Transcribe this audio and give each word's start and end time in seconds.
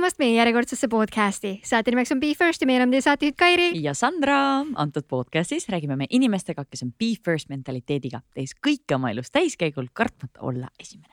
tulemast 0.00 0.18
meie 0.18 0.32
järjekordsesse 0.32 0.88
podcasti. 0.88 1.50
saate 1.64 1.92
nimeks 1.92 2.12
on 2.14 2.20
Be 2.22 2.30
First 2.32 2.62
ja 2.62 2.66
meie 2.66 2.78
oleme 2.80 2.94
teie 2.94 3.04
saatejuht 3.04 3.36
Kairi. 3.36 3.82
ja 3.82 3.92
Sandra. 3.94 4.64
antud 4.74 5.04
podcastis 5.04 5.68
räägime 5.68 5.96
me 5.96 6.06
inimestega, 6.10 6.64
kes 6.64 6.82
on 6.82 6.92
Be 6.92 7.12
First 7.24 7.50
mentaliteediga, 7.52 8.22
tehes 8.34 8.54
kõike 8.66 8.96
oma 8.96 9.10
elus 9.10 9.28
täiskäigul, 9.30 9.90
kartmata 9.92 10.40
olla 10.40 10.70
esimene. 10.80 11.12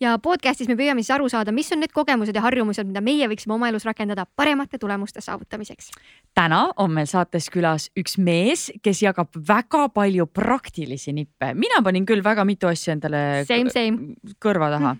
ja 0.00 0.12
podcastis 0.22 0.68
me 0.68 0.76
püüame 0.78 1.02
siis 1.02 1.10
aru 1.16 1.26
saada, 1.28 1.50
mis 1.52 1.72
on 1.72 1.82
need 1.82 1.90
kogemused 1.90 2.36
ja 2.36 2.44
harjumused, 2.44 2.86
mida 2.86 3.02
meie 3.02 3.26
võiksime 3.26 3.56
oma 3.56 3.72
elus 3.72 3.88
rakendada 3.90 4.26
paremate 4.36 4.78
tulemuste 4.78 5.20
saavutamiseks. 5.20 5.90
täna 6.34 6.68
on 6.76 6.94
meil 6.94 7.10
saates 7.10 7.50
külas 7.50 7.90
üks 7.98 8.18
mees, 8.22 8.70
kes 8.82 9.02
jagab 9.02 9.34
väga 9.48 9.88
palju 9.88 10.26
praktilisi 10.26 11.12
nippe. 11.12 11.54
mina 11.54 11.82
panin 11.82 12.06
küll 12.06 12.22
väga 12.22 12.44
mitu 12.44 12.70
asja 12.70 12.94
endale 12.94 13.44
same, 13.50 13.70
same. 13.70 14.14
kõrva 14.38 14.70
taha. 14.78 14.96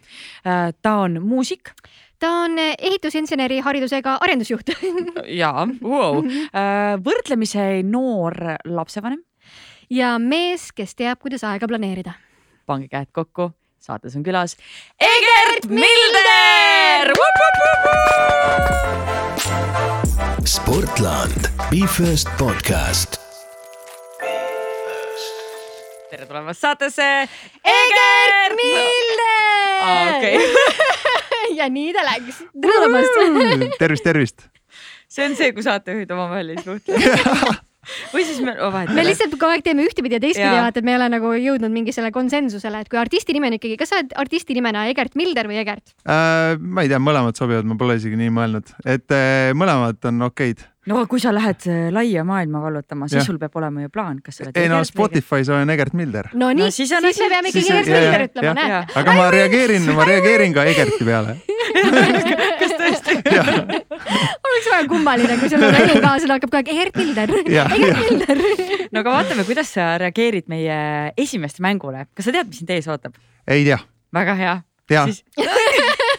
ta 0.83 0.99
on 1.07 1.23
muusik 1.23 1.71
ta 2.19 2.31
on 2.45 2.59
eh, 2.59 2.75
ehitusinseneri 2.79 3.61
haridusega 3.63 4.17
arendusjuht 4.25 4.73
ja 5.41 5.53
wow., 5.83 6.23
äh, 6.51 6.97
võrdlemisi 7.05 7.83
noor 7.87 8.35
lapsevanem. 8.67 9.21
ja 9.91 10.17
mees, 10.19 10.71
kes 10.73 10.95
teab, 10.99 11.21
kuidas 11.23 11.45
aega 11.47 11.69
planeerida. 11.71 12.17
pange 12.67 12.89
käed 12.91 13.13
kokku, 13.13 13.51
saates 13.81 14.17
on 14.19 14.25
külas 14.27 14.57
Egert 15.01 15.71
Milder. 15.71 17.15
Sportland, 20.49 21.49
Be 21.71 21.87
First 21.87 22.29
podcast. 22.39 23.19
tere 26.11 26.27
tulemast 26.27 26.61
saatesse, 26.65 27.07
Egert 27.63 28.57
Milder. 28.59 29.83
okei 30.17 30.37
ja 31.59 31.69
nii 31.73 31.95
ta 31.97 32.05
läks. 32.07 32.43
tere 32.55 32.75
tulemast. 32.75 33.79
tervist, 33.79 34.05
tervist. 34.05 34.45
see 35.09 35.27
on 35.29 35.37
see, 35.39 35.53
kui 35.57 35.65
saatejuhid 35.67 36.11
omavahel 36.17 36.55
ei 36.55 36.63
suhtle 36.65 36.99
või 38.13 38.25
siis 38.29 38.41
me 38.45 38.55
oh, 38.57 38.73
vahetame. 38.75 38.99
me 38.99 39.07
lihtsalt 39.09 39.37
kogu 39.37 39.51
aeg 39.53 39.65
teeme 39.67 39.87
ühtepidi 39.87 40.19
ja 40.19 40.23
teistpidi, 40.23 40.55
vaata, 40.55 40.83
et 40.83 40.89
me 40.89 40.95
ei 40.95 41.01
ole 41.01 41.11
nagu 41.17 41.35
jõudnud 41.35 41.75
mingisugusele 41.75 42.13
konsensusele, 42.15 42.85
et 42.85 42.93
kui 42.93 43.01
artisti 43.01 43.37
nimi 43.37 43.51
on 43.51 43.59
ikkagi, 43.59 43.77
kas 43.81 43.93
sa 43.93 44.01
oled 44.01 44.17
artisti 44.21 44.57
nimena 44.57 44.87
Egert 44.93 45.19
Milder 45.19 45.51
või 45.51 45.61
Egert 45.63 45.95
äh,? 46.05 46.57
ma 46.59 46.85
ei 46.85 46.93
tea, 46.93 47.01
mõlemad 47.03 47.39
sobivad, 47.39 47.69
ma 47.69 47.79
pole 47.81 47.99
isegi 48.01 48.19
nii 48.21 48.35
mõelnud, 48.35 48.75
et 48.85 49.15
äh, 49.15 49.53
mõlemad 49.59 50.11
on 50.11 50.29
okeid 50.31 50.67
no 50.89 51.05
kui 51.11 51.21
sa 51.23 51.33
lähed 51.35 51.67
äh, 51.69 51.89
laia 51.95 52.25
maailma 52.25 52.63
vallutama, 52.63 53.09
siis 53.09 53.23
ja. 53.23 53.27
sul 53.27 53.39
peab 53.41 53.57
olema 53.61 53.85
ju 53.85 53.93
plaan, 53.93 54.23
kas 54.25 54.41
sa 54.41 54.47
oled. 54.47 54.57
ei 54.61 54.71
no 54.73 54.81
Spotify's 54.87 55.51
olen 55.53 55.71
Egert 55.75 55.97
Milder. 55.99 56.31
no 56.35 56.51
nii 56.53 56.69
no,, 56.69 56.71
siis, 56.71 56.89
siis, 56.89 57.05
siis 57.13 57.25
me 57.25 57.31
peame 57.35 57.53
ikkagi 57.53 57.73
Egert 57.75 57.93
Milder 57.93 58.27
ütlema, 58.29 58.55
näed. 58.61 58.97
aga 59.03 59.17
ma 59.19 59.29
reageerin, 59.35 59.93
ma 59.97 60.09
reageerin 60.09 60.57
ka 60.57 60.67
Egerti 60.73 61.09
peale 61.09 61.39
kas 62.61 62.77
tõesti? 62.81 63.19
oleks 64.49 64.71
väga 64.73 64.89
kummaline, 64.91 65.39
kui 65.41 65.53
sul 65.53 65.65
elukaaslane 65.69 66.35
hakkab 66.37 66.53
kogu 66.53 66.61
aeg 66.61 66.73
Egert 66.75 67.01
Milder, 67.01 67.35
Egert 67.47 68.03
Milder. 68.05 68.43
no 68.93 69.03
aga 69.05 69.17
vaatame, 69.19 69.47
kuidas 69.49 69.73
sa 69.77 69.91
reageerid 70.03 70.49
meie 70.53 70.79
esimest 71.17 71.63
mängule, 71.65 72.07
kas 72.17 72.29
sa 72.29 72.37
tead, 72.37 72.51
mis 72.51 72.63
sind 72.63 72.75
ees 72.75 72.89
ootab? 72.91 73.17
ei 73.47 73.65
tea. 73.69 73.81
väga 74.15 74.37
hea. 74.39 74.61
tea 74.89 75.09
siis... 75.11 75.25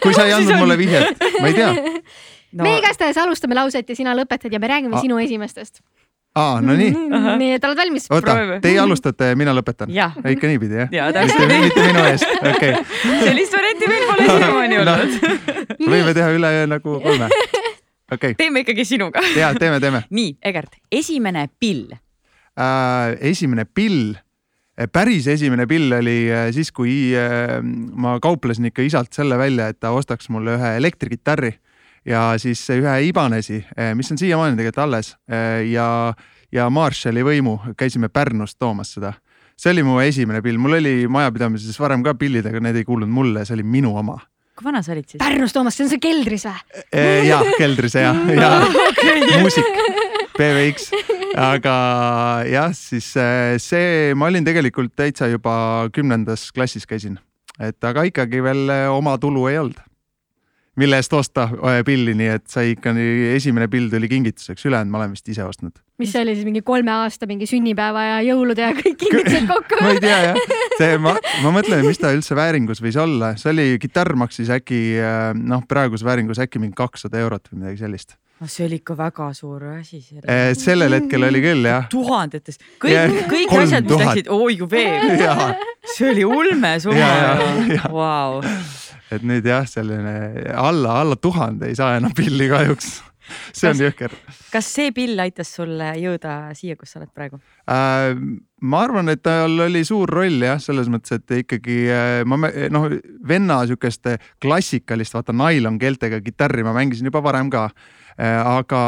kui 0.04 0.16
sa 0.16 0.28
ei 0.28 0.36
andnud 0.38 0.62
mulle 0.62 0.78
vihjet, 0.80 1.24
ma 1.40 1.52
ei 1.52 1.58
tea 1.58 1.72
no.. 2.52 2.64
me 2.64 2.78
igastahes 2.80 3.18
alustame 3.18 3.58
lauset 3.58 3.90
ja 3.90 3.98
sina 3.98 4.16
lõpetad 4.18 4.54
ja 4.54 4.60
me 4.60 4.70
räägime 4.72 4.98
A 4.98 5.02
sinu 5.04 5.20
esimestest. 5.22 5.82
aa, 6.36 6.62
no 6.62 6.76
nii. 6.78 6.92
nii, 7.42 7.54
et 7.58 7.66
oled 7.66 7.78
valmis? 7.78 8.08
oota, 8.14 8.36
teie 8.64 8.80
alustate, 8.82 9.34
mina 9.40 9.54
lõpetan? 9.58 9.94
ikka 10.34 10.52
niipidi 10.52 10.84
jah 10.84 10.94
ja,? 10.94 11.10
mitte, 11.14 11.48
mitte 11.66 11.88
minu 11.88 12.06
eest, 12.12 12.28
okei 12.40 12.76
okay.. 12.78 13.24
sellist 13.26 13.58
varianti 13.58 13.92
meil 13.94 14.06
pole 14.12 14.30
siiamaani 14.30 14.84
olnud 14.84 15.18
no, 15.80 15.90
võime 15.96 16.14
teha 16.18 16.30
üle 16.38 16.54
nagu 16.70 17.00
kolme. 17.06 17.32
Okei 18.10 18.34
okay.. 18.34 18.34
teeme 18.38 18.66
ikkagi 18.66 18.86
sinuga. 18.86 19.24
ja 19.38 19.54
teeme, 19.56 19.80
teeme. 19.80 20.04
nii, 20.20 20.38
Egert, 20.42 20.80
esimene 20.92 21.48
pill 21.60 21.94
äh,. 21.94 23.16
esimene 23.32 23.66
pill 23.66 24.18
päris 24.92 25.28
esimene 25.28 25.66
pill 25.68 25.92
oli 25.92 26.20
äh, 26.32 26.50
siis, 26.56 26.72
kui 26.72 27.12
äh, 27.18 27.60
ma 27.64 28.20
kauplesin 28.24 28.70
ikka 28.72 28.86
isalt 28.86 29.14
selle 29.14 29.38
välja, 29.38 29.68
et 29.68 29.80
ta 29.80 29.92
ostaks 29.92 30.30
mulle 30.32 30.56
ühe 30.56 30.76
elektrikitarri 30.80 31.54
ja 32.06 32.34
siis 32.38 32.62
ühe 32.74 32.96
Ibanesi, 33.08 33.64
eh, 33.78 33.94
mis 33.96 34.12
on 34.12 34.18
siiamaani 34.18 34.58
tegelikult 34.58 34.84
alles 34.84 35.14
eh, 35.30 35.66
ja, 35.72 36.14
ja 36.52 36.70
Marshalli 36.70 37.24
võimu, 37.26 37.58
käisime 37.78 38.10
Pärnust 38.10 38.60
toomas 38.60 38.94
seda. 38.96 39.14
see 39.60 39.74
oli 39.74 39.84
mu 39.84 40.00
esimene 40.00 40.42
pill, 40.42 40.58
mul 40.58 40.78
oli 40.78 41.08
majapidamises 41.12 41.80
varem 41.80 42.04
ka 42.04 42.14
pillid, 42.16 42.46
aga 42.48 42.62
need 42.64 42.80
ei 42.80 42.86
kuulunud 42.88 43.12
mulle, 43.14 43.46
see 43.46 43.58
oli 43.58 43.64
minu 43.64 43.96
oma 43.98 44.20
kui 44.60 44.68
vana 44.68 44.84
sa 44.84 44.94
olid 44.94 45.08
siis? 45.08 45.22
Pärnus, 45.22 45.56
Toomas, 45.56 45.78
see 45.78 45.88
on 45.88 45.92
see 45.94 46.04
keldris 46.04 46.46
või? 46.50 46.84
Eh, 46.92 47.26
ja 47.30 47.40
keldris 47.56 47.96
ja, 47.96 48.12
ja 48.44 48.52
muusik, 49.40 49.82
PVX, 50.36 50.92
aga 51.40 51.76
jah, 52.50 52.76
siis 52.76 53.10
see, 53.64 54.14
ma 54.20 54.28
olin 54.28 54.48
tegelikult 54.48 54.94
täitsa 55.00 55.32
juba 55.32 55.54
kümnendas 55.96 56.50
klassis 56.56 56.88
käisin, 56.90 57.18
et 57.60 57.80
aga 57.88 58.04
ikkagi 58.12 58.44
veel 58.44 58.68
oma 58.92 59.18
tulu 59.22 59.48
ei 59.52 59.62
olnud 59.64 59.89
mille 60.80 61.00
eest 61.00 61.14
osta 61.14 61.48
pilli, 61.86 62.14
nii 62.18 62.30
et 62.38 62.46
sai 62.52 62.74
ikka 62.76 62.94
nii, 62.96 63.34
esimene 63.36 63.68
pill 63.72 63.90
tuli 63.92 64.10
kingituseks, 64.12 64.66
ülejäänud 64.70 64.94
ma 64.94 65.02
olen 65.02 65.16
vist 65.16 65.28
ise 65.32 65.44
ostnud. 65.46 65.76
mis 66.00 66.14
see 66.14 66.24
oli 66.24 66.36
siis 66.38 66.48
mingi 66.48 66.62
kolme 66.66 66.94
aasta 66.96 67.28
mingi 67.28 67.48
sünnipäeva 67.50 68.06
ja 68.06 68.22
jõulude 68.30 68.64
ja 68.64 68.72
kõik 68.78 68.96
kingitused 69.02 69.50
kokku 69.50 69.82
ma 69.84 69.92
ei 69.96 70.02
tea 70.04 70.22
jah, 70.30 70.40
see 70.80 70.96
ma, 71.02 71.16
ma 71.44 71.54
mõtlen, 71.60 71.84
mis 71.88 72.00
ta 72.00 72.14
üldse 72.16 72.38
vääringus 72.40 72.84
võis 72.84 73.00
olla, 73.00 73.34
see 73.40 73.52
oli, 73.54 73.68
kitarr 73.82 74.16
maksis 74.20 74.52
äkki 74.56 74.82
noh, 75.44 75.68
praeguses 75.68 76.08
vääringus 76.08 76.42
äkki 76.44 76.64
mingi 76.64 76.78
kakssada 76.80 77.20
eurot 77.22 77.52
või 77.52 77.66
midagi 77.66 77.84
sellist 77.84 78.18
no 78.40 78.48
see 78.48 78.70
oli 78.70 78.80
ikka 78.80 78.96
väga 78.96 79.26
suur 79.36 79.66
asi. 79.74 80.00
Eh, 80.24 80.54
sellel 80.56 80.96
hetkel 80.96 81.28
oli 81.28 81.42
küll 81.44 81.68
jah. 81.68 81.90
tuhandetes, 81.92 82.62
kõik, 82.80 83.26
kõik 83.28 83.56
asjad, 83.66 83.90
mis 83.90 84.06
läksid, 84.06 84.32
oi 84.32 84.56
kui 84.62 84.70
veel. 84.72 85.18
see 85.96 86.14
oli 86.14 86.24
ulme 86.28 86.78
summa. 86.80 87.10
Wow 87.92 88.40
et 89.12 89.26
nüüd 89.26 89.46
jah, 89.46 89.68
selline 89.70 90.16
alla, 90.54 91.00
alla 91.04 91.20
tuhande 91.20 91.70
ei 91.70 91.78
saa 91.78 91.98
enam 92.00 92.14
pilli 92.16 92.50
kahjuks 92.52 93.00
see 93.30 93.68
kas, 93.68 93.74
on 93.74 93.84
jõhker. 93.84 94.16
kas 94.54 94.70
see 94.76 94.94
pill 94.96 95.22
aitas 95.22 95.52
sulle 95.58 95.92
jõuda 96.02 96.36
siia, 96.58 96.78
kus 96.80 96.94
sa 96.94 97.02
oled 97.02 97.12
praegu 97.16 97.40
äh,? 97.70 98.16
ma 98.60 98.82
arvan, 98.84 99.12
et 99.14 99.22
tal 99.24 99.56
oli 99.68 99.86
suur 99.88 100.10
roll 100.12 100.44
jah, 100.44 100.60
selles 100.62 100.90
mõttes, 100.92 101.20
et 101.20 101.38
ikkagi 101.44 101.78
äh, 101.94 102.24
ma 102.28 102.52
noh, 102.74 102.90
venna 103.28 103.62
sihukest 103.70 104.12
klassikalist 104.44 105.16
vaata 105.16 105.36
nailonkeeltega 105.36 106.20
kitarri 106.26 106.66
ma 106.68 106.76
mängisin 106.76 107.10
juba 107.12 107.24
varem 107.26 107.52
ka 107.54 107.70
äh, 107.70 108.36
aga, 108.42 108.84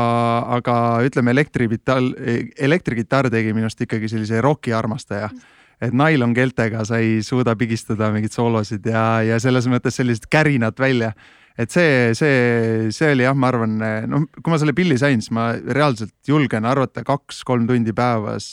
aga 0.58 0.76
ütleme 1.08 1.36
elektrikitarr, 1.38 2.12
elektrikitarr 2.60 3.31
tegi 3.34 3.56
minust 3.58 3.81
ikkagi 3.88 4.12
sellise 4.12 4.44
roki 4.44 4.76
armastaja 4.76 5.31
mm 5.31 5.61
et 5.81 5.94
nailonkeltega 5.97 6.86
sa 6.86 7.02
ei 7.02 7.22
suuda 7.25 7.56
pigistada 7.58 8.12
mingeid 8.14 8.36
soolosid 8.36 8.86
ja, 8.86 9.06
ja 9.25 9.40
selles 9.42 9.68
mõttes 9.72 9.97
sellist 9.97 10.28
kärinat 10.31 10.80
välja. 10.80 11.14
et 11.58 11.74
see, 11.74 12.12
see, 12.18 12.92
see 12.96 13.14
oli 13.16 13.25
jah, 13.25 13.36
ma 13.38 13.50
arvan, 13.52 13.80
noh, 14.09 14.28
kui 14.40 14.53
ma 14.53 14.59
selle 14.62 14.75
pilli 14.78 14.97
sain, 14.97 15.22
siis 15.22 15.34
ma 15.36 15.52
reaalselt 15.58 16.16
julgen 16.28 16.66
arvata 16.66 17.03
kaks-kolm 17.06 17.68
tundi 17.69 17.94
päevas 17.94 18.47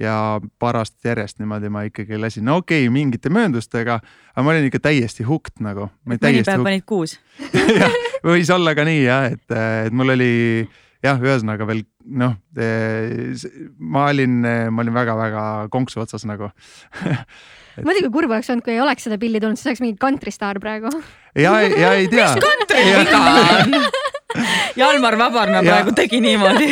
ja 0.00 0.14
paar 0.58 0.80
aastat 0.80 1.10
järjest 1.12 1.40
niimoodi 1.40 1.70
ma 1.72 1.84
ikkagi 1.88 2.18
lasin, 2.20 2.46
no 2.48 2.60
okei 2.60 2.84
okay,, 2.84 2.92
mingite 2.94 3.32
mööndustega, 3.32 4.00
aga 4.34 4.44
ma 4.44 4.54
olin 4.54 4.68
ikka 4.68 4.82
täiesti 4.88 5.26
hooked 5.28 5.62
nagu. 5.64 5.90
mõni 6.08 6.20
päev 6.20 6.64
panid 6.64 6.86
kuus 6.88 7.18
võis 8.26 8.52
olla 8.54 8.74
ka 8.78 8.86
nii 8.88 9.02
jah, 9.04 9.30
et, 9.34 9.44
et 9.86 9.96
mul 9.96 10.16
oli 10.16 10.32
jah, 11.04 11.20
ühesõnaga 11.22 11.66
veel 11.68 11.84
noh, 12.04 12.36
ma 13.78 14.04
olin, 14.10 14.36
ma 14.72 14.84
olin 14.84 14.96
väga-väga 14.96 15.46
konksu 15.72 16.02
otsas 16.04 16.26
nagu 16.28 16.50
et.... 16.50 17.84
muidugi 17.86 18.12
kurb 18.12 18.34
oleks 18.34 18.50
olnud, 18.52 18.66
kui 18.66 18.76
ei 18.76 18.84
oleks 18.84 19.08
seda 19.08 19.20
pilli 19.20 19.42
tulnud, 19.42 19.60
siis 19.60 19.72
oleks 19.72 19.84
mingi 19.84 19.98
kantristaar 20.00 20.60
praegu. 20.62 20.92
ja, 21.34 21.56
ja 21.64 21.94
ei 21.98 22.08
tea. 22.12 22.32
mis 22.36 22.46
kantri 22.46 22.86
viga 22.90 23.24
on? 23.26 24.08
Jalmar 24.80 25.16
Vabarna 25.18 25.62
praegu 25.64 25.94
tegi 25.96 26.20
niimoodi. 26.22 26.68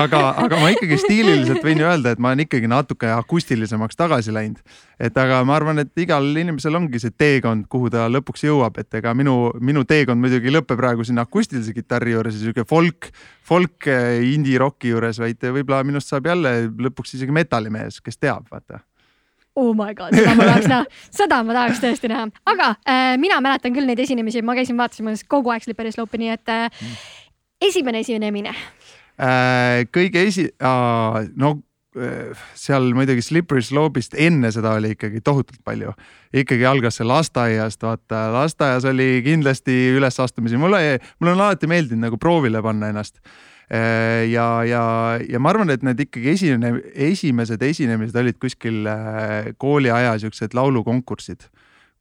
Aga, 0.00 0.20
aga 0.44 0.58
ma 0.60 0.70
ikkagi 0.74 0.98
stiililiselt 1.00 1.64
võin 1.64 1.82
öelda, 1.84 2.14
et 2.14 2.20
ma 2.22 2.32
olen 2.32 2.44
ikkagi 2.44 2.70
natuke 2.70 3.10
akustilisemaks 3.14 3.98
tagasi 3.98 4.34
läinud. 4.34 4.60
et 5.00 5.16
aga 5.16 5.40
ma 5.48 5.54
arvan, 5.56 5.80
et 5.80 6.02
igal 6.02 6.26
inimesel 6.36 6.76
ongi 6.76 7.00
see 7.00 7.14
teekond, 7.16 7.64
kuhu 7.72 7.88
ta 7.92 8.04
lõpuks 8.12 8.44
jõuab, 8.44 8.76
et 8.82 9.00
ega 9.00 9.14
minu, 9.16 9.52
minu 9.60 9.86
teekond 9.88 10.20
muidugi 10.20 10.50
ei 10.50 10.56
lõpe 10.58 10.76
praegu 10.76 11.06
sinna 11.06 11.24
akustilise 11.24 11.72
kitarri 11.76 12.12
juures 12.12 12.36
ja 12.36 12.44
sihuke 12.44 12.66
folk, 12.68 13.08
folk 13.48 13.88
eh, 13.88 14.20
indie-rocki 14.34 14.92
juures, 14.92 15.22
vaid 15.22 15.40
võib-olla 15.40 15.82
minust 15.88 16.12
saab 16.12 16.28
jälle 16.28 16.54
lõpuks 16.68 17.16
isegi 17.16 17.34
metallimees, 17.34 18.02
kes 18.04 18.20
teab, 18.20 18.44
vaata 18.52 18.84
oh 19.60 19.72
my 19.76 19.94
god, 19.98 20.16
seda 20.16 20.34
ma 20.38 20.48
tahaks 20.48 20.68
näha, 20.70 20.84
seda 21.20 21.40
ma 21.46 21.56
tahaks 21.58 21.82
tõesti 21.84 22.10
näha, 22.12 22.28
aga 22.50 22.72
äh, 22.82 23.14
mina 23.20 23.40
mäletan 23.44 23.76
küll 23.76 23.88
neid 23.88 24.00
esinemisi, 24.02 24.42
ma 24.46 24.56
käisin 24.58 24.78
vaatamas 24.80 25.24
kogu 25.28 25.52
aeg 25.54 25.66
Slippery 25.66 25.92
Slope'i, 25.94 26.22
nii 26.24 26.34
et 26.36 26.54
äh, 26.54 26.86
esimene 27.70 28.04
esinemine. 28.04 28.54
Äh,. 29.20 29.84
kõige 29.92 30.24
esi- 30.30 30.50
äh,, 30.56 31.26
no 31.36 31.58
seal 32.54 32.92
muidugi 32.94 33.22
Slippery 33.24 33.62
Slope'ist 33.66 34.14
enne 34.14 34.52
seda 34.54 34.76
oli 34.78 34.92
ikkagi 34.94 35.20
tohutult 35.26 35.58
palju. 35.66 35.92
ikkagi 36.32 36.64
algas 36.64 37.00
see 37.00 37.06
lasteaiast, 37.06 37.82
vaata. 37.82 38.28
Lasteaias 38.32 38.86
oli 38.86 39.22
kindlasti 39.26 39.96
ülesastumisi, 39.98 40.56
mulle, 40.56 41.00
mulle 41.18 41.34
on 41.34 41.40
alati 41.40 41.66
meeldinud 41.66 42.06
nagu 42.06 42.18
proovile 42.18 42.62
panna 42.62 42.92
ennast 42.94 43.18
ja, 43.70 44.46
ja, 44.66 44.82
ja 45.30 45.38
ma 45.38 45.52
arvan, 45.52 45.70
et 45.70 45.84
need 45.86 46.00
ikkagi 46.06 46.32
esine, 46.34 46.72
esimesed 47.08 47.62
esinemised 47.62 48.16
olid 48.18 48.38
kuskil 48.42 48.88
kooliaja 49.62 50.16
siuksed 50.24 50.56
laulukonkursid, 50.58 51.46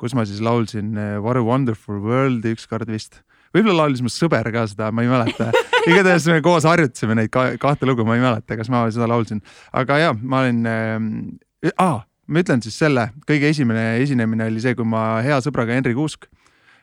kus 0.01 0.16
ma 0.18 0.25
siis 0.25 0.42
laulsin 0.42 0.95
What 1.21 1.38
a 1.38 1.44
wonderful 1.45 2.01
world'i 2.01 2.56
ükskord 2.57 2.89
vist 2.89 3.21
võib-olla 3.56 3.83
laulis 3.83 4.01
mu 4.06 4.12
sõber 4.13 4.50
ka 4.54 4.66
seda, 4.69 4.89
ma 4.94 5.06
ei 5.06 5.12
mäleta. 5.12 5.50
igatahes 5.89 6.27
me 6.30 6.42
koos 6.45 6.68
harjutasime 6.69 7.18
neid 7.18 7.31
ka, 7.33 7.51
kahte 7.62 7.88
lugu, 7.89 8.06
ma 8.07 8.18
ei 8.18 8.24
mäleta, 8.24 8.57
kas 8.60 8.69
ma 8.71 8.86
seda 8.94 9.10
laulsin, 9.10 9.42
aga 9.74 9.98
ja 10.01 10.12
ma 10.18 10.44
olin 10.44 10.66
äh,, 10.69 11.71
ah, 11.81 12.04
ma 12.30 12.44
ütlen 12.44 12.62
siis 12.66 12.77
selle, 12.81 13.10
kõige 13.30 13.50
esimene 13.54 13.95
esinemine 14.04 14.50
oli 14.50 14.62
see, 14.63 14.75
kui 14.77 14.88
ma 14.88 15.24
hea 15.25 15.39
sõbraga 15.45 15.77
Henri 15.77 15.95
Kuusk 15.98 16.27
äh, 16.30 16.38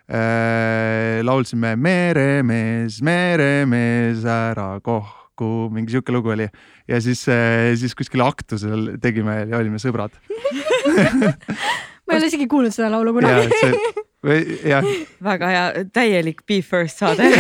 laulsime 0.06 1.74
Meremees, 1.76 3.00
meremees, 3.02 4.22
ära 4.22 4.76
kohku, 4.84 5.66
mingi 5.74 5.94
sihuke 5.96 6.14
lugu 6.14 6.34
oli. 6.36 6.46
Ja 6.86 7.00
siis 7.02 7.24
äh,, 7.28 7.74
siis 7.78 7.96
kuskil 7.98 8.22
aktusel 8.22 8.92
tegime 9.02 9.42
ja 9.50 9.58
olime 9.58 9.82
sõbrad. 9.82 10.14
Ma 12.06 12.14
ei 12.14 12.20
ole 12.20 12.28
isegi 12.30 12.46
kuulnud 12.46 12.74
seda 12.74 12.92
laulu 12.94 13.16
kunagi 13.18 14.04
või 14.26 14.58
jah. 14.72 14.86
väga 15.22 15.52
hea, 15.52 15.66
täielik 15.94 16.42
Be 16.46 16.60
First 16.66 17.02
saade 17.02 17.30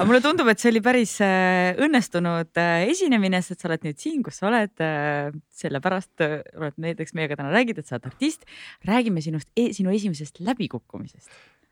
aga 0.00 0.06
mulle 0.08 0.20
tundub, 0.24 0.48
et 0.48 0.60
see 0.60 0.70
oli 0.72 0.80
päris 0.84 1.12
äh, 1.24 1.76
õnnestunud 1.84 2.56
äh, 2.60 2.86
esinemine, 2.88 3.42
sest 3.44 3.60
sa 3.60 3.68
oled 3.68 3.82
nüüd 3.84 3.98
siin, 4.00 4.22
kus 4.24 4.38
sa 4.40 4.48
oled. 4.48 4.72
Äh, 4.80 5.28
sellepärast 5.60 6.24
oled 6.24 6.78
näiteks 6.80 7.12
meiega 7.16 7.36
täna 7.36 7.52
räägid, 7.52 7.82
et 7.82 7.88
sa 7.88 7.98
oled 7.98 8.08
artist. 8.08 8.46
räägime 8.88 9.20
sinust, 9.20 9.50
e-, 9.60 9.74
sinu 9.76 9.92
esimesest 9.92 10.40
läbikukkumisest. 10.40 11.28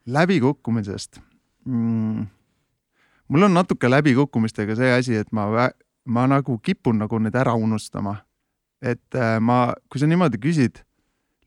läbikukkumisest 0.06 1.20
mm.? 1.64 2.26
mul 3.28 3.48
on 3.48 3.56
natuke 3.56 3.88
läbikukkumistega 3.88 4.76
see 4.76 4.92
asi, 4.92 5.16
et 5.16 5.32
ma, 5.32 5.70
ma 6.04 6.26
nagu 6.28 6.58
kipun 6.64 7.00
nagu 7.00 7.18
need 7.20 7.36
ära 7.36 7.56
unustama. 7.56 8.18
et 8.84 9.18
ma, 9.40 9.72
kui 9.88 10.00
sa 10.00 10.06
niimoodi 10.06 10.38
küsid, 10.42 10.84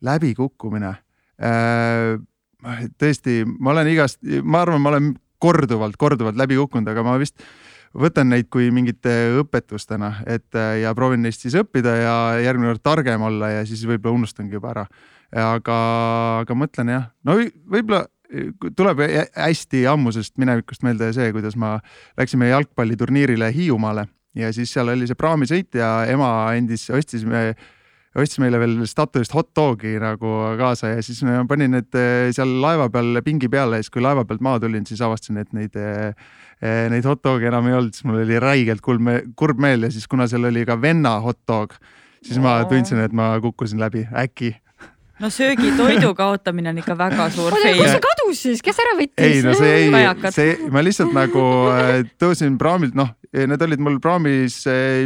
läbikukkumine 0.02 0.96
tõesti, 3.02 3.42
ma 3.60 3.74
olen 3.74 3.90
igast, 3.92 4.20
ma 4.44 4.62
arvan, 4.66 4.82
ma 4.84 4.94
olen 4.94 5.12
korduvalt, 5.42 5.98
korduvalt 5.98 6.38
läbi 6.38 6.60
kukkunud, 6.60 6.90
aga 6.92 7.04
ma 7.06 7.18
vist 7.22 7.42
võtan 7.98 8.30
neid 8.32 8.48
kui 8.52 8.70
mingite 8.72 9.14
õpetustena, 9.42 10.14
et 10.30 10.56
äh, 10.56 10.78
ja 10.86 10.94
proovin 10.96 11.24
neist 11.26 11.44
siis 11.44 11.58
õppida 11.60 11.96
ja 11.98 12.14
järgmine 12.40 12.72
kord 12.72 12.86
targem 12.86 13.26
olla 13.28 13.50
ja 13.58 13.66
siis 13.68 13.84
võib-olla 13.88 14.22
unustangi 14.22 14.56
juba 14.56 14.72
ära. 14.72 14.86
aga, 15.32 15.76
aga 16.44 16.56
mõtlen 16.56 16.92
jah, 16.92 17.06
no 17.24 17.38
võib-olla 17.40 18.06
tuleb 18.76 19.04
hästi 19.36 19.86
ammusest 19.92 20.38
minevikust 20.40 20.84
meelde 20.88 21.12
see, 21.16 21.32
kuidas 21.36 21.58
ma 21.60 21.78
läksime 22.20 22.48
jalgpalliturniirile 22.52 23.52
Hiiumaale 23.52 24.08
ja 24.36 24.52
siis 24.56 24.72
seal 24.72 24.92
oli 24.94 25.08
see 25.08 25.20
praamisõit 25.20 25.76
ja 25.76 26.06
ema 26.08 26.30
andis, 26.52 26.88
ostis 26.96 27.26
me 27.28 27.52
ostis 28.20 28.42
meile 28.44 28.60
veel 28.60 28.82
Statoilist 28.90 29.34
hot 29.36 29.52
dogi 29.56 29.94
nagu 30.02 30.34
kaasa 30.60 30.96
ja 30.96 31.04
siis 31.06 31.22
ma 31.28 31.42
panin 31.48 31.78
need 31.78 31.96
eh, 31.98 32.32
seal 32.36 32.58
laeva 32.64 32.90
peal 32.92 33.22
pingi 33.26 33.50
peale 33.52 33.80
ja 33.80 33.86
siis, 33.86 33.94
kui 33.94 34.04
laeva 34.04 34.26
pealt 34.28 34.44
maha 34.44 34.64
tulin, 34.66 34.86
siis 34.88 35.02
avastasin, 35.06 35.40
et 35.42 35.54
neid, 35.56 35.78
eh, 35.80 36.12
eh, 36.60 36.86
neid 36.92 37.08
hot 37.08 37.24
dog'e 37.24 37.48
enam 37.48 37.70
ei 37.70 37.78
olnud, 37.78 37.96
siis 37.96 38.08
mul 38.10 38.24
oli 38.26 38.42
räigelt 38.42 38.84
kurb, 38.84 39.08
kurb 39.40 39.64
meel 39.64 39.88
ja 39.88 39.92
siis, 39.94 40.10
kuna 40.12 40.28
seal 40.32 40.50
oli 40.52 40.66
ka 40.68 40.80
venna 40.82 41.18
hot 41.24 41.40
dog, 41.48 41.78
siis 42.26 42.42
ma 42.44 42.60
tundsin, 42.70 43.00
et 43.06 43.16
ma 43.16 43.34
kukkusin 43.44 43.80
läbi, 43.82 44.04
äkki 44.12 44.54
no 45.22 45.32
söögi, 45.34 45.72
toidu 45.78 46.14
kaotamine 46.22 46.74
on 46.74 46.82
ikka 46.82 46.98
väga 47.00 47.30
suur 47.36 47.56
fail. 47.56 47.80
kus 47.80 47.94
see 47.94 48.04
kadus 48.08 48.44
siis, 48.48 48.66
kes 48.66 48.84
ära 48.84 48.98
võttis? 49.00 49.26
ei 49.28 49.42
no 49.46 49.56
see 49.58 49.74
ei, 49.86 50.32
see, 50.36 50.58
ma 50.74 50.84
lihtsalt 50.86 51.16
nagu 51.16 51.48
tõusin 52.22 52.60
praamilt, 52.62 52.98
noh, 52.98 53.14
need 53.32 53.68
olid 53.68 53.84
mul 53.84 54.02
praamis 54.04 54.64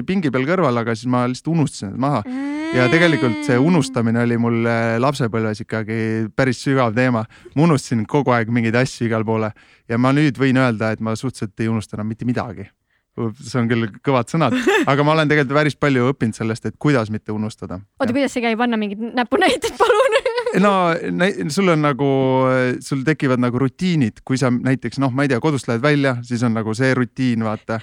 pingi 0.08 0.34
peal 0.34 0.48
kõrval, 0.50 0.84
aga 0.84 0.98
siis 0.98 1.12
ma 1.12 1.28
lihtsalt 1.30 1.54
unustasin 1.56 1.94
need 1.94 2.06
maha 2.08 2.26
mm 2.26 2.56
ja 2.76 2.86
tegelikult 2.92 3.46
see 3.46 3.58
unustamine 3.62 4.20
oli 4.26 4.38
mul 4.42 4.66
äh, 4.68 4.96
lapsepõlves 5.02 5.62
ikkagi 5.64 6.00
päris 6.36 6.60
sügav 6.64 6.96
teema. 6.96 7.24
ma 7.56 7.64
unustasin 7.68 8.06
kogu 8.10 8.34
aeg 8.36 8.52
mingeid 8.52 8.76
asju 8.82 9.08
igale 9.08 9.28
poole 9.28 9.52
ja 9.90 10.00
ma 10.02 10.12
nüüd 10.16 10.40
võin 10.40 10.60
öelda, 10.60 10.92
et 10.92 11.04
ma 11.04 11.16
suhteliselt 11.16 11.60
ei 11.60 11.70
unusta 11.72 11.96
enam 11.98 12.10
mitte 12.12 12.28
midagi. 12.28 12.68
See 13.16 13.60
on 13.62 13.70
küll 13.72 13.88
kõvad 14.04 14.32
sõnad, 14.32 14.56
aga 14.92 15.06
ma 15.08 15.16
olen 15.16 15.32
tegelikult 15.32 15.60
päris 15.62 15.78
palju 15.80 16.10
õppinud 16.12 16.36
sellest, 16.36 16.68
et 16.68 16.76
kuidas 16.80 17.12
mitte 17.14 17.32
unustada. 17.36 17.80
oota, 18.00 18.12
kuidas 18.12 18.36
see 18.36 18.44
käib, 18.44 18.62
anna 18.62 18.80
mingid 18.80 19.02
näpunäited, 19.16 19.78
palun 19.80 20.20
no 20.62 20.94
sul 21.50 21.70
on 21.74 21.82
nagu, 21.84 22.10
sul 22.84 23.04
tekivad 23.08 23.42
nagu 23.42 23.60
rutiinid, 23.60 24.22
kui 24.28 24.40
sa 24.40 24.52
näiteks 24.54 25.00
noh, 25.02 25.14
ma 25.16 25.26
ei 25.26 25.32
tea, 25.32 25.40
kodust 25.44 25.70
lähed 25.70 25.84
välja, 25.84 26.16
siis 26.26 26.44
on 26.46 26.56
nagu 26.58 26.74
see 26.78 26.94
rutiin, 26.98 27.46
vaata. 27.46 27.80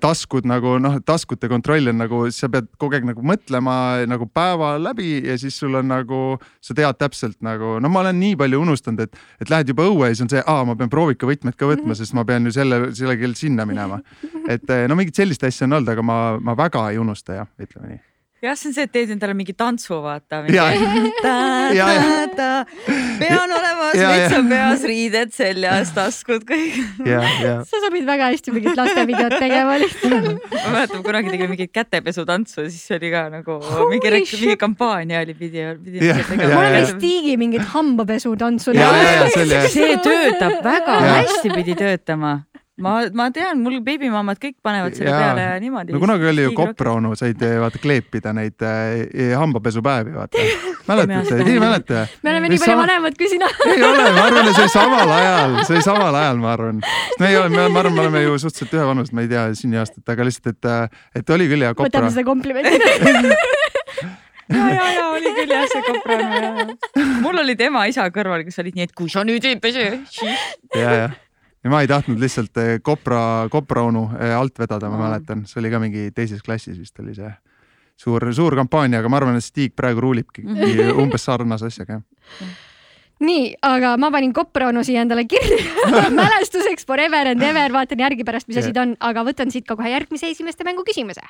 taskud 0.00 0.46
nagu 0.46 0.76
noh, 0.78 1.00
taskute 1.06 1.48
kontroll 1.50 1.90
on 1.90 1.98
nagu, 1.98 2.20
sa 2.34 2.46
pead 2.52 2.68
kogu 2.78 2.94
aeg 2.94 3.08
nagu 3.08 3.24
mõtlema 3.26 3.76
nagu 4.06 4.28
päeva 4.30 4.76
läbi 4.78 5.16
ja 5.26 5.34
siis 5.40 5.58
sul 5.58 5.74
on 5.80 5.90
nagu, 5.90 6.20
sa 6.62 6.76
tead 6.78 7.00
täpselt 7.00 7.40
nagu, 7.42 7.76
no 7.82 7.90
ma 7.90 8.04
olen 8.04 8.20
nii 8.20 8.38
palju 8.38 8.62
unustanud, 8.62 9.08
et, 9.08 9.18
et 9.42 9.50
lähed 9.50 9.74
juba 9.74 9.88
õue 9.90 10.12
ja 10.12 10.14
siis 10.14 10.28
on 10.28 10.32
see, 10.36 10.46
aa, 10.46 10.62
ma 10.68 10.78
pean 10.78 10.92
proovikavõtmed 10.94 11.58
ka 11.58 11.68
võtma, 11.70 11.98
sest 11.98 12.14
ma 12.14 12.26
pean 12.28 12.46
ju 12.46 12.54
selle, 12.54 12.80
selle 12.94 13.18
kell 13.18 13.34
sinna 13.38 13.66
minema. 13.66 13.98
et 14.48 14.70
no 14.88 14.98
mingit 14.98 15.18
sellist 15.18 15.42
asja 15.46 15.66
on 15.66 15.80
olnud, 15.80 15.94
aga 15.94 16.06
ma, 16.06 16.18
ma 16.38 16.58
väga 16.58 16.90
ei 16.92 17.02
unusta 17.02 17.42
jah, 17.42 17.54
ütleme 17.58 17.96
nii 17.96 18.04
jah, 18.44 18.56
see 18.58 18.70
on 18.70 18.74
see, 18.76 18.84
et 18.86 18.92
teed 18.92 19.12
endale 19.14 19.34
mingi 19.36 19.54
tantsu, 19.56 19.96
vaata. 20.04 20.42
pean 23.20 23.54
olema 23.56 23.90
metsa 23.94 24.40
peas, 24.48 24.84
riided 24.88 25.32
seljas, 25.34 25.92
taskud 25.96 26.44
kõik. 26.48 26.78
sa 27.68 27.82
sobid 27.86 28.06
väga 28.08 28.30
hästi 28.34 28.54
mingit 28.54 28.78
lastevideot 28.78 29.36
tegema 29.40 29.78
lihtsalt. 29.82 30.30
ma 30.54 30.74
mäletan, 30.76 31.04
kunagi 31.06 31.34
tegime 31.34 31.50
mingit 31.54 31.72
kätepesutantsu, 31.74 32.68
siis 32.68 32.96
oli 32.98 33.12
ka 33.14 33.26
nagu 33.32 33.58
Holy 33.64 33.96
mingi, 33.96 34.14
mingi 34.20 34.56
kampaania 34.60 35.22
oli, 35.24 35.36
pidi, 35.38 35.68
pidi. 35.84 35.98
ma 36.44 36.62
olen 36.62 36.80
vist 36.80 36.98
Tiigi 37.04 37.36
mingit 37.40 37.64
hambapesutantsu. 37.74 38.76
see 39.74 39.94
töötab 40.04 40.60
väga 40.64 41.00
hästi, 41.10 41.54
pidi 41.54 41.78
töötama 41.78 42.40
ma, 42.82 42.94
ma 43.14 43.28
tean, 43.34 43.60
mul 43.62 43.76
beebimamad 43.86 44.38
kõik 44.42 44.56
panevad 44.64 44.96
selle 44.98 45.12
ja. 45.12 45.18
peale 45.20 45.60
niimoodi. 45.62 45.94
no 45.94 46.00
kunagi 46.02 46.26
oli 46.30 46.46
ju 46.46 46.54
Kopra 46.56 46.96
onu, 46.98 47.12
said 47.18 47.42
eh, 47.46 47.54
vaata 47.62 47.78
kleepida 47.82 48.32
neid 48.34 48.64
äh, 48.66 49.34
hambapesupäevi, 49.38 50.14
vaata. 50.16 50.46
mäletate, 50.88 51.38
ei 51.44 51.60
mäleta? 51.62 52.04
me 52.26 52.32
oleme 52.32 52.50
nii 52.50 52.60
palju 52.64 52.80
vanemad 52.80 53.18
kui 53.20 53.30
sina. 53.30 53.50
ei 53.68 53.78
ole, 53.78 54.08
ma 54.16 54.26
arvan, 54.26 54.50
et 54.50 54.58
see 54.58 54.66
oli 54.66 54.74
samal 54.78 55.14
ajal, 55.18 55.56
see 55.62 55.76
oli 55.76 55.86
samal 55.86 56.20
ajal, 56.22 56.42
ma 56.42 56.52
arvan. 56.56 56.82
me 57.20 57.30
ei 57.30 57.38
ole, 57.38 57.52
ma 57.54 57.68
arvan, 57.68 57.94
me 57.94 58.04
oleme 58.06 58.24
ju 58.26 58.36
suhteliselt 58.42 58.76
ühevanused, 58.80 59.14
ma 59.14 59.24
ei 59.24 59.30
tea 59.30 59.46
sünniaastat, 59.62 60.04
aga 60.16 60.28
lihtsalt, 60.30 60.58
et, 60.58 61.00
et 61.22 61.34
oli 61.38 61.48
küll 61.52 61.66
hea 61.66 61.74
Kopra. 61.78 61.90
võtame 61.92 62.14
seda 62.16 62.26
komplimendina 62.26 63.34
ja, 64.50 64.64
ja, 64.74 64.86
ja 64.98 65.08
oli 65.14 65.30
küll 65.38 65.54
jah 65.54 65.68
see 65.70 65.84
Kopra. 65.86 66.18
mul 67.22 67.44
olid 67.46 67.68
ema, 67.70 67.86
isa 67.92 68.10
kõrval, 68.10 68.42
kes 68.48 68.64
olid 68.66 68.80
nii, 68.80 68.90
et 68.90 68.96
kui 68.98 69.12
sa 69.12 69.22
nüüd 69.22 69.46
ei 69.46 69.62
pese, 69.62 69.92
siis. 70.10 70.48
ja, 70.74 70.96
jah 71.04 71.20
ja 71.64 71.72
ma 71.72 71.80
ei 71.80 71.88
tahtnud 71.88 72.20
lihtsalt 72.20 72.60
eh, 72.60 72.76
Kopra, 72.82 73.48
Kopra 73.50 73.86
onu 73.88 74.06
eh, 74.18 74.34
alt 74.36 74.58
vedada, 74.60 74.90
ma 74.92 75.00
mäletan, 75.06 75.46
see 75.48 75.62
oli 75.62 75.72
ka 75.72 75.80
mingi 75.82 76.10
teises 76.14 76.44
klassis 76.44 76.78
vist 76.78 77.00
oli 77.00 77.16
see 77.16 77.30
suur, 77.96 78.26
suur 78.36 78.56
kampaania, 78.58 79.00
aga 79.00 79.10
ma 79.10 79.20
arvan, 79.22 79.40
et 79.40 79.46
Stig 79.46 79.74
praegu 79.76 80.04
ruulibki 80.04 80.44
umbes 81.02 81.24
sarnase 81.24 81.72
asjaga 81.72 82.02
nii, 83.24 83.54
aga 83.64 83.94
ma 84.00 84.10
panin 84.12 84.34
Kopra 84.36 84.68
onu 84.68 84.84
siia 84.84 85.04
endale 85.04 85.24
kirja 85.30 85.88
mälestuseks 86.20 86.86
forever 86.86 87.32
and 87.32 87.42
ever, 87.42 87.72
vaatan 87.72 88.02
järgi 88.04 88.26
pärast, 88.26 88.48
mis 88.50 88.60
asi 88.60 88.72
ta 88.74 88.84
on, 88.84 88.96
aga 89.00 89.24
võtan 89.26 89.52
siit 89.54 89.66
ka 89.68 89.78
kohe 89.78 89.92
järgmise 89.92 90.28
esimeste 90.34 90.66
mängu 90.66 90.84
küsimuse. 90.86 91.22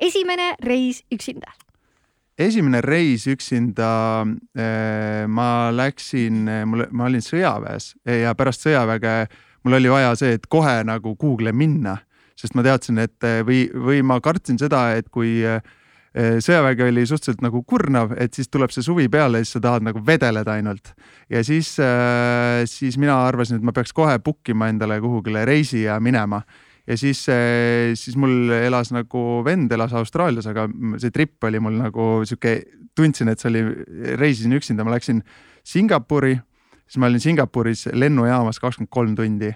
esimene 0.00 0.52
reis 0.60 1.04
üksinda. 1.14 1.54
esimene 2.38 2.80
reis 2.84 3.24
üksinda 3.26 3.92
äh,. 4.58 5.24
ma 5.28 5.70
läksin, 5.72 6.44
mul, 6.66 6.84
ma 6.90 7.08
olin 7.08 7.24
sõjaväes 7.24 7.94
ja 8.04 8.34
pärast 8.34 8.66
sõjaväge 8.66 9.16
mul 9.64 9.78
oli 9.78 9.92
vaja 9.92 10.14
see, 10.18 10.36
et 10.38 10.48
kohe 10.50 10.80
nagu 10.86 11.14
Google'i 11.18 11.54
minna, 11.56 11.96
sest 12.38 12.56
ma 12.58 12.64
teadsin, 12.66 12.98
et 13.02 13.28
või, 13.46 13.66
või 13.70 14.02
ma 14.06 14.18
kartsin 14.24 14.58
seda, 14.60 14.88
et 14.98 15.08
kui 15.12 15.38
eh, 15.46 15.60
sõjavägi 16.12 16.86
oli 16.88 17.04
suhteliselt 17.06 17.44
nagu 17.44 17.62
kurnav, 17.68 18.16
et 18.20 18.34
siis 18.34 18.50
tuleb 18.52 18.72
see 18.74 18.84
suvi 18.84 19.08
peale 19.12 19.40
ja 19.40 19.46
siis 19.46 19.58
sa 19.58 19.64
tahad 19.68 19.86
nagu 19.86 20.02
vedeleda 20.06 20.58
ainult. 20.58 20.94
ja 21.30 21.44
siis, 21.44 21.76
eh, 21.78 22.64
siis 22.66 22.98
mina 22.98 23.20
arvasin, 23.26 23.60
et 23.60 23.64
ma 23.64 23.72
peaks 23.72 23.92
kohe 23.92 24.18
book 24.18 24.48
ima 24.48 24.68
endale 24.72 25.00
kuhugile 25.00 25.44
reisi 25.48 25.84
ja 25.86 26.00
minema 26.00 26.42
ja 26.86 26.96
siis, 26.98 27.28
eh, 27.28 27.92
siis 27.94 28.16
mul 28.16 28.50
elas 28.50 28.92
nagu 28.92 29.42
vend 29.44 29.72
elas 29.72 29.92
Austraalias, 29.92 30.46
aga 30.50 30.66
see 30.98 31.10
trip 31.14 31.44
oli 31.44 31.60
mul 31.62 31.78
nagu 31.78 32.08
sihuke, 32.26 32.56
tundsin, 32.96 33.30
et 33.32 33.40
see 33.40 33.50
oli, 33.52 33.62
reisisin 34.20 34.52
üksinda, 34.58 34.84
ma 34.84 34.96
läksin 34.96 35.22
Singapuri 35.64 36.34
siis 36.92 37.00
ma 37.00 37.08
olin 37.08 37.22
Singapuris 37.24 37.86
lennujaamas 37.96 38.58
kakskümmend 38.60 38.92
kolm 38.92 39.12
tundi, 39.16 39.48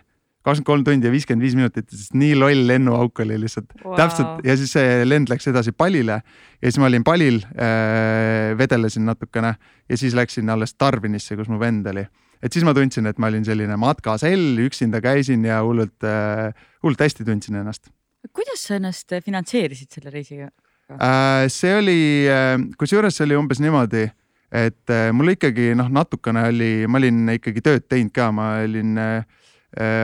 kakskümmend 0.46 0.68
kolm 0.70 0.84
tundi 0.86 1.08
ja 1.08 1.12
viiskümmend 1.12 1.44
viis 1.44 1.56
minutit, 1.58 1.88
sest 1.92 2.14
nii 2.16 2.36
loll 2.38 2.62
lennuauk 2.70 3.20
oli 3.26 3.36
lihtsalt 3.42 3.74
wow. 3.82 3.96
täpselt 3.98 4.46
ja 4.46 4.56
siis 4.56 4.72
see 4.72 5.02
lend 5.04 5.28
läks 5.28 5.50
edasi 5.52 5.74
Palile 5.76 6.20
ja 6.22 6.70
siis 6.70 6.80
ma 6.80 6.88
olin 6.88 7.04
Palil 7.04 7.42
äh,, 7.44 8.54
vedelesin 8.56 9.04
natukene 9.08 9.52
ja 9.60 10.00
siis 10.00 10.16
läksin 10.16 10.48
alles 10.52 10.72
Darwinisse, 10.80 11.36
kus 11.36 11.52
mu 11.52 11.60
vend 11.60 11.90
oli. 11.92 12.06
et 12.40 12.56
siis 12.56 12.64
ma 12.64 12.72
tundsin, 12.76 13.10
et 13.10 13.20
ma 13.20 13.28
olin 13.28 13.44
selline 13.44 13.76
matkasell, 13.80 14.56
üksinda 14.64 15.02
käisin 15.04 15.44
ja 15.44 15.60
hullult 15.66 16.08
äh,, 16.08 16.54
hullult 16.82 17.04
hästi 17.04 17.28
tundsin 17.28 17.60
ennast. 17.60 17.92
kuidas 18.32 18.64
sa 18.64 18.80
ennast 18.80 19.12
finantseerisid 19.24 19.92
selle 19.92 20.14
reisiga 20.14 20.48
äh,? 20.88 21.50
see 21.52 21.76
oli 21.76 21.98
äh,, 22.32 22.54
kusjuures 22.80 23.20
see 23.20 23.28
oli 23.28 23.36
umbes 23.36 23.60
niimoodi 23.60 24.08
et 24.56 24.92
äh, 24.92 25.10
mul 25.12 25.34
ikkagi 25.34 25.74
noh, 25.78 25.90
natukene 25.92 26.46
oli, 26.50 26.70
ma 26.88 27.00
olin 27.00 27.34
ikkagi 27.36 27.62
tööd 27.64 27.84
teinud 27.90 28.14
ka, 28.16 28.30
ma 28.34 28.52
olin 28.64 28.96
äh, 29.00 29.42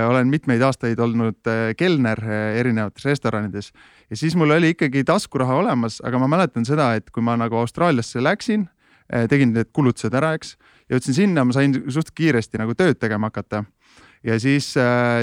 olen 0.09 0.29
mitmeid 0.29 0.63
aastaid 0.67 1.01
olnud 1.01 1.49
äh, 1.49 1.73
kelner 1.79 2.21
erinevates 2.59 3.07
restoranides. 3.09 3.73
Ja 4.13 4.19
siis 4.21 4.37
mul 4.37 4.53
oli 4.53 4.75
ikkagi 4.75 5.05
taskuraha 5.09 5.57
olemas, 5.63 6.01
aga 6.05 6.21
ma 6.21 6.29
mäletan 6.31 6.67
seda, 6.69 6.93
et 6.99 7.09
kui 7.11 7.25
ma 7.25 7.39
nagu 7.41 7.57
Austraaliasse 7.63 8.21
läksin, 8.23 8.69
tegin 9.29 9.51
need 9.53 9.69
kulutused 9.77 10.15
ära, 10.17 10.31
eks, 10.39 10.55
jõudsin 10.93 11.17
sinna, 11.17 11.45
ma 11.45 11.53
sain 11.53 11.75
suht 11.93 12.13
kiiresti 12.17 12.61
nagu 12.61 12.77
tööd 12.77 13.01
tegema 13.01 13.29
hakata 13.29 13.65
ja 14.27 14.39
siis, 14.41 14.73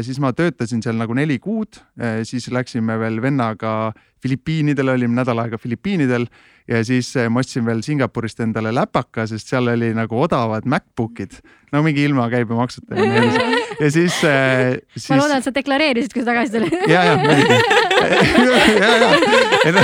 siis 0.06 0.20
ma 0.20 0.34
töötasin 0.36 0.84
seal 0.84 0.98
nagu 1.00 1.16
neli 1.16 1.40
kuud, 1.40 1.80
siis 2.28 2.50
läksime 2.52 2.98
veel 3.00 3.22
vennaga 3.24 3.94
Filipiinidele, 4.20 4.98
olime 4.98 5.22
nädal 5.22 5.40
aega 5.46 5.58
Filipiinidel 5.62 6.26
ja 6.68 6.82
siis 6.84 7.14
ma 7.32 7.40
ostsin 7.40 7.64
veel 7.68 7.80
Singapurist 7.86 8.44
endale 8.44 8.74
läpaka, 8.76 9.24
sest 9.30 9.52
seal 9.54 9.72
oli 9.72 9.94
nagu 9.96 10.20
odavad 10.20 10.68
MacBookid, 10.68 11.40
no 11.72 11.84
mingi 11.86 12.04
ilma 12.10 12.28
käibemaksuta 12.34 13.00
ja 13.00 13.08
nii 13.08 13.24
edasi. 13.24 13.60
Ja 13.80 13.92
siis, 13.92 14.24
äh, 14.24 14.78
siis.... 14.96 15.10
ma 15.14 15.22
loodan, 15.22 15.40
et 15.40 15.48
sa 15.48 15.56
deklareerisid, 15.56 16.14
kui 16.14 16.24
sa 16.26 16.34
tagasi 16.34 16.58
tulid. 16.58 16.76
ja, 16.94 17.06
ja 17.12 17.18
muidugi. 17.24 17.60
Ja, 18.00 18.92
ja, 18.96 19.76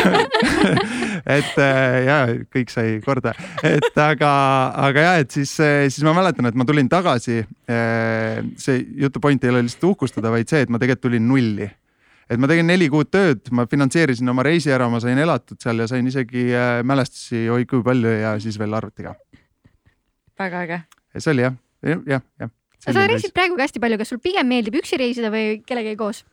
et 1.26 1.58
äh, 1.62 1.96
ja 2.06 2.18
kõik 2.54 2.72
sai 2.74 3.00
korda, 3.06 3.34
et 3.66 3.98
aga, 4.02 4.32
aga 4.88 5.06
ja, 5.08 5.14
et 5.24 5.34
siis, 5.34 5.56
äh, 5.64 5.86
siis 5.90 6.06
ma 6.06 6.14
mäletan, 6.18 6.50
et 6.50 6.58
ma 6.58 6.68
tulin 6.68 6.90
tagasi. 6.92 7.44
see 7.66 8.84
jutu 9.02 9.20
point 9.20 9.44
ei 9.44 9.50
ole 9.50 9.64
lihtsalt 9.66 9.88
uhkustada, 9.90 10.30
vaid 10.34 10.50
see, 10.50 10.62
et 10.66 10.70
ma 10.70 10.80
tegelikult 10.82 11.08
tulin 11.10 11.26
nulli 11.28 11.70
et 12.30 12.42
ma 12.42 12.50
tegin 12.50 12.66
neli 12.66 12.88
kuud 12.90 13.10
tööd, 13.14 13.50
ma 13.54 13.68
finantseerisin 13.70 14.30
oma 14.30 14.46
reisi 14.46 14.72
ära, 14.74 14.88
ma 14.90 15.02
sain 15.02 15.18
elatud 15.22 15.60
seal 15.62 15.82
ja 15.82 15.88
sain 15.90 16.06
isegi 16.10 16.48
mälestusi, 16.86 17.46
oi 17.54 17.66
kui 17.70 17.84
palju 17.86 18.14
ja 18.22 18.36
siis 18.42 18.58
veel 18.62 18.74
arvutiga. 18.74 19.16
väga 20.40 20.62
äge. 20.66 20.80
see 21.18 21.34
oli 21.34 21.46
jah, 21.46 21.58
jah, 21.86 22.24
jah 22.42 22.54
sa 22.86 23.08
reisid 23.10 23.34
praegu 23.34 23.58
ka 23.58 23.66
hästi 23.66 23.82
palju, 23.82 23.98
kas 24.02 24.12
sul 24.14 24.22
pigem 24.22 24.48
meeldib 24.50 24.78
üksi 24.82 25.00
reisida 25.02 25.32
või 25.34 25.62
kellegagi 25.66 25.98
koos 25.98 26.24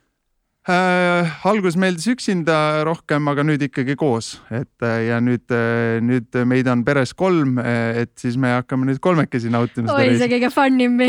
äh,? 0.68 1.30
alguses 1.48 1.76
meeldis 1.80 2.06
üksinda 2.12 2.56
rohkem, 2.86 3.26
aga 3.30 3.44
nüüd 3.46 3.64
ikkagi 3.66 3.96
koos, 3.98 4.36
et 4.50 4.86
äh, 4.86 5.08
ja 5.08 5.18
nüüd, 5.24 5.44
äh, 5.50 5.98
nüüd 6.04 6.38
meid 6.48 6.70
on 6.70 6.84
peres 6.86 7.14
kolm, 7.18 7.58
äh, 7.62 8.02
et 8.04 8.12
siis 8.20 8.38
me 8.40 8.54
hakkame 8.56 8.86
nüüd 8.90 9.00
kolmekesi 9.02 9.50
nautima. 9.52 9.94
oi, 9.96 10.12
see 10.20 10.30
kõige 10.32 10.52
fun 10.54 10.78
im 10.82 11.00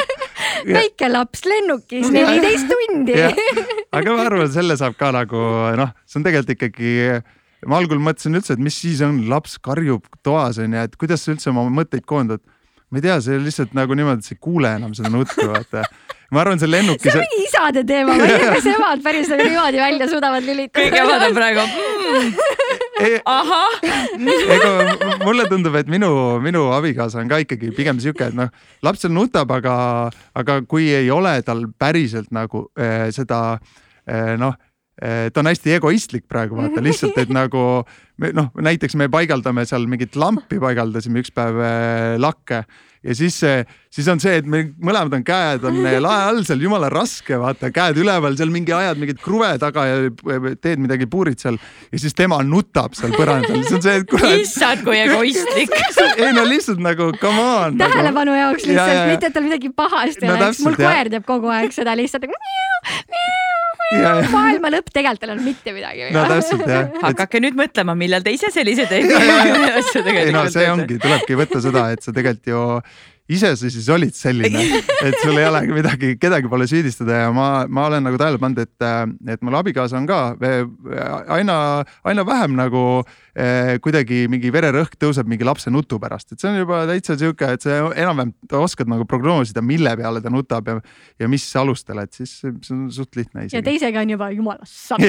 väike 0.76 1.08
laps 1.10 1.44
lennukis, 1.48 2.08
neliteist 2.12 2.68
tundi 2.70 3.16
aga 3.16 4.16
ma 4.16 4.24
arvan, 4.28 4.48
selle 4.52 4.76
saab 4.80 4.96
ka 5.00 5.12
nagu 5.16 5.42
noh, 5.80 5.92
see 6.08 6.20
on 6.20 6.26
tegelikult 6.28 6.56
ikkagi 6.56 6.94
ma 7.68 7.80
algul 7.80 8.00
mõtlesin 8.00 8.38
üldse, 8.38 8.56
et 8.56 8.64
mis 8.64 8.76
siis 8.80 9.02
on, 9.04 9.26
laps 9.28 9.58
karjub 9.60 10.08
toas 10.24 10.60
onju, 10.62 10.88
et 10.88 10.96
kuidas 11.00 11.24
sa 11.24 11.34
üldse 11.34 11.52
oma 11.52 11.66
mõtteid 11.68 12.08
koondad 12.08 12.40
ma 12.90 12.98
ei 12.98 13.04
tea, 13.04 13.18
see 13.22 13.38
lihtsalt 13.40 13.74
nagu 13.78 13.94
niimoodi, 13.96 14.22
et 14.22 14.26
sa 14.26 14.34
ei 14.34 14.40
kuule 14.42 14.72
enam 14.80 14.94
seda 14.98 15.12
nuttu, 15.14 15.46
vaata. 15.46 15.84
Ma 16.30 16.42
arvan, 16.44 16.60
see 16.62 16.70
lennukis. 16.70 17.10
see 17.10 17.18
on 17.18 17.26
mingi 17.26 17.46
isade 17.48 17.82
teema, 17.86 18.14
ma 18.14 18.26
ei 18.26 18.38
tea, 18.38 18.52
kas 18.54 18.68
emad 18.70 19.02
päris 19.04 19.30
nagu 19.32 19.46
niimoodi 19.48 19.82
välja 19.82 20.08
suudavad 20.10 20.46
lülitada. 20.46 20.84
kõik 20.84 20.98
emad 21.02 21.26
on 21.26 21.36
praegu 21.38 21.64
mm.. 21.66 22.30
ahah. 23.34 23.76
ega 24.56 24.70
mulle 25.24 25.48
tundub, 25.50 25.76
et 25.80 25.90
minu, 25.90 26.12
minu 26.44 26.68
abikaasa 26.76 27.22
on 27.24 27.30
ka 27.30 27.42
ikkagi 27.44 27.74
pigem 27.76 28.00
sihuke, 28.02 28.30
et 28.30 28.38
noh, 28.38 28.50
laps 28.86 29.04
seal 29.04 29.14
nutab, 29.14 29.50
aga, 29.58 29.74
aga 30.38 30.60
kui 30.70 30.90
ei 30.94 31.10
ole 31.14 31.34
tal 31.46 31.66
päriselt 31.78 32.30
nagu 32.34 32.68
eh, 32.78 33.08
seda 33.16 33.42
eh, 34.06 34.36
noh 34.40 34.54
ta 35.00 35.40
on 35.40 35.48
hästi 35.48 35.76
egoistlik 35.78 36.26
praegu 36.28 36.58
vaata 36.58 36.82
lihtsalt, 36.84 37.16
et 37.22 37.32
nagu 37.32 37.64
noh, 38.20 38.52
näiteks 38.60 38.98
me 39.00 39.08
paigaldame 39.12 39.64
seal 39.68 39.88
mingit 39.88 40.18
lampi, 40.20 40.60
paigaldasime 40.60 41.22
üks 41.22 41.32
päev 41.34 41.60
äh, 41.64 42.14
lakke 42.20 42.64
ja 43.00 43.14
siis, 43.16 43.38
siis 43.90 44.08
on 44.12 44.20
see, 44.20 44.34
et 44.42 44.48
me 44.48 44.60
mõlemad 44.84 45.14
on 45.16 45.22
käed 45.24 45.64
on 45.64 45.78
lae 45.80 46.24
all 46.28 46.42
seal, 46.44 46.60
jumala 46.60 46.90
raske, 46.92 47.38
vaata 47.40 47.70
käed 47.72 48.00
üleval, 48.02 48.36
seal 48.36 48.52
mingi 48.52 48.74
ajad 48.76 49.00
mingit 49.00 49.22
kruve 49.24 49.48
taga 49.62 49.86
ja 49.88 49.96
teed 50.60 50.82
midagi, 50.84 51.08
puurid 51.10 51.40
seal 51.40 51.56
ja 51.56 52.02
siis 52.02 52.16
tema 52.16 52.42
nutab 52.44 52.96
seal 52.98 53.16
põrandal, 53.16 53.62
see 53.64 53.78
on 53.78 53.84
see, 53.86 53.96
et 54.02 54.08
kurat. 54.10 54.36
issand, 54.44 54.84
kui 54.84 55.00
egoistlik 55.00 55.72
ei 56.20 56.32
no 56.36 56.44
lihtsalt 56.48 56.82
nagu 56.84 57.10
come 57.20 57.40
on. 57.40 57.78
Nagu- 57.80 57.86
tähelepanu 57.86 58.34
nagu... 58.34 58.42
jaoks 58.42 58.68
lihtsalt, 58.68 59.04
mitte 59.14 59.30
et 59.30 59.38
tal 59.38 59.48
midagi 59.48 59.72
pahasti 59.72 60.28
no, 60.28 60.36
oleks, 60.36 60.64
mul 60.66 60.76
koer 60.80 61.14
teeb 61.16 61.28
kogu 61.28 61.52
aeg 61.56 61.72
seda 61.76 61.96
lihtsalt 61.96 62.28
nagu 62.28 63.39
maailma 63.90 64.70
lõpp 64.76 64.92
tegelikult 64.94 65.24
ei 65.26 65.32
olnud 65.34 65.46
mitte 65.46 65.74
midagi. 65.74 66.10
no 66.14 66.24
täpselt 66.30 66.66
jah. 66.68 66.90
hakake 67.06 67.42
nüüd 67.42 67.56
mõtlema, 67.58 67.96
millal 67.98 68.24
te 68.26 68.34
ise 68.34 68.50
asju 69.80 70.04
tegelikult. 70.06 70.26
ei 70.26 70.36
no 70.36 70.44
see 70.52 70.68
ongi, 70.70 70.98
tulebki 71.02 71.38
võtta 71.40 71.62
seda, 71.64 71.88
et 71.94 72.06
sa 72.06 72.14
tegelikult 72.14 72.52
ju 72.52 72.66
ise 73.30 73.52
sa 73.56 73.70
siis 73.70 73.88
olid 73.92 74.14
selline, 74.16 74.62
et 75.06 75.16
sul 75.22 75.38
ei 75.38 75.46
olegi 75.48 75.74
midagi, 75.74 76.10
kedagi 76.20 76.50
pole 76.50 76.66
süüdistada 76.70 77.24
ja 77.24 77.30
ma, 77.34 77.48
ma 77.70 77.86
olen 77.90 78.04
nagu 78.06 78.18
tähele 78.20 78.40
pannud, 78.42 78.60
et, 78.64 78.86
et 79.34 79.44
mul 79.46 79.58
abikaasa 79.60 79.98
on 80.00 80.08
ka 80.08 80.20
aina, 81.36 81.56
aina 82.10 82.24
vähem 82.26 82.56
nagu 82.58 82.82
eh, 83.34 83.76
kuidagi 83.84 84.24
mingi 84.32 84.50
vererõhk 84.54 84.96
tõuseb 85.00 85.30
mingi 85.30 85.46
lapse 85.46 85.72
nutu 85.72 86.00
pärast, 86.02 86.32
et 86.32 86.42
see 86.42 86.50
on 86.50 86.58
juba 86.62 86.82
täitsa 86.90 87.18
sihuke, 87.20 87.52
et 87.54 87.66
sa 87.66 87.78
enam-vähem 87.90 88.34
oskad 88.60 88.90
nagu 88.90 89.06
prognoosida, 89.08 89.62
mille 89.64 89.94
peale 90.00 90.22
ta 90.24 90.32
nutab 90.32 90.72
ja, 90.72 90.78
ja 91.22 91.30
mis 91.30 91.46
alustel, 91.60 92.02
et 92.02 92.16
siis 92.16 92.40
see 92.42 92.76
on 92.76 92.88
suht 92.94 93.18
lihtne 93.20 93.46
ja 93.52 93.62
teisega 93.64 94.02
on 94.02 94.16
juba 94.16 94.32
jumala 94.34 94.66
samm. 94.68 95.06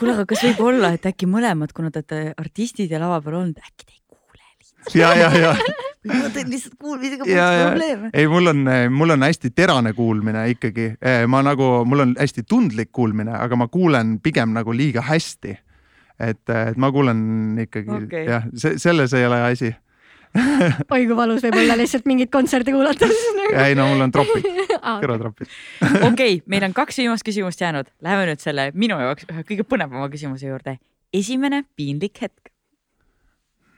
Kuule, 0.00 0.14
aga 0.14 0.24
kas 0.30 0.40
võib 0.46 0.60
olla, 0.64 0.94
et 0.96 1.04
äkki 1.04 1.28
mõlemad, 1.28 1.74
kuna 1.76 1.90
te 1.92 2.00
olete 2.00 2.34
artistid 2.40 2.92
ja 2.92 3.02
lava 3.02 3.20
peal 3.24 3.42
olnud, 3.42 3.60
äkki 3.60 3.84
te 3.84 3.92
ei 3.92 4.02
kuule 4.08 4.40
lihtsalt? 4.56 4.94
ja, 4.96 5.12
ja, 5.18 5.28
ja 5.36 5.88
ma 6.08 6.30
teen 6.32 6.48
lihtsalt 6.48 6.78
kuulmisega 6.80 7.26
pole 7.26 7.64
probleeme. 7.64 8.10
ei, 8.14 8.28
mul 8.28 8.52
on, 8.54 8.64
mul 8.94 9.16
on 9.16 9.26
hästi 9.26 9.50
terane 9.52 9.92
kuulmine 9.96 10.46
ikkagi, 10.54 10.94
eh, 10.96 11.26
ma 11.28 11.42
nagu, 11.44 11.68
mul 11.84 12.06
on 12.06 12.14
hästi 12.20 12.46
tundlik 12.48 12.88
kuulmine, 12.92 13.34
aga 13.36 13.58
ma 13.60 13.68
kuulen 13.68 14.16
pigem 14.24 14.54
nagu 14.56 14.72
liiga 14.76 15.04
hästi. 15.04 15.58
et, 16.20 16.42
et 16.48 16.80
ma 16.80 16.90
kuulen 16.92 17.20
ikkagi 17.66 18.04
okay. 18.04 18.24
jah, 18.28 18.48
see, 18.56 18.78
selles 18.80 19.12
ei 19.16 19.26
ole 19.28 19.42
asi 19.50 19.74
oi 20.94 21.06
kui 21.08 21.16
valus 21.16 21.42
võib 21.42 21.56
olla 21.62 21.76
lihtsalt 21.80 22.04
mingeid 22.06 22.30
kontserte 22.32 22.72
kuulates 22.74 23.24
ei 23.64 23.74
no 23.76 23.88
mul 23.90 24.04
on 24.04 24.12
tropid 24.14 24.46
kõrvatropid. 24.78 25.50
okei 26.06 26.38
meil 26.46 26.68
on 26.68 26.76
kaks 26.76 27.00
viimast 27.02 27.26
küsimust 27.26 27.60
jäänud, 27.60 27.90
läheme 28.04 28.28
nüüd 28.30 28.44
selle 28.44 28.70
minu 28.72 29.00
jaoks 29.00 29.28
ühe 29.28 29.44
kõige 29.48 29.66
põnevama 29.68 30.08
küsimuse 30.12 30.48
juurde. 30.48 30.78
esimene 31.12 31.64
piinlik 31.76 32.24
hetk 32.24 32.52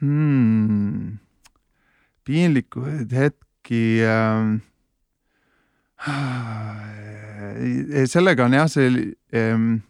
hmm 0.02 1.18
piinlikuid 2.26 3.12
hetki 3.12 3.84
äh,. 4.06 4.58
sellega 8.10 8.44
on 8.46 8.54
jah, 8.56 8.68
see 8.70 9.12
ähm, 9.36 9.82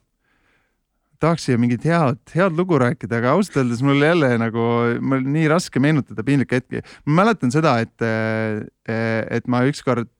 tahaks 1.23 1.47
siia 1.47 1.61
mingit 1.61 1.85
head, 1.87 2.19
head 2.35 2.57
lugu 2.59 2.79
rääkida, 2.83 3.21
aga 3.21 3.37
ausalt 3.37 3.61
öeldes 3.63 3.83
mul 3.87 4.03
jälle 4.03 4.33
nagu, 4.43 4.65
mul 5.01 5.23
nii 5.37 5.47
raske 5.53 5.81
meenutada 5.83 6.25
piinlikke 6.27 6.59
hetki. 6.59 6.83
ma 7.07 7.23
mäletan 7.23 7.53
seda, 7.55 7.77
et, 7.85 8.03
äh, 8.03 8.65
et 9.31 9.47
ma 9.47 9.63
ükskord 9.69 10.11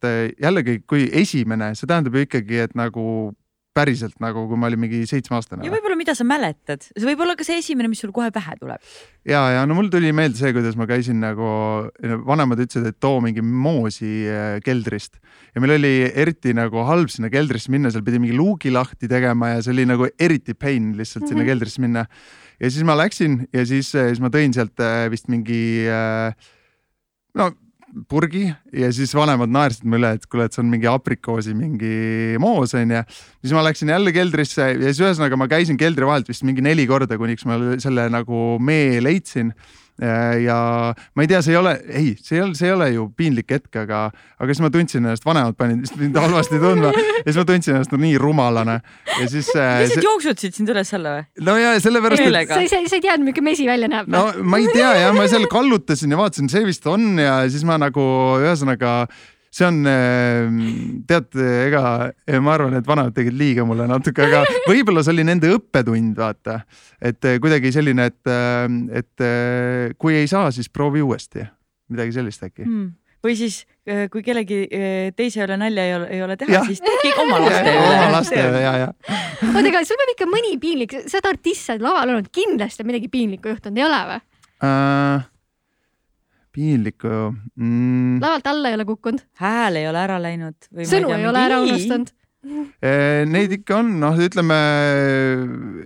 jällegi, 0.41 0.81
kui 0.87 1.09
esimene, 1.11 1.73
see 1.75 1.91
tähendab 1.91 2.15
ju 2.17 2.27
ikkagi, 2.29 2.63
et 2.69 2.77
nagu 2.79 3.35
päriselt 3.77 4.19
nagu, 4.21 4.45
kui 4.51 4.59
ma 4.61 4.69
olin 4.69 4.81
mingi 4.85 5.01
seitsmeaastane. 5.09 5.65
ja 5.65 5.73
võib-olla, 5.73 5.97
mida 5.97 6.15
sa 6.17 6.27
mäletad, 6.29 6.85
see 6.85 7.07
võib 7.09 7.23
olla 7.25 7.37
ka 7.39 7.47
see 7.47 7.61
esimene, 7.63 7.89
mis 7.89 8.03
sul 8.05 8.13
kohe 8.15 8.29
pähe 8.35 8.57
tuleb. 8.61 8.83
ja, 9.29 9.41
ja 9.57 9.63
no 9.69 9.77
mul 9.79 9.89
tuli 9.93 10.13
meelde 10.17 10.37
see, 10.41 10.53
kuidas 10.57 10.77
ma 10.79 10.87
käisin 10.91 11.23
nagu, 11.23 11.49
vanemad 12.29 12.61
ütlesid, 12.65 12.91
et 12.91 13.01
too 13.03 13.23
mingi 13.25 13.45
moosi 13.45 14.13
äh, 14.29 14.59
keldrist 14.65 15.17
ja 15.55 15.65
meil 15.65 15.79
oli 15.79 15.95
eriti 16.09 16.53
nagu 16.57 16.85
halb 16.89 17.13
sinna 17.13 17.33
keldrisse 17.33 17.73
minna, 17.73 17.93
seal 17.93 18.05
pidi 18.07 18.21
mingi 18.23 18.37
luugi 18.37 18.73
lahti 18.75 19.11
tegema 19.11 19.55
ja 19.55 19.65
see 19.65 19.75
oli 19.77 19.89
nagu 19.89 20.09
eriti 20.21 20.55
pain 20.55 20.93
lihtsalt 20.99 21.27
sinna 21.27 21.41
mm 21.41 21.45
-hmm. 21.45 21.53
keldrisse 21.55 21.85
minna. 21.85 22.07
ja 22.61 22.71
siis 22.71 22.85
ma 22.85 22.97
läksin 22.99 23.47
ja 23.53 23.67
siis, 23.67 23.91
siis 23.97 24.21
ma 24.21 24.29
tõin 24.29 24.53
sealt 24.53 24.81
äh, 24.81 25.09
vist 25.11 25.33
mingi 25.33 25.89
no 27.35 27.53
purgi 28.09 28.47
ja 28.73 28.89
siis 28.95 29.13
vanemad 29.17 29.53
naersid 29.53 29.85
mu 29.89 29.99
üle, 29.99 30.15
et 30.17 30.25
kuule, 30.31 30.47
et 30.49 30.57
see 30.57 30.63
on 30.63 30.71
mingi 30.73 30.89
aprikoosi 30.89 31.53
mingi 31.57 32.39
moos 32.43 32.73
onju. 32.79 33.03
siis 33.43 33.55
ma 33.57 33.65
läksin 33.67 33.93
jälle 33.93 34.15
keldrisse 34.17 34.71
ja 34.73 34.89
siis 34.89 35.03
ühesõnaga 35.05 35.39
ma 35.41 35.49
käisin 35.51 35.79
keldri 35.81 36.09
vahelt 36.09 36.31
vist 36.31 36.47
mingi 36.49 36.65
neli 36.65 36.87
korda, 36.89 37.19
kuniks 37.21 37.45
ma 37.49 37.59
selle 37.83 38.09
nagu 38.13 38.57
mee 38.63 39.01
leidsin. 39.05 39.53
Ja 40.01 40.59
ma 41.15 41.25
ei 41.25 41.29
tea, 41.29 41.43
see 41.45 41.53
ei 41.53 41.59
ole, 41.61 41.73
ei, 41.89 42.13
see 42.17 42.39
ei 42.39 42.43
ole, 42.43 42.55
see 42.59 42.69
ei 42.71 42.75
ole 42.75 42.89
ju 42.95 43.07
piinlik 43.17 43.53
hetk, 43.53 43.77
aga, 43.83 44.05
aga 44.41 44.49
siis 44.55 44.63
ma 44.65 44.71
tundsin 44.73 45.03
ennast, 45.03 45.27
vanemad 45.27 45.59
panid 45.59 45.85
mind 46.01 46.17
halvasti 46.19 46.61
tundma 46.63 46.93
ja 46.97 47.27
siis 47.27 47.39
ma 47.39 47.45
tundsin 47.49 47.77
ennast 47.77 47.93
no, 47.93 48.01
nii 48.03 48.17
rumalana 48.21 48.79
ja 48.81 49.29
siis 49.29 49.53
äh,. 49.55 49.83
lihtsalt 49.85 50.01
see... 50.01 50.07
jooksutasid 50.09 50.59
sind 50.59 50.73
üles-alla 50.73 51.17
või? 51.19 51.27
no 51.49 51.59
ja 51.61 51.75
sellepärast, 51.85 52.25
et. 52.25 52.55
sa 52.55 52.63
ei, 52.63 52.89
sa 52.89 52.99
ei 52.99 53.05
teadnud, 53.05 53.29
milline 53.29 53.49
mesi 53.51 53.69
välja 53.69 53.91
näeb? 53.93 54.09
no 54.13 54.25
ma 54.43 54.63
ei 54.63 54.73
tea 54.73 54.95
jah, 55.03 55.13
ma 55.17 55.29
seal 55.31 55.47
kallutasin 55.53 56.17
ja 56.17 56.21
vaatasin, 56.21 56.51
see 56.53 56.65
vist 56.67 56.89
on 56.91 57.13
ja 57.21 57.43
siis 57.53 57.67
ma 57.69 57.77
nagu 57.83 58.09
ühesõnaga 58.41 59.03
see 59.53 59.67
on, 59.69 59.83
ehm, 59.89 60.61
tead, 61.09 61.29
ega 61.37 61.83
ma 62.41 62.55
arvan, 62.55 62.79
et 62.79 62.89
vanemad 62.89 63.15
tegid 63.17 63.37
liiga 63.37 63.67
mulle 63.69 63.87
natuke, 63.91 64.25
aga 64.25 64.43
võib-olla 64.71 65.05
see 65.05 65.13
oli 65.15 65.27
nende 65.29 65.51
õppetund, 65.53 66.17
vaata. 66.19 66.63
et 67.01 67.29
eh, 67.29 67.39
kuidagi 67.43 67.73
selline, 67.75 68.09
et, 68.13 68.23
ehm, 68.33 68.87
et 69.03 69.27
eh, 69.27 69.93
kui 70.01 70.17
ei 70.17 70.31
saa, 70.31 70.51
siis 70.55 70.73
proovi 70.73 71.05
uuesti, 71.05 71.45
midagi 71.93 72.19
sellist 72.19 72.49
äkki 72.49 72.67
hmm 72.67 72.91
või 73.23 73.37
siis 73.39 73.61
eh, 73.87 74.09
kui 74.11 74.19
kellegi 74.27 74.65
teise 75.15 75.45
üle 75.45 75.55
nalja 75.55 75.83
ei 75.87 75.93
ole, 75.95 76.07
ei 76.11 76.23
ole 76.25 76.35
teha, 76.41 76.65
siis 76.67 76.81
tehke 76.83 77.13
oma 77.23 77.37
laste 77.39 77.71
üle. 77.71 77.85
oma 77.85 78.09
laste 78.17 78.41
üle 78.49 78.63
ja, 78.65 78.73
ja. 78.81 78.89
oota, 79.53 79.63
aga 79.63 79.83
sul 79.87 80.01
peab 80.01 80.11
ikka 80.17 80.27
mõni 80.27 80.57
piinlik, 80.59 80.97
sa 81.05 81.21
oled 81.21 81.29
artist, 81.31 81.69
sa 81.69 81.77
oled 81.77 81.87
laval 81.87 82.17
olnud, 82.17 82.33
kindlasti 82.35 82.89
midagi 82.89 83.07
piinlikku 83.13 83.53
juhtunud, 83.55 83.79
ei 83.79 83.87
ole 83.87 84.01
või 84.09 84.19
uh,? 84.19 85.29
Piinlikku 86.53 87.11
mm.. 87.11 88.19
lavalt 88.23 88.51
alla 88.53 88.71
ei 88.73 88.79
ole 88.79 88.89
kukkunud? 88.89 89.23
hääl 89.43 89.81
ei 89.81 89.87
ole 89.91 90.03
ära 90.03 90.19
läinud. 90.23 90.59
sõnu 90.89 91.15
ei 91.17 91.29
ole 91.29 91.47
ära 91.47 91.63
unustanud? 91.65 92.13
Eh, 92.83 93.23
neid 93.31 93.53
ikka 93.55 93.77
on, 93.79 93.91
noh, 94.03 94.17
ütleme 94.19 94.57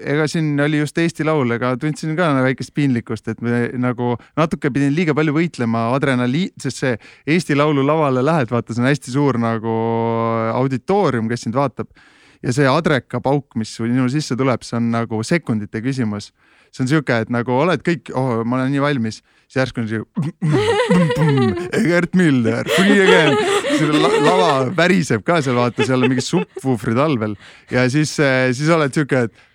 ega 0.00 0.24
siin 0.30 0.54
oli 0.64 0.78
just 0.80 0.96
Eesti 0.96 1.26
Laul, 1.28 1.52
ega 1.52 1.74
tundsin 1.76 2.14
ka 2.16 2.30
väikest 2.46 2.72
piinlikkust, 2.76 3.28
et 3.28 3.42
me 3.44 3.66
nagu 3.76 4.14
natuke 4.40 4.70
pidin 4.72 4.94
liiga 4.96 5.12
palju 5.16 5.34
võitlema 5.36 5.90
adrenaliin, 5.92 6.54
sest 6.62 6.80
see 6.80 6.94
Eesti 7.28 7.58
Laulu 7.58 7.84
lavale 7.84 8.24
lähed, 8.24 8.48
vaata, 8.48 8.72
see 8.72 8.80
on 8.80 8.88
hästi 8.88 9.12
suur 9.12 9.36
nagu 9.42 9.76
auditoorium, 10.54 11.28
kes 11.28 11.44
sind 11.44 11.60
vaatab 11.60 11.92
ja 12.40 12.56
see 12.56 12.64
adreka 12.70 13.20
pauk, 13.20 13.50
mis 13.60 13.76
sinu 13.76 14.08
sisse 14.12 14.36
tuleb, 14.38 14.64
see 14.64 14.80
on 14.80 14.88
nagu 14.96 15.20
sekundite 15.28 15.84
küsimus 15.84 16.32
see 16.76 16.84
on 16.84 16.90
sihuke, 16.90 17.22
et 17.24 17.32
nagu 17.32 17.54
oled 17.56 17.82
kõik 17.84 18.12
oh,, 18.12 18.42
ma 18.44 18.60
olen 18.60 18.74
nii 18.74 18.82
valmis, 18.84 19.22
siis 19.46 19.62
järsku 19.62 19.80
on 19.80 19.88
siuke 19.88 20.32
Egert 21.80 22.16
Miller, 22.18 22.68
free 22.76 23.00
again. 23.00 23.36
La, 23.96 24.10
lava 24.24 24.50
väriseb 24.76 25.24
ka 25.26 25.40
seal, 25.44 25.56
vaata, 25.58 25.84
seal 25.84 26.04
on 26.04 26.12
mingid 26.12 26.24
subwoofrid 26.24 27.00
all 27.00 27.18
veel 27.20 27.34
ja 27.72 27.84
siis, 27.92 28.14
eh, 28.22 28.48
siis 28.56 28.70
oled 28.72 28.94
sihuke, 28.94 29.26
et 29.26 29.46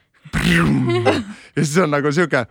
ja 1.55 1.63
siis 1.63 1.77
on 1.83 1.91
nagu 1.91 2.11
sihuke, 2.11 2.45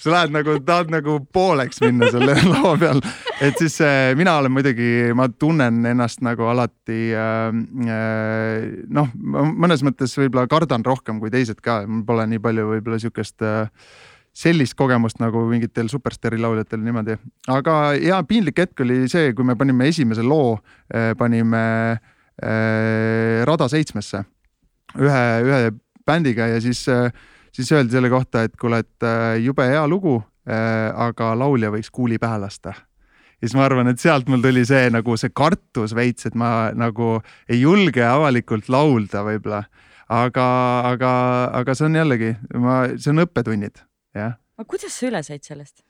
sa 0.00 0.12
lähed 0.12 0.32
nagu, 0.34 0.56
tahad 0.64 0.92
nagu 0.92 1.18
pooleks 1.32 1.80
minna 1.84 2.08
selle 2.12 2.36
lava 2.52 2.74
peal. 2.80 3.02
et 3.44 3.58
siis 3.60 3.76
äh, 3.84 4.12
mina 4.18 4.36
olen 4.40 4.52
muidugi, 4.54 5.12
ma 5.16 5.28
tunnen 5.28 5.84
ennast 5.90 6.24
nagu 6.24 6.48
alati 6.50 7.12
äh, 7.12 7.44
äh, 7.88 8.64
noh, 8.88 9.12
mõnes 9.20 9.84
mõttes 9.86 10.16
võib-olla 10.18 10.48
kardan 10.50 10.86
rohkem 10.86 11.20
kui 11.22 11.32
teised 11.34 11.60
ka, 11.64 11.82
mul 11.86 12.04
pole 12.08 12.26
nii 12.30 12.42
palju 12.44 12.68
võib-olla 12.72 13.00
sihukest 13.02 13.44
sellist 14.34 14.74
kogemust 14.74 15.20
nagu 15.22 15.44
mingitel 15.46 15.86
superstaari 15.92 16.40
lauljatel 16.42 16.80
niimoodi. 16.82 17.18
aga 17.52 17.94
ja 18.00 18.22
piinlik 18.26 18.58
hetk 18.64 18.82
oli 18.82 19.04
see, 19.10 19.30
kui 19.36 19.46
me 19.46 19.54
panime 19.56 19.88
esimese 19.92 20.24
loo, 20.26 20.58
panime 21.18 21.62
Rada 23.46 23.68
seitsmesse 23.70 24.24
ühe, 24.98 25.22
ühe 25.46 25.70
bändiga 26.06 26.48
ja 26.52 26.60
siis, 26.60 26.86
äh, 26.88 27.12
siis 27.52 27.72
öeldi 27.72 27.96
selle 27.96 28.10
kohta, 28.12 28.44
et 28.46 28.56
kuule, 28.60 28.82
et 28.84 29.06
äh, 29.06 29.36
jube 29.44 29.66
hea 29.68 29.84
lugu, 29.88 30.18
äh, 30.48 30.90
aga 31.06 31.32
laulja 31.38 31.72
võiks 31.74 31.90
kuuli 31.94 32.18
pähe 32.22 32.40
lasta 32.42 32.74
ja 32.74 33.48
siis 33.48 33.56
ma 33.58 33.66
arvan, 33.66 33.90
et 33.90 34.00
sealt 34.00 34.28
mul 34.30 34.44
tuli 34.44 34.64
see 34.68 34.90
nagu 34.92 35.16
see 35.20 35.32
kartus 35.34 35.94
veits, 35.96 36.28
et 36.28 36.36
ma 36.38 36.70
nagu 36.76 37.16
ei 37.48 37.62
julge 37.64 38.04
avalikult 38.06 38.70
laulda 38.72 39.24
võib-olla. 39.26 39.64
aga, 40.08 40.46
aga, 40.92 41.10
aga 41.60 41.74
see 41.74 41.88
on 41.88 41.98
jällegi, 41.98 42.36
ma, 42.60 42.84
see 42.96 43.10
on 43.12 43.24
õppetunnid, 43.24 43.82
jah. 44.14 44.38
aga 44.58 44.68
kuidas 44.68 44.96
sa 44.96 45.10
üle 45.10 45.24
said 45.26 45.44
sellest? 45.44 45.82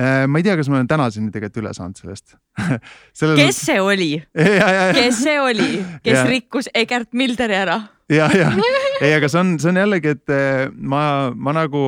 ma 0.00 0.40
ei 0.40 0.44
tea, 0.46 0.54
kas 0.56 0.68
ma 0.72 0.78
olen 0.78 0.88
tänaseni 0.88 1.28
tegelikult 1.28 1.60
üle 1.60 1.72
saanud 1.76 1.98
sellest 2.00 2.32
Sellel... 3.18 3.36
kes 3.36 3.58
see 3.66 3.80
oli? 3.84 4.14
kes 4.96 5.18
see 5.26 5.34
oli, 5.44 5.72
kes 6.00 6.16
ja. 6.16 6.22
rikkus 6.24 6.70
Egert 6.72 7.12
Milderi 7.12 7.58
ära? 7.58 7.76
Ja, 8.10 8.28
ja 8.36 8.50
ei, 9.04 9.12
aga 9.16 9.28
see 9.30 9.40
on, 9.40 9.54
see 9.62 9.70
on 9.72 9.80
jällegi, 9.80 10.14
et 10.16 10.34
eh, 10.34 10.64
ma, 10.76 11.02
ma 11.34 11.54
nagu 11.56 11.82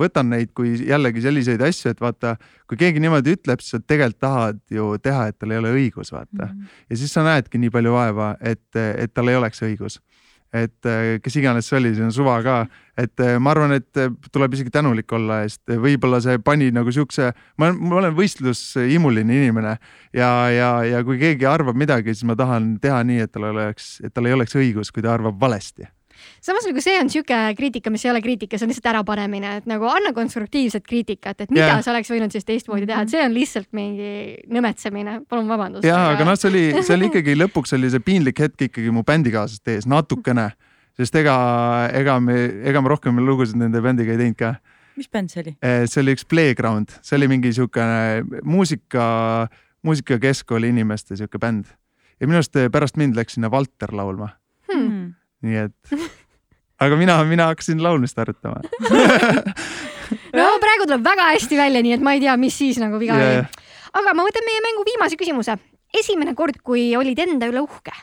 võtan 0.00 0.30
neid 0.32 0.52
kui 0.56 0.74
jällegi 0.88 1.24
selliseid 1.24 1.62
asju, 1.66 1.92
et 1.92 2.02
vaata, 2.02 2.36
kui 2.70 2.80
keegi 2.80 3.02
niimoodi 3.02 3.36
ütleb, 3.36 3.62
siis 3.62 3.76
sa 3.76 3.82
tegelikult 3.82 4.22
tahad 4.22 4.60
ju 4.72 4.94
teha, 5.02 5.28
et 5.30 5.38
tal 5.40 5.52
ei 5.54 5.62
ole 5.62 5.74
õigus, 5.76 6.12
vaata 6.14 6.48
mm. 6.48 6.52
-hmm. 6.52 6.76
ja 6.90 7.00
siis 7.02 7.12
sa 7.12 7.26
näedki 7.26 7.60
nii 7.62 7.74
palju 7.74 7.92
vaeva, 7.96 8.34
et, 8.40 8.68
et 8.74 9.14
tal 9.14 9.28
ei 9.32 9.38
oleks 9.38 9.62
õigus 9.66 10.00
et 10.54 10.88
eh, 10.88 11.16
kes 11.22 11.38
iganes 11.40 11.68
see 11.68 11.78
oli, 11.80 11.94
see 11.96 12.06
on 12.06 12.14
suva 12.14 12.36
ka, 12.44 12.56
et 12.98 13.24
eh, 13.24 13.36
ma 13.42 13.52
arvan, 13.54 13.74
et 13.76 14.02
tuleb 14.32 14.56
isegi 14.56 14.72
tänulik 14.74 15.12
olla, 15.16 15.42
sest 15.46 15.76
võib-olla 15.82 16.20
see 16.24 16.38
pani 16.44 16.70
nagu 16.74 16.92
siukse, 16.94 17.32
ma 17.60 17.72
ma 17.76 18.00
olen 18.02 18.16
võistlushimuline 18.16 19.40
inimene 19.40 19.76
ja, 20.14 20.30
ja, 20.52 20.70
ja 20.86 21.02
kui 21.06 21.20
keegi 21.22 21.48
arvab 21.50 21.78
midagi, 21.78 22.14
siis 22.14 22.28
ma 22.28 22.38
tahan 22.38 22.76
teha 22.82 23.02
nii, 23.06 23.26
et 23.26 23.34
tal 23.34 23.50
oleks, 23.50 23.96
et 24.04 24.14
tal 24.14 24.28
ei 24.28 24.36
oleks 24.36 24.56
õigus, 24.58 24.94
kui 24.94 25.04
ta 25.04 25.14
arvab 25.16 25.40
valesti 25.40 25.88
samas 26.44 26.66
nagu 26.68 26.82
see 26.82 26.98
on 27.00 27.10
sihuke 27.12 27.38
kriitika, 27.58 27.90
mis 27.92 28.04
ei 28.06 28.12
ole 28.12 28.22
kriitika, 28.24 28.58
see 28.58 28.66
on 28.66 28.72
lihtsalt 28.72 28.90
ärapanemine, 28.92 29.56
et 29.60 29.66
nagu 29.70 29.88
anna 29.90 30.12
konstruktiivset 30.16 30.86
kriitikat, 30.86 31.42
et 31.44 31.50
mida 31.52 31.66
yeah. 31.66 31.82
sa 31.84 31.92
oleks 31.94 32.10
võinud 32.12 32.34
siis 32.34 32.46
teistmoodi 32.46 32.88
teha, 32.88 33.02
et 33.06 33.12
see 33.12 33.24
on 33.24 33.34
lihtsalt 33.34 33.68
mingi 33.76 34.12
nõmetsemine, 34.52 35.18
palun 35.30 35.50
vabandust. 35.50 35.86
ja, 35.88 35.98
aga 36.12 36.28
noh, 36.28 36.38
see 36.38 36.50
oli, 36.52 36.64
see 36.80 36.94
oli 36.96 37.10
ikkagi 37.10 37.36
lõpuks 37.42 37.76
oli 37.76 37.90
see 37.92 38.04
piinlik 38.04 38.40
hetk 38.44 38.68
ikkagi 38.68 38.94
mu 38.94 39.04
bändikaaslaste 39.06 39.78
ees 39.78 39.90
natukene, 39.90 40.48
sest 40.96 41.18
ega, 41.20 41.36
ega 41.96 42.18
me, 42.22 42.38
ega 42.70 42.82
ma 42.84 42.94
rohkem 42.94 43.20
lugusid 43.24 43.58
nende 43.60 43.82
bändiga 43.84 44.14
ei 44.14 44.22
teinud 44.22 44.40
ka 44.40 44.54
mis 44.96 45.10
bänd 45.12 45.32
see 45.32 45.42
oli? 45.42 45.52
Eh, 45.60 45.84
see 45.90 46.00
oli 46.00 46.14
üks 46.16 46.24
Playground, 46.24 46.94
see 47.04 47.18
oli 47.18 47.28
mingi 47.28 47.52
siukene 47.52 48.40
muusika, 48.48 49.04
muusikakeskkooli 49.84 50.72
inimeste 50.72 51.18
siuke 51.20 51.40
bänd 51.42 51.68
ja 52.16 52.28
minu 52.28 52.40
arust 52.40 52.56
pärast 52.72 52.96
mind 52.96 53.18
läks 53.18 53.36
sinna 53.36 53.52
Valter 53.52 53.92
laulma 53.92 54.32
hmm 54.70 55.12
nii 55.44 55.58
et, 55.66 55.92
aga 56.82 56.98
mina, 57.00 57.16
mina 57.28 57.48
hakkasin 57.50 57.80
laulmist 57.82 58.18
harjutama 58.20 58.60
no 60.38 60.48
praegu 60.62 60.88
tuleb 60.88 61.04
väga 61.04 61.30
hästi 61.34 61.58
välja, 61.58 61.82
nii 61.84 61.96
et 61.96 62.04
ma 62.04 62.16
ei 62.16 62.22
tea, 62.24 62.36
mis 62.40 62.58
siis 62.58 62.80
nagu 62.82 63.00
viga 63.00 63.16
yeah. 63.16 63.38
oli. 63.38 63.70
aga 64.02 64.14
ma 64.16 64.26
võtan 64.26 64.46
meie 64.48 64.60
mängu 64.64 64.84
viimase 64.88 65.18
küsimuse. 65.20 65.56
esimene 65.96 66.36
kord, 66.36 66.60
kui 66.62 66.90
olid 66.98 67.18
enda 67.26 67.48
üle 67.52 67.64
uhke 67.64 67.94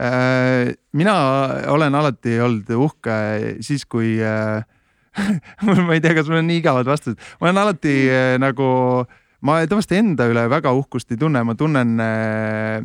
äh,? 0.00 0.74
mina 0.92 1.14
olen 1.70 1.94
alati 1.94 2.40
olnud 2.42 2.74
uhke 2.74 3.16
siis, 3.66 3.86
kui 3.86 4.16
äh, 4.18 4.66
ma 5.86 5.94
ei 5.94 6.02
tea, 6.02 6.14
kas 6.16 6.30
mul 6.30 6.42
on 6.42 6.50
nii 6.50 6.62
igavad 6.62 6.88
vastused, 6.90 7.18
ma 7.40 7.50
olen 7.50 7.62
alati 7.64 7.96
äh, 8.10 8.34
nagu 8.42 8.70
ma 9.46 9.60
tavaliselt 9.64 9.96
enda 9.96 10.26
üle 10.30 10.44
väga 10.52 10.72
uhkust 10.76 11.12
ei 11.12 11.18
tunne, 11.20 11.42
ma 11.46 11.54
tunnen 11.58 12.00
äh, 12.04 12.82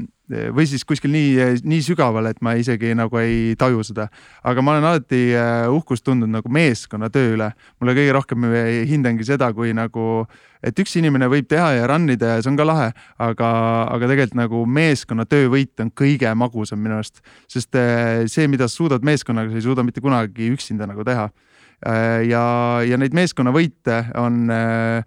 või 0.56 0.66
siis 0.66 0.86
kuskil 0.88 1.12
nii, 1.14 1.62
nii 1.68 1.82
sügaval, 1.86 2.26
et 2.32 2.40
ma 2.46 2.56
isegi 2.58 2.96
nagu 2.98 3.20
ei 3.22 3.54
taju 3.60 3.84
seda. 3.86 4.08
aga 4.44 4.64
ma 4.64 4.74
olen 4.74 4.88
alati 4.90 5.22
äh, 5.38 5.68
uhkust 5.70 6.06
tundnud 6.06 6.32
nagu 6.32 6.50
meeskonnatöö 6.50 7.36
üle. 7.36 7.52
mulle 7.80 7.96
kõige 7.98 8.14
rohkem 8.16 8.48
hindangi 8.90 9.28
seda, 9.28 9.52
kui 9.54 9.74
nagu, 9.76 10.26
et 10.64 10.80
üks 10.80 10.96
inimene 10.98 11.28
võib 11.32 11.50
teha 11.52 11.72
ja 11.76 11.88
run 11.92 12.10
ida 12.10 12.36
ja 12.36 12.42
see 12.42 12.54
on 12.54 12.58
ka 12.58 12.68
lahe, 12.68 12.92
aga, 13.20 13.50
aga 13.92 14.12
tegelikult 14.14 14.40
nagu 14.40 14.64
meeskonnatöö 14.66 15.52
võit 15.54 15.84
on 15.84 15.92
kõige 15.92 16.32
magusam 16.36 16.80
minu 16.80 16.98
arust. 17.02 17.22
sest 17.52 17.76
äh, 17.76 18.24
see, 18.32 18.48
mida 18.48 18.70
sa 18.70 18.80
suudad 18.80 19.04
meeskonnaga, 19.04 19.52
sa 19.52 19.60
ei 19.60 19.68
suuda 19.68 19.84
mitte 19.84 20.02
kunagi 20.02 20.50
üksinda 20.56 20.88
nagu 20.88 21.04
teha. 21.04 21.30
ja, 22.26 22.42
ja 22.88 22.98
neid 22.98 23.14
meeskonnavõite 23.14 23.98
on 24.18 24.50
äh, 24.50 25.04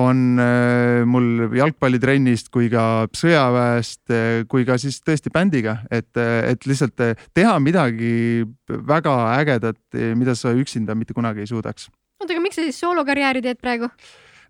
on 0.00 0.40
äh, 0.42 1.04
mul 1.06 1.54
jalgpallitrennist 1.54 2.50
kui 2.54 2.68
ka 2.72 3.06
sõjaväest 3.14 4.14
äh, 4.14 4.42
kui 4.50 4.66
ka 4.66 4.76
siis 4.80 4.98
tõesti 5.04 5.30
bändiga, 5.34 5.78
et, 5.90 6.10
äh, 6.18 6.50
et 6.50 6.66
lihtsalt 6.66 6.98
teha 7.34 7.54
midagi 7.62 8.44
väga 8.66 9.14
ägedat, 9.38 9.80
mida 10.18 10.34
sa 10.38 10.54
üksinda 10.54 10.96
mitte 10.98 11.14
kunagi 11.14 11.44
ei 11.44 11.50
suudaks. 11.50 11.88
oota, 12.20 12.32
aga 12.32 12.42
miks 12.42 12.58
sa 12.58 12.66
siis 12.66 12.80
soolokarjääri 12.82 13.44
teed 13.44 13.62
praegu? 13.62 13.90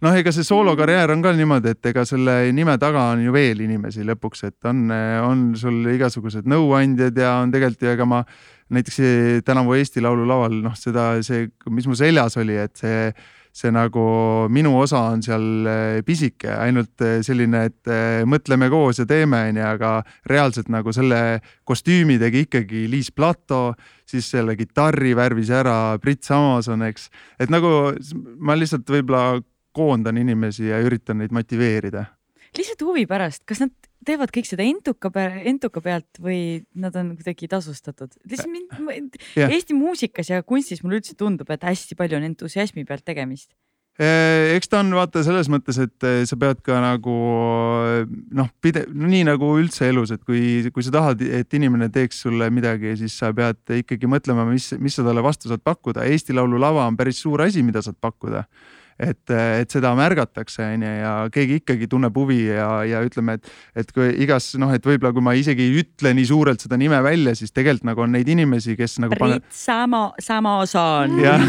noh, 0.04 0.16
ega 0.16 0.32
see 0.32 0.46
soolokarjäär 0.48 1.12
on 1.12 1.22
ka 1.24 1.34
niimoodi, 1.36 1.76
et 1.76 1.92
ega 1.92 2.06
selle 2.08 2.38
nime 2.56 2.78
taga 2.80 3.10
on 3.12 3.22
ju 3.24 3.32
veel 3.32 3.60
inimesi 3.64 4.04
lõpuks, 4.04 4.46
et 4.48 4.68
on, 4.68 4.88
on 5.28 5.46
sul 5.60 5.92
igasugused 5.92 6.48
nõuandjad 6.48 7.20
ja 7.20 7.38
on 7.44 7.52
tegelikult 7.52 7.84
ju 7.84 7.94
ega 7.94 8.08
ma 8.08 8.24
näiteks 8.74 9.44
tänavu 9.44 9.76
Eesti 9.76 10.00
Laulu 10.00 10.24
laval, 10.28 10.56
noh, 10.64 10.76
seda, 10.76 11.12
see, 11.22 11.50
mis 11.68 11.86
mu 11.88 11.96
seljas 11.96 12.36
oli, 12.40 12.56
et 12.56 12.80
see 12.80 13.10
see 13.54 13.70
nagu 13.70 14.04
minu 14.50 14.72
osa 14.80 15.04
on 15.12 15.22
seal 15.22 15.44
eh, 15.70 16.00
pisike, 16.06 16.50
ainult 16.50 17.04
eh, 17.06 17.20
selline, 17.24 17.60
et 17.70 17.90
eh, 17.92 18.22
mõtleme 18.26 18.66
koos 18.72 18.98
ja 18.98 19.06
teeme, 19.06 19.44
onju, 19.50 19.62
aga 19.68 19.92
reaalselt 20.30 20.70
nagu 20.74 20.92
selle 20.94 21.20
kostüümi 21.68 22.18
tegi 22.22 22.44
ikkagi 22.48 22.84
Liis 22.90 23.12
Plato, 23.14 23.76
siis 24.10 24.26
selle 24.34 24.56
kitarri 24.58 25.14
värvis 25.16 25.52
ära 25.54 25.94
Brits 26.02 26.34
Amazon, 26.34 26.82
eks. 26.88 27.08
et 27.38 27.52
nagu 27.54 27.70
ma 28.42 28.58
lihtsalt 28.58 28.90
võib-olla 28.90 29.38
koondan 29.74 30.18
inimesi 30.18 30.68
ja 30.72 30.82
üritan 30.82 31.22
neid 31.22 31.34
motiveerida. 31.34 32.08
lihtsalt 32.58 32.82
huvi 32.86 33.06
pärast, 33.10 33.44
kas 33.46 33.62
nad 33.62 33.74
teevad 34.06 34.32
kõik 34.34 34.48
seda 34.48 34.64
entuka, 34.66 35.10
entuka 35.48 35.82
pealt 35.84 36.22
või 36.22 36.38
nad 36.78 36.94
on 37.00 37.14
kuidagi 37.18 37.50
tasustatud? 37.50 38.14
lihtsalt 38.30 38.52
mind, 38.52 39.18
Jah. 39.36 39.52
Eesti 39.52 39.76
muusikas 39.76 40.30
ja 40.32 40.42
kunstis 40.46 40.84
mulle 40.84 41.00
üldse 41.00 41.16
tundub, 41.18 41.50
et 41.50 41.64
hästi 41.66 41.96
palju 41.98 42.18
on 42.18 42.28
entusiasmi 42.30 42.86
pealt 42.88 43.06
tegemist. 43.06 43.52
Eh, 43.94 44.56
eks 44.56 44.66
ta 44.66 44.80
on 44.82 44.88
vaata 44.90 45.20
selles 45.22 45.46
mõttes, 45.52 45.76
et 45.78 46.06
eh, 46.08 46.24
sa 46.26 46.34
pead 46.38 46.58
ka 46.66 46.80
nagu 46.82 47.12
noh, 48.34 48.48
pide-, 48.58 48.88
nii 48.90 49.22
nagu 49.28 49.52
üldse 49.60 49.86
elus, 49.86 50.10
et 50.10 50.24
kui, 50.26 50.64
kui 50.74 50.82
sa 50.82 50.96
tahad, 50.96 51.22
et 51.22 51.54
inimene 51.54 51.86
teeks 51.94 52.24
sulle 52.26 52.48
midagi, 52.50 52.96
siis 52.98 53.14
sa 53.20 53.30
pead 53.36 53.60
ikkagi 53.84 54.10
mõtlema, 54.10 54.48
mis, 54.50 54.72
mis 54.82 54.98
sa 54.98 55.06
talle 55.06 55.22
vastu 55.22 55.50
saad 55.50 55.62
pakkuda. 55.62 56.08
Eesti 56.10 56.34
Laulu 56.34 56.58
lava 56.58 56.88
on 56.90 56.98
päris 56.98 57.22
suur 57.22 57.46
asi, 57.46 57.62
mida 57.62 57.84
saad 57.86 58.00
pakkuda 58.02 58.48
et, 58.98 59.22
et 59.34 59.74
seda 59.74 59.92
märgatakse, 59.98 60.62
onju, 60.76 60.90
ja 61.00 61.12
keegi 61.34 61.60
ikkagi 61.62 61.88
tunneb 61.90 62.16
huvi 62.18 62.40
ja, 62.46 62.68
ja 62.88 63.02
ütleme, 63.04 63.38
et, 63.38 63.52
et 63.82 63.92
kui 63.94 64.10
igas 64.24 64.52
noh, 64.60 64.72
et 64.74 64.86
võib-olla 64.86 65.14
kui 65.16 65.24
ma 65.24 65.34
isegi 65.38 65.66
ei 65.66 65.82
ütle 65.82 66.14
nii 66.14 66.28
suurelt 66.30 66.64
seda 66.64 66.78
nime 66.80 67.00
välja, 67.04 67.34
siis 67.38 67.54
tegelikult 67.54 67.90
nagu 67.90 68.04
on 68.06 68.14
neid 68.14 68.28
inimesi, 68.30 68.76
kes 68.78 68.98
nagu 69.02 69.18
pane... 69.18 69.40
Priit 69.40 69.58
Samo, 69.64 70.04
Samoson. 70.22 71.18
jah, 71.26 71.46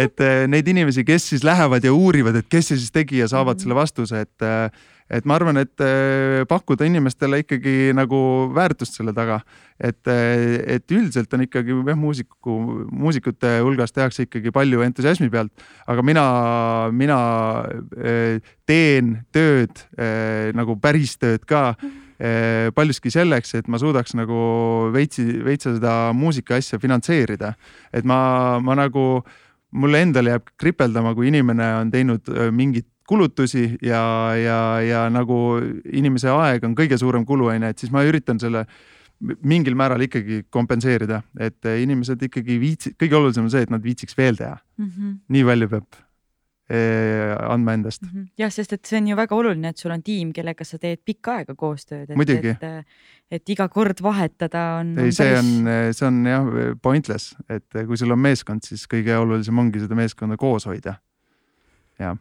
et 0.00 0.24
eh, 0.24 0.44
neid 0.50 0.68
inimesi, 0.70 1.04
kes 1.08 1.32
siis 1.34 1.46
lähevad 1.46 1.84
ja 1.84 1.94
uurivad, 1.94 2.40
et 2.40 2.48
kes 2.50 2.72
see 2.72 2.80
siis 2.80 2.94
tegi 2.94 3.22
ja 3.22 3.28
saavad 3.30 3.58
mm. 3.58 3.66
selle 3.66 3.78
vastuse, 3.78 4.24
et 4.26 4.46
eh, 4.48 4.86
et 5.10 5.24
ma 5.24 5.38
arvan, 5.38 5.56
et 5.60 5.84
äh, 5.84 6.44
pakkuda 6.48 6.86
inimestele 6.88 7.40
ikkagi 7.42 7.94
nagu 7.96 8.18
väärtust 8.56 8.98
selle 8.98 9.14
taga, 9.16 9.40
et, 9.80 10.00
äh, 10.10 10.58
et 10.76 10.92
üldiselt 10.92 11.32
on 11.34 11.46
ikkagi 11.46 11.76
jah, 11.76 11.98
muusiku, 11.98 12.56
muusikute 12.92 13.58
hulgas 13.64 13.94
tehakse 13.96 14.26
ikkagi 14.26 14.52
palju 14.54 14.84
entusiasmi 14.84 15.30
pealt, 15.32 15.64
aga 15.88 16.04
mina, 16.04 16.26
mina 16.92 17.20
äh, 17.96 18.52
teen 18.68 19.16
tööd 19.32 19.80
nagu 20.56 20.76
päris 20.80 21.14
tööd 21.16 21.46
ka 21.48 21.72
paljuski 22.74 23.12
selleks, 23.14 23.54
et 23.56 23.68
ma 23.70 23.78
suudaks 23.80 24.12
nagu 24.18 24.38
veitsi, 24.92 25.22
veitsa 25.46 25.72
seda 25.76 25.92
muusika 26.12 26.58
asja 26.58 26.80
finantseerida. 26.82 27.54
et 27.94 28.04
ma, 28.04 28.58
ma 28.60 28.74
nagu, 28.76 29.22
mulle 29.72 30.02
endale 30.02 30.34
jääb 30.34 30.50
kripeldama, 30.60 31.14
kui 31.14 31.30
inimene 31.30 31.70
on 31.78 31.92
teinud 31.94 32.28
mingit 32.52 32.88
kulutusi 33.08 33.64
ja, 33.82 34.02
ja, 34.36 34.60
ja 34.84 35.06
nagu 35.12 35.58
inimese 35.92 36.30
aeg 36.32 36.66
on 36.68 36.76
kõige 36.78 36.98
suurem 37.00 37.24
kulu, 37.28 37.48
on 37.52 37.64
ju, 37.64 37.72
et 37.72 37.84
siis 37.84 37.92
ma 37.94 38.04
üritan 38.06 38.40
selle 38.42 38.66
mingil 39.18 39.74
määral 39.78 40.04
ikkagi 40.04 40.44
kompenseerida, 40.54 41.22
et 41.42 41.66
inimesed 41.82 42.20
ikkagi 42.28 42.58
viitsi-, 42.62 42.92
kõige 43.00 43.18
olulisem 43.18 43.48
on 43.48 43.54
see, 43.54 43.64
et 43.66 43.72
nad 43.72 43.82
viitsiks 43.82 44.14
veel 44.18 44.38
teha 44.38 44.54
mm. 44.58 44.90
-hmm. 44.90 45.16
nii 45.34 45.46
palju 45.48 45.68
peab 45.72 45.98
eh, 46.68 47.32
andma 47.48 47.74
endast. 47.74 48.04
-hmm. 48.04 48.28
jah, 48.38 48.52
sest 48.52 48.76
et 48.76 48.84
see 48.84 49.00
on 49.00 49.08
ju 49.08 49.16
väga 49.16 49.34
oluline, 49.34 49.72
et 49.72 49.82
sul 49.82 49.90
on 49.90 50.02
tiim, 50.02 50.32
kellega 50.36 50.64
sa 50.64 50.78
teed 50.78 51.02
pikka 51.04 51.40
aega 51.40 51.54
koostööd. 51.54 52.14
muidugi. 52.14 52.54
et, 52.54 52.86
et 53.30 53.54
iga 53.56 53.68
kord 53.68 54.02
vahetada 54.02 54.64
on. 54.84 54.94
ei, 54.98 55.12
see 55.12 55.32
päris... 55.32 55.40
on, 55.40 55.92
see 55.92 56.06
on 56.06 56.22
jah 56.26 56.54
pointless, 56.82 57.34
et 57.48 57.82
kui 57.86 57.96
sul 57.96 58.14
on 58.14 58.22
meeskond, 58.22 58.62
siis 58.62 58.86
kõige 58.86 59.16
olulisem 59.18 59.58
ongi 59.58 59.80
seda 59.80 59.98
meeskonda 59.98 60.36
koos 60.36 60.68
hoida. 60.70 61.00
jah 61.98 62.14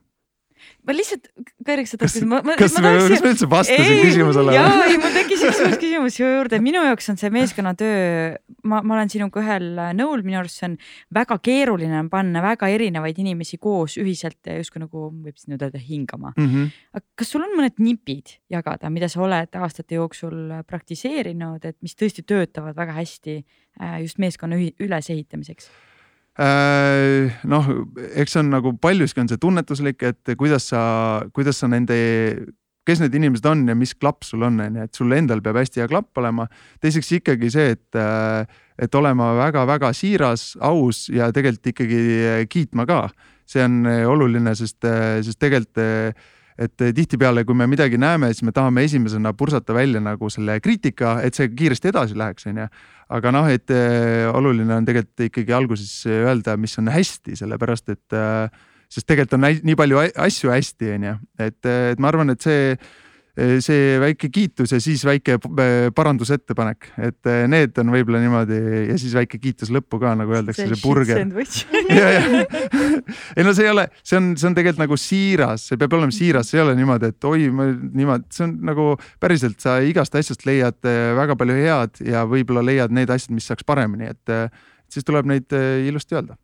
ma 0.88 0.96
lihtsalt, 0.96 1.30
Kõriks, 1.68 1.94
sa 1.94 2.00
tahtsid. 2.00 2.24
kas 2.24 2.32
me, 2.46 2.56
kas 2.60 2.76
me 2.80 2.92
üldse 3.32 3.50
vastasin 3.52 4.02
küsimusele? 4.04 4.56
jaa, 4.56 4.86
ei 4.88 5.00
mul 5.02 5.16
tekkis 5.16 5.44
üks 5.48 5.62
uus 5.66 5.80
küsimus 5.82 6.20
juurde, 6.20 6.60
minu 6.64 6.84
jaoks 6.86 7.12
on 7.14 7.20
see 7.20 7.32
meeskonnatöö, 7.34 8.36
ma, 8.70 8.82
ma 8.82 8.98
olen 8.98 9.12
sinuga 9.12 9.42
ühel 9.44 9.68
nõul, 9.98 10.24
minu 10.28 10.40
arust 10.42 10.62
see 10.62 10.70
on 10.70 10.78
väga 11.18 11.40
keeruline 11.44 12.00
on 12.00 12.12
panna 12.14 12.44
väga 12.46 12.70
erinevaid 12.74 13.20
inimesi 13.24 13.60
koos 13.62 13.98
ühiselt 14.02 14.52
justkui 14.58 14.84
nagu 14.84 15.10
võib 15.12 15.40
siin 15.40 15.58
ütelda 15.58 15.82
hingama 15.82 16.34
mm. 16.36 16.48
-hmm. 16.48 16.72
aga 16.98 17.06
kas 17.22 17.34
sul 17.34 17.46
on 17.46 17.58
mõned 17.58 17.82
nipid 17.84 18.38
jagada, 18.54 18.92
mida 18.94 19.10
sa 19.12 19.22
oled 19.26 19.60
aastate 19.60 20.00
jooksul 20.00 20.64
praktiseerinud, 20.68 21.66
et 21.66 21.78
mis 21.82 21.96
tõesti 21.98 22.26
töötavad 22.28 22.78
väga 22.78 22.98
hästi 22.98 23.38
äh, 23.42 24.00
just 24.06 24.18
meeskonna 24.22 24.60
ülesehitamiseks? 24.80 25.70
Äh, 26.38 27.34
noh, 27.50 27.68
eks 28.14 28.36
see 28.36 28.44
on 28.44 28.52
nagu 28.54 28.76
paljuski 28.78 29.24
on 29.24 29.30
see 29.32 29.42
tunnetuslik, 29.42 30.04
et 30.06 30.36
kuidas 30.38 30.70
sa, 30.70 30.82
kuidas 31.34 31.58
sa 31.58 31.70
nende, 31.72 31.98
kes 32.86 33.02
need 33.02 33.18
inimesed 33.18 33.48
on 33.50 33.64
ja 33.66 33.76
mis 33.78 33.96
klapp 33.98 34.22
sul 34.28 34.46
on, 34.46 34.60
on 34.62 34.78
ju, 34.78 34.86
et 34.86 35.00
sul 35.02 35.16
endal 35.18 35.42
peab 35.42 35.58
hästi 35.58 35.82
hea 35.82 35.90
klapp 35.90 36.22
olema. 36.22 36.46
teiseks 36.84 37.10
ikkagi 37.18 37.50
see, 37.54 37.74
et, 37.74 38.00
et 38.78 39.00
olema 39.02 39.32
väga-väga 39.40 39.90
siiras, 39.98 40.52
aus 40.62 41.08
ja 41.10 41.32
tegelikult 41.34 41.74
ikkagi 41.74 42.02
kiitma 42.54 42.86
ka. 42.86 43.08
see 43.48 43.64
on 43.64 43.82
oluline, 43.88 44.54
sest, 44.60 44.84
sest 45.26 45.40
tegelikult 45.42 45.82
et 46.58 46.74
tihtipeale, 46.98 47.44
kui 47.46 47.56
me 47.58 47.68
midagi 47.70 48.00
näeme, 48.02 48.32
siis 48.34 48.46
me 48.48 48.54
tahame 48.56 48.84
esimesena 48.88 49.34
pursata 49.38 49.76
välja 49.78 50.02
nagu 50.02 50.30
selle 50.34 50.60
kriitika, 50.64 51.20
et 51.24 51.38
see 51.38 51.52
kiiresti 51.54 51.92
edasi 51.92 52.18
läheks, 52.18 52.48
onju. 52.50 52.68
aga 53.18 53.34
noh, 53.36 53.50
et 53.50 53.72
äh, 53.72 54.28
oluline 54.34 54.74
on 54.76 54.88
tegelikult 54.88 55.28
ikkagi 55.30 55.54
alguses 55.54 55.92
öelda, 56.10 56.58
mis 56.58 56.78
on 56.82 56.90
hästi, 56.92 57.38
sellepärast 57.40 57.94
et 57.94 58.18
äh, 58.18 58.50
sest 58.90 59.08
tegelikult 59.08 59.38
on 59.38 59.46
nii 59.70 59.76
palju 59.78 60.06
asju 60.28 60.54
hästi, 60.54 60.96
onju, 60.98 61.18
et, 61.40 61.60
et 61.66 62.02
ma 62.02 62.10
arvan, 62.10 62.34
et 62.34 62.42
see 62.42 62.74
Eh, 62.74 63.06
see 63.62 63.98
väike 64.02 64.30
kiitus 64.34 64.72
ja 64.74 64.80
siis 64.82 65.04
väike 65.06 65.36
eh, 65.38 65.90
parandusettepanek, 65.96 66.88
et 67.10 67.30
eh, 67.30 67.44
need 67.50 67.78
on 67.82 67.92
võib-olla 67.94 68.22
niimoodi 68.24 68.58
ja 68.90 68.96
siis 68.98 69.14
väike 69.18 69.38
kiitus 69.42 69.70
lõppu 69.74 70.00
ka, 70.02 70.16
nagu 70.18 70.34
öeldakse, 70.34 70.66
see 70.72 70.82
burger. 70.82 71.22
ei 73.38 73.46
no 73.46 73.54
see 73.54 73.68
ei 73.68 73.74
ole, 73.74 73.88
see 74.02 74.18
on, 74.20 74.32
see 74.40 74.50
on 74.50 74.58
tegelikult 74.58 74.84
nagu 74.88 74.98
siiras, 75.02 75.68
see 75.70 75.82
peab 75.82 75.94
olema 76.00 76.16
siiras, 76.16 76.50
see 76.50 76.60
ei 76.60 76.66
ole 76.66 76.74
niimoodi, 76.80 77.12
et 77.14 77.30
oi, 77.30 77.46
ma 77.54 77.70
niimoodi, 77.70 78.28
see 78.34 78.48
on 78.48 78.58
nagu 78.72 78.90
päriselt, 79.22 79.60
sa 79.64 79.78
igast 79.86 80.18
asjast 80.18 80.48
leiad 80.50 80.82
väga 81.18 81.38
palju 81.38 81.62
head 81.62 82.02
ja 82.10 82.26
võib-olla 82.30 82.66
leiad 82.66 82.96
need 82.96 83.14
asjad, 83.14 83.36
mis 83.38 83.48
saaks 83.52 83.68
paremini, 83.68 84.10
et 84.16 84.26
siis 84.90 85.06
tuleb 85.06 85.30
neid 85.30 85.54
ilusti 85.86 86.18
öelda 86.18 86.40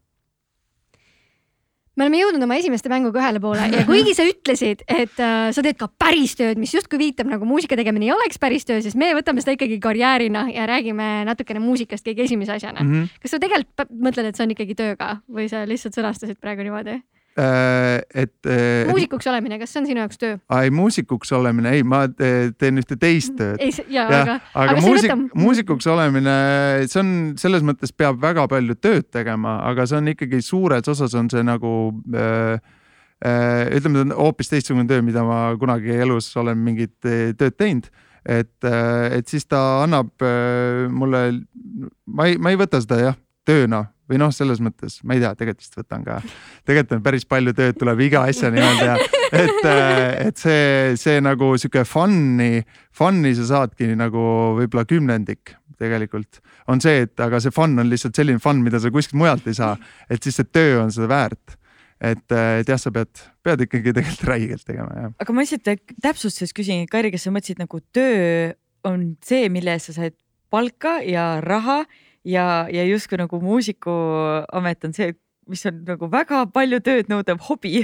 me 1.95 2.05
oleme 2.05 2.21
jõudnud 2.21 2.45
oma 2.45 2.57
esimeste 2.57 2.89
mänguga 2.91 3.21
ühele 3.21 3.41
poole 3.43 3.67
ja 3.69 3.83
kuigi 3.87 4.15
sa 4.17 4.25
ütlesid, 4.27 4.83
et 4.89 5.19
äh, 5.21 5.49
sa 5.53 5.63
teed 5.65 5.77
ka 5.79 5.89
päris 6.01 6.35
tööd, 6.39 6.61
mis 6.61 6.73
justkui 6.73 6.99
viitab 7.01 7.29
nagu 7.29 7.47
muusika 7.47 7.77
tegemine 7.79 8.09
ei 8.09 8.13
oleks 8.15 8.41
päris 8.41 8.65
töö, 8.69 8.81
siis 8.83 8.97
me 8.99 9.11
võtame 9.17 9.43
seda 9.43 9.55
ikkagi 9.57 9.79
karjäärina 9.83 10.47
ja 10.53 10.67
räägime 10.69 11.09
natukene 11.29 11.61
muusikast 11.63 12.07
kõige 12.07 12.25
esimese 12.25 12.57
asjana 12.57 12.81
mm. 12.81 12.93
-hmm. 12.93 13.23
kas 13.23 13.35
sa 13.35 13.41
tegelikult 13.43 13.93
mõtled, 13.93 14.29
et 14.29 14.39
see 14.39 14.47
on 14.47 14.55
ikkagi 14.55 14.77
töö 14.79 14.97
ka 14.99 15.17
või 15.29 15.49
sa 15.51 15.65
lihtsalt 15.69 15.99
sõnastasid 15.99 16.41
praegu 16.41 16.65
niimoodi? 16.65 17.01
Äh, 17.33 18.01
et. 18.13 18.45
Äh, 18.45 18.85
muusikuks 18.85 19.25
olemine, 19.25 19.57
kas 19.57 19.71
see 19.73 19.79
on 19.81 19.87
sinu 19.89 20.01
jaoks 20.03 20.19
töö? 20.21 20.35
ei, 20.53 20.69
muusikuks 20.69 21.31
olemine, 21.33 21.71
ei, 21.73 21.81
ma 21.81 22.03
teen 22.13 22.77
ühte 22.77 22.93
teist 23.01 23.33
tööd. 23.39 23.63
ja, 23.89 24.03
aga, 24.05 24.19
aga, 24.21 24.35
aga 24.67 24.83
muusik, 24.83 25.13
muusikuks 25.41 25.87
olemine, 25.89 26.35
see 26.85 27.01
on 27.01 27.09
selles 27.41 27.65
mõttes 27.65 27.89
peab 27.97 28.19
väga 28.21 28.45
palju 28.51 28.77
tööd 28.77 29.09
tegema, 29.09 29.55
aga 29.65 29.87
see 29.89 29.97
on 29.97 30.11
ikkagi 30.13 30.43
suures 30.45 30.91
osas 30.93 31.17
on 31.17 31.31
see 31.33 31.41
nagu 31.47 31.73
äh, 32.13 32.61
äh, 33.25 33.65
ütleme, 33.79 33.97
see 33.97 34.05
on 34.11 34.15
hoopis 34.19 34.53
teistsugune 34.53 34.85
töö, 34.91 35.01
mida 35.01 35.25
ma 35.25 35.41
kunagi 35.57 35.97
elus 36.05 36.29
olen 36.37 36.61
mingit 36.61 36.99
tööd 37.01 37.57
teinud 37.57 37.89
et, 38.29 38.53
et 38.61 39.25
siis 39.25 39.49
ta 39.49 39.81
annab 39.87 40.13
mulle, 40.93 41.25
ma 42.05 42.29
ei, 42.29 42.37
ma 42.37 42.53
ei 42.53 42.61
võta 42.61 42.77
seda 42.85 43.01
jah 43.01 43.17
tööna 43.49 43.87
või 44.09 44.19
noh, 44.19 44.33
selles 44.35 44.59
mõttes 44.63 44.99
ma 45.07 45.15
ei 45.15 45.23
tea, 45.23 45.33
tegelikult 45.39 45.63
vist 45.63 45.79
võtan 45.79 46.05
ka. 46.05 46.19
tegelikult 46.67 46.97
on 46.97 47.03
päris 47.05 47.25
palju 47.29 47.55
tööd, 47.57 47.79
tuleb 47.79 48.03
iga 48.07 48.25
asja 48.29 48.51
nii-öelda 48.53 48.87
ja 48.89 48.95
et, 49.43 49.67
et 50.27 50.39
see, 50.39 50.93
see 50.99 51.23
nagu 51.23 51.53
sihuke 51.57 51.85
fun'i, 51.87 52.63
fun'i 52.95 53.33
sa 53.39 53.49
saadki 53.53 53.93
nagu 53.99 54.23
võib-olla 54.59 54.85
kümnendik 54.89 55.55
tegelikult 55.79 56.39
on 56.71 56.81
see, 56.83 57.03
et 57.07 57.19
aga 57.23 57.41
see 57.43 57.53
fun 57.53 57.75
on 57.81 57.89
lihtsalt 57.89 58.15
selline 58.15 58.41
fun, 58.43 58.61
mida 58.63 58.79
sa 58.79 58.91
kuskilt 58.93 59.19
mujalt 59.19 59.47
ei 59.49 59.57
saa, 59.57 59.75
et 60.11 60.23
siis 60.23 60.37
see 60.39 60.51
töö 60.51 60.79
on 60.83 60.93
seda 60.93 61.09
väärt 61.11 61.57
et, 62.03 62.35
et 62.59 62.67
jah, 62.69 62.79
sa 62.79 62.91
pead, 62.93 63.23
pead 63.45 63.63
ikkagi 63.65 63.93
tegelikult 63.95 64.27
räigelt 64.27 64.65
tegema, 64.67 64.91
jah. 64.97 65.13
aga 65.23 65.35
ma 65.35 65.45
lihtsalt 65.45 65.85
täpsustuseks 66.03 66.55
küsin, 66.57 66.85
Kairi, 66.91 67.13
kas 67.13 67.27
sa 67.27 67.33
mõtlesid 67.33 67.61
nagu 67.63 67.79
töö 67.95 68.51
on 68.87 69.13
see, 69.23 69.47
mille 69.53 69.75
eest 69.75 69.91
sa 69.91 70.01
said 70.01 70.17
palka 70.53 70.99
ja 71.07 71.37
raha 71.43 71.83
ja, 72.25 72.65
ja 72.71 72.87
justkui 72.87 73.19
nagu 73.21 73.39
muusikuamet 73.43 74.87
on 74.87 74.95
see, 74.95 75.13
mis 75.49 75.65
on 75.67 75.81
nagu 75.87 76.07
väga 76.11 76.45
palju 76.55 76.79
tööd 76.83 77.11
nõudev 77.11 77.41
hobi. 77.49 77.83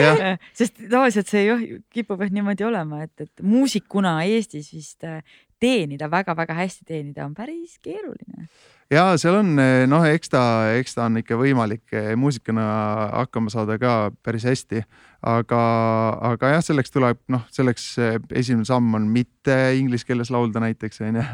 Sest 0.58 0.78
tavaliselt 0.82 1.30
see 1.30 1.46
jah 1.48 1.62
kipub 1.94 2.22
jah 2.22 2.34
niimoodi 2.34 2.66
olema, 2.68 3.04
et, 3.06 3.14
et 3.26 3.46
muusikuna 3.46 4.20
Eestis 4.30 4.70
vist 4.74 5.06
äh, 5.08 5.24
teenida 5.60 6.10
väga-väga 6.10 6.56
hästi 6.62 6.86
teenida 6.92 7.26
on 7.26 7.34
päris 7.36 7.78
keeruline 7.82 8.48
ja 8.90 9.04
seal 9.20 9.38
on 9.40 9.52
noh, 9.90 10.06
eks 10.08 10.32
ta, 10.32 10.42
eks 10.78 10.96
ta 10.96 11.06
on 11.06 11.20
ikka 11.20 11.38
võimalik 11.40 11.94
eh, 11.94 12.10
muusikuna 12.18 12.64
hakkama 13.22 13.52
saada 13.52 13.78
ka 13.80 13.94
päris 14.24 14.46
hästi, 14.48 14.82
aga, 15.30 15.60
aga 16.32 16.54
jah, 16.56 16.64
selleks 16.64 16.94
tuleb 16.94 17.20
noh, 17.32 17.44
selleks 17.54 17.86
eh, 18.02 18.18
esimene 18.42 18.66
samm 18.68 18.98
on 18.98 19.06
mitte 19.12 19.56
inglise 19.78 20.08
keeles 20.08 20.32
laulda 20.34 20.62
näiteks 20.64 21.04
onju. 21.06 21.24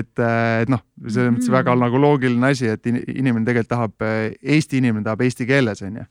et, 0.00 0.12
eh, 0.18 0.50
et 0.64 0.72
noh, 0.72 0.82
selles 1.06 1.36
mõttes 1.36 1.52
väga 1.52 1.76
nagu 1.78 2.02
loogiline 2.02 2.52
asi, 2.52 2.72
et 2.74 2.90
inimene 2.90 3.46
tegelikult 3.46 3.70
tahab, 3.70 4.10
Eesti 4.40 4.80
inimene 4.82 5.06
tahab 5.06 5.26
eesti 5.26 5.46
keeles 5.48 5.82
onju 5.86 6.06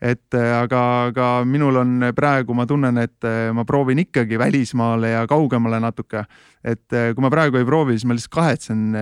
et 0.00 0.34
aga, 0.34 0.82
aga 1.10 1.28
minul 1.44 1.76
on 1.76 2.06
praegu, 2.16 2.54
ma 2.56 2.64
tunnen, 2.66 2.96
et 3.02 3.26
ma 3.52 3.64
proovin 3.68 4.00
ikkagi 4.00 4.38
välismaale 4.40 5.10
ja 5.12 5.26
kaugemale 5.28 5.80
natuke. 5.80 6.24
et 6.64 6.88
kui 6.88 7.22
ma 7.24 7.30
praegu 7.32 7.56
ei 7.56 7.64
proovi, 7.64 7.96
siis 7.96 8.04
ma 8.08 8.16
lihtsalt 8.16 8.34
kahetsen 8.34 8.96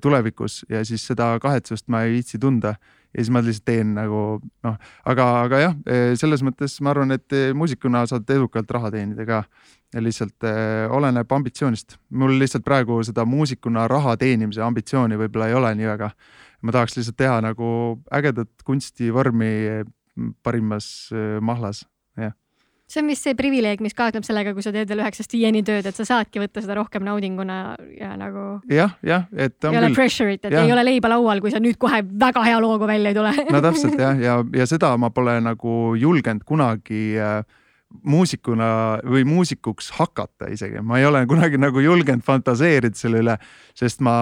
tulevikus 0.00 0.62
ja 0.68 0.84
siis 0.84 1.06
seda 1.06 1.38
kahetsust 1.40 1.88
ma 1.88 2.02
ei 2.04 2.18
viitsi 2.18 2.38
tunda 2.38 2.76
ja 3.12 3.20
siis 3.20 3.30
ma 3.32 3.42
lihtsalt 3.44 3.66
teen 3.68 3.92
nagu 3.96 4.22
noh, 4.64 4.76
aga, 5.08 5.26
aga 5.44 5.60
jah, 5.60 5.76
selles 6.18 6.42
mõttes 6.44 6.78
ma 6.84 6.92
arvan, 6.94 7.12
et 7.16 7.36
muusikuna 7.56 8.04
saad 8.08 8.28
edukalt 8.32 8.70
raha 8.72 8.92
teenida 8.94 9.26
ka. 9.28 9.44
lihtsalt 9.92 10.44
äh, 10.48 10.88
oleneb 10.88 11.32
ambitsioonist, 11.32 11.98
mul 12.16 12.38
lihtsalt 12.40 12.64
praegu 12.64 13.02
seda 13.04 13.26
muusikuna 13.28 13.84
raha 13.88 14.16
teenimise 14.16 14.62
ambitsiooni 14.64 15.18
võib-olla 15.20 15.50
ei 15.50 15.54
ole 15.54 15.74
nii 15.74 15.90
väga. 15.90 16.10
ma 16.62 16.72
tahaks 16.72 16.96
lihtsalt 16.96 17.16
teha 17.16 17.40
nagu 17.44 17.66
ägedat 18.10 18.64
kunstivormi 18.64 19.84
parimas 20.44 20.86
mahlas, 21.40 21.86
jah 22.18 22.34
see 22.92 23.02
on 23.02 23.08
vist 23.08 23.26
see 23.26 23.36
privileeg, 23.36 23.80
mis 23.84 23.96
kaasneb 23.96 24.26
sellega, 24.26 24.52
kui 24.56 24.64
sa 24.64 24.72
teed 24.74 24.90
veel 24.90 25.02
üheksast 25.04 25.32
viieni 25.32 25.62
tööd, 25.66 25.86
et 25.88 25.96
sa 25.96 26.06
saadki 26.08 26.42
võtta 26.42 26.62
seda 26.64 26.76
rohkem 26.78 27.04
naudinguna 27.06 27.58
ja 27.96 28.12
nagu. 28.20 28.60
jah, 28.70 28.96
jah, 29.06 29.26
et. 29.32 29.56
ei 29.68 29.80
ole 29.80 29.92
pressure'it, 29.96 30.44
et 30.44 30.52
ja. 30.52 30.66
ei 30.66 30.74
ole 30.74 30.84
leiba 30.86 31.12
laual, 31.12 31.40
kui 31.44 31.52
sa 31.54 31.62
nüüd 31.62 31.78
kohe 31.80 32.02
väga 32.04 32.44
hea 32.46 32.60
looga 32.62 32.90
välja 32.90 33.12
ei 33.12 33.18
tule 33.18 33.32
no 33.48 33.62
täpselt 33.68 33.98
jah, 34.00 34.20
ja, 34.20 34.38
ja 34.56 34.68
seda 34.68 34.94
ma 35.00 35.12
pole 35.14 35.38
nagu 35.44 35.94
julgenud 35.98 36.44
kunagi 36.48 37.16
äh, 37.16 37.40
muusikuna 38.08 38.68
või 39.04 39.24
muusikuks 39.28 39.92
hakata 39.98 40.48
isegi, 40.52 40.80
ma 40.84 41.00
ei 41.00 41.08
ole 41.08 41.24
kunagi 41.28 41.60
nagu 41.60 41.80
julgenud 41.84 42.24
fantaseerida 42.24 42.98
selle 42.98 43.24
üle, 43.24 43.38
sest 43.78 44.04
ma 44.04 44.14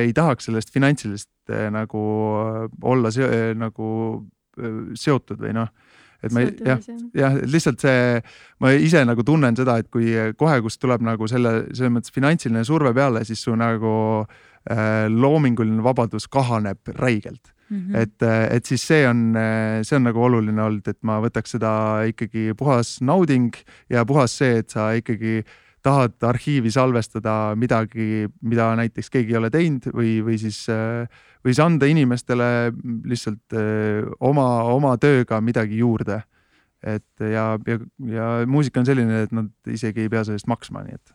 ei 0.00 0.16
tahaks 0.16 0.48
sellest 0.48 0.72
finantsiliselt 0.72 1.52
äh, 1.52 1.68
nagu 1.74 2.02
olla 2.88 3.12
se 3.12 3.52
nagu 3.58 3.92
äh, 4.16 4.26
seotud 4.98 5.40
või 5.44 5.54
noh 5.56 5.70
et 6.18 6.34
ma 6.34 6.42
jah, 6.42 6.80
jah, 7.14 7.36
lihtsalt 7.46 7.82
see, 7.84 8.18
ma 8.62 8.72
ise 8.74 9.04
nagu 9.06 9.22
tunnen 9.26 9.54
seda, 9.54 9.76
et 9.78 9.86
kui 9.92 10.10
kohe, 10.38 10.56
kus 10.64 10.78
tuleb 10.82 11.04
nagu 11.06 11.28
selle, 11.30 11.68
selles 11.70 11.94
mõttes 11.94 12.14
finantsiline 12.14 12.64
surve 12.66 12.90
peale, 12.96 13.22
siis 13.28 13.44
su 13.46 13.54
nagu 13.58 13.92
äh, 14.24 15.06
loominguline 15.12 15.84
vabadus 15.86 16.26
kahaneb 16.26 16.90
räigelt 16.98 17.52
mm. 17.68 17.78
-hmm. 17.78 17.96
et, 18.02 18.26
et 18.56 18.66
siis 18.66 18.82
see 18.82 19.06
on, 19.08 19.30
see 19.82 19.96
on 19.96 20.08
nagu 20.10 20.22
oluline 20.26 20.62
olnud, 20.62 20.90
et 20.90 20.98
ma 21.02 21.20
võtaks 21.22 21.54
seda 21.54 21.72
ikkagi 22.10 22.50
puhas 22.58 22.98
nauding 23.00 23.54
ja 23.90 24.04
puhas 24.04 24.38
see, 24.42 24.58
et 24.64 24.70
sa 24.74 24.90
ikkagi 24.98 25.44
tahad 25.88 26.28
arhiivi 26.28 26.70
salvestada 26.74 27.54
midagi, 27.56 28.28
mida 28.44 28.68
näiteks 28.78 29.08
keegi 29.14 29.34
ei 29.34 29.40
ole 29.40 29.50
teinud 29.54 29.88
või, 29.96 30.18
või 30.26 30.36
siis 30.40 30.60
äh, 30.72 31.08
või 31.44 31.54
siis 31.54 31.64
anda 31.64 31.88
inimestele 31.88 32.48
lihtsalt 33.08 33.56
öö, 33.56 34.08
oma, 34.20 34.48
oma 34.68 34.96
tööga 35.00 35.40
midagi 35.40 35.78
juurde. 35.80 36.22
et 36.82 37.20
ja, 37.20 37.58
ja, 37.66 37.78
ja 38.06 38.26
muusika 38.46 38.78
on 38.78 38.86
selline, 38.86 39.22
et 39.24 39.32
nad 39.34 39.50
isegi 39.66 40.04
ei 40.04 40.10
pea 40.12 40.22
selle 40.22 40.38
eest 40.38 40.46
maksma, 40.46 40.84
nii 40.86 40.94
et 40.94 41.14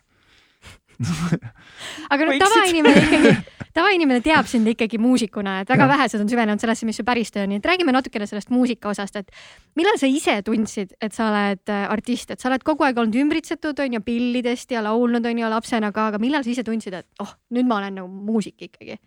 aga 2.13 2.27
no 2.27 2.35
tavainimene 2.41 3.03
ikkagi, 3.03 3.33
tavainimene 3.77 4.23
teab 4.25 4.49
sind 4.49 4.69
ikkagi 4.71 4.99
muusikuna, 5.01 5.59
et 5.63 5.71
väga 5.73 5.87
vähesed 5.91 6.21
on 6.23 6.29
süvenenud 6.31 6.63
sellesse, 6.63 6.87
mis 6.89 6.99
su 6.99 7.05
päris 7.07 7.33
töö 7.33 7.45
on, 7.45 7.53
nii 7.53 7.61
et 7.61 7.69
räägime 7.69 7.95
natukene 7.95 8.27
sellest 8.29 8.51
muusika 8.53 8.91
osast, 8.91 9.17
et 9.21 9.31
millal 9.79 9.97
sa 10.01 10.09
ise 10.09 10.39
tundsid, 10.45 10.93
et 11.01 11.15
sa 11.15 11.29
oled 11.31 11.73
äh, 11.73 11.87
artist, 11.93 12.33
et 12.33 12.43
sa 12.43 12.51
oled 12.51 12.65
kogu 12.65 12.87
aeg 12.87 12.99
olnud 13.01 13.17
ümbritsetud, 13.25 13.79
on 13.85 13.97
ju, 13.97 14.03
pillidest 14.05 14.75
ja 14.75 14.83
laulnud, 14.85 15.25
on 15.25 15.43
ju, 15.43 15.49
lapsena 15.55 15.93
ka, 15.95 16.11
aga 16.13 16.21
millal 16.21 16.45
sa 16.45 16.53
ise 16.53 16.65
tundsid, 16.67 17.01
et 17.01 17.23
oh, 17.23 17.35
nüüd 17.55 17.69
ma 17.69 17.81
olen 17.81 18.01
nagu 18.01 18.29
muusik 18.31 18.69
ikkagi? 18.69 18.99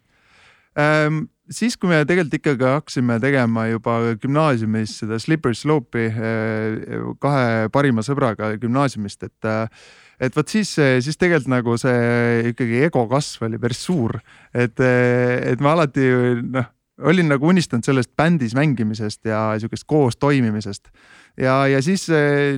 Ähm,. 0.79 1.27
siis, 1.51 1.77
kui 1.79 1.87
me 1.87 2.01
tegelikult 2.03 2.41
ikkagi 2.41 2.67
hakkasime 2.67 3.21
tegema 3.23 3.69
juba 3.71 4.01
gümnaasiumis 4.19 4.97
seda 5.03 5.19
Slippery 5.23 5.55
Slope'i 5.55 6.09
äh, 6.11 7.05
kahe 7.23 7.69
parima 7.73 8.03
sõbraga 8.03 8.51
gümnaasiumist, 8.59 9.23
et 9.29 9.47
äh, 9.47 9.69
et 10.21 10.37
vot 10.37 10.49
siis, 10.49 10.71
siis 10.75 11.19
tegelikult 11.21 11.53
nagu 11.53 11.77
see 11.79 12.49
ikkagi 12.51 12.81
ego 12.87 13.05
kasv 13.11 13.45
oli 13.51 13.61
päris 13.61 13.83
suur, 13.85 14.17
et, 14.55 14.81
äh, 14.81 15.53
et 15.53 15.63
ma 15.63 15.77
alati 15.77 16.09
noh, 16.41 16.67
olin 17.07 17.29
nagu 17.29 17.47
unistanud 17.53 17.85
sellest 17.85 18.15
bändis 18.17 18.57
mängimisest 18.57 19.29
ja 19.29 19.51
sihukest 19.61 19.85
koos 19.87 20.17
toimimisest 20.17 20.89
ja, 21.37 21.61
ja 21.69 21.83
siis 21.85 22.09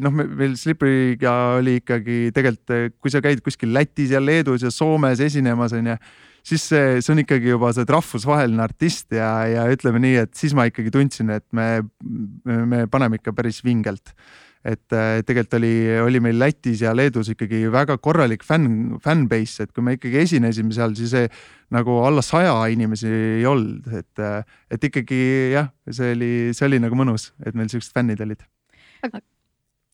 noh, 0.00 0.14
meil 0.14 0.54
Slippery'ga 0.57 1.35
oli 1.59 1.81
ikkagi 1.83 2.31
tegelikult, 2.33 2.94
kui 3.02 3.12
sa 3.12 3.20
käid 3.20 3.42
kuskil 3.44 3.74
Lätis 3.74 4.14
ja 4.14 4.22
Leedus 4.22 4.62
ja 4.62 4.70
Soomes 4.72 5.20
esinemas 5.20 5.74
onju 5.76 5.98
siis 6.46 6.64
see, 6.70 6.98
see 7.05 7.14
on 7.14 7.22
ikkagi 7.22 7.53
juba, 7.53 7.72
sa 7.72 7.83
oled 7.83 7.94
rahvusvaheline 7.96 8.64
artist 8.64 9.14
ja, 9.16 9.31
ja 9.51 9.68
ütleme 9.72 10.03
nii, 10.05 10.18
et 10.24 10.35
siis 10.38 10.57
ma 10.57 10.68
ikkagi 10.68 10.92
tundsin, 10.94 11.33
et 11.35 11.46
me, 11.57 11.70
me 12.44 12.85
paneme 12.90 13.20
ikka 13.20 13.35
päris 13.37 13.62
vingelt. 13.66 14.14
Et 14.68 14.83
tegelikult 14.90 15.55
oli, 15.61 15.72
oli 16.03 16.20
meil 16.20 16.40
Lätis 16.42 16.83
ja 16.83 16.90
Leedus 16.92 17.31
ikkagi 17.31 17.62
väga 17.72 17.94
korralik 18.03 18.42
fänn, 18.44 18.98
fännbase, 19.05 19.64
et 19.64 19.72
kui 19.72 19.87
me 19.87 19.94
ikkagi 19.96 20.18
esinesime 20.24 20.74
seal, 20.74 20.96
siis 20.98 21.14
see, 21.14 21.31
nagu 21.72 22.01
alla 22.05 22.24
saja 22.27 22.57
inimesi 22.74 23.09
ei 23.38 23.46
olnud, 23.48 23.87
et, 24.03 24.27
et 24.74 24.90
ikkagi 24.90 25.22
jah, 25.55 25.70
see 25.87 26.12
oli, 26.18 26.33
see 26.59 26.68
oli 26.68 26.83
nagu 26.83 26.98
mõnus, 26.98 27.31
et 27.46 27.57
meil 27.57 27.70
siuksed 27.70 27.94
fännid 27.94 28.24
olid 28.27 28.44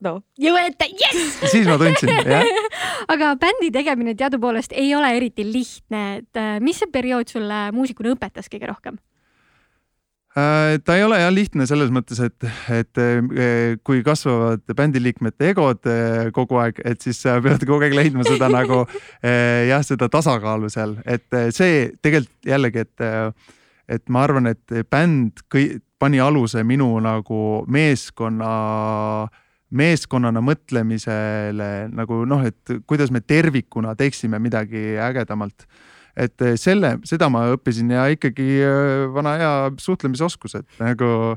no 0.04 0.18
jõuete, 0.40 0.88
jess! 1.00 1.40
siis 1.52 1.66
ma 1.68 1.78
tundsin, 1.80 2.12
jah. 2.28 2.44
aga 3.12 3.34
bändi 3.40 3.72
tegemine 3.74 4.14
teadupoolest 4.18 4.76
ei 4.76 4.92
ole 4.96 5.14
eriti 5.16 5.46
lihtne, 5.48 6.04
et 6.20 6.40
äh, 6.40 6.54
mis 6.64 6.80
see 6.82 6.92
periood 6.92 7.32
sulle 7.32 7.66
muusikuna 7.74 8.14
õpetas 8.14 8.50
kõige 8.52 8.70
rohkem? 8.70 9.00
Äh, 10.34 10.80
ta 10.82 10.96
ei 10.98 11.04
ole 11.06 11.20
jah 11.20 11.30
lihtne 11.30 11.66
selles 11.70 11.92
mõttes, 11.94 12.18
et, 12.24 12.46
et 12.74 13.00
äh, 13.00 13.76
kui 13.86 14.02
kasvavad 14.06 14.64
bändiliikmete 14.76 15.52
egod 15.52 15.90
kogu 16.34 16.58
aeg, 16.62 16.82
et 16.84 17.04
siis 17.04 17.22
sa 17.22 17.38
pead 17.44 17.66
kogu 17.68 17.86
aeg 17.86 17.94
leidma 17.96 18.26
seda 18.26 18.50
nagu 18.58 18.84
jah, 19.22 19.84
seda 19.86 20.10
tasakaalu 20.10 20.72
seal, 20.74 20.98
et 21.06 21.26
see 21.54 21.88
tegelikult 22.02 22.50
jällegi, 22.50 22.82
et, 22.82 23.06
et 23.94 24.10
ma 24.10 24.26
arvan, 24.26 24.50
et 24.50 24.78
bänd 24.90 25.46
kõi, 25.52 25.78
pani 26.02 26.18
aluse 26.20 26.60
minu 26.66 26.90
nagu 27.00 27.38
meeskonna 27.70 28.50
äh, 29.22 29.40
meeskonnana 29.74 30.42
mõtlemisele 30.44 31.70
nagu 31.94 32.22
noh, 32.28 32.44
et 32.46 32.76
kuidas 32.88 33.12
me 33.14 33.22
tervikuna 33.24 33.94
teeksime 33.98 34.40
midagi 34.42 34.94
ägedamalt. 35.02 35.66
et 36.16 36.42
eh, 36.46 36.54
selle, 36.54 36.92
seda 37.02 37.26
ma 37.26 37.48
õppisin 37.56 37.90
ja 37.90 38.06
ikkagi 38.12 38.48
eh, 38.62 39.06
vana 39.10 39.34
hea 39.40 39.54
suhtlemisoskus, 39.82 40.54
et 40.60 40.78
nagu, 40.78 41.34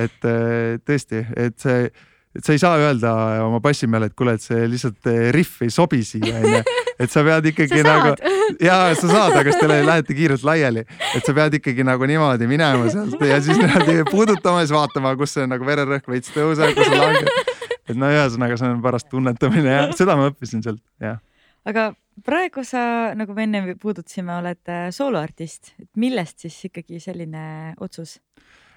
et 0.00 0.28
eh, 0.30 0.80
tõesti, 0.80 1.26
et 1.36 1.60
see 1.60 1.86
et 2.34 2.42
sa 2.42 2.50
ei 2.50 2.58
saa 2.58 2.80
öelda 2.82 3.10
oma 3.44 3.60
bassi 3.62 3.86
peale, 3.86 4.08
et 4.10 4.14
kuule, 4.18 4.32
et 4.34 4.42
see 4.42 4.64
lihtsalt 4.66 5.06
riff 5.36 5.60
ei 5.62 5.70
sobi 5.70 6.00
siia 6.02 6.40
onju, 6.40 6.62
et 7.04 7.12
sa 7.12 7.22
pead 7.22 7.46
ikkagi 7.52 7.78
sa 7.84 7.92
nagu, 7.92 8.32
ja 8.68 8.78
sa 8.98 9.06
saad, 9.12 9.36
aga 9.38 9.52
siis 9.52 9.60
te 9.60 9.68
lähete 9.70 10.16
kiirelt 10.18 10.42
laiali, 10.48 10.82
et 11.14 11.22
sa 11.22 11.36
pead 11.36 11.60
ikkagi 11.60 11.86
nagu 11.86 12.08
niimoodi 12.10 12.48
minema 12.50 12.90
sealt 12.90 13.22
ja 13.22 13.38
siis 13.44 13.60
niimoodi 13.60 14.00
puudutama 14.10 14.64
ja 14.64 14.66
siis 14.66 14.74
vaatama, 14.74 15.14
kus 15.20 15.36
see 15.36 15.46
nagu 15.46 15.68
vererõhk 15.68 16.10
veits 16.10 16.34
tõuseb, 16.34 16.74
kus 16.74 16.90
see 16.90 16.98
langeb 17.04 17.53
et 17.88 17.98
no 18.00 18.08
ühesõnaga, 18.12 18.56
see 18.60 18.72
on 18.72 18.82
paras 18.84 19.06
tunnetamine 19.10 19.76
ja 19.76 19.84
seda 19.98 20.16
ma 20.18 20.30
õppisin 20.32 20.64
sealt, 20.64 20.82
jah. 21.02 21.20
aga 21.68 21.92
praegu 22.22 22.64
sa, 22.66 23.14
nagu 23.18 23.34
me 23.36 23.46
enne 23.48 23.78
puudutasime, 23.80 24.34
oled 24.38 24.70
äh, 24.70 24.88
sooloartist, 24.94 25.74
millest 26.00 26.44
siis 26.44 26.58
ikkagi 26.70 27.00
selline 27.02 27.74
otsus? 27.82 28.18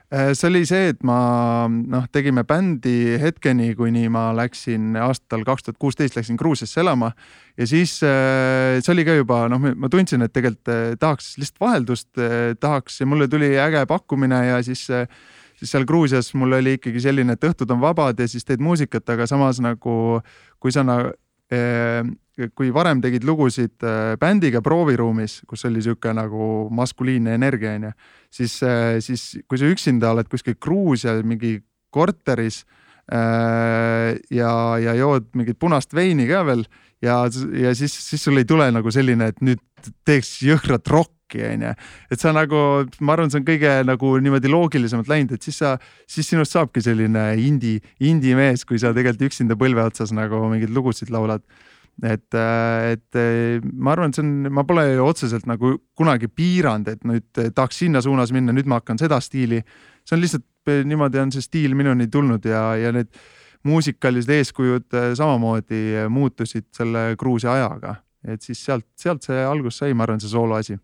Äh, 0.07 0.31
see 0.37 0.47
oli 0.47 0.61
see, 0.67 0.93
et 0.93 1.01
ma 1.05 1.67
noh, 1.67 2.05
tegime 2.15 2.45
bändi 2.47 3.17
hetkeni, 3.19 3.73
kuni 3.75 4.05
ma 4.11 4.29
läksin 4.37 4.95
aastal 5.03 5.43
kaks 5.47 5.67
tuhat 5.67 5.79
kuusteist 5.83 6.15
läksin 6.15 6.39
Gruusiasse 6.39 6.79
elama 6.79 7.11
ja 7.59 7.67
siis 7.67 7.97
äh, 8.07 8.79
see 8.79 8.93
oli 8.95 9.03
ka 9.07 9.17
juba 9.17 9.43
noh, 9.51 9.59
ma 9.75 9.91
tundsin, 9.91 10.23
et 10.23 10.33
tegelikult 10.33 10.99
tahaks 11.01 11.35
lihtsalt 11.41 11.65
vaheldust, 11.65 12.09
tahaks 12.63 13.01
ja 13.01 13.09
mulle 13.09 13.27
tuli 13.27 13.51
äge 13.59 13.83
pakkumine 13.89 14.45
ja 14.47 14.61
siis 14.63 14.87
siis 15.57 15.73
seal 15.73 15.85
Gruusias 15.89 16.33
mul 16.37 16.57
oli 16.59 16.75
ikkagi 16.77 17.01
selline, 17.03 17.37
et 17.37 17.47
õhtud 17.49 17.71
on 17.73 17.81
vabad 17.81 18.19
ja 18.19 18.27
siis 18.29 18.45
teed 18.45 18.61
muusikat, 18.63 19.07
aga 19.13 19.27
samas 19.29 19.61
nagu 19.63 19.97
kui 20.61 20.73
sa 20.73 20.83
na, 20.85 20.99
eh, 21.51 22.03
kui 22.55 22.69
varem 22.73 23.01
tegid 23.01 23.25
lugusid 23.25 23.75
eh, 23.81 24.15
bändiga 24.21 24.61
prooviruumis, 24.65 25.41
kus 25.49 25.65
oli 25.69 25.81
sihuke 25.81 26.13
nagu 26.13 26.67
maskuliinne 26.73 27.33
energia 27.37 27.73
onju, 27.77 27.93
siis, 28.29 28.59
eh, 28.63 28.97
siis 29.01 29.29
kui 29.47 29.61
sa 29.61 29.69
üksinda 29.71 30.13
oled 30.13 30.29
kuskil 30.29 30.57
Gruusia 30.61 31.17
mingi 31.23 31.57
korteris 31.93 32.63
ja, 33.07 34.51
ja 34.83 34.93
jood 34.99 35.29
mingit 35.39 35.59
punast 35.59 35.93
veini 35.95 36.25
ka 36.27 36.41
veel 36.47 36.65
ja, 37.03 37.21
ja 37.61 37.75
siis, 37.75 37.93
siis 38.09 38.23
sul 38.23 38.39
ei 38.41 38.47
tule 38.47 38.67
nagu 38.73 38.91
selline, 38.93 39.29
et 39.31 39.39
nüüd 39.45 39.61
teeks 40.07 40.41
jõhkrat 40.45 40.89
rokki 40.91 41.43
onju. 41.47 41.73
et 42.11 42.19
sa 42.19 42.33
nagu, 42.35 42.59
ma 42.99 43.15
arvan, 43.15 43.31
see 43.31 43.41
on 43.41 43.47
kõige 43.47 43.71
nagu 43.87 44.11
niimoodi 44.23 44.51
loogilisemalt 44.51 45.11
läinud, 45.11 45.37
et 45.37 45.47
siis 45.47 45.59
sa, 45.61 45.75
siis 46.09 46.29
sinust 46.29 46.55
saabki 46.55 46.83
selline 46.83 47.29
indie, 47.43 47.81
indie 47.99 48.35
mees, 48.35 48.65
kui 48.67 48.79
sa 48.81 48.93
tegelikult 48.95 49.31
üksinda 49.31 49.59
põlve 49.59 49.87
otsas 49.87 50.13
nagu 50.15 50.43
mingeid 50.51 50.73
lugusid 50.75 51.11
laulad 51.13 51.45
et, 52.05 52.35
et 52.37 53.17
ma 53.73 53.93
arvan, 53.93 54.11
et 54.11 54.17
see 54.17 54.25
on, 54.25 54.51
ma 54.53 54.63
pole 54.67 54.85
otseselt 55.01 55.47
nagu 55.49 55.73
kunagi 55.97 56.29
piiranud, 56.29 56.91
et 56.93 57.07
nüüd 57.07 57.27
tahaks 57.33 57.81
sinna 57.83 58.03
suunas 58.05 58.33
minna, 58.35 58.53
nüüd 58.53 58.69
ma 58.69 58.81
hakkan 58.81 59.01
seda 59.01 59.19
stiili. 59.23 59.63
see 60.05 60.15
on 60.15 60.21
lihtsalt 60.23 60.45
niimoodi 60.67 61.21
on 61.21 61.31
see 61.33 61.45
stiil 61.45 61.75
minuni 61.77 62.07
tulnud 62.11 62.45
ja, 62.45 62.69
ja 62.79 62.91
need 62.95 63.11
muusikalised 63.67 64.31
eeskujud 64.31 64.93
äh, 64.95 65.13
samamoodi 65.17 65.81
äh, 66.03 66.09
muutusid 66.09 66.69
selle 66.75 67.15
Gruusia 67.19 67.53
ajaga. 67.53 67.95
et 68.27 68.41
siis 68.41 68.59
sealt, 68.65 68.85
sealt 68.99 69.23
see 69.23 69.39
alguse 69.45 69.83
sai, 69.83 69.93
ma 69.95 70.03
arvan, 70.03 70.19
see 70.19 70.31
soolo 70.31 70.57
asi. 70.57 70.77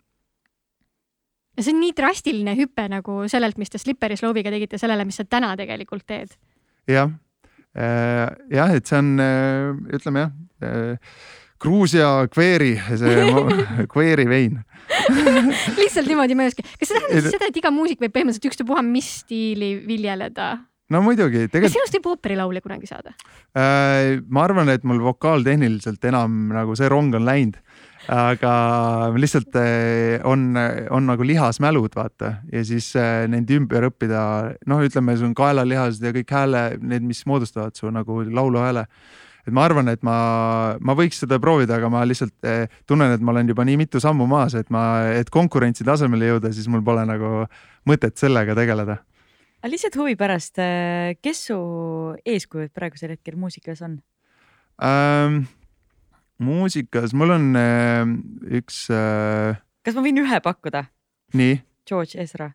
ja 1.57 1.65
see 1.65 1.75
on 1.75 1.81
nii 1.83 1.93
drastiline 1.97 2.55
hüpe 2.59 2.87
nagu 2.91 3.23
sellelt, 3.31 3.59
mis 3.61 3.73
te 3.73 3.81
Slippery 3.81 4.17
Slope'iga 4.19 4.53
tegite, 4.53 4.79
sellele, 4.81 5.05
mis 5.05 5.19
sa 5.21 5.27
täna 5.27 5.53
tegelikult 5.59 6.07
teed. 6.07 6.35
jah, 6.89 7.11
jah, 7.73 8.75
et 8.75 8.89
see 8.89 8.99
on, 8.99 9.15
ütleme 9.97 10.27
jah, 10.27 11.07
Gruusia 11.63 12.09
kveeri, 12.31 12.73
see 12.99 13.87
kveeri 13.91 14.27
vein. 14.33 14.59
lihtsalt 15.79 16.09
niimoodi 16.09 16.35
möödaski. 16.35 16.65
kas 16.79 16.89
see 16.89 16.97
tähendab 16.97 17.15
siis 17.15 17.33
seda, 17.37 17.47
et 17.47 17.57
iga 17.61 17.71
muusik 17.73 18.01
võib 18.03 18.13
põhimõtteliselt 18.15 18.51
ükstapuha 18.51 18.83
mis 18.85 19.09
stiili 19.23 19.75
viljeleda? 19.87 20.57
no 20.93 21.01
muidugi, 21.05 21.45
kas 21.47 21.53
tegelikult 21.53 21.77
sinust 21.77 21.97
võib 21.97 22.11
ooperilaulja 22.11 22.63
kunagi 22.65 22.89
saada? 22.89 23.15
äh, 23.55 24.19
ma 24.27 24.43
arvan, 24.47 24.71
et 24.73 24.83
mul 24.87 25.01
vokaaltehniliselt 25.05 26.03
enam 26.11 26.51
nagu 26.53 26.75
see 26.79 26.91
rong 26.91 27.15
on 27.17 27.25
läinud, 27.27 27.57
aga 28.11 28.53
lihtsalt 29.15 29.55
äh, 29.59 30.19
on, 30.27 30.51
on 30.91 31.09
nagu 31.09 31.27
lihasmälud, 31.27 31.95
vaata 31.95 32.35
ja 32.51 32.63
siis 32.67 32.91
äh, 32.99 33.23
neid 33.31 33.51
ümber 33.55 33.87
õppida, 33.89 34.23
noh, 34.69 34.83
ütleme, 34.83 35.15
sul 35.17 35.31
on 35.31 35.37
kaelalihased 35.39 36.03
ja 36.03 36.15
kõik 36.19 36.35
hääle, 36.35 36.65
need, 36.83 37.07
mis 37.07 37.23
moodustavad 37.29 37.79
su 37.79 37.91
nagu 37.93 38.23
lauluhääle 38.27 38.87
et 39.43 39.53
ma 39.55 39.65
arvan, 39.67 39.89
et 39.91 40.03
ma, 40.05 40.17
ma 40.79 40.95
võiks 40.97 41.19
seda 41.23 41.39
proovida, 41.43 41.77
aga 41.79 41.89
ma 41.91 42.03
lihtsalt 42.07 42.47
eh, 42.47 42.67
tunnen, 42.89 43.15
et 43.15 43.23
ma 43.23 43.33
olen 43.33 43.49
juba 43.51 43.65
nii 43.67 43.79
mitu 43.83 44.01
sammu 44.03 44.27
maas, 44.29 44.55
et 44.59 44.69
ma, 44.73 44.83
et 45.11 45.29
konkurentsi 45.33 45.85
tasemele 45.87 46.31
jõuda, 46.33 46.53
siis 46.55 46.69
mul 46.71 46.83
pole 46.85 47.03
nagu 47.09 47.43
mõtet 47.89 48.19
sellega 48.19 48.55
tegeleda. 48.57 49.01
aga 49.63 49.71
lihtsalt 49.71 49.99
huvi 49.99 50.15
pärast, 50.19 50.61
kes 51.21 51.43
su 51.49 51.59
eeskujud 52.25 52.71
praegusel 52.75 53.17
hetkel 53.17 53.37
muusikas 53.39 53.83
on? 53.83 53.99
ähm,. 54.81 55.43
muusikas 56.43 57.13
mul 57.13 57.35
on 57.35 57.53
äh, 57.55 58.07
üks 58.59 58.87
äh,, 58.91 59.59
kas 59.83 59.95
ma 59.95 60.03
võin 60.05 60.23
ühe 60.23 60.39
pakkuda? 60.43 60.87
nii, 61.35 61.61
George 61.87 62.19
Ezra. 62.21 62.53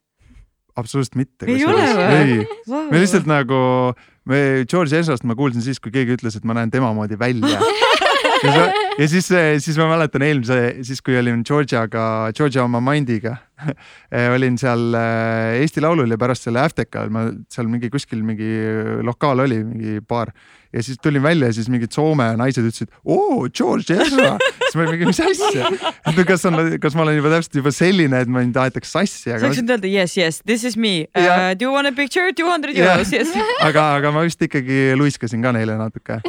Absoluutselt 0.78 1.18
mitte. 1.18 1.48
Ei 1.50 1.64
ole 1.66 1.88
või?, 1.98 2.38
me 2.90 3.02
lihtsalt 3.02 3.28
nagu, 3.28 3.58
me 4.28 4.40
George 4.70 4.98
Ezrast 4.98 5.26
ma 5.28 5.36
kuulsin 5.38 5.64
siis, 5.64 5.80
kui 5.82 5.94
keegi 5.94 6.18
ütles, 6.18 6.38
et 6.38 6.46
ma 6.48 6.56
näen 6.58 6.72
tema 6.72 6.92
moodi 6.96 7.18
välja. 7.20 7.58
ja, 8.46 8.68
ja 8.98 9.08
siis, 9.10 9.28
siis 9.64 9.78
ma 9.80 9.88
mäletan 9.90 10.24
eelmise, 10.26 10.58
siis 10.86 11.02
kui 11.04 11.18
olin 11.18 11.42
Georgiaga, 11.46 12.30
Georgia 12.36 12.64
oma 12.64 12.80
Mindiga 12.84 13.36
olin 14.36 14.58
seal 14.60 14.94
äh, 14.94 15.58
Eesti 15.62 15.82
Laulul 15.82 16.14
ja 16.14 16.18
pärast 16.20 16.46
selle 16.46 16.62
Aftekal, 16.62 17.10
ma 17.14 17.28
seal 17.50 17.70
mingi 17.70 17.90
kuskil 17.90 18.22
mingi 18.26 18.52
lokaal 19.06 19.44
oli, 19.46 19.62
mingi 19.66 19.98
baar 20.06 20.32
ja 20.72 20.82
siis 20.82 20.98
tulin 21.02 21.22
välja 21.22 21.48
ja 21.48 21.56
siis 21.56 21.68
mingid 21.72 21.92
Soome 21.94 22.28
naised 22.38 22.66
ütlesid, 22.68 22.92
oo 23.04 23.48
George 23.48 23.96
Ezra. 23.96 24.36
Siis 24.68 24.78
ma 24.78 24.84
olin 24.84 24.94
mingi, 24.94 25.08
mis 25.08 25.20
asja, 25.24 25.70
et 26.12 26.20
kas 26.28 26.44
on, 26.48 26.58
kas 26.82 26.96
ma 26.98 27.04
olen 27.06 27.18
juba 27.18 27.32
täpselt 27.32 27.58
juba 27.60 27.72
selline, 27.74 28.22
et 28.24 28.32
mind 28.32 28.56
aetakse 28.60 28.92
sassi, 28.92 29.24
sa 29.24 29.36
aga 29.36 29.48
võiksid 29.48 29.72
öelda 29.74 29.90
yes, 29.90 30.16
yes, 30.20 30.40
this 30.44 30.64
is 30.68 30.76
me 30.76 31.08
uh, 31.08 31.24
Jah.. 31.24 31.54
Do 31.58 31.68
you 31.68 31.74
want 31.74 31.90
a 31.90 31.94
picture? 31.96 32.30
Two 32.36 32.48
hundred 32.50 32.76
euros, 32.76 33.12
yes. 33.14 33.32
aga, 33.68 33.88
aga 33.98 34.12
ma 34.14 34.24
vist 34.26 34.42
ikkagi 34.44 34.94
luiskasin 34.98 35.44
ka 35.44 35.54
neile 35.56 35.78
natuke. 35.80 36.20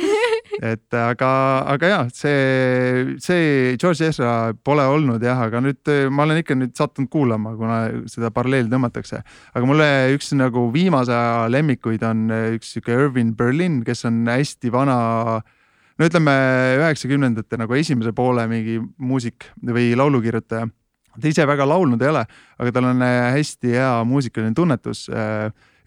et 0.59 0.95
aga, 0.97 1.31
aga 1.75 1.91
ja 1.91 1.99
see, 2.13 3.15
see 3.23 3.75
George 3.79 4.09
Ezra 4.09 4.53
pole 4.65 4.83
olnud 4.89 5.23
jah, 5.23 5.45
aga 5.47 5.61
nüüd 5.63 5.91
eh, 5.91 6.07
ma 6.11 6.25
olen 6.25 6.41
ikka 6.41 6.57
nüüd 6.57 6.73
sattunud 6.77 7.11
kuulama, 7.13 7.53
kuna 7.59 7.79
seda 8.11 8.31
paralleeli 8.35 8.71
tõmmatakse. 8.71 9.21
aga 9.53 9.69
mulle 9.69 9.89
üks 10.15 10.33
nagu 10.39 10.67
viimase 10.73 11.15
aja 11.15 11.47
lemmikuid 11.51 12.03
on 12.07 12.27
eh, 12.33 12.49
üks 12.57 12.75
sihuke 12.75 12.95
Irvin 12.95 13.35
Berlin, 13.37 13.81
kes 13.87 14.05
on 14.09 14.25
hästi 14.29 14.73
vana 14.73 14.99
no 15.99 16.07
ütleme 16.07 16.33
üheksakümnendate 16.79 17.59
nagu 17.59 17.75
esimese 17.75 18.13
poole 18.15 18.45
mingi 18.47 18.79
muusik 18.97 19.49
või 19.59 19.91
laulukirjutaja. 19.99 20.69
ta 21.19 21.27
ise 21.27 21.45
väga 21.47 21.65
laulnud 21.67 22.01
ei 22.01 22.11
ole, 22.13 22.23
aga 22.59 22.71
tal 22.71 22.91
on 22.93 23.01
eh, 23.03 23.31
hästi 23.35 23.75
hea 23.75 23.91
muusikaline 24.07 24.55
tunnetus. 24.55 25.07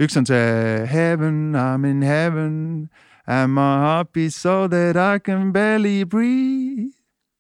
üks 0.00 0.18
on 0.18 0.26
see 0.26 0.86
Heaven, 0.86 1.54
I 1.56 1.76
m 1.78 1.84
in 1.84 2.02
heaven 2.02 2.90
my 3.26 3.78
heart 3.80 4.12
beats 4.12 4.36
so 4.36 4.66
that 4.68 4.96
I 4.96 5.18
can 5.18 5.52
barely 5.52 6.04
breathe. 6.04 6.92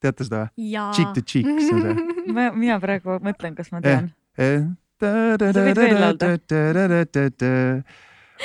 teate 0.02 0.24
seda 0.24 0.46
või? 0.46 0.92
Cheek 0.94 1.12
to 1.14 1.22
cheek, 1.22 1.46
see 1.46 1.74
on 1.74 1.82
see. 1.82 2.32
ma, 2.36 2.50
mina 2.54 2.78
praegu 2.82 3.18
mõtlen, 3.22 3.54
kas 3.54 3.70
ma 3.72 3.82
tean. 3.84 4.12
võid 4.98 5.78
veel 5.78 6.00
laulda. 6.00 7.84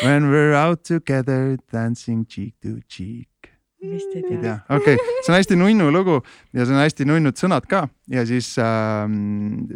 When 0.04 0.30
we're 0.30 0.54
out 0.54 0.84
together 0.84 1.58
dancing 1.72 2.26
cheek 2.28 2.54
to 2.62 2.82
cheek. 2.88 3.57
Vist 3.92 4.14
ei 4.16 4.22
ei 4.22 4.30
tea. 4.30 4.42
tea, 4.44 4.56
okei 4.78 4.98
okay., 4.98 5.16
see 5.26 5.34
on 5.34 5.38
hästi 5.38 5.58
nunnu 5.60 5.90
lugu 5.94 6.18
ja 6.54 6.66
see 6.66 6.76
on 6.76 6.82
hästi 6.84 7.08
nunnud 7.10 7.40
sõnad 7.40 7.68
ka 7.70 7.86
ja 8.14 8.26
siis 8.30 8.54
äh,, 8.62 9.04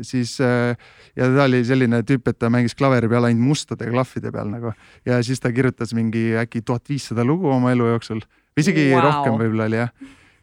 siis 0.08 0.38
äh, 0.44 0.76
ja 1.18 1.30
ta 1.36 1.48
oli 1.48 1.64
selline 1.68 2.02
tüüp, 2.08 2.32
et 2.32 2.40
ta 2.42 2.52
mängis 2.54 2.78
klaveri 2.78 3.10
peal 3.12 3.30
ainult 3.30 3.52
mustade 3.52 3.90
klahvide 3.92 4.34
peal 4.34 4.50
nagu 4.52 4.74
ja 5.08 5.20
siis 5.26 5.44
ta 5.44 5.54
kirjutas 5.56 5.96
mingi 5.98 6.32
äkki 6.42 6.64
tuhat 6.66 6.90
viissada 6.90 7.26
lugu 7.28 7.52
oma 7.52 7.74
elu 7.76 7.94
jooksul, 7.94 8.24
isegi 8.58 8.90
Vau. 8.90 8.98
wow. 8.98 9.08
rohkem 9.10 9.40
võib-olla 9.42 9.70
oli 9.72 9.82
jah 9.84 9.94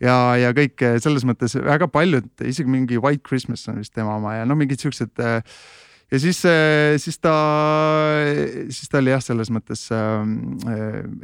ja, 0.02 0.14
ja 0.38 0.54
kõik 0.56 0.82
eh, 0.86 0.96
selles 1.02 1.26
mõttes 1.28 1.56
väga 1.58 1.88
paljud, 1.92 2.30
isegi 2.46 2.70
mingi 2.70 3.00
White 3.02 3.24
Christmas 3.26 3.66
on 3.70 3.82
vist 3.82 3.94
tema 3.96 4.16
oma 4.18 4.38
ja 4.38 4.48
noh, 4.48 4.58
mingid 4.58 4.82
siuksed. 4.82 5.14
Ja 6.12 6.20
siis, 6.20 6.40
siis 7.02 7.18
ta, 7.20 7.34
siis 8.70 8.88
ta 8.88 9.00
oli 9.00 9.12
jah, 9.12 9.22
selles 9.24 9.50
mõttes 9.52 9.86
äh, 9.92 10.78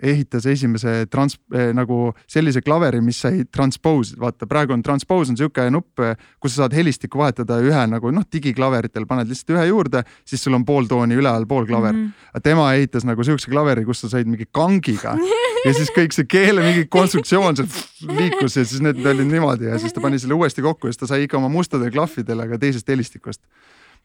ehitas 0.04 0.46
esimese 0.50 1.06
trans- 1.12 1.38
nagu 1.76 2.12
sellise 2.30 2.60
klaveri, 2.64 3.00
mis 3.04 3.22
sai 3.24 3.44
transpose, 3.50 4.18
vaata 4.20 4.48
praegu 4.50 4.76
on 4.76 4.82
transpose 4.84 5.32
on 5.32 5.40
sihuke 5.40 5.66
nupp, 5.72 6.02
kus 6.42 6.54
sa 6.54 6.64
saad 6.64 6.76
helistikku 6.76 7.20
vahetada 7.20 7.60
ühe 7.64 7.86
nagu 7.90 8.12
noh, 8.14 8.26
digiklaveritel 8.32 9.08
paned 9.08 9.30
lihtsalt 9.30 9.56
ühe 9.56 9.66
juurde, 9.70 10.04
siis 10.28 10.44
sul 10.44 10.56
on 10.58 10.66
pool 10.68 10.88
tooni 10.90 11.16
üleval, 11.16 11.48
pool 11.48 11.66
klaver 11.68 11.94
mm. 11.94 12.04
-hmm. 12.04 12.44
tema 12.44 12.72
ehitas 12.74 13.08
nagu 13.08 13.24
siukse 13.24 13.50
klaveri, 13.50 13.84
kus 13.84 14.04
sa 14.04 14.12
said 14.12 14.28
mingi 14.28 14.48
kangiga 14.52 15.16
ja 15.64 15.72
siis 15.74 15.90
kõik 15.94 16.12
see 16.16 16.28
keele 16.28 16.64
mingi 16.64 16.86
konstruktsioon 16.92 17.56
seal 17.56 18.16
liikus 18.18 18.58
ja 18.58 18.64
siis 18.64 18.82
need 18.84 19.00
olid 19.06 19.30
niimoodi 19.30 19.70
ja 19.70 19.78
siis 19.80 19.94
ta 19.96 20.02
pani 20.04 20.18
selle 20.20 20.36
uuesti 20.36 20.64
kokku 20.64 20.88
ja 20.88 20.92
siis 20.92 21.04
ta 21.04 21.10
sai 21.14 21.24
ikka 21.24 21.40
oma 21.40 21.48
mustadel 21.52 21.92
klahvidel, 21.94 22.44
aga 22.44 22.58
teisest 22.60 22.88
helistikust 22.88 23.40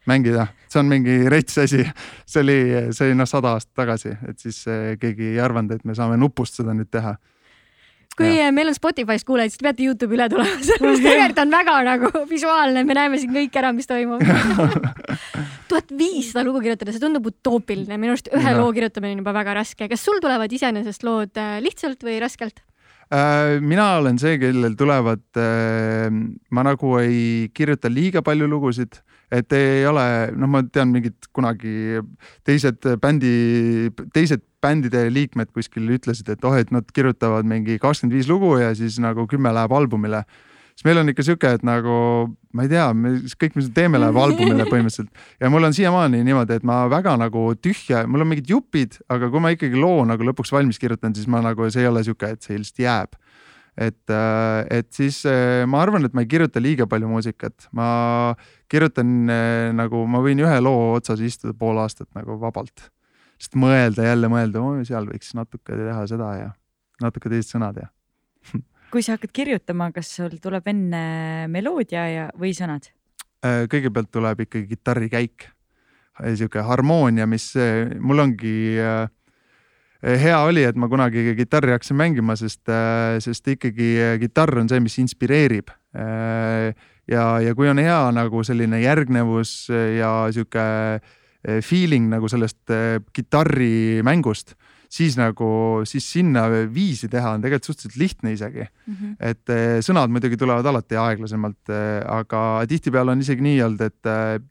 mängida, 0.08 0.46
see 0.70 0.80
on 0.80 0.88
mingi 0.90 1.16
rets 1.30 1.58
asi, 1.60 1.82
see 2.28 2.44
oli, 2.44 2.60
see 2.94 3.08
oli 3.08 3.18
noh, 3.18 3.28
sada 3.28 3.56
aastat 3.56 3.82
tagasi, 3.82 4.14
et 4.28 4.38
siis 4.40 4.62
eh, 4.70 4.94
keegi 5.00 5.34
ei 5.34 5.42
arvanud, 5.42 5.76
et 5.76 5.84
me 5.88 5.96
saame 5.96 6.16
nupust 6.20 6.60
seda 6.60 6.74
nüüd 6.76 6.90
teha. 6.92 7.16
kui 8.16 8.32
äh, 8.36 8.50
meil 8.52 8.68
on 8.72 8.76
Spotify's 8.76 9.24
kuulajad, 9.28 9.52
siis 9.52 9.60
te 9.60 9.68
peate 9.68 9.84
Youtube'i 9.86 10.18
üle 10.18 10.28
tulema, 10.32 10.56
sellepärast 10.66 11.00
et 11.00 11.06
tegelikult 11.06 11.42
on 11.44 11.54
väga 11.56 11.76
nagu 11.86 12.24
visuaalne, 12.30 12.84
me 12.84 12.96
näeme 12.96 13.20
siin 13.20 13.34
kõik 13.36 13.60
ära, 13.60 13.74
mis 13.76 13.88
toimub. 13.88 14.24
tuhat 15.70 15.92
viissada 15.96 16.44
lugu 16.46 16.62
kirjutada, 16.64 16.92
see 16.94 17.02
tundub 17.02 17.28
utoopiline, 17.30 18.00
minu 18.00 18.16
arust 18.16 18.32
ühe 18.32 18.42
Jah. 18.44 18.58
loo 18.58 18.72
kirjutamine 18.76 19.14
on 19.16 19.22
juba 19.24 19.36
väga 19.36 19.60
raske. 19.60 19.88
kas 19.88 20.04
sul 20.04 20.20
tulevad 20.22 20.52
iseenesest 20.52 21.06
lood 21.06 21.40
äh, 21.40 21.58
lihtsalt 21.64 22.04
või 22.06 22.18
raskelt? 22.22 22.64
Äh, 23.10 23.58
mina 23.58 23.96
olen 23.98 24.18
see, 24.22 24.36
kellel 24.38 24.76
tulevad, 24.78 25.24
ma 26.54 26.62
nagu 26.62 26.92
ei 27.02 27.48
kirjuta 27.54 27.90
liiga 27.90 28.22
palju 28.22 28.46
lugusid, 28.46 29.00
et 29.34 29.50
ei 29.54 29.82
ole, 29.86 30.04
noh, 30.38 30.50
ma 30.50 30.62
tean 30.62 30.92
mingid 30.94 31.30
kunagi 31.34 31.98
teised 32.46 32.86
bändi, 33.02 33.90
teised 34.14 34.44
bändide 34.62 35.06
liikmed 35.10 35.50
kuskil 35.54 35.90
ütlesid, 35.96 36.30
et 36.34 36.46
oh, 36.46 36.54
et 36.54 36.70
nad 36.74 36.86
kirjutavad 36.94 37.48
mingi 37.48 37.78
kakskümmend 37.82 38.14
viis 38.14 38.30
lugu 38.30 38.56
ja 38.60 38.70
siis 38.78 38.98
nagu 39.02 39.26
kümme 39.30 39.52
läheb 39.54 39.74
albumile 39.74 40.24
siis 40.80 40.88
meil 40.88 41.02
on 41.02 41.12
ikka 41.12 41.24
sihuke, 41.26 41.48
et 41.58 41.64
nagu 41.66 41.94
ma 42.56 42.64
ei 42.64 42.70
tea, 42.72 42.86
me 42.96 43.12
kõik, 43.36 43.56
mis 43.58 43.68
me 43.68 43.74
teeme, 43.76 43.98
läheb 44.00 44.16
albumile 44.16 44.64
põhimõtteliselt 44.70 45.42
ja 45.42 45.50
mul 45.52 45.68
on 45.68 45.76
siiamaani 45.76 46.22
niimoodi, 46.24 46.56
et 46.56 46.64
ma 46.66 46.86
väga 46.88 47.18
nagu 47.20 47.50
tühja, 47.60 48.06
mul 48.08 48.24
on 48.24 48.30
mingid 48.30 48.48
jupid, 48.48 48.96
aga 49.12 49.28
kui 49.32 49.44
ma 49.44 49.52
ikkagi 49.52 49.76
loo 49.76 50.06
nagu 50.08 50.24
lõpuks 50.30 50.54
valmis 50.56 50.80
kirjutan, 50.80 51.12
siis 51.16 51.28
ma 51.28 51.42
nagu, 51.44 51.68
see 51.68 51.84
ei 51.84 51.90
ole 51.90 52.04
sihuke, 52.06 52.32
et 52.32 52.48
see 52.48 52.56
lihtsalt 52.56 52.80
jääb. 52.86 53.20
et, 53.80 54.12
et 54.72 54.88
siis 54.92 55.20
eh, 55.28 55.66
ma 55.68 55.84
arvan, 55.84 56.04
et 56.08 56.16
ma 56.16 56.24
ei 56.24 56.32
kirjuta 56.32 56.60
liiga 56.60 56.88
palju 56.90 57.12
muusikat, 57.12 57.68
ma 57.76 58.32
kirjutan 58.72 59.12
eh, 59.30 59.68
nagu 59.76 60.06
ma 60.08 60.24
võin 60.24 60.40
ühe 60.42 60.58
loo 60.64 60.96
otsas 60.96 61.20
istuda 61.20 61.52
pool 61.56 61.78
aastat 61.84 62.08
nagu 62.16 62.40
vabalt. 62.40 62.88
sest 63.40 63.54
mõelda 63.56 64.08
jälle 64.08 64.28
mõelda 64.32 64.64
seal 64.88 65.06
võiks 65.12 65.36
natuke 65.36 65.76
teha 65.76 66.02
seda 66.08 66.34
ja 66.40 66.52
natuke 67.00 67.28
teised 67.28 67.52
sõnad 67.52 67.76
ja 67.80 67.88
kui 68.90 69.02
sa 69.06 69.16
hakkad 69.16 69.32
kirjutama, 69.32 69.90
kas 69.94 70.10
sul 70.18 70.36
tuleb 70.42 70.66
enne 70.70 71.04
meloodia 71.52 72.08
ja, 72.10 72.26
või 72.38 72.52
sõnad? 72.56 72.90
Äh, 73.46 73.64
kõigepealt 73.72 74.10
tuleb 74.12 74.44
ikkagi 74.44 74.66
kitarrikäik, 74.74 75.48
sihuke 76.36 76.62
harmoonia, 76.64 77.26
mis 77.30 77.50
äh, 77.58 77.88
mul 78.00 78.22
ongi 78.24 78.54
äh, 78.80 79.08
hea 80.00 80.38
oli, 80.44 80.64
et 80.66 80.78
ma 80.80 80.88
kunagi 80.90 81.34
kitarri 81.38 81.74
hakkasin 81.74 81.98
mängima, 81.98 82.36
sest, 82.40 82.62
sest 83.24 83.48
ikkagi 83.54 83.90
äh, 84.00 84.16
kitarr 84.22 84.62
on 84.62 84.70
see, 84.70 84.80
mis 84.80 84.98
inspireerib. 85.02 85.72
ja, 87.10 87.22
ja 87.42 87.54
kui 87.58 87.66
on 87.66 87.80
hea 87.82 87.98
nagu 88.14 88.44
selline 88.46 88.78
järgnevus 88.78 89.66
ja 89.72 90.12
eh, 90.30 91.58
feeling 91.66 92.06
nagu 92.12 92.28
sellest 92.30 92.70
kitarrimängust, 93.10 94.54
siis 94.90 95.16
nagu, 95.18 95.48
siis 95.88 96.06
sinna 96.12 96.46
viisi 96.74 97.08
teha 97.10 97.36
on 97.36 97.42
tegelikult 97.44 97.70
suhteliselt 97.70 97.98
lihtne 98.00 98.32
isegi 98.34 98.64
mm. 98.64 98.94
-hmm. 98.94 99.12
et 99.30 99.52
eh, 99.54 99.76
sõnad 99.86 100.10
muidugi 100.10 100.38
tulevad 100.40 100.66
alati 100.66 100.98
aeglasemalt, 100.98 101.70
aga 102.06 102.40
tihtipeale 102.68 103.14
on 103.14 103.22
isegi 103.22 103.46
nii 103.46 103.62
olnud, 103.68 103.86
et 103.86 104.48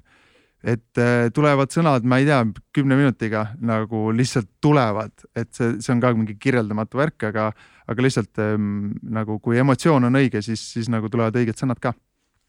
et 0.59 0.99
tulevad 1.31 1.71
sõnad, 1.71 2.03
ma 2.03 2.17
ei 2.19 2.25
tea, 2.27 2.41
kümne 2.75 2.97
minutiga 2.99 3.45
nagu 3.63 4.09
lihtsalt 4.11 4.49
tulevad, 4.59 5.13
et 5.35 5.53
see, 5.55 5.77
see 5.79 5.93
on 5.93 6.01
ka 6.03 6.11
mingi 6.11 6.35
kirjeldamatu 6.35 6.99
värk, 6.99 7.29
aga, 7.29 7.45
aga 7.87 8.03
lihtsalt 8.03 8.41
ähm, 8.43 8.91
nagu 9.03 9.39
kui 9.39 9.57
emotsioon 9.57 10.09
on 10.09 10.19
õige, 10.19 10.41
siis, 10.43 10.59
siis 10.73 10.91
nagu 10.91 11.07
tulevad 11.07 11.35
õiged 11.39 11.55
sõnad 11.55 11.79
ka. 11.79 11.93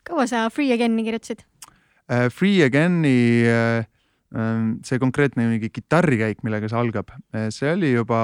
kaua 0.02 0.26
sa 0.26 0.48
Free 0.50 0.74
Again'i 0.74 1.06
kirjutasid? 1.06 1.46
Free 2.34 2.64
Again'i 2.66 3.46
äh, 3.46 3.86
see 4.30 5.00
konkreetne 5.02 5.48
mingi 5.48 5.72
kitarrikäik, 5.74 6.44
millega 6.46 6.68
see 6.70 6.78
algab, 6.78 7.08
see 7.50 7.72
oli 7.72 7.88
juba, 7.90 8.20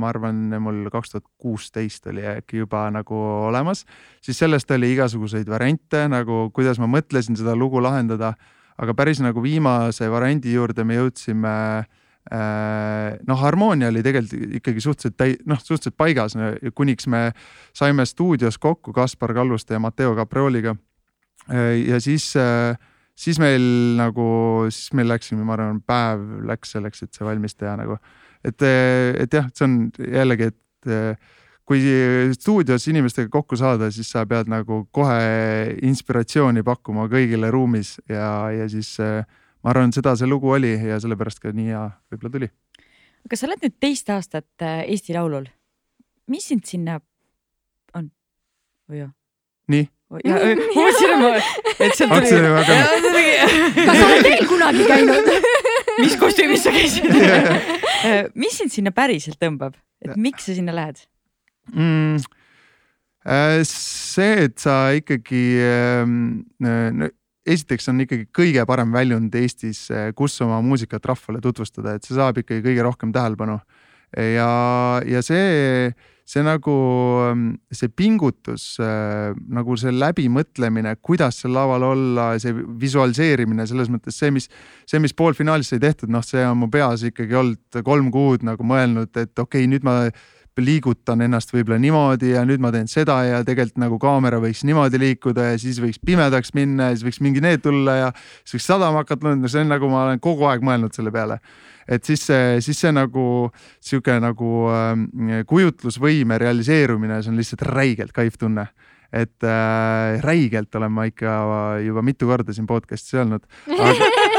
ma 0.00 0.08
arvan, 0.10 0.40
mul 0.58 0.88
kaks 0.90 1.12
tuhat 1.12 1.26
kuusteist 1.38 2.08
oli 2.10 2.24
äkki 2.26 2.64
juba 2.64 2.88
nagu 2.90 3.20
olemas, 3.46 3.84
siis 4.24 4.40
sellest 4.42 4.70
oli 4.74 4.90
igasuguseid 4.96 5.46
variante 5.50 6.08
nagu, 6.10 6.48
kuidas 6.54 6.82
ma 6.82 6.90
mõtlesin 6.90 7.38
seda 7.38 7.54
lugu 7.54 7.82
lahendada. 7.82 8.34
aga 8.78 8.94
päris 8.94 9.18
nagu 9.18 9.42
viimase 9.42 10.10
variandi 10.10 10.52
juurde 10.54 10.84
me 10.84 10.94
jõudsime 10.94 11.54
noh, 13.26 13.38
harmoonia 13.40 13.88
oli 13.88 14.02
tegelikult 14.02 14.58
ikkagi 14.58 14.80
suhteliselt 14.80 15.16
täi-, 15.16 15.38
noh, 15.46 15.58
suhteliselt 15.58 15.96
paigas, 15.96 16.36
kuniks 16.74 17.06
me 17.06 17.32
saime 17.72 18.06
stuudios 18.06 18.58
kokku 18.58 18.92
Kaspar 18.92 19.34
Kalluste 19.34 19.74
ja 19.74 19.80
Matteo 19.80 20.14
Caprioliga. 20.16 20.76
ja 21.86 22.00
siis 22.00 22.36
äh, 22.36 22.76
siis 23.18 23.40
meil 23.42 23.64
nagu, 23.98 24.28
siis 24.74 24.92
meil 24.96 25.10
läks, 25.10 25.32
ma 25.34 25.56
arvan, 25.56 25.82
päev 25.86 26.22
läks 26.48 26.76
selleks, 26.76 27.02
et 27.04 27.16
see 27.16 27.26
valmis 27.26 27.58
teha 27.58 27.74
nagu. 27.80 27.98
et, 28.46 28.62
et 28.62 29.34
jah, 29.34 29.50
see 29.54 29.66
on 29.66 29.80
jällegi, 29.98 30.52
et 30.52 31.26
kui 31.68 31.82
stuudios 32.32 32.86
inimestega 32.88 33.28
kokku 33.32 33.58
saada, 33.60 33.90
siis 33.92 34.08
sa 34.14 34.24
pead 34.26 34.48
nagu 34.48 34.86
kohe 34.94 35.74
inspiratsiooni 35.84 36.64
pakkuma 36.64 37.08
kõigile 37.12 37.50
ruumis 37.52 37.98
ja, 38.08 38.48
ja 38.54 38.70
siis 38.72 38.94
ma 38.98 39.74
arvan, 39.74 39.92
seda 39.92 40.14
see 40.16 40.30
lugu 40.30 40.54
oli 40.54 40.72
ja 40.76 41.00
sellepärast 41.02 41.42
ka 41.42 41.52
nii 41.52 41.68
hea 41.72 41.84
võib-olla 42.08 42.34
tuli. 42.38 42.50
aga 43.26 43.36
sa 43.36 43.48
oled 43.50 43.66
nüüd 43.66 43.76
teist 43.82 44.10
aastat 44.14 44.64
äh, 44.64 44.86
Eesti 44.86 45.16
Laulul. 45.16 45.50
mis 46.30 46.48
sind 46.48 46.64
sinna 46.70 47.00
on 47.94 48.10
nii 49.68 49.88
ja 50.24 50.38
mõtlesin, 50.72 51.26
et 51.84 51.98
sealt 51.98 52.14
tuli. 53.04 53.26
kas 53.76 53.92
sa 53.92 54.06
oled 54.06 54.28
veel 54.30 54.48
kunagi 54.48 54.88
käinud 54.88 55.30
mis 55.98 56.16
kostüümis 56.20 56.64
sa 56.64 56.72
käisid 56.72 57.06
mis 58.38 58.58
sind 58.62 58.72
sinna 58.72 58.94
päriselt 58.94 59.40
tõmbab, 59.42 59.76
et 60.04 60.16
miks 60.16 60.48
sa 60.48 60.56
sinna 60.56 60.74
lähed? 60.76 61.04
Mm,? 61.74 62.20
Äh, 63.28 63.60
see, 63.66 64.46
et 64.46 64.56
sa 64.62 64.88
ikkagi 64.96 65.42
ähm, 65.60 66.46
no, 66.64 67.08
esiteks 67.48 67.90
on 67.92 68.04
ikkagi 68.04 68.28
kõige 68.34 68.64
parem 68.68 68.94
väljund 68.94 69.34
Eestis, 69.36 69.82
äh, 69.92 70.10
kus 70.16 70.38
oma 70.44 70.60
muusikat 70.64 71.04
rahvale 71.10 71.42
tutvustada, 71.44 71.96
et 71.96 72.06
see 72.06 72.16
saab 72.16 72.40
ikkagi 72.40 72.64
kõige 72.64 72.86
rohkem 72.86 73.12
tähelepanu. 73.12 73.58
Ja, 74.16 74.52
ja 75.04 75.24
see 75.24 75.90
see 76.28 76.44
nagu 76.44 76.72
ähm, 77.24 77.44
see 77.72 77.88
pingutus, 77.88 78.74
äh, 78.84 79.32
nagu 79.48 79.76
see 79.80 79.92
läbimõtlemine, 79.94 80.92
kuidas 81.00 81.40
seal 81.40 81.54
laval 81.56 81.86
olla, 81.88 82.26
see 82.42 82.52
visualiseerimine 82.82 83.64
selles 83.68 83.88
mõttes 83.92 84.18
see, 84.20 84.32
mis, 84.34 84.50
see, 84.84 85.00
mis 85.00 85.16
poolfinaalis 85.16 85.72
sai 85.72 85.80
tehtud, 85.80 86.12
noh, 86.12 86.24
see 86.24 86.44
on 86.44 86.60
mu 86.60 86.68
peas 86.72 87.06
ikkagi 87.08 87.38
olnud 87.38 87.80
kolm 87.84 88.10
kuud 88.12 88.44
nagu 88.44 88.66
mõelnud, 88.66 89.14
et 89.16 89.32
okei 89.32 89.64
okay,, 89.64 89.70
nüüd 89.72 89.88
ma 89.88 90.02
liigutan 90.58 91.22
ennast 91.22 91.52
võib-olla 91.54 91.78
niimoodi 91.78 92.32
ja 92.32 92.42
nüüd 92.46 92.62
ma 92.62 92.72
teen 92.74 92.88
seda 92.90 93.20
ja 93.22 93.40
tegelikult 93.46 93.78
nagu 93.78 93.98
kaamera 94.02 94.40
võiks 94.42 94.64
niimoodi 94.66 94.98
liikuda 95.00 95.52
ja 95.52 95.60
siis 95.62 95.78
võiks 95.82 96.00
pimedaks 96.02 96.50
minna 96.56 96.90
ja 96.90 96.96
siis 96.96 97.06
võiks 97.06 97.20
mingi 97.24 97.42
need 97.44 97.62
tulla 97.62 97.94
ja 97.94 98.08
siis 98.42 98.58
võiks 98.58 98.68
sadama 98.72 99.04
hakata, 99.04 99.36
no 99.38 99.50
see 99.50 99.62
on 99.62 99.70
nagu 99.70 99.90
ma 99.92 100.08
olen 100.08 100.22
kogu 100.22 100.48
aeg 100.50 100.66
mõelnud 100.66 100.98
selle 100.98 101.14
peale. 101.14 101.38
Et 101.88 102.04
siis 102.04 102.26
see, 102.28 102.58
siis 102.64 102.80
see 102.84 102.92
nagu 102.94 103.24
sihuke 103.80 104.18
nagu 104.22 104.52
äh, 104.72 105.42
kujutlusvõime 105.48 106.38
realiseerumine, 106.40 107.22
see 107.22 107.32
on 107.32 107.40
lihtsalt 107.40 107.66
räigelt 107.70 108.14
kaif 108.16 108.38
tunne. 108.40 108.68
Et 109.08 109.44
äh, 109.46 110.18
räigelt 110.20 110.74
olen 110.76 110.92
ma 110.92 111.06
ikka 111.08 111.34
juba 111.80 112.02
mitu 112.04 112.28
korda 112.28 112.52
siin 112.52 112.66
podcast'is 112.68 113.16
öelnud 113.16 113.46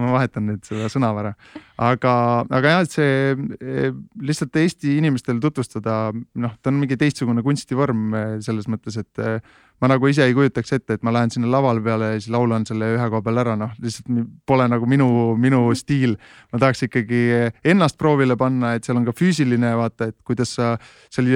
ma 0.00 0.12
vahetan 0.14 0.46
nüüd 0.48 0.64
seda 0.66 0.88
sõnavara, 0.92 1.32
aga, 1.80 2.12
aga 2.58 2.72
jah, 2.72 2.84
et 2.84 2.94
see 2.94 3.12
e, 3.60 3.90
lihtsalt 4.28 4.58
Eesti 4.60 4.96
inimestele 5.00 5.40
tutvustada, 5.42 6.10
noh, 6.14 6.56
ta 6.60 6.72
on 6.72 6.80
mingi 6.80 6.98
teistsugune 7.00 7.44
kunstivorm 7.46 8.08
e, 8.10 8.24
selles 8.44 8.68
mõttes, 8.70 8.98
et 9.02 9.22
e, 9.22 9.36
ma 9.80 9.90
nagu 9.90 10.08
ise 10.08 10.24
ei 10.24 10.34
kujutaks 10.36 10.72
ette, 10.78 10.96
et 10.96 11.02
ma 11.06 11.12
lähen 11.14 11.32
sinna 11.32 11.50
lavale 11.52 11.82
peale 11.84 12.12
ja 12.14 12.20
siis 12.20 12.30
laulan 12.32 12.64
selle 12.68 12.92
ühe 12.94 13.08
koha 13.12 13.22
peal 13.24 13.40
ära, 13.42 13.56
noh, 13.60 13.74
lihtsalt 13.82 14.08
pole 14.48 14.68
nagu 14.72 14.88
minu, 14.88 15.08
minu 15.40 15.66
stiil. 15.76 16.16
ma 16.52 16.62
tahaks 16.62 16.86
ikkagi 16.88 17.22
ennast 17.64 17.98
proovile 18.00 18.38
panna, 18.40 18.74
et 18.76 18.86
seal 18.86 19.00
on 19.00 19.08
ka 19.08 19.16
füüsiline 19.16 19.74
vaata, 19.76 20.10
et 20.12 20.16
kuidas 20.24 20.54
sa 20.56 20.74
seal 21.12 21.28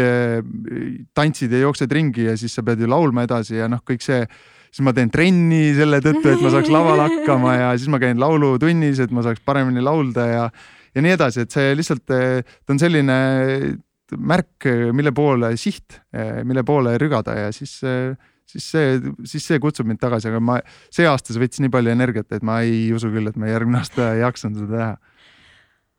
tantsid 1.16 1.52
ja 1.52 1.66
jooksed 1.66 1.92
ringi 1.92 2.30
ja 2.30 2.38
siis 2.40 2.54
sa 2.56 2.64
pead 2.66 2.80
ju 2.80 2.88
laulma 2.90 3.26
edasi 3.28 3.60
ja 3.60 3.68
noh, 3.68 3.84
kõik 3.86 4.04
see 4.04 4.24
siis 4.70 4.84
ma 4.86 4.94
teen 4.94 5.10
trenni 5.12 5.74
selle 5.76 6.00
tõttu, 6.04 6.30
et 6.30 6.42
ma 6.42 6.52
saaks 6.54 6.70
laval 6.72 7.02
hakkama 7.02 7.54
ja 7.58 7.70
siis 7.76 7.90
ma 7.92 8.00
käin 8.02 8.20
laulutunnis, 8.22 9.02
et 9.02 9.14
ma 9.14 9.24
saaks 9.26 9.42
paremini 9.44 9.82
laulda 9.84 10.26
ja, 10.30 10.44
ja 10.94 11.04
nii 11.04 11.16
edasi, 11.16 11.44
et 11.44 11.54
see 11.54 11.72
lihtsalt, 11.78 12.06
ta 12.06 12.74
on 12.74 12.80
selline 12.82 13.16
märk, 14.18 14.66
mille 14.94 15.12
poole 15.14 15.52
siht, 15.60 16.00
mille 16.46 16.64
poole 16.66 16.96
rügada 17.02 17.36
ja 17.38 17.50
siis, 17.54 17.76
siis 18.50 18.70
see, 18.72 19.14
siis 19.30 19.46
see 19.46 19.60
kutsub 19.62 19.88
mind 19.88 20.02
tagasi, 20.02 20.30
aga 20.30 20.40
ma 20.42 20.58
see 20.90 21.06
aasta 21.08 21.34
see 21.34 21.42
võttis 21.42 21.62
nii 21.64 21.72
palju 21.72 21.94
energiat, 21.94 22.30
et 22.34 22.46
ma 22.46 22.60
ei 22.66 22.90
usu 22.96 23.12
küll, 23.12 23.30
et 23.30 23.38
ma 23.40 23.50
järgmine 23.50 23.80
aasta 23.82 24.12
jaksan 24.20 24.58
seda 24.58 24.74
teha 24.74 24.92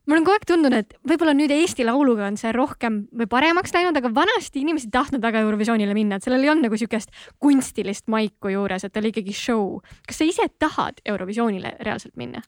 mul 0.10 0.20
on 0.20 0.26
kogu 0.26 0.36
aeg 0.36 0.48
tundunud, 0.50 0.76
et 0.82 0.96
võib-olla 1.08 1.34
nüüd 1.38 1.52
Eesti 1.54 1.86
Lauluga 1.86 2.26
on 2.28 2.38
see 2.40 2.52
rohkem 2.56 3.04
või 3.16 3.28
paremaks 3.32 3.74
läinud, 3.76 3.98
aga 3.98 4.10
vanasti 4.16 4.64
inimesed 4.64 4.90
ei 4.90 4.96
tahtnud 4.98 5.24
väga 5.24 5.44
Eurovisioonile 5.46 5.96
minna, 5.96 6.18
et 6.18 6.26
sellel 6.26 6.44
ei 6.44 6.52
olnud 6.52 6.68
nagu 6.68 6.80
siukest 6.80 7.14
kunstilist 7.42 8.10
maiku 8.12 8.52
juures, 8.52 8.86
et 8.88 9.00
oli 9.00 9.14
ikkagi 9.14 9.36
show. 9.36 9.80
kas 10.08 10.22
sa 10.22 10.28
ise 10.28 10.50
tahad 10.60 11.00
Eurovisioonile 11.06 11.78
reaalselt 11.86 12.18
minna? 12.20 12.44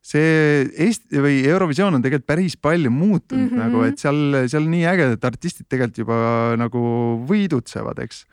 see 0.00 0.62
Eesti 0.80 1.20
või 1.20 1.42
Eurovisioon 1.44 1.98
on 1.98 2.04
tegelikult 2.04 2.28
päris 2.30 2.54
palju 2.56 2.88
muutunud 2.90 3.50
mm 3.50 3.56
-hmm. 3.56 3.60
nagu, 3.60 3.82
et 3.84 3.98
seal, 4.00 4.46
seal 4.48 4.64
nii 4.64 4.86
ägedad 4.88 5.26
artistid 5.28 5.68
tegelikult 5.68 5.98
juba 5.98 6.20
nagu 6.56 6.80
võidutsevad, 7.28 8.00
eks. 8.00 8.24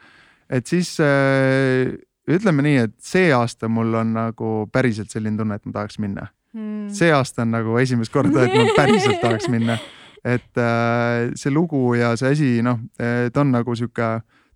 Et 0.49 0.67
siis 0.67 0.95
äh, 1.03 1.93
ütleme 2.27 2.65
nii, 2.65 2.77
et 2.87 2.95
see 3.03 3.31
aasta 3.35 3.69
mul 3.71 3.93
on 3.99 4.13
nagu 4.15 4.51
päriselt 4.73 5.13
selline 5.13 5.39
tunne, 5.39 5.57
et 5.57 5.65
ma 5.67 5.79
tahaks 5.81 5.99
minna. 6.03 6.27
Mm.. 6.57 6.87
see 6.95 7.11
aasta 7.13 7.43
on 7.43 7.51
nagu 7.53 7.75
esimest 7.77 8.13
korda, 8.13 8.47
et 8.47 8.55
ma 8.55 8.65
päriselt 8.79 9.19
tahaks 9.21 9.49
minna. 9.53 9.77
et 10.25 10.59
äh, 10.59 11.29
see 11.35 11.53
lugu 11.53 11.93
ja 11.95 12.15
see 12.19 12.33
asi, 12.33 12.49
noh, 12.65 12.79
ta 12.97 13.43
on 13.43 13.53
nagu 13.53 13.75
sihuke 13.75 14.07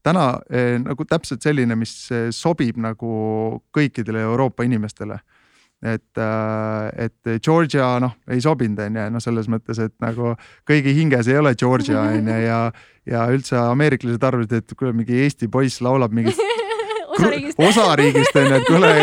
täna 0.04 0.26
äh, 0.50 0.78
nagu 0.82 1.06
täpselt 1.06 1.44
selline, 1.44 1.76
mis 1.78 1.94
sobib 2.36 2.80
nagu 2.82 3.12
kõikidele 3.76 4.24
Euroopa 4.26 4.66
inimestele 4.68 5.20
et, 5.82 6.18
äh, 6.18 7.06
et 7.08 7.44
Georgia 7.44 7.96
noh, 8.02 8.14
ei 8.30 8.42
sobinud, 8.42 8.80
on 8.86 9.00
ju, 9.00 9.06
noh, 9.16 9.24
selles 9.24 9.50
mõttes, 9.50 9.80
et 9.82 9.94
nagu 10.04 10.36
kõigi 10.70 10.94
hinges 10.98 11.30
ei 11.32 11.40
ole 11.42 11.56
Georgia 11.58 12.04
on 12.12 12.30
ju 12.30 12.40
ja, 12.46 12.60
ja 13.10 13.26
üldse 13.34 13.58
ameeriklased 13.62 14.24
arvasid, 14.30 14.62
et 14.62 14.78
kuule, 14.78 14.94
mingi 14.98 15.24
Eesti 15.26 15.50
poiss 15.52 15.82
laulab 15.82 16.14
mingist 16.14 16.42
osariigist. 17.18 17.60
osariigist 17.60 18.38
on 18.38 18.48
ju, 18.48 18.62
et 18.62 18.70
kuule 18.70 18.94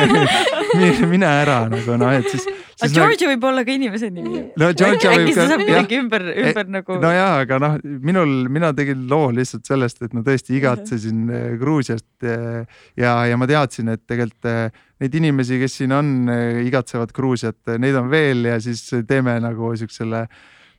mine, 1.14 1.28
ära 1.42 1.64
nagu 1.72 1.98
noh, 2.00 2.14
et 2.14 2.30
siis. 2.32 2.48
Aga 2.78 2.90
Georgia 2.94 3.26
nagu... 3.26 3.34
võib 3.34 3.46
olla 3.50 3.64
ka 3.66 3.74
inimese 3.74 4.10
nimi. 4.14 4.42
no 4.60 4.70
äkki 4.70 5.34
see 5.34 5.46
saab 5.50 5.62
kuidagi 5.64 6.00
ümber, 6.00 6.26
ümber 6.32 6.64
e, 6.64 6.74
nagu. 6.76 6.98
nojaa, 7.02 7.30
aga 7.44 7.60
noh, 7.64 7.78
minul, 8.04 8.34
mina 8.54 8.72
tegin 8.76 9.06
loo 9.10 9.30
lihtsalt 9.34 9.68
sellest, 9.68 10.02
et 10.06 10.14
ma 10.16 10.24
tõesti 10.26 10.56
igatsesin 10.58 11.24
-huh. 11.28 11.56
Gruusiast 11.60 12.28
ja, 12.28 13.14
ja 13.26 13.40
ma 13.40 13.48
teadsin, 13.50 13.90
et 13.94 14.04
tegelikult 14.06 14.76
neid 14.98 15.14
inimesi, 15.14 15.58
kes 15.62 15.80
siin 15.80 15.94
on, 15.94 16.30
igatsevad 16.66 17.12
Gruusiat, 17.14 17.78
neid 17.78 17.98
on 17.98 18.10
veel 18.10 18.46
ja 18.50 18.60
siis 18.60 18.84
teeme 19.06 19.38
nagu 19.42 19.74
siuksele 19.76 20.26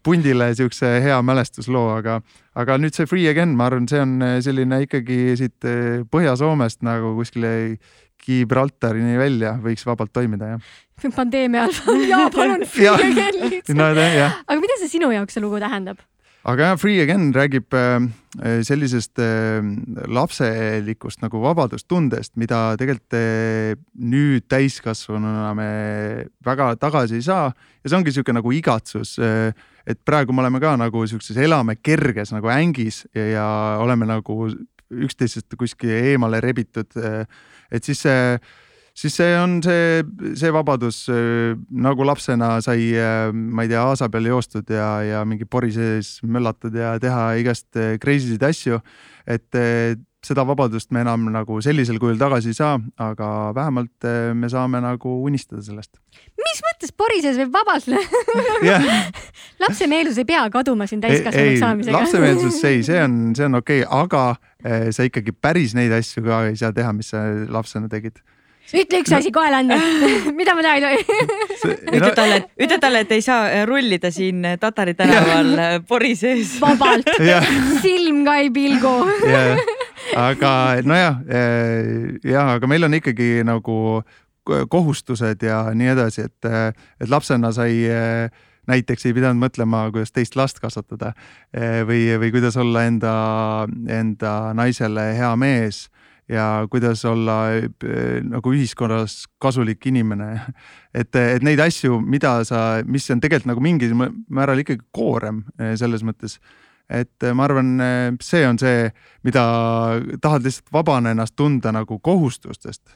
pundile 0.04 0.54
siukse 0.56 0.88
hea 1.04 1.18
mälestusloo, 1.22 1.90
aga, 1.98 2.22
aga 2.56 2.78
nüüd 2.80 2.96
see 2.96 3.08
Free 3.10 3.28
Again, 3.28 3.56
ma 3.60 3.68
arvan, 3.68 3.88
see 3.92 4.00
on 4.00 4.20
selline 4.44 4.84
ikkagi 4.86 5.36
siit 5.40 5.68
Põhja-Soomest 6.12 6.86
nagu 6.88 7.16
kuskile 7.18 7.52
Gibraltarini 8.30 9.18
välja 9.20 9.56
võiks 9.64 9.86
vabalt 9.88 10.14
toimida, 10.14 10.54
jah. 10.54 10.70
pandeemia 11.18 11.66
ajal, 11.68 12.06
jaa, 12.10 12.30
palun 12.36 12.68
Free 12.74 12.92
Again 12.94 13.42
lihtsalt 13.48 13.78
no,. 13.80 13.90
aga 13.90 14.62
mida 14.62 14.80
see 14.82 14.96
sinu 14.98 15.12
jaoks 15.16 15.38
see 15.38 15.44
lugu 15.44 15.62
tähendab? 15.64 16.02
aga 16.48 16.70
jah, 16.70 16.78
Free 16.80 17.02
Again 17.04 17.30
räägib 17.36 17.74
äh, 17.76 18.00
sellisest 18.64 19.20
äh, 19.20 19.60
lapselikust 20.08 21.24
nagu 21.24 21.42
vabadustundest, 21.44 22.36
mida 22.40 22.78
tegelikult 22.80 23.18
äh, 23.18 23.74
nüüd 24.00 24.48
täiskasvanuna 24.52 25.52
me 25.58 25.70
väga 26.46 26.72
tagasi 26.80 27.20
ei 27.20 27.26
saa 27.26 27.50
ja 27.50 27.92
see 27.92 27.98
ongi 27.98 28.14
niisugune 28.14 28.40
nagu 28.40 28.54
igatsus. 28.56 29.18
et 29.90 30.00
praegu 30.06 30.34
me 30.34 30.44
oleme 30.44 30.60
ka 30.62 30.76
nagu 30.78 31.06
siukses, 31.08 31.38
elame 31.38 31.80
kerges 31.82 32.32
nagu 32.36 32.52
ängis 32.54 33.06
ja, 33.14 33.78
oleme 33.82 34.06
nagu 34.06 34.50
üksteisest 34.90 35.54
kuskil 35.58 35.92
eemale 35.94 36.40
rebitud. 36.42 36.96
Et 37.72 37.86
siis 37.86 38.02
see 38.06 38.40
siis 39.00 39.16
see 39.16 39.36
on 39.40 39.60
see, 39.64 40.02
see 40.36 40.52
vabadus 40.52 41.06
nagu 41.72 42.04
lapsena 42.04 42.58
sai, 42.66 42.90
ma 43.32 43.64
ei 43.64 43.72
tea, 43.72 43.84
aasa 43.86 44.10
peal 44.12 44.28
joostud 44.28 44.68
ja, 44.76 44.90
ja 45.06 45.22
mingi 45.24 45.48
pori 45.48 45.72
sees 45.72 46.18
möllatud 46.28 46.76
ja 46.76 46.98
teha 47.00 47.30
igast 47.40 47.80
crazy 48.04 48.34
sid 48.34 48.44
asju. 48.44 48.82
et 49.30 49.56
seda 50.26 50.44
vabadust 50.48 50.92
me 50.92 51.04
enam 51.06 51.30
nagu 51.32 51.62
sellisel 51.64 52.00
kujul 52.02 52.18
tagasi 52.20 52.52
ei 52.52 52.58
saa, 52.58 52.74
aga 53.00 53.30
vähemalt 53.56 54.08
me 54.36 54.50
saame 54.52 54.82
nagu 54.84 55.14
unistada 55.26 55.64
sellest. 55.64 56.00
mis 56.40 56.64
mõttes 56.66 56.92
pori 56.96 57.22
sees 57.24 57.40
võib 57.40 57.54
vabalt 57.56 57.88
yeah. 58.64 59.08
lapsemeelsus 59.64 60.20
ei 60.20 60.28
pea 60.28 60.44
kaduma 60.54 60.90
siin 60.90 61.04
täiskasvanuks 61.04 61.64
saamisega. 61.64 62.02
lapsemeelsus 62.02 62.60
ei, 62.72 62.84
see 62.84 63.00
on, 63.04 63.22
see 63.38 63.48
on 63.48 63.62
okei 63.62 63.86
okay,, 63.86 64.02
aga 64.04 64.92
sa 64.92 65.08
ikkagi 65.08 65.32
päris 65.32 65.78
neid 65.78 65.94
asju 65.96 66.26
ka 66.26 66.44
ei 66.50 66.60
saa 66.60 66.76
teha, 66.76 66.92
mis 66.96 67.14
sa 67.16 67.24
lapsena 67.48 67.88
tegid 67.92 68.20
ütle 68.70 69.00
üks 69.02 69.14
asi 69.16 69.32
kohe 69.34 69.50
anda 69.56 69.78
mida 70.38 70.54
ma 70.58 70.66
teha 70.66 70.76
ei 70.78 70.84
tohi 70.84 71.00
ütle 71.96 72.12
talle, 72.18 72.40
ütle 72.60 72.78
talle, 72.82 73.04
et 73.06 73.14
ei 73.16 73.24
saa 73.26 73.48
äh, 73.50 73.64
rullida 73.68 74.12
siin 74.14 74.46
Tatari 74.60 74.94
tänaval 75.00 75.82
pori 75.90 76.16
sees. 76.20 76.58
vabalt 76.62 77.10
silm 77.82 78.26
ka 78.28 78.40
ei 78.44 78.52
pilgu 78.54 78.96
aga 80.18 80.52
nojah, 80.86 81.22
jah, 82.24 82.56
aga 82.56 82.70
meil 82.70 82.88
on 82.88 82.98
ikkagi 82.98 83.40
nagu 83.48 83.78
kohustused 84.70 85.44
ja 85.46 85.64
nii 85.78 85.92
edasi, 85.94 86.26
et, 86.30 86.50
et 87.00 87.10
lapsena 87.10 87.52
sai 87.54 87.86
näiteks 88.70 89.08
ei 89.10 89.16
pidanud 89.18 89.42
mõtlema, 89.42 89.88
kuidas 89.94 90.14
teist 90.14 90.38
last 90.38 90.62
kasvatada 90.62 91.14
või, 91.86 92.06
või 92.22 92.32
kuidas 92.34 92.58
olla 92.60 92.86
enda, 92.90 93.14
enda 93.90 94.34
naisele 94.58 95.12
hea 95.18 95.32
mees 95.40 95.88
ja 96.30 96.68
kuidas 96.70 97.02
olla 97.10 97.40
nagu 98.30 98.54
ühiskonnas 98.54 99.24
kasulik 99.42 99.86
inimene. 99.90 100.40
et, 100.94 101.16
et 101.16 101.46
neid 101.46 101.62
asju, 101.64 102.00
mida 102.02 102.40
sa, 102.46 102.82
mis 102.86 103.10
on 103.10 103.22
tegelikult 103.22 103.54
nagu 103.54 103.66
mingil 103.66 103.96
määral 104.30 104.62
ikkagi 104.62 104.86
koorem 104.94 105.44
selles 105.80 106.06
mõttes 106.06 106.38
et 106.90 107.26
äh, 107.26 107.36
ma 107.38 107.46
arvan, 107.46 107.76
see 108.24 108.46
on 108.48 108.60
see, 108.62 108.88
mida 109.28 109.44
tahad 110.22 110.46
lihtsalt 110.46 110.74
vabana 110.74 111.14
ennast 111.14 111.36
tunda 111.38 111.74
nagu 111.76 112.00
kohustustest. 112.00 112.96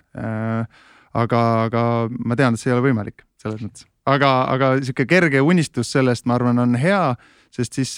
aga, 1.13 1.41
aga 1.67 1.83
ma 2.25 2.35
tean, 2.35 2.55
et 2.55 2.61
see 2.61 2.71
ei 2.71 2.77
ole 2.77 2.87
võimalik 2.87 3.21
selles 3.41 3.61
mõttes, 3.61 3.85
aga, 4.09 4.31
aga 4.49 4.71
sihuke 4.81 5.05
kerge 5.05 5.43
unistus 5.45 5.91
sellest, 5.93 6.25
ma 6.25 6.39
arvan, 6.39 6.63
on 6.63 6.73
hea, 6.79 7.13
sest 7.53 7.77
siis 7.77 7.93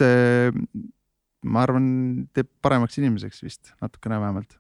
ma 1.46 1.64
arvan, 1.64 1.88
teeb 2.36 2.50
paremaks 2.66 3.00
inimeseks 3.00 3.44
vist 3.46 3.74
natukene 3.80 4.20
vähemalt 4.20 4.58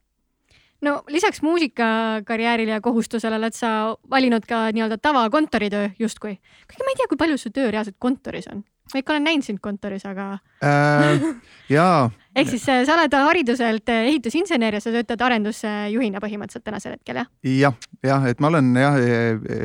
no 0.85 1.03
lisaks 1.09 1.41
muusikakarjäärile 1.41 2.77
ja 2.77 2.81
kohustusele 2.81 3.39
oled 3.39 3.55
sa 3.57 3.71
valinud 4.11 4.45
ka 4.49 4.67
nii-öelda 4.75 4.97
tavakontoritöö 5.01 5.89
justkui. 5.99 6.37
kuigi 6.69 6.85
ma 6.85 6.93
ei 6.93 7.01
tea, 7.01 7.09
kui 7.09 7.19
palju 7.19 7.37
su 7.41 7.51
töö 7.53 7.71
reaalselt 7.71 7.97
kontoris 7.99 8.47
on. 8.51 8.63
ma 8.93 9.01
ikka 9.01 9.13
olen 9.13 9.25
näinud 9.25 9.47
sind 9.47 9.59
kontoris, 9.61 10.05
aga 10.05 10.37
äh,. 10.63 11.25
jaa. 11.69 12.09
ehk 12.37 12.53
siis 12.53 12.67
äh, 12.69 12.83
sa 12.85 12.97
oled 12.99 13.17
hariduselt 13.17 13.89
äh, 13.89 14.07
ehitusinsener 14.11 14.77
ja 14.77 14.83
sa 14.83 14.93
töötad 14.93 15.25
arendusjuhina 15.27 16.21
põhimõtteliselt 16.23 16.67
tänasel 16.67 16.97
hetkel, 16.97 17.23
jah? 17.23 17.31
jah, 17.43 17.77
jah, 18.05 18.27
et 18.29 18.43
ma 18.43 18.53
olen 18.53 18.73
jah 18.79 18.99
e, 19.01 19.21
e, 19.35 19.61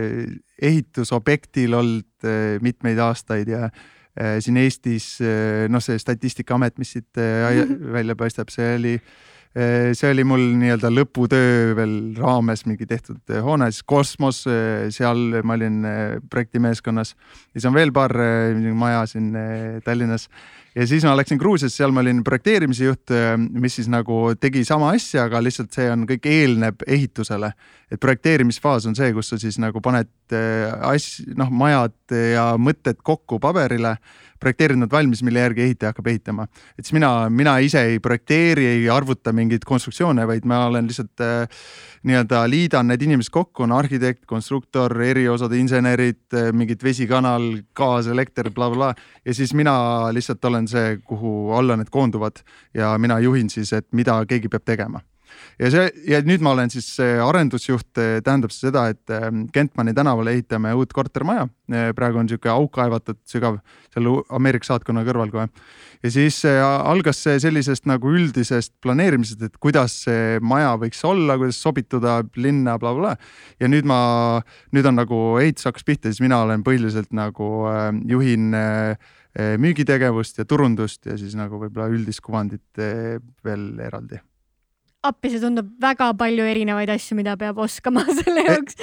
ehitusobjektil 0.70 1.74
olnud 1.76 2.28
e, 2.28 2.36
mitmeid 2.64 3.00
aastaid 3.00 3.48
ja 3.48 3.70
siin 4.42 4.56
Eestis 4.58 5.04
noh, 5.70 5.80
see 5.80 5.96
Statistikaamet, 6.02 6.74
mis 6.82 6.90
siit 6.96 7.16
välja 7.94 8.16
paistab, 8.18 8.50
see 8.52 8.72
oli 8.74 8.96
Eh, 8.98 9.39
see 9.50 10.10
oli 10.12 10.22
mul 10.22 10.44
nii-öelda 10.60 10.92
lõputöö 10.94 11.72
veel 11.74 11.94
raames 12.18 12.62
mingi 12.68 12.86
tehtud 12.86 13.32
eh, 13.34 13.40
hoone, 13.42 13.66
siis 13.72 13.82
Kosmos, 13.82 14.44
eh, 14.46 14.86
seal 14.94 15.40
ma 15.42 15.56
olin 15.58 15.80
projektimeeskonnas. 16.30 17.16
siis 17.52 17.66
on 17.66 17.74
veel 17.74 17.90
paar 17.92 18.14
maja 18.74 19.02
siin 19.10 19.34
Tallinnas 19.84 20.28
ja 20.74 20.86
siis 20.86 21.04
ma 21.06 21.16
läksin 21.18 21.38
Gruusiasse, 21.40 21.80
seal 21.80 21.94
ma 21.94 22.04
olin 22.04 22.22
projekteerimise 22.26 22.88
juht, 22.88 23.12
mis 23.50 23.78
siis 23.80 23.90
nagu 23.90 24.34
tegi 24.40 24.64
sama 24.68 24.92
asja, 24.94 25.26
aga 25.26 25.42
lihtsalt 25.42 25.74
see 25.74 25.90
on 25.90 26.06
kõik 26.08 26.28
eelneb 26.30 26.86
ehitusele. 26.86 27.52
et 27.90 28.00
projekteerimisfaas 28.00 28.86
on 28.86 28.94
see, 28.94 29.12
kus 29.12 29.32
sa 29.32 29.38
siis 29.38 29.58
nagu 29.58 29.80
paned 29.82 30.10
as-, 30.86 31.22
noh, 31.36 31.50
majad 31.50 32.14
ja 32.14 32.52
mõtted 32.58 33.02
kokku 33.02 33.40
paberile 33.42 33.96
projekteerinud 34.40 34.90
valmis, 34.92 35.22
mille 35.26 35.42
järgi 35.42 35.62
ehitaja 35.66 35.92
hakkab 35.92 36.06
ehitama. 36.12 36.46
et 36.78 36.84
siis 36.84 36.94
mina, 36.96 37.28
mina 37.30 37.58
ise 37.58 37.82
ei 37.92 37.98
projekteeri, 38.00 38.66
ei 38.66 38.88
arvuta 38.90 39.32
mingeid 39.36 39.64
konstruktsioone, 39.68 40.26
vaid 40.26 40.48
ma 40.48 40.64
olen 40.66 40.88
lihtsalt 40.88 41.24
äh, 41.24 41.60
nii-öelda 42.08 42.42
liidan 42.48 42.88
need 42.88 43.04
inimesed 43.04 43.32
kokku, 43.34 43.66
on 43.66 43.74
arhitekt, 43.76 44.24
konstruktor, 44.26 44.94
eriosade 45.04 45.60
insenerid, 45.60 46.22
äh, 46.32 46.50
mingid 46.56 46.84
vesikanal, 46.84 47.50
gaas, 47.76 48.08
elekter 48.08 48.48
bla,, 48.50 48.70
blablabla. 48.70 48.94
ja 49.24 49.34
siis 49.34 49.54
mina 49.54 49.74
lihtsalt 50.12 50.44
olen 50.44 50.68
see, 50.70 50.96
kuhu 51.06 51.52
alla 51.56 51.76
need 51.80 51.92
koonduvad 51.92 52.42
ja 52.74 52.96
mina 52.98 53.18
juhin 53.20 53.50
siis, 53.52 53.72
et 53.76 53.88
mida 53.96 54.20
keegi 54.28 54.52
peab 54.52 54.66
tegema 54.68 55.02
ja 55.60 55.70
see 55.72 55.88
ja 56.10 56.20
nüüd 56.26 56.42
ma 56.44 56.54
olen 56.54 56.70
siis 56.72 56.88
arendusjuht, 57.00 57.90
tähendab 57.96 58.52
see 58.54 58.68
seda, 58.68 58.86
et 58.92 59.12
ähm, 59.14 59.44
Kentmani 59.54 59.94
tänavale 59.96 60.34
ehitame 60.36 60.72
uut 60.76 60.92
kortermaja. 60.96 61.46
Äh, 61.70 61.90
praegu 61.96 62.20
on 62.20 62.26
niisugune 62.26 62.52
auk 62.54 62.72
kaevatud 62.74 63.20
sügav 63.30 63.60
seal 63.94 64.08
Ameerika 64.36 64.70
saatkonna 64.70 65.04
kõrval 65.06 65.32
kohe. 65.32 65.46
ja 66.02 66.10
siis 66.12 66.40
äh, 66.48 66.60
algas 66.64 67.22
see 67.24 67.38
sellisest 67.42 67.86
nagu 67.90 68.12
üldisest 68.16 68.72
planeerimisest, 68.82 69.42
et 69.46 69.60
kuidas 69.60 70.00
see 70.06 70.40
maja 70.40 70.74
võiks 70.80 71.04
olla, 71.06 71.38
kuidas 71.40 71.60
sobituda 71.62 72.20
linna 72.36 72.78
blablabla 72.78 73.14
bla. 73.16 73.30
ja 73.60 73.68
nüüd 73.70 73.88
ma, 73.88 74.00
nüüd 74.74 74.88
on 74.88 75.00
nagu 75.02 75.22
ehitus 75.42 75.68
hakkas 75.68 75.86
pihta, 75.86 76.10
siis 76.10 76.24
mina 76.24 76.42
olen 76.46 76.64
põhiliselt 76.66 77.12
nagu 77.16 77.52
äh, 77.70 77.88
juhin 78.08 78.54
müügitegevust 79.38 80.40
ja 80.40 80.44
turundust 80.48 81.06
ja 81.06 81.14
siis 81.20 81.36
nagu 81.38 81.60
võib-olla 81.60 81.86
üldist 81.92 82.24
kuvandit 82.24 82.80
veel 83.46 83.68
eraldi. 83.78 84.18
Appi, 85.00 85.30
see 85.32 85.40
tundub 85.40 85.68
väga 85.80 86.10
palju 86.20 86.44
erinevaid 86.44 86.90
asju, 86.92 87.16
mida 87.16 87.32
peab 87.40 87.60
oskama 87.64 88.02
selle 88.18 88.42
eh, 88.42 88.50
jaoks. 88.50 88.76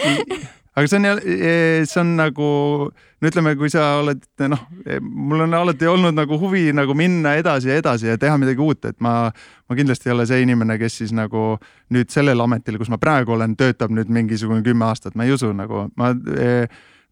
aga 0.78 0.90
see 0.90 0.98
on, 0.98 1.06
eh, 1.06 1.84
see 1.86 2.00
on 2.02 2.16
nagu, 2.18 2.48
no 2.90 3.30
ütleme, 3.30 3.54
kui 3.60 3.70
sa 3.70 4.00
oled 4.00 4.26
noh, 4.50 4.64
eh, 4.88 4.98
mul 4.98 5.46
on 5.46 5.54
alati 5.60 5.90
olnud 5.90 6.18
nagu 6.18 6.40
huvi 6.42 6.72
nagu 6.74 6.96
minna 6.98 7.36
edasi 7.38 7.70
ja 7.70 7.78
edasi 7.84 8.10
ja 8.10 8.18
teha 8.18 8.40
midagi 8.42 8.66
uut, 8.66 8.90
et 8.90 8.98
ma, 8.98 9.14
ma 9.30 9.78
kindlasti 9.78 10.10
ei 10.10 10.16
ole 10.16 10.26
see 10.30 10.42
inimene, 10.42 10.80
kes 10.82 10.98
siis 11.04 11.14
nagu 11.14 11.60
nüüd 11.94 12.10
sellel 12.14 12.42
ametil, 12.48 12.82
kus 12.82 12.90
ma 12.90 12.98
praegu 13.02 13.38
olen, 13.38 13.54
töötab 13.60 13.94
nüüd 13.94 14.10
mingisugune 14.10 14.66
kümme 14.66 14.90
aastat, 14.90 15.14
ma 15.14 15.28
ei 15.28 15.38
usu 15.38 15.54
nagu 15.54 15.86
ma 16.02 16.16
eh, 16.34 16.66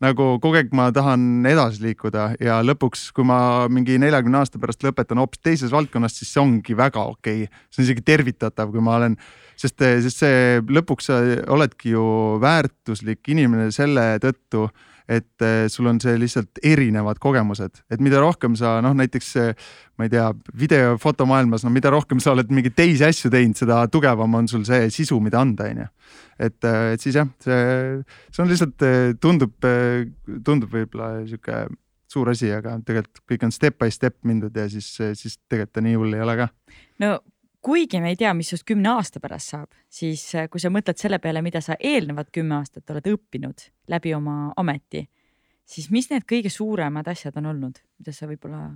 nagu 0.04 0.36
kogu 0.44 0.58
aeg 0.60 0.74
ma 0.76 0.90
tahan 0.96 1.46
edasi 1.48 1.84
liikuda 1.86 2.28
ja 2.44 2.60
lõpuks, 2.66 3.08
kui 3.16 3.28
ma 3.28 3.68
mingi 3.72 3.96
neljakümne 4.02 4.42
aasta 4.42 4.60
pärast 4.62 4.84
lõpetan 4.84 5.22
hoopis 5.22 5.44
teises 5.44 5.72
valdkonnas, 5.72 6.18
siis 6.20 6.34
see 6.36 6.44
ongi 6.44 6.76
väga 6.78 7.06
okei. 7.14 7.46
Okay.. 7.46 7.64
see 7.72 7.82
on 7.82 7.88
isegi 7.88 8.04
tervitatav, 8.06 8.74
kui 8.74 8.84
ma 8.84 8.98
olen, 9.00 9.16
sest, 9.56 9.80
sest 9.80 10.26
see 10.26 10.60
lõpuks 10.68 11.12
sa 11.12 11.22
oledki 11.56 11.96
ju 11.96 12.06
väärtuslik 12.44 13.32
inimene 13.32 13.72
selle 13.76 14.16
tõttu 14.24 14.68
et 15.08 15.46
eh, 15.46 15.66
sul 15.70 15.88
on 15.90 16.00
see 16.02 16.16
lihtsalt 16.18 16.62
erinevad 16.66 17.20
kogemused, 17.22 17.82
et 17.92 18.02
mida 18.04 18.22
rohkem 18.24 18.56
sa 18.58 18.80
noh, 18.84 18.96
näiteks 18.98 19.32
ma 20.00 20.08
ei 20.08 20.12
tea, 20.12 20.26
video, 20.58 20.96
fotomaailmas, 21.02 21.66
no 21.66 21.72
mida 21.74 21.92
rohkem 21.94 22.22
sa 22.24 22.34
oled 22.34 22.52
mingeid 22.54 22.76
teisi 22.78 23.06
asju 23.08 23.32
teinud, 23.34 23.58
seda 23.60 23.84
tugevam 23.92 24.40
on 24.40 24.50
sul 24.52 24.66
see 24.68 24.90
sisu, 24.94 25.20
mida 25.24 25.42
anda, 25.44 25.70
onju. 25.72 25.88
et, 26.40 26.58
eh, 26.66 26.92
et 26.96 27.06
siis 27.06 27.20
jah, 27.22 27.30
see, 27.44 28.02
see 28.32 28.44
on 28.44 28.52
lihtsalt 28.52 28.88
eh, 28.88 29.14
tundub, 29.22 29.56
tundub 30.46 30.74
võib-olla 30.74 31.14
sihuke 31.30 31.66
suur 32.12 32.32
asi, 32.32 32.50
aga 32.54 32.78
tegelikult 32.86 33.24
kõik 33.30 33.48
on 33.48 33.54
step 33.54 33.80
by 33.82 33.92
step 33.92 34.18
mindud 34.28 34.56
ja 34.56 34.68
siis, 34.72 34.90
siis 35.20 35.40
tegelikult 35.50 35.76
ta 35.76 35.86
nii 35.86 35.98
hull 36.00 36.18
ei 36.18 36.26
ole 36.26 36.38
ka. 36.40 36.52
no 37.04 37.18
kuigi 37.66 38.02
me 38.02 38.14
ei 38.14 38.20
tea, 38.20 38.34
mis 38.38 38.52
sinust 38.52 38.68
kümne 38.68 38.92
aasta 38.94 39.22
pärast 39.24 39.56
saab, 39.56 39.74
siis 39.90 40.28
äh, 40.38 40.50
kui 40.52 40.62
sa 40.62 40.70
mõtled 40.74 41.00
selle 41.02 41.20
peale, 41.24 41.42
mida 41.46 41.64
sa 41.66 41.78
eelnevad 41.80 42.30
kümme 42.36 42.60
aastat 42.60 42.94
oled 42.94 43.10
õppinud 43.16 43.66
läbi 43.92 44.14
oma 44.18 44.52
ameti, 44.62 45.06
siis 45.66 45.90
mis 45.94 46.12
need 46.12 46.28
kõige 46.30 46.52
suuremad 46.54 47.08
asjad 47.10 47.38
on 47.42 47.50
olnud, 47.56 47.82
mida 48.00 48.14
sa 48.14 48.30
võib-olla 48.30 48.68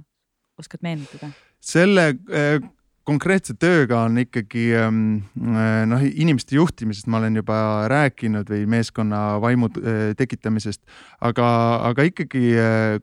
oskad 0.60 0.82
meenutada? 0.86 1.30
selle 1.60 2.14
äh, 2.34 2.58
konkreetse 3.06 3.54
tööga 3.62 4.00
on 4.08 4.18
ikkagi 4.22 4.64
ähm, 4.80 5.04
äh, 5.38 5.84
noh, 5.90 6.02
inimeste 6.10 6.58
juhtimisest 6.58 7.10
ma 7.12 7.20
olen 7.20 7.38
juba 7.42 7.60
rääkinud 7.92 8.50
või 8.50 8.64
meeskonna 8.74 9.22
vaimu 9.44 9.70
tekitamisest, 10.18 10.82
aga, 11.30 11.52
aga 11.92 12.08
ikkagi 12.10 12.56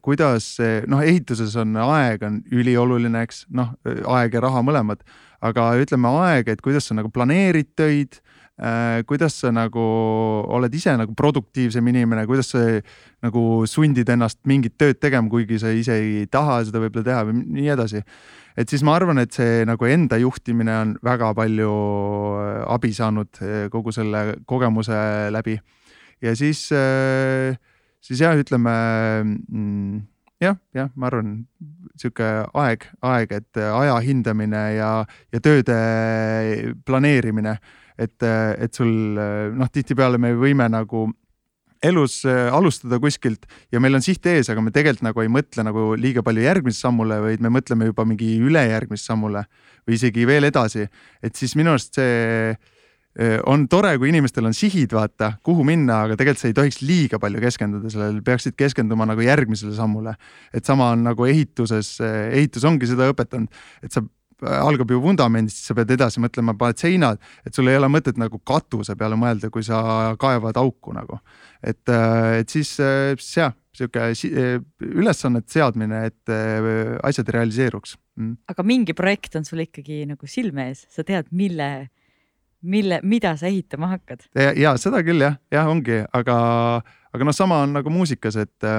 kuidas 0.03 0.49
noh, 0.91 1.05
ehituses 1.05 1.55
on 1.63 1.79
aeg 1.85 2.27
on 2.27 2.41
ülioluline, 2.51 3.23
eks 3.23 3.45
noh, 3.55 3.71
aeg 4.17 4.35
ja 4.35 4.43
raha 4.49 4.65
mõlemad, 4.67 5.07
aga 5.41 5.69
ütleme 5.81 6.09
aeg, 6.23 6.49
et 6.49 6.61
kuidas 6.65 6.89
sa 6.89 6.97
nagu 6.97 7.11
planeerid 7.13 7.75
töid 7.77 8.21
Äh, 8.57 9.03
kuidas 9.05 9.35
sa 9.37 9.51
nagu 9.53 9.81
oled 10.49 10.73
ise 10.73 10.95
nagu 10.97 11.13
produktiivsem 11.13 11.85
inimene, 11.91 12.23
kuidas 12.25 12.47
sa 12.55 12.63
nagu 13.21 13.41
sundid 13.69 14.09
ennast 14.09 14.39
mingit 14.49 14.73
tööd 14.81 14.97
tegema, 14.97 15.29
kuigi 15.29 15.59
sa 15.61 15.69
ise 15.69 15.93
ei 16.01 16.23
taha 16.25 16.63
seda 16.65 16.81
võib-olla 16.81 17.05
teha 17.05 17.19
või 17.27 17.43
nii 17.43 17.67
edasi. 17.75 18.01
et 18.57 18.65
siis 18.65 18.81
ma 18.81 18.95
arvan, 18.97 19.21
et 19.21 19.29
see 19.29 19.61
nagu 19.69 19.85
enda 19.85 20.17
juhtimine 20.17 20.73
on 20.73 20.95
väga 21.05 21.35
palju 21.37 21.69
äh, 21.69 22.63
abi 22.73 22.93
saanud 22.97 23.43
äh, 23.45 23.69
kogu 23.69 23.93
selle 23.93 24.41
kogemuse 24.49 25.29
läbi. 25.29 25.59
ja 26.21 26.33
siis, 26.33 26.65
siis 28.01 28.25
jah, 28.25 28.33
ütleme 28.33 28.73
mm, 29.21 30.01
jah, 30.41 30.57
jah, 30.73 30.89
ma 30.95 31.11
arvan, 31.11 31.43
sihuke 32.01 32.29
aeg, 32.53 32.87
aeg, 33.01 33.35
et 33.41 33.61
aja 33.61 33.97
hindamine 34.05 34.63
ja, 34.77 34.91
ja 35.33 35.43
tööde 35.43 35.77
planeerimine 36.85 37.57
et, 37.97 38.23
et 38.23 38.73
sul 38.77 38.91
noh, 39.57 39.69
tihtipeale 39.73 40.19
me 40.21 40.33
võime 40.37 40.67
nagu 40.69 41.07
elus 41.85 42.23
äh, 42.25 42.47
alustada 42.53 42.99
kuskilt 43.01 43.45
ja 43.73 43.81
meil 43.83 43.97
on 43.97 44.03
siht 44.05 44.25
ees, 44.29 44.49
aga 44.49 44.63
me 44.63 44.73
tegelikult 44.73 45.05
nagu 45.05 45.23
ei 45.23 45.31
mõtle 45.31 45.65
nagu 45.65 45.91
liiga 45.99 46.23
palju 46.25 46.45
järgmist 46.45 46.81
sammule, 46.81 47.19
vaid 47.21 47.43
me 47.43 47.51
mõtleme 47.53 47.89
juba 47.89 48.05
mingi 48.07 48.37
ülejärgmist 48.41 49.09
sammule 49.09 49.43
või 49.87 49.97
isegi 49.99 50.25
veel 50.27 50.49
edasi. 50.49 50.87
et 51.21 51.35
siis 51.35 51.55
minu 51.55 51.75
arust 51.75 51.99
see 51.99 52.53
äh, 52.53 52.57
on 53.49 53.63
tore, 53.65 53.95
kui 53.97 54.11
inimestel 54.11 54.45
on 54.45 54.53
sihid, 54.53 54.91
vaata, 54.93 55.31
kuhu 55.45 55.63
minna, 55.65 56.03
aga 56.05 56.17
tegelikult 56.19 56.41
sa 56.43 56.51
ei 56.51 56.57
tohiks 56.57 56.83
liiga 56.85 57.17
palju 57.21 57.41
keskenduda 57.41 57.89
sellele, 57.89 58.21
peaksid 58.25 58.53
keskenduma 58.59 59.07
nagu 59.09 59.23
järgmisele 59.25 59.73
sammule. 59.73 60.13
et 60.53 60.65
sama 60.65 60.91
on 60.93 61.07
nagu 61.07 61.25
ehituses, 61.25 61.95
äh, 62.01 62.29
ehitus 62.37 62.67
ongi 62.69 62.89
seda 62.89 63.09
õpetanud, 63.09 63.49
et 63.81 63.91
sa 63.91 64.05
algab 64.45 64.91
ju 64.91 64.99
vundamendist, 65.01 65.57
siis 65.57 65.71
sa 65.71 65.75
pead 65.77 65.91
edasi 65.95 66.21
mõtlema, 66.21 66.53
paned 66.57 66.77
seinad, 66.81 67.21
et 67.45 67.55
sul 67.57 67.69
ei 67.71 67.77
ole 67.79 67.89
mõtet 67.89 68.19
nagu 68.21 68.39
katuse 68.45 68.95
peale 68.97 69.17
mõelda, 69.17 69.49
kui 69.53 69.65
sa 69.65 70.13
kaevad 70.19 70.57
auku 70.61 70.93
nagu. 70.93 71.19
et, 71.63 71.89
äh, 71.89 72.39
et 72.39 72.49
siis, 72.49 72.79
äh, 72.79 73.15
siis 73.17 73.37
jah, 73.37 73.53
sihuke 73.73 73.99
äh, 74.13 74.61
ülesannete 74.81 75.49
seadmine, 75.51 76.05
et 76.05 76.29
asjad 77.03 77.29
realiseeruks 77.29 77.95
mm.. 78.15 78.37
aga 78.47 78.63
mingi 78.63 78.93
projekt 78.93 79.35
on 79.35 79.45
sul 79.45 79.63
ikkagi 79.65 80.05
nagu 80.05 80.27
silme 80.27 80.69
ees, 80.69 80.85
sa 80.93 81.03
tead, 81.03 81.31
mille, 81.31 81.89
mille, 82.61 83.01
mida 83.03 83.35
sa 83.37 83.49
ehitama 83.49 83.91
hakkad? 83.95 84.25
ja 84.57 84.75
seda 84.81 85.03
küll 85.05 85.21
jah, 85.21 85.37
jah 85.53 85.69
ongi, 85.69 86.01
aga, 86.13 86.37
aga 87.13 87.27
noh, 87.27 87.35
sama 87.35 87.61
on 87.65 87.77
nagu 87.77 87.93
muusikas, 87.93 88.39
et 88.41 88.71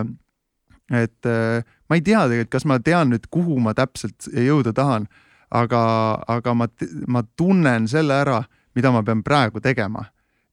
et 0.89 1.29
ma 1.29 1.97
ei 1.97 2.03
tea 2.03 2.24
tegelikult, 2.24 2.53
kas 2.53 2.64
ma 2.64 2.79
tean 2.81 3.12
nüüd, 3.12 3.26
kuhu 3.31 3.59
ma 3.61 3.74
täpselt 3.76 4.31
jõuda 4.33 4.72
tahan 4.76 5.09
aga, 5.55 5.83
aga 6.29 6.55
ma, 6.57 6.68
ma 7.09 7.24
tunnen 7.37 7.89
selle 7.91 8.20
ära, 8.22 8.43
mida 8.76 8.93
ma 8.95 9.03
pean 9.05 9.24
praegu 9.24 9.62
tegema. 9.64 10.07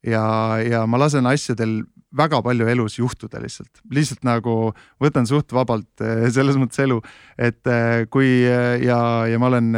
ja, 0.06 0.22
ja 0.62 0.84
ma 0.86 1.00
lasen 1.02 1.26
asjadel 1.26 1.80
väga 2.16 2.38
palju 2.46 2.68
elus 2.70 3.00
juhtuda 3.00 3.40
lihtsalt, 3.42 3.82
lihtsalt 3.92 4.22
nagu 4.24 4.70
võtan 5.02 5.26
suht 5.28 5.52
vabalt 5.52 6.04
eh, 6.06 6.28
selles 6.32 6.60
mõttes 6.62 6.80
elu, 6.84 7.00
et 7.42 7.66
eh, 7.68 8.06
kui 8.14 8.30
eh, 8.46 8.86
ja, 8.86 9.00
ja 9.28 9.40
ma 9.42 9.50
olen 9.50 9.74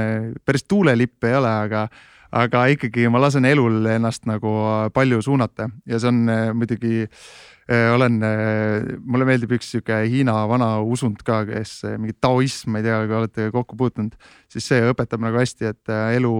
päris 0.46 0.68
tuulelipp 0.68 1.24
ei 1.26 1.38
ole, 1.40 1.54
aga 1.70 1.88
aga 2.32 2.68
ikkagi 2.74 3.08
ma 3.10 3.22
lasen 3.24 3.46
elul 3.46 3.86
ennast 3.86 4.26
nagu 4.26 4.90
palju 4.94 5.22
suunata 5.22 5.70
ja 5.86 6.00
see 6.00 6.10
on 6.12 6.26
muidugi 6.58 7.06
äh, 7.06 7.22
Äh, 7.70 7.92
olen, 7.92 8.22
äh, 8.24 8.96
mulle 9.04 9.26
meeldib 9.28 9.52
üks 9.58 9.74
sihuke 9.74 9.98
Hiina 10.08 10.38
vana 10.48 10.78
usund 10.80 11.20
ka, 11.28 11.42
kes 11.44 11.82
äh, 11.84 11.98
mingi 12.00 12.14
taoism, 12.16 12.72
ma 12.72 12.80
ei 12.80 12.86
tea, 12.86 13.00
kui 13.04 13.18
olete 13.18 13.48
kokku 13.52 13.76
puutunud, 13.76 14.14
siis 14.48 14.70
see 14.72 14.86
õpetab 14.88 15.20
nagu 15.20 15.36
hästi, 15.36 15.74
et 15.74 15.92
elu, 16.16 16.32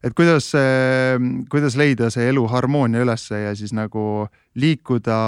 et 0.00 0.16
kuidas, 0.16 0.48
kuidas 1.52 1.76
leida 1.76 2.08
see 2.08 2.30
elu 2.32 2.46
harmoonia 2.48 3.04
ülesse 3.04 3.42
ja 3.42 3.52
siis 3.52 3.76
nagu 3.76 4.30
liikuda 4.56 5.18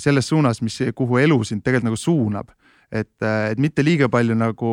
selles 0.00 0.32
suunas, 0.32 0.62
mis, 0.64 0.78
kuhu 0.96 1.20
elu 1.20 1.36
sind 1.44 1.60
tegelikult 1.60 1.90
nagu 1.90 2.00
suunab. 2.00 2.56
et, 2.90 3.12
et 3.22 3.58
mitte 3.60 3.84
liiga 3.84 4.08
palju 4.10 4.34
nagu 4.34 4.72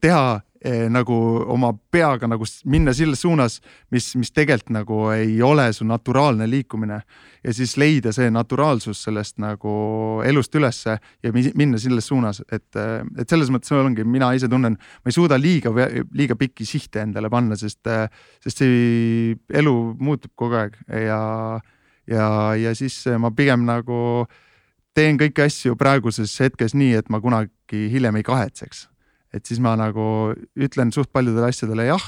teha 0.00 0.24
eh, 0.40 0.40
nagu 0.64 1.14
oma 1.52 1.72
peaga 1.92 2.28
nagu 2.28 2.46
minna 2.64 2.94
selles 2.96 3.20
suunas, 3.20 3.58
mis, 3.92 4.14
mis 4.16 4.30
tegelikult 4.32 4.72
nagu 4.72 5.00
ei 5.12 5.36
ole 5.44 5.66
su 5.72 5.84
naturaalne 5.84 6.46
liikumine. 6.50 7.00
ja 7.44 7.52
siis 7.52 7.76
leida 7.76 8.12
see 8.12 8.30
naturaalsus 8.30 9.02
sellest 9.04 9.36
nagu 9.38 10.22
elust 10.24 10.54
ülesse 10.54 10.96
ja 11.22 11.32
minna 11.32 11.78
selles 11.78 12.06
suunas, 12.08 12.40
et, 12.52 12.76
et 13.18 13.28
selles 13.28 13.50
mõttes 13.52 13.72
ongi, 13.76 14.04
mina 14.04 14.32
ise 14.32 14.48
tunnen, 14.48 14.78
ma 14.78 15.12
ei 15.12 15.12
suuda 15.12 15.36
liiga, 15.36 15.70
liiga 16.12 16.36
pikki 16.40 16.64
sihte 16.64 17.02
endale 17.04 17.28
panna, 17.30 17.56
sest, 17.60 17.84
sest 18.40 18.64
see 18.64 19.36
elu 19.52 19.74
muutub 20.00 20.32
kogu 20.34 20.56
aeg 20.62 20.80
ja, 20.88 21.20
ja, 22.08 22.30
ja 22.56 22.74
siis 22.74 23.02
ma 23.20 23.34
pigem 23.36 23.68
nagu 23.68 24.24
teen 24.96 25.20
kõiki 25.20 25.44
asju 25.44 25.76
praeguses 25.76 26.32
hetkes 26.40 26.72
nii, 26.72 26.94
et 27.02 27.12
ma 27.12 27.20
kunagi 27.20 27.84
hiljem 27.92 28.22
ei 28.22 28.24
kahetseks 28.24 28.86
et 29.34 29.46
siis 29.48 29.62
ma 29.62 29.74
nagu 29.78 30.34
ütlen 30.54 30.92
suht 30.94 31.10
paljudele 31.14 31.50
asjadele 31.50 31.88
jah, 31.88 32.04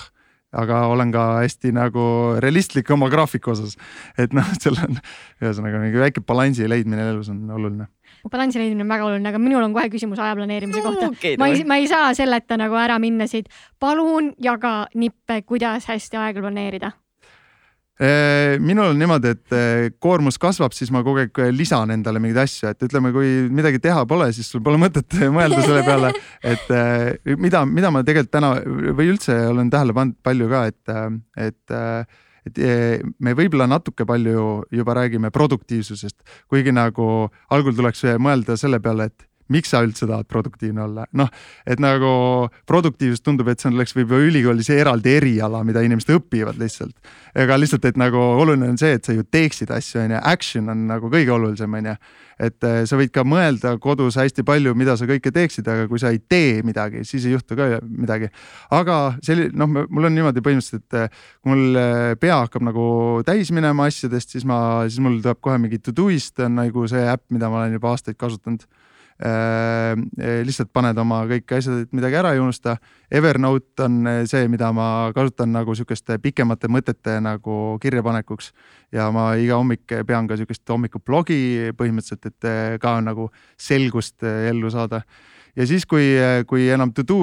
aga 0.57 0.85
olen 0.93 1.11
ka 1.14 1.24
hästi 1.43 1.72
nagu 1.74 2.07
realistlik 2.43 2.91
oma 2.95 3.11
graafiku 3.12 3.53
osas. 3.53 3.77
et 4.18 4.35
noh, 4.37 4.47
seal 4.62 4.79
on 4.85 5.01
ühesõnaga 5.43 5.83
mingi 5.83 6.01
väike 6.01 6.24
balansi 6.27 6.68
leidmine 6.70 7.11
elus 7.11 7.31
on 7.33 7.45
oluline 7.51 7.91
balansi 8.31 8.59
leidmine 8.59 8.83
on 8.83 8.91
väga 8.91 9.09
oluline, 9.09 9.29
aga 9.31 9.41
minul 9.43 9.64
on 9.66 9.74
kohe 9.77 9.91
küsimus 9.93 10.20
aja 10.22 10.37
planeerimise 10.39 10.83
kohta 10.85 11.11
okay,. 11.11 11.37
ma 11.41 11.51
ei, 11.53 11.64
ma 11.68 11.81
ei 11.83 11.89
saa 11.91 12.12
selleta 12.16 12.59
nagu 12.61 12.79
ära 12.79 12.99
minna 13.03 13.27
siit. 13.31 13.51
palun 13.83 14.33
jaga 14.43 14.87
nippe, 14.95 15.43
kuidas 15.47 15.91
hästi 15.91 16.22
aega 16.22 16.43
planeerida 16.45 16.95
minul 18.61 18.90
on 18.92 18.99
niimoodi, 19.01 19.30
et 19.32 19.55
äh, 19.57 19.86
koormus 20.03 20.36
kasvab, 20.40 20.74
siis 20.76 20.90
ma 20.92 21.01
kogu 21.05 21.22
aeg 21.22 21.38
lisan 21.57 21.94
endale 21.94 22.20
mingeid 22.20 22.42
asju, 22.42 22.68
et 22.72 22.84
ütleme, 22.84 23.12
kui 23.14 23.47
midagi 23.49 23.80
teha 23.82 24.03
pole, 24.09 24.28
siis 24.36 24.51
sul 24.53 24.61
pole 24.64 24.80
mõtet 24.80 25.16
mõelda 25.32 25.62
selle 25.64 25.84
peale, 25.86 26.12
et 26.53 26.68
äh, 26.76 27.36
mida, 27.40 27.64
mida 27.64 27.92
ma 27.94 28.05
tegelikult 28.05 28.34
täna 28.36 28.53
või 28.99 29.09
üldse 29.14 29.38
olen 29.49 29.72
tähele 29.72 29.97
pannud 29.97 30.20
palju 30.26 30.53
ka, 30.53 30.62
et, 30.72 30.94
et 31.49 31.76
et 32.47 32.59
me 33.18 33.32
võib-olla 33.34 33.66
natuke 33.66 34.05
palju 34.07 34.42
juba 34.70 34.94
räägime 34.94 35.32
produktiivsusest, 35.34 36.20
kuigi 36.47 36.70
nagu 36.70 37.26
algul 37.51 37.74
tuleks 37.74 38.05
mõelda 38.22 38.55
selle 38.61 38.78
peale, 38.78 39.09
et 39.11 39.26
miks 39.53 39.70
sa 39.70 39.82
üldse 39.86 40.09
tahad 40.09 40.26
produktiivne 40.30 40.82
olla, 40.86 41.07
noh, 41.16 41.30
et 41.66 41.80
nagu 41.82 42.11
produktiivsus 42.66 43.22
tundub, 43.24 43.49
et 43.51 43.62
see 43.62 43.70
oleks 43.70 43.94
võib-olla 43.97 44.30
ülikoolis 44.30 44.70
eraldi 44.74 45.14
eriala, 45.20 45.62
mida 45.66 45.82
inimesed 45.86 46.12
õpivad 46.16 46.59
lihtsalt. 46.61 46.94
ega 47.36 47.59
lihtsalt, 47.61 47.84
et 47.84 47.99
nagu 48.01 48.18
oluline 48.18 48.72
on 48.72 48.78
see, 48.80 48.97
et 48.97 49.05
sa 49.05 49.14
ju 49.14 49.22
teeksid 49.22 49.70
asju, 49.74 50.01
on 50.03 50.16
ju, 50.16 50.22
action 50.32 50.72
on 50.72 50.86
nagu 50.90 51.11
kõige 51.12 51.34
olulisem, 51.34 51.74
on 51.78 51.90
ju. 51.92 51.97
et 52.47 52.64
eh, 52.68 52.82
sa 52.84 52.99
võid 52.99 53.12
ka 53.14 53.22
mõelda 53.24 53.76
kodus 53.80 54.18
hästi 54.20 54.44
palju, 54.44 54.74
mida 54.76 54.97
sa 54.97 55.07
kõike 55.09 55.30
teeksid, 55.32 55.68
aga 55.72 55.86
kui 55.88 56.01
sa 56.03 56.11
ei 56.12 56.18
tee 56.20 56.61
midagi, 56.66 57.05
siis 57.09 57.24
ei 57.24 57.36
juhtu 57.36 57.57
ka 57.57 57.68
midagi. 57.86 58.28
aga 58.70 59.16
selline, 59.24 59.55
noh, 59.57 59.70
mul 59.70 60.11
on 60.11 60.16
niimoodi 60.16 60.42
põhimõtteliselt, 60.44 60.88
et 60.90 60.99
eh, 61.05 61.22
kui 61.40 61.55
mul 61.55 61.78
eh, 61.80 62.16
pea 62.20 62.40
hakkab 62.42 62.66
nagu 62.66 62.88
täis 63.26 63.53
minema 63.55 63.86
asjadest, 63.86 64.34
siis 64.34 64.44
ma, 64.49 64.59
siis 64.88 65.01
mul 65.05 65.20
tuleb 65.22 65.40
kohe 65.40 65.61
mingi 65.62 65.78
Todoist 65.78 66.40
on 66.42 66.59
nagu 66.59 66.88
see 66.90 67.07
äpp, 67.07 67.28
mida 67.30 67.53
ma 67.53 67.62
olen 67.62 67.78
juba 67.78 67.94
aastaid 67.94 68.18
kasutanud 68.18 68.66
Äh, 68.66 68.86
lihtsalt 69.18 70.68
paned 70.76 70.98
oma 71.00 71.22
kõik 71.30 71.52
asjad, 71.56 71.86
et 71.86 71.92
midagi 71.96 72.18
ära 72.20 72.34
ei 72.34 72.40
unusta. 72.42 72.76
Evernote 73.10 73.86
on 73.86 74.00
äh, 74.10 74.18
see, 74.28 74.48
mida 74.52 74.72
ma 74.76 75.12
kasutan 75.16 75.52
nagu 75.54 75.74
sihukeste 75.78 76.18
pikemate 76.22 76.68
mõtete 76.68 77.16
nagu 77.24 77.76
kirjapanekuks 77.82 78.50
ja 78.96 79.08
ma 79.14 79.30
iga 79.40 79.60
hommik 79.60 79.86
pean 80.08 80.28
ka 80.28 80.36
sihukest 80.36 80.68
hommikuplogi 80.68 81.72
põhimõtteliselt, 81.78 82.28
et 82.28 82.50
äh, 82.50 82.76
ka 82.82 82.98
nagu 83.04 83.30
selgust 83.56 84.26
ellu 84.26 84.70
saada 84.74 85.00
ja 85.56 85.66
siis, 85.68 85.86
kui, 85.88 86.10
kui 86.48 86.68
enam 86.72 86.92
to 86.92 87.04
do, 87.06 87.20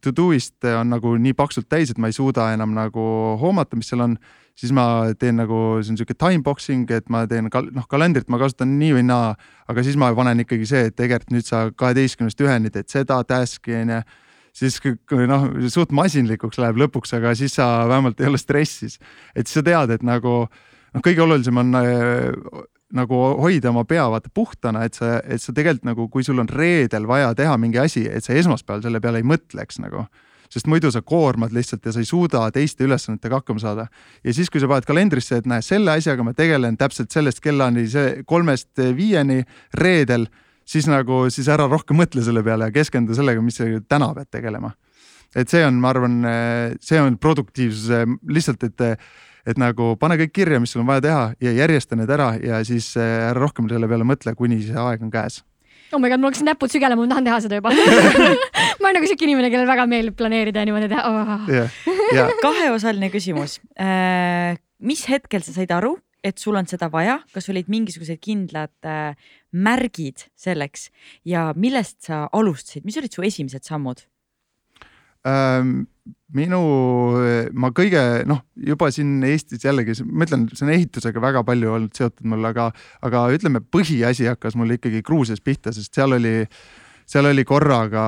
to 0.00 0.14
do'ist 0.16 0.64
on 0.70 0.94
nagu 0.94 1.16
nii 1.20 1.34
paksult 1.36 1.68
täis, 1.68 1.92
et 1.92 2.00
ma 2.00 2.08
ei 2.08 2.16
suuda 2.16 2.48
enam 2.54 2.72
nagu 2.76 3.04
hoomata, 3.40 3.76
mis 3.76 3.90
seal 3.92 4.06
on, 4.06 4.16
siis 4.58 4.72
ma 4.74 4.86
teen 5.18 5.38
nagu, 5.40 5.60
see 5.82 5.94
on 5.94 6.00
sihuke 6.00 6.16
time 6.18 6.44
boxing, 6.46 6.90
et 6.94 7.08
ma 7.10 7.24
teen 7.30 7.50
kal-, 7.52 7.70
noh, 7.74 7.86
kalendrit 7.90 8.28
ma 8.30 8.38
kasutan 8.42 8.76
nii 8.78 8.98
või 8.98 9.06
naa, 9.08 9.32
aga 9.70 9.86
siis 9.86 9.98
ma 10.00 10.12
panen 10.14 10.44
ikkagi 10.44 10.68
see, 10.70 10.90
et 10.90 10.98
tegelikult 10.98 11.34
nüüd 11.34 11.48
sa 11.48 11.66
kaheteistkümnest 11.74 12.44
üheni 12.44 12.70
teed 12.74 12.92
seda 12.92 13.22
task'i 13.28 13.80
onju 13.80 14.02
siis 14.54 14.78
noh, 15.10 15.48
suht 15.72 15.90
masinlikuks 15.94 16.60
läheb 16.62 16.78
lõpuks, 16.84 17.14
aga 17.18 17.34
siis 17.38 17.56
sa 17.58 17.66
vähemalt 17.90 18.20
ei 18.22 18.30
ole 18.30 18.38
stressis. 18.38 19.00
et 19.34 19.50
sa 19.50 19.62
tead, 19.66 19.90
et 19.90 20.06
nagu 20.06 20.44
noh, 20.46 21.02
kõige 21.02 21.24
olulisem 21.24 21.58
on 21.58 21.74
nagu 22.94 23.20
hoida 23.42 23.72
oma 23.72 23.82
pea 23.88 24.06
vaata 24.10 24.30
puhtana, 24.34 24.84
et 24.86 24.94
sa, 24.94 25.18
et 25.26 25.42
sa 25.42 25.52
tegelikult 25.52 25.88
nagu, 25.88 26.06
kui 26.08 26.22
sul 26.26 26.38
on 26.38 26.48
reedel 26.48 27.08
vaja 27.10 27.34
teha 27.34 27.56
mingi 27.58 27.80
asi, 27.82 28.06
et 28.06 28.24
sa 28.24 28.36
esmaspäeval 28.38 28.84
selle 28.84 29.02
peale 29.02 29.22
ei 29.22 29.26
mõtleks 29.26 29.82
nagu 29.82 30.06
sest 30.54 30.68
muidu 30.70 30.90
sa 30.94 31.02
koormad 31.02 31.52
lihtsalt 31.54 31.86
ja 31.86 31.92
sa 31.94 32.02
ei 32.02 32.08
suuda 32.08 32.44
teiste 32.54 32.86
ülesannetega 32.86 33.40
hakkama 33.40 33.62
saada. 33.62 33.86
ja 34.24 34.34
siis, 34.34 34.50
kui 34.50 34.62
sa 34.62 34.70
paned 34.70 34.86
kalendrisse, 34.86 35.40
et 35.42 35.50
näe, 35.50 35.62
selle 35.62 35.96
asjaga 35.98 36.26
ma 36.26 36.34
tegelen 36.36 36.78
täpselt 36.78 37.10
sellest 37.14 37.42
kellani, 37.42 37.86
see 37.90 38.22
kolmest 38.26 38.82
viieni 38.96 39.42
reedel, 39.74 40.28
siis 40.64 40.86
nagu, 40.90 41.24
siis 41.34 41.50
ära 41.50 41.66
rohkem 41.70 41.98
mõtle 41.98 42.22
selle 42.24 42.44
peale 42.46 42.70
ja 42.70 42.74
keskendu 42.74 43.16
sellega, 43.18 43.42
mis 43.42 43.58
sa 43.58 43.68
täna 43.88 44.12
pead 44.14 44.30
tegelema. 44.38 44.74
et 45.34 45.50
see 45.50 45.64
on, 45.66 45.80
ma 45.82 45.90
arvan, 45.90 46.20
see 46.80 47.00
on 47.02 47.18
produktiivsuse 47.18 48.04
lihtsalt, 48.30 48.70
et 48.70 48.90
et 49.44 49.58
nagu 49.60 49.90
pane 50.00 50.16
kõik 50.16 50.30
kirja, 50.32 50.60
mis 50.60 50.72
sul 50.72 50.80
on 50.80 50.86
vaja 50.88 51.02
teha 51.04 51.24
ja 51.44 51.50
järjesta 51.52 51.98
need 52.00 52.08
ära 52.08 52.30
ja 52.40 52.62
siis 52.64 52.94
ära 52.96 53.34
rohkem 53.36 53.68
selle 53.68 53.90
peale 53.90 54.06
mõtle, 54.08 54.32
kuni 54.38 54.62
see 54.64 54.78
aeg 54.80 55.02
on 55.04 55.10
käes 55.12 55.42
oh 55.94 56.02
my 56.02 56.10
god, 56.12 56.22
mul 56.22 56.32
hakkasid 56.32 56.48
näpud 56.48 56.72
sügelema, 56.72 57.04
ma 57.04 57.12
tahan 57.12 57.28
teha 57.28 57.40
seda 57.44 57.60
juba. 57.60 57.72
Ma 58.80 58.90
olen 58.90 58.98
nagu 58.98 59.08
siuke 59.08 59.24
inimene, 59.24 59.48
kellel 59.52 59.68
väga 59.68 59.84
meeldib 59.88 60.16
planeerida 60.18 60.60
ja 60.60 60.68
niimoodi 60.68 60.90
teha. 60.92 61.04
Oh.. 61.08 61.46
ja, 61.54 61.68
ja 62.18 62.26
kaheosaline 62.42 63.08
küsimus. 63.12 63.60
mis 64.84 65.06
hetkel 65.08 65.44
sa 65.46 65.54
said 65.56 65.72
aru, 65.72 65.94
et 66.24 66.40
sul 66.40 66.56
on 66.56 66.68
seda 66.68 66.88
vaja, 66.92 67.18
kas 67.34 67.50
olid 67.52 67.68
mingisugused 67.72 68.20
kindlad 68.24 68.88
äh, 68.88 69.12
märgid 69.52 70.26
selleks? 70.40 70.88
Ja 71.28 71.50
millest 71.56 72.00
sa 72.08 72.24
alustasid, 72.32 72.86
mis 72.88 72.98
olid 73.00 73.14
su 73.14 73.24
esimesed 73.26 73.68
sammud? 73.68 74.06
Minu, 76.34 76.60
ma 77.56 77.70
kõige 77.72 78.00
noh, 78.28 78.42
juba 78.60 78.90
siin 78.92 79.22
Eestis 79.24 79.64
jällegi, 79.64 79.96
ma 80.04 80.26
ütlen, 80.26 80.48
see 80.52 80.66
on 80.66 80.72
ehitusega 80.74 81.22
väga 81.22 81.44
palju 81.46 81.70
olnud 81.78 81.96
seotud 81.96 82.26
mul, 82.28 82.44
aga, 82.50 82.70
aga 83.06 83.26
ütleme, 83.32 83.62
põhiasi 83.64 84.28
hakkas 84.28 84.58
mul 84.58 84.76
ikkagi 84.76 85.00
Gruusias 85.06 85.40
pihta, 85.40 85.72
sest 85.72 85.96
seal 85.96 86.18
oli 86.18 86.42
äh, 86.42 86.58
seal 87.08 87.28
oli 87.28 87.44
korraga 87.46 88.04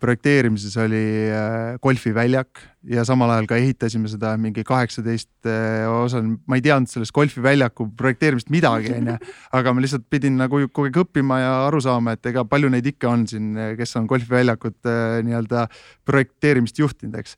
projekteerimises 0.00 0.76
oli 0.80 1.04
äh, 1.28 1.76
golfiväljak 1.84 2.62
ja 2.88 3.04
samal 3.04 3.30
ajal 3.34 3.48
ka 3.50 3.58
ehitasime 3.60 4.08
seda 4.08 4.32
mingi 4.40 4.64
kaheksateist 4.66 5.48
äh, 5.48 5.84
osa, 5.90 6.22
ma 6.22 6.58
ei 6.58 6.64
teadnud 6.64 6.90
sellest 6.90 7.14
golfiväljaku 7.16 7.90
projekteerimist 7.98 8.52
midagi, 8.54 8.94
onju. 8.96 9.18
aga 9.58 9.74
ma 9.74 9.84
lihtsalt 9.84 10.08
pidin 10.10 10.38
nagu 10.40 10.62
kogu 10.68 10.88
aeg 10.88 11.00
õppima 11.04 11.40
ja 11.42 11.54
aru 11.66 11.82
saama, 11.84 12.16
et 12.16 12.32
ega 12.32 12.46
palju 12.48 12.72
neid 12.72 12.88
ikka 12.94 13.12
on 13.12 13.26
siin, 13.30 13.52
kes 13.78 13.96
on 14.00 14.08
golfiväljakut 14.10 14.88
äh, 14.88 15.18
nii-öelda 15.28 15.68
projekteerimist 16.08 16.80
juhtinud, 16.80 17.18
eks 17.20 17.36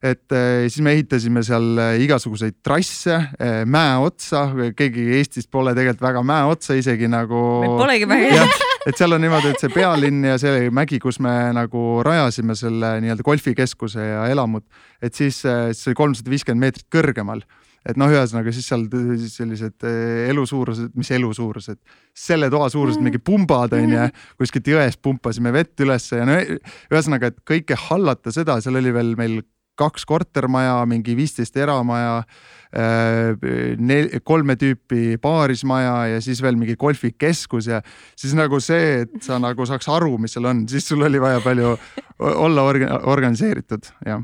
et 0.00 0.32
siis 0.32 0.80
me 0.84 0.94
ehitasime 0.96 1.42
seal 1.44 1.76
igasuguseid 2.00 2.60
trasse 2.64 3.18
mäe 3.68 3.98
otsa, 4.00 4.46
keegi 4.76 5.10
Eestis 5.18 5.50
pole 5.50 5.74
tegelikult 5.76 6.06
väga 6.06 6.24
mäe 6.24 6.48
otsa 6.48 6.78
isegi 6.78 7.10
nagu. 7.10 7.42
meil 7.66 7.76
polegi 7.82 8.08
mäge 8.08 8.32
et 8.88 8.96
seal 8.96 9.14
on 9.14 9.22
niimoodi, 9.22 9.52
et 9.52 9.62
see 9.62 9.72
pealinn 9.72 10.24
ja 10.24 10.36
see 10.40 10.68
mägi, 10.74 11.00
kus 11.02 11.20
me 11.22 11.32
nagu 11.56 12.00
rajasime 12.06 12.56
selle 12.58 12.96
nii-öelda 13.04 13.26
golfikeskuse 13.26 14.06
ja 14.12 14.26
elamud, 14.32 14.64
et 15.02 15.16
siis, 15.16 15.42
siis 15.42 15.82
see 15.82 15.92
oli 15.92 16.00
kolmsada 16.00 16.32
viiskümmend 16.32 16.66
meetrit 16.66 16.88
kõrgemal. 16.92 17.44
Et 17.88 17.96
noh, 17.96 18.10
ühesõnaga 18.12 18.52
siis 18.52 18.66
seal 18.68 18.82
sellised 19.32 19.86
eh, 19.88 20.26
elusuurused, 20.28 20.90
mis 21.00 21.08
elusuurused, 21.16 21.78
selle 22.12 22.50
toa 22.52 22.66
suurused 22.68 23.00
mingi 23.00 23.22
pumbad 23.24 23.72
on 23.78 23.94
ju, 23.94 24.08
kuskilt 24.42 24.68
jõest 24.68 25.00
pumpasime 25.00 25.52
vett 25.54 25.80
ülesse 25.80 26.20
ja 26.20 26.26
no 26.28 26.36
ühesõnaga, 26.36 27.32
et 27.32 27.40
kõike 27.48 27.78
hallata 27.88 28.34
seda, 28.36 28.58
seal 28.60 28.76
oli 28.82 28.92
veel 28.92 29.14
meil 29.16 29.40
kaks 29.78 30.06
kortermaja, 30.08 30.80
mingi 30.88 31.14
viisteist 31.16 31.56
eramaja, 31.56 32.22
äh, 32.74 34.18
kolme 34.24 34.56
tüüpi 34.60 35.16
paarismaja 35.22 35.94
ja 36.14 36.24
siis 36.24 36.42
veel 36.42 36.58
mingi 36.60 36.76
golfikeskus 36.80 37.70
ja 37.70 37.80
siis 38.16 38.34
nagu 38.38 38.60
see, 38.64 39.06
et 39.06 39.16
sa 39.24 39.38
nagu 39.42 39.66
saaks 39.68 39.88
aru, 39.92 40.16
mis 40.18 40.36
seal 40.36 40.50
on, 40.50 40.66
siis 40.70 40.88
sul 40.90 41.06
oli 41.06 41.22
vaja 41.22 41.40
palju 41.44 41.76
olla 42.18 42.66
orga, 42.68 43.00
organiseeritud, 43.08 43.94
jah 44.06 44.22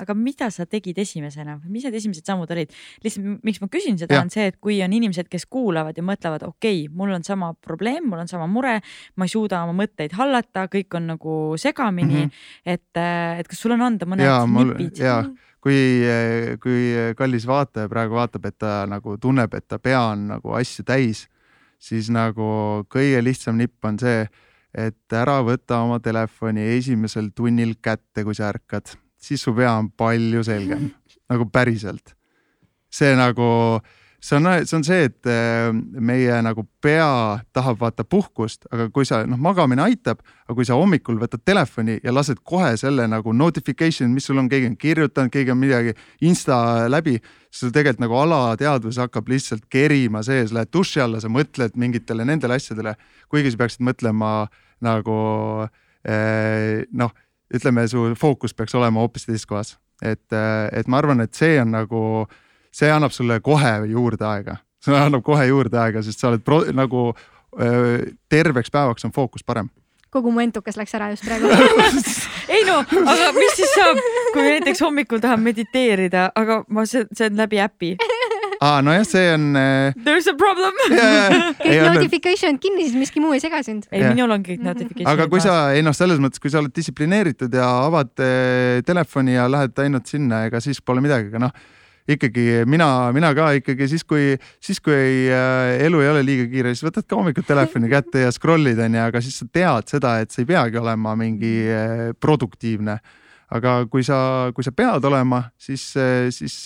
aga 0.00 0.14
mida 0.14 0.50
sa 0.54 0.66
tegid 0.66 0.98
esimesena 0.98 1.58
mis 1.68 1.86
need 1.86 1.96
esimesed 1.98 2.26
sammud 2.28 2.50
olid? 2.54 2.72
lihtsalt, 3.04 3.42
miks 3.46 3.60
ma 3.62 3.68
küsin 3.72 3.98
seda, 4.00 4.20
on 4.22 4.30
see, 4.32 4.48
et 4.50 4.58
kui 4.62 4.78
on 4.84 4.94
inimesed, 4.94 5.28
kes 5.30 5.46
kuulavad 5.50 5.98
ja 5.98 6.04
mõtlevad, 6.06 6.44
okei 6.48 6.84
okay,, 6.84 6.94
mul 6.94 7.14
on 7.16 7.26
sama 7.26 7.52
probleem, 7.64 8.08
mul 8.08 8.22
on 8.22 8.30
sama 8.30 8.48
mure, 8.50 8.78
ma 9.16 9.28
ei 9.28 9.32
suuda 9.32 9.62
oma 9.66 9.76
mõtteid 9.82 10.14
hallata, 10.18 10.66
kõik 10.72 10.98
on 10.98 11.12
nagu 11.14 11.36
segamini 11.60 12.24
mm. 12.24 12.26
-hmm. 12.26 12.74
et, 12.74 13.02
et 13.42 13.48
kas 13.48 13.62
sul 13.62 13.76
on 13.76 13.86
anda 13.88 14.08
mõned 14.08 14.26
ja, 14.26 14.40
nipid? 14.46 15.00
ja, 15.02 15.22
kui, 15.64 15.80
kui 16.62 16.82
kallis 17.18 17.46
vaataja 17.48 17.90
praegu 17.90 18.18
vaatab, 18.18 18.50
et 18.50 18.58
ta 18.58 18.82
nagu 18.90 19.18
tunneb, 19.20 19.54
et 19.54 19.68
ta 19.68 19.78
pea 19.78 20.02
on 20.12 20.28
nagu 20.34 20.54
asju 20.58 20.84
täis, 20.88 21.26
siis 21.78 22.10
nagu 22.10 22.84
kõige 22.90 23.22
lihtsam 23.24 23.58
nipp 23.58 23.84
on 23.84 23.98
see, 23.98 24.26
et 24.74 25.12
ära 25.16 25.40
võta 25.42 25.82
oma 25.82 25.98
telefoni 26.00 26.64
esimesel 26.76 27.30
tunnil 27.34 27.76
kätte, 27.82 28.24
kui 28.24 28.36
sa 28.36 28.50
ärkad 28.52 28.96
siis 29.18 29.42
su 29.42 29.54
pea 29.56 29.74
on 29.78 29.90
palju 29.90 30.44
selgem, 30.46 30.90
nagu 31.30 31.48
päriselt. 31.52 32.14
see 32.88 33.12
nagu, 33.12 33.44
see 34.16 34.38
on, 34.38 34.46
see 34.64 34.76
on 34.78 34.84
see, 34.86 35.08
et 35.10 35.28
äh, 35.28 35.68
meie 36.00 36.38
nagu 36.40 36.62
pea 36.80 37.36
tahab 37.52 37.82
vaata 37.82 38.06
puhkust, 38.08 38.64
aga 38.72 38.86
kui 38.94 39.04
sa 39.04 39.20
noh, 39.28 39.36
magamine 39.36 39.84
aitab, 39.84 40.22
aga 40.46 40.56
kui 40.56 40.64
sa 40.64 40.78
hommikul 40.78 41.18
võtad 41.20 41.42
telefoni 41.44 41.98
ja 42.00 42.14
lased 42.14 42.40
kohe 42.48 42.70
selle 42.80 43.04
nagu 43.12 43.34
notification, 43.36 44.14
mis 44.14 44.30
sul 44.30 44.40
on, 44.40 44.48
keegi 44.48 44.70
on 44.70 44.78
kirjutanud, 44.80 45.34
keegi 45.34 45.52
on 45.52 45.60
midagi 45.60 45.92
insta 46.24 46.88
läbi, 46.88 47.18
siis 47.52 47.74
tegelikult 47.74 48.06
nagu 48.06 48.16
alateadvus 48.22 49.02
hakkab 49.04 49.28
lihtsalt 49.28 49.68
kerima 49.68 50.24
sees, 50.24 50.54
lähed 50.56 50.72
duši 50.72 51.04
alla, 51.04 51.20
sa 51.20 51.28
mõtled 51.28 51.76
mingitele 51.76 52.24
nendele 52.24 52.56
asjadele, 52.56 52.96
kuigi 53.28 53.52
sa 53.52 53.60
peaksid 53.66 53.84
mõtlema 53.84 54.32
nagu 54.80 55.20
eh, 56.08 56.86
noh 56.96 57.12
ütleme, 57.54 57.86
su 57.88 58.04
fookus 58.18 58.54
peaks 58.54 58.74
olema 58.78 59.00
hoopis 59.00 59.26
teises 59.28 59.46
kohas. 59.46 59.76
et, 60.02 60.36
et 60.72 60.86
ma 60.86 61.00
arvan, 61.00 61.20
et 61.20 61.34
see 61.34 61.58
on 61.60 61.72
nagu, 61.74 62.02
see 62.74 62.90
annab 62.92 63.14
sulle 63.14 63.40
kohe 63.40 63.72
juurde 63.90 64.24
aega, 64.26 64.58
see 64.84 64.94
annab 64.94 65.24
kohe 65.26 65.48
juurde 65.48 65.78
aega, 65.80 66.02
sest 66.06 66.22
sa 66.22 66.30
oled 66.30 66.44
pro, 66.46 66.62
nagu 66.72 67.10
terveks 68.28 68.70
päevaks 68.70 69.08
on 69.08 69.12
fookus 69.12 69.42
parem. 69.42 69.70
Kogu 70.12 70.30
mu 70.32 70.40
entukas 70.40 70.78
läks 70.78 70.94
ära 70.96 71.10
just 71.12 71.24
praegu. 71.26 71.48
Ei 72.54 72.62
no, 72.64 72.78
aga 72.80 73.32
mis 73.36 73.56
siis 73.58 73.72
saab, 73.74 73.98
kui 74.32 74.44
näiteks 74.46 74.80
hommikul 74.80 75.20
tahan 75.20 75.42
mediteerida, 75.44 76.30
aga 76.38 76.62
ma, 76.72 76.86
see 76.88 77.04
on 77.26 77.36
läbi 77.36 77.60
äpi 77.60 77.90
aa, 78.60 78.82
nojah, 78.82 79.06
see 79.06 79.30
on 79.34 79.56
äh.... 79.56 79.94
There 80.04 80.18
is 80.18 80.28
a 80.30 80.34
problem. 80.38 80.74
kõik 81.62 81.80
notification'id 81.94 82.60
kinni, 82.62 82.88
siis 82.88 82.98
miski 82.98 83.22
muu 83.22 83.34
ei 83.36 83.42
sega 83.42 83.60
sind. 83.66 83.86
ei, 83.92 84.02
minul 84.10 84.34
on 84.34 84.44
kõik 84.46 84.62
notification'id. 84.64 85.10
aga 85.12 85.28
kui 85.30 85.42
sa, 85.44 85.56
ei 85.76 85.84
noh, 85.86 85.96
selles 85.96 86.20
mõttes, 86.22 86.42
kui 86.42 86.52
sa 86.52 86.62
oled 86.62 86.74
distsiplineeritud 86.74 87.54
ja 87.54 87.68
avad 87.86 88.12
äh, 88.24 88.80
telefoni 88.86 89.36
ja 89.36 89.46
lähed 89.50 89.78
ainult 89.84 90.10
sinna, 90.10 90.46
ega 90.48 90.62
siis 90.64 90.82
pole 90.82 91.04
midagi, 91.04 91.30
aga 91.32 91.48
noh 91.48 91.66
ikkagi 92.08 92.64
mina, 92.64 92.86
mina 93.12 93.34
ka 93.36 93.50
ikkagi 93.58 93.84
siis, 93.90 94.02
kui, 94.08 94.32
siis 94.64 94.80
kui 94.80 94.96
ei, 94.96 95.22
äh, 95.28 95.74
elu 95.84 96.00
ei 96.00 96.10
ole 96.14 96.24
liiga 96.24 96.48
kiire, 96.48 96.72
siis 96.72 96.86
võtad 96.88 97.04
ka 97.04 97.18
hommikul 97.20 97.44
telefoni 97.46 97.90
kätte 97.92 98.24
ja 98.24 98.32
scroll'id 98.34 98.80
onju, 98.80 99.04
aga 99.04 99.22
siis 99.22 99.38
sa 99.42 99.48
tead 99.52 99.92
seda, 99.92 100.16
et 100.24 100.32
sa 100.32 100.42
ei 100.42 100.48
peagi 100.48 100.80
olema 100.80 101.14
mingi 101.20 101.54
äh, 101.68 102.04
produktiivne. 102.18 102.98
aga 103.48 103.78
kui 103.88 104.02
sa, 104.04 104.50
kui 104.52 104.64
sa 104.64 104.74
pead 104.76 105.04
olema, 105.08 105.46
siis, 105.56 105.94
siis, 106.36 106.56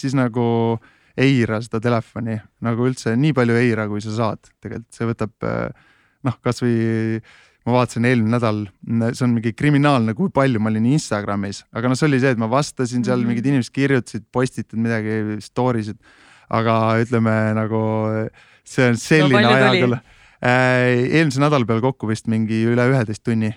siis 0.00 0.14
nagu 0.16 0.46
äh, 0.78 0.99
eira 1.16 1.60
seda 1.64 1.80
telefoni 1.82 2.38
nagu 2.64 2.86
üldse 2.88 3.16
nii 3.18 3.34
palju 3.36 3.56
eira, 3.60 3.86
kui 3.90 4.02
sa 4.04 4.14
saad, 4.16 4.52
tegelikult 4.62 4.98
see 4.98 5.08
võtab 5.10 5.48
noh, 6.26 6.36
kasvõi 6.44 6.76
ma 7.66 7.76
vaatasin 7.76 8.06
eelmine 8.08 8.32
nädal, 8.36 8.62
see 9.12 9.24
on 9.26 9.34
mingi 9.36 9.52
kriminaalne, 9.56 10.14
kui 10.16 10.30
palju 10.32 10.62
ma 10.62 10.70
olin 10.72 10.86
Instagramis, 10.94 11.62
aga 11.76 11.90
noh, 11.90 11.98
see 11.98 12.08
oli 12.08 12.20
see, 12.22 12.32
et 12.34 12.40
ma 12.40 12.48
vastasin 12.50 13.04
seal 13.04 13.18
mm, 13.18 13.22
-hmm. 13.22 13.28
mingid 13.34 13.50
inimesed 13.50 13.74
kirjutasid, 13.76 14.24
postitasid 14.32 14.80
midagi, 14.80 15.40
story 15.44 15.84
sid, 15.84 16.00
aga 16.48 16.78
ütleme 17.02 17.36
nagu 17.58 17.82
see 18.64 18.88
on 18.90 18.96
selline 19.00 19.44
no, 19.44 19.52
ajakõll 19.58 19.98
äh,. 19.98 21.04
eelmise 21.20 21.42
nädala 21.42 21.68
peale 21.68 21.84
kokku 21.84 22.08
vist 22.08 22.30
mingi 22.32 22.64
üle 22.70 22.88
üheteist 22.92 23.24
tunni. 23.26 23.52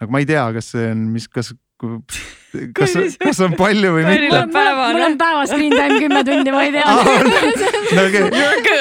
nagu 0.00 0.12
ma 0.12 0.20
ei 0.20 0.28
tea, 0.28 0.44
kas 0.52 0.72
see 0.74 0.90
on, 0.92 1.08
mis, 1.14 1.28
kas 1.28 1.54
kas, 2.78 2.94
kas 3.20 3.40
on 3.46 3.56
palju 3.58 3.92
või 3.96 4.06
mitte? 4.06 4.40
mul 4.52 5.04
on 5.06 5.18
päevas 5.20 5.52
screen 5.52 5.74
time 5.74 6.00
kümme 6.02 6.22
tundi, 6.26 6.54
ma 6.54 6.62
ei 6.66 6.72
tea 6.74 6.86
no, 7.96 8.06
okay. 8.06 8.80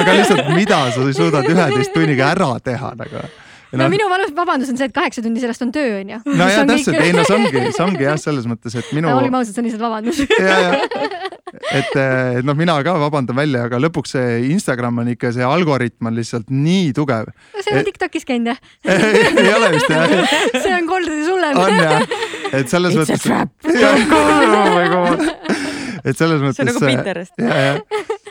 aga 0.00 0.20
lihtsalt, 0.20 0.54
mida 0.56 0.80
sa 0.94 1.10
suudad 1.16 1.50
üheteist 1.50 1.94
tunniga 1.94 2.32
ära 2.34 2.54
teha 2.64 2.94
nagu? 2.98 3.26
no, 3.72 3.82
no 3.82 3.88
minu 3.92 4.08
valus 4.10 4.32
vabandus 4.36 4.72
on 4.72 4.80
see, 4.80 4.88
et 4.90 4.96
kaheksa 4.96 5.24
tundi 5.24 5.42
sellest 5.42 5.66
on 5.66 5.72
töö 5.74 6.00
onju. 6.00 6.22
no 6.26 6.50
ja 6.50 6.66
täpselt, 6.68 7.00
ei 7.02 7.14
no 7.16 7.26
see 7.26 7.38
ongi, 7.38 7.64
see 7.70 7.86
ongi 7.86 8.06
jah, 8.08 8.18
selles 8.20 8.48
mõttes, 8.50 8.76
et 8.78 8.92
minu. 8.96 9.12
olgem 9.14 9.38
ausad, 9.40 9.54
see 9.54 9.62
on 9.62 9.70
lihtsalt 9.70 9.86
vabandus. 9.86 11.25
et, 11.72 11.92
et 11.96 12.46
noh, 12.46 12.56
mina 12.58 12.76
ka 12.86 12.96
vabandan 13.00 13.36
välja, 13.38 13.66
aga 13.68 13.80
lõpuks 13.82 14.16
see 14.16 14.38
Instagram 14.52 15.02
on 15.02 15.12
ikka, 15.14 15.32
see 15.36 15.46
algoritm 15.46 16.10
on 16.10 16.16
lihtsalt 16.18 16.50
nii 16.52 16.92
tugev. 16.96 17.30
sa 17.56 17.64
ei 17.70 17.78
ole 17.78 17.86
Tiktokis 17.90 18.26
käinud 18.28 18.52
jah 18.52 18.58
ei 19.42 19.52
ole 19.54 19.72
vist 19.76 19.92
jah 19.92 20.16
see 20.62 20.74
on 20.74 20.90
kordades 20.90 21.30
hullem. 21.30 21.62
on 21.62 21.78
jah, 21.82 22.18
et 22.52 22.72
selles 22.72 22.96
It's 22.96 23.26
mõttes. 23.26 23.30
oh 23.66 24.74
my 24.76 24.88
god 24.92 25.64
et 26.06 26.18
selles 26.18 26.42
mõttes. 26.42 26.60
see 26.60 26.66
on 26.66 26.72
nagu 26.72 26.86
Pinterest. 26.86 27.34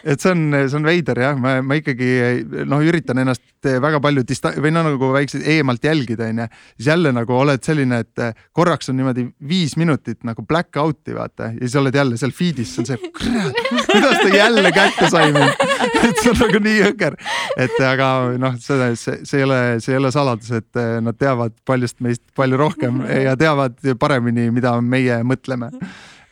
et 0.05 0.21
see 0.21 0.31
on, 0.31 0.45
see 0.53 0.77
on 0.79 0.87
veider 0.87 1.19
jah, 1.25 1.35
ma, 1.39 1.57
ma 1.65 1.77
ikkagi 1.79 2.07
noh, 2.69 2.83
üritan 2.85 3.19
ennast 3.23 3.43
väga 3.65 3.99
palju 4.03 4.21
dista- 4.27 4.53
või 4.61 4.71
no 4.73 4.83
nagu 4.85 5.09
väikselt 5.15 5.47
eemalt 5.49 5.83
jälgida, 5.83 6.29
onju. 6.29 6.47
siis 6.77 6.89
jälle 6.91 7.11
nagu 7.15 7.35
oled 7.35 7.63
selline, 7.65 8.01
et 8.05 8.23
korraks 8.55 8.91
on 8.91 8.99
niimoodi 8.99 9.25
viis 9.49 9.75
minutit 9.81 10.21
nagu 10.27 10.45
black 10.45 10.77
out'i 10.81 11.15
vaata 11.17 11.51
ja 11.55 11.65
siis 11.65 11.77
oled 11.81 11.95
jälle 11.95 12.19
seal 12.21 12.33
feed'is, 12.35 12.75
see 12.75 12.83
on 12.83 12.89
see, 12.91 13.11
kurat, 13.17 13.61
kuidas 13.91 14.21
ta 14.21 14.31
jälle 14.31 14.71
kätte 14.75 15.09
sai 15.11 15.33
mind. 15.35 15.67
et 16.05 16.21
see 16.21 16.31
on 16.31 16.41
nagu 16.45 16.63
nii 16.69 16.79
jõker, 16.79 17.19
et 17.65 17.77
aga 17.89 18.09
noh, 18.41 18.59
see, 18.61 18.91
see, 19.01 19.21
see 19.25 19.41
ei 19.41 19.47
ole, 19.47 19.61
see 19.83 19.95
ei 19.95 20.01
ole 20.03 20.13
saladus, 20.15 20.51
et 20.61 20.83
nad 21.03 21.17
teavad 21.19 21.55
paljust 21.65 21.99
meist 22.05 22.23
palju 22.37 22.59
rohkem 22.61 23.01
ja 23.25 23.35
teavad 23.39 23.79
paremini, 23.99 24.51
mida 24.53 24.77
meie 24.81 25.23
mõtleme 25.27 25.73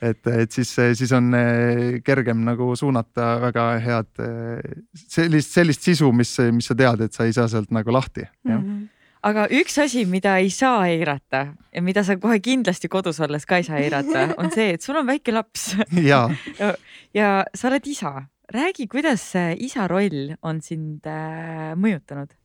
et, 0.04 0.28
et 0.28 0.52
siis, 0.52 0.70
siis 0.98 1.12
on 1.16 1.34
eh, 1.38 2.00
kergem 2.06 2.44
nagu 2.46 2.74
suunata 2.80 3.36
väga 3.44 3.68
head 3.84 4.24
eh, 4.24 4.74
sellist, 4.96 5.54
sellist 5.54 5.86
sisu, 5.86 6.12
mis, 6.16 6.36
mis 6.54 6.68
sa 6.70 6.76
tead, 6.78 7.06
et 7.06 7.16
sa 7.16 7.28
ei 7.28 7.36
saa 7.36 7.50
sealt 7.52 7.72
nagu 7.76 7.94
lahti 7.94 8.26
mm. 8.26 8.58
-hmm 8.58 8.82
aga 9.24 9.46
üks 9.56 9.78
asi, 9.80 10.02
mida 10.04 10.36
ei 10.44 10.50
saa 10.52 10.82
eirata 10.92 11.46
ja 11.72 11.82
mida 11.82 12.04
sa 12.04 12.18
kohe 12.20 12.42
kindlasti 12.44 12.90
kodus 12.92 13.22
olles 13.24 13.46
ka 13.48 13.62
ei 13.62 13.64
saa 13.64 13.80
eirata, 13.80 14.26
on 14.40 14.52
see, 14.52 14.74
et 14.76 14.82
sul 14.82 15.00
on 15.00 15.08
väike 15.08 15.32
laps. 15.32 15.78
ja, 15.96 16.28
ja, 17.20 17.46
sa 17.56 17.68
oled 17.70 17.88
isa. 17.88 18.28
räägi, 18.54 18.88
kuidas 18.88 19.22
see 19.32 19.56
isa 19.64 19.88
roll 19.88 20.36
on 20.42 20.62
sind 20.62 21.08
äh, 21.08 21.72
mõjutanud 21.80 22.36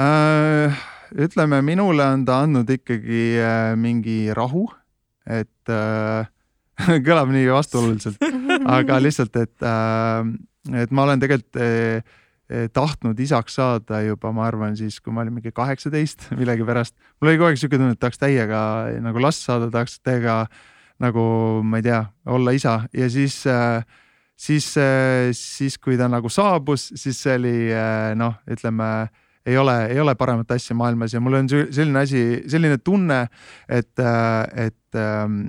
äh,? 0.00 0.72
ütleme, 1.12 1.60
minule 1.62 2.02
on 2.02 2.24
ta 2.24 2.40
andnud 2.42 2.70
ikkagi 2.70 3.36
mingi 3.76 4.32
rahu 4.34 4.64
et 5.26 5.72
äh, 5.72 6.28
kõlab 7.06 7.32
nii 7.32 7.48
vastuoluliselt, 7.50 8.22
aga 8.62 9.00
lihtsalt, 9.04 9.36
et 9.40 9.66
äh,, 9.66 10.30
et 10.82 10.94
ma 10.94 11.06
olen 11.06 11.22
tegelikult 11.22 11.60
äh, 11.62 12.16
tahtnud 12.72 13.18
isaks 13.18 13.56
saada 13.58 14.00
juba, 14.06 14.30
ma 14.34 14.44
arvan 14.46 14.76
siis, 14.78 15.00
kui 15.02 15.14
ma 15.14 15.24
olin 15.24 15.34
mingi 15.34 15.50
kaheksateist 15.54 16.28
millegipärast. 16.38 16.94
mul 17.20 17.32
oli 17.32 17.40
kogu 17.40 17.50
aeg 17.50 17.60
siuke 17.60 17.78
tunne, 17.78 17.96
et 17.96 18.02
tahaks 18.02 18.22
täiega 18.22 18.62
nagu 19.02 19.22
last 19.22 19.46
saada, 19.46 19.70
tahaks 19.72 19.98
täiega 20.06 20.44
nagu 21.02 21.22
ma 21.66 21.80
ei 21.80 21.88
tea, 21.88 22.04
olla 22.32 22.54
isa 22.56 22.80
ja 22.94 23.08
siis 23.12 23.42
äh, 23.50 23.82
siis, 24.36 24.76
äh, 24.76 25.32
siis 25.32 25.78
kui 25.78 25.96
ta 25.98 26.08
nagu 26.12 26.30
saabus, 26.32 26.90
siis 26.94 27.18
see 27.22 27.36
oli 27.40 27.56
äh, 27.72 28.12
noh, 28.18 28.36
ütleme 28.50 29.08
ei 29.46 29.58
ole, 29.58 29.76
ei 29.92 30.00
ole 30.02 30.14
paremat 30.18 30.50
asja 30.56 30.76
maailmas 30.78 31.14
ja 31.14 31.22
mul 31.22 31.38
on 31.40 31.48
selline 31.50 32.02
asi, 32.02 32.24
selline 32.50 32.80
tunne, 32.84 33.22
et, 33.68 34.04
et 34.66 35.00
ähm, 35.00 35.40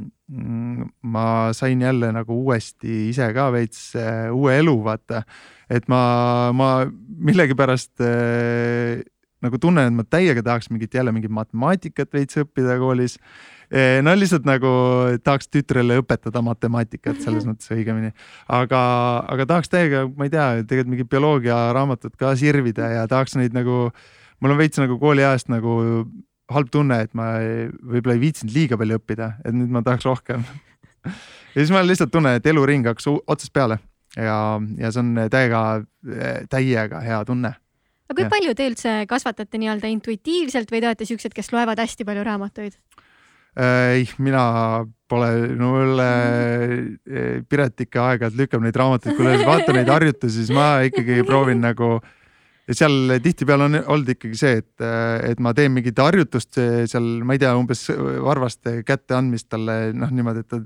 ma 1.04 1.28
sain 1.56 1.82
jälle 1.82 2.12
nagu 2.16 2.39
uuesti 2.43 3.08
ise 3.10 3.30
ka 3.34 3.50
veits 3.56 3.91
äh, 3.95 4.28
uue 4.34 4.58
elu, 4.60 4.76
vaata. 4.84 5.24
et 5.70 5.88
ma, 5.91 6.02
ma 6.54 6.72
millegipärast 6.88 8.04
äh, 8.04 9.04
nagu 9.43 9.60
tunnen, 9.62 9.91
et 9.91 9.98
ma 9.98 10.08
täiega 10.08 10.43
tahaks 10.43 10.72
mingit 10.74 10.93
jälle 10.93 11.14
mingit 11.16 11.32
matemaatikat 11.32 12.14
veits 12.14 12.41
õppida 12.43 12.80
koolis 12.82 13.18
Eh, 13.18 13.57
no 14.03 14.13
lihtsalt 14.15 14.45
nagu 14.47 14.70
tahaks 15.24 15.49
tütrele 15.51 15.97
õpetada 16.01 16.41
matemaatikat 16.45 17.20
selles 17.24 17.47
mõttes 17.47 17.72
õigemini, 17.74 18.13
aga, 18.47 18.80
aga 19.34 19.47
tahaks 19.49 19.72
täiega, 19.74 20.05
ma 20.07 20.28
ei 20.28 20.32
tea, 20.32 20.45
tegelikult 20.61 20.93
mingit 20.93 21.09
bioloogiaraamatut 21.11 22.15
ka 22.20 22.32
sirvida 22.39 22.93
ja 22.93 23.03
tahaks 23.11 23.36
neid 23.39 23.57
nagu, 23.57 23.89
mul 24.39 24.55
on 24.55 24.61
veits 24.61 24.80
nagu 24.80 24.95
kooliajast 25.01 25.51
nagu 25.51 25.76
halb 26.53 26.72
tunne, 26.72 27.01
et 27.03 27.11
ma 27.18 27.34
võib-olla 27.41 28.15
ei 28.15 28.24
viitsinud 28.24 28.55
liiga 28.55 28.80
palju 28.80 29.01
õppida, 29.01 29.34
et 29.43 29.55
nüüd 29.55 29.74
ma 29.74 29.84
tahaks 29.84 30.07
rohkem 30.07 30.47
ja 31.53 31.59
siis 31.59 31.76
ma 31.76 31.84
lihtsalt 31.84 32.13
tunnen, 32.13 32.39
et 32.39 32.47
eluring 32.47 32.88
hakkas 32.88 33.11
otsast 33.20 33.51
peale 33.55 33.82
ja, 34.15 34.38
ja 34.80 34.91
see 34.91 35.03
on 35.03 35.26
täiega, 35.34 35.63
täiega 36.51 37.03
hea 37.03 37.24
tunne 37.28 37.51
aga 38.07 38.15
kui 38.15 38.26
ja. 38.26 38.32
palju 38.32 38.55
te 38.55 38.68
üldse 38.72 38.93
kasvatate 39.09 39.59
nii-öelda 39.59 39.91
intuitiivselt 39.91 40.72
või 40.72 40.80
te 40.80 40.89
olete 40.89 41.07
siuksed, 41.09 41.36
kes 41.36 41.51
loevad 41.51 41.80
hästi 41.84 42.07
palju 42.07 42.24
raamatuid? 42.28 42.78
Ei, 43.58 44.03
mina 44.22 44.43
pole, 45.10 45.32
no 45.58 45.72
mulle 45.74 46.10
äh, 47.08 47.39
Piret 47.49 47.88
ikka 47.88 48.12
aeg-ajalt 48.12 48.38
lükkab 48.38 48.62
neid 48.62 48.78
raamatuid, 48.78 49.16
kui 49.18 49.39
vaatan 49.47 49.80
neid 49.80 49.89
harjutusi, 49.89 50.43
siis 50.43 50.53
ma 50.53 50.84
ikkagi 50.86 51.24
proovin 51.26 51.64
nagu 51.64 51.97
seal 52.68 53.16
tihtipeale 53.24 53.70
on 53.70 53.80
olnud 53.80 54.12
ikkagi 54.12 54.38
see, 54.38 54.60
et, 54.60 54.86
et 55.32 55.39
ma 55.39 55.53
teen 55.55 55.72
mingit 55.72 55.97
harjutust 56.03 56.60
seal, 56.91 57.08
ma 57.24 57.38
ei 57.38 57.41
tea, 57.41 57.53
umbes 57.55 57.86
varvaste 58.26 58.82
kätte 58.88 59.16
andmist 59.16 59.47
talle 59.53 59.93
noh, 59.95 60.12
niimoodi, 60.12 60.43
et 60.43 60.51
ta 60.51 60.60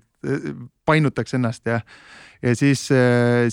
painutaks 0.90 1.38
ennast 1.38 1.70
ja 1.70 1.80
ja 2.42 2.56
siis, 2.58 2.88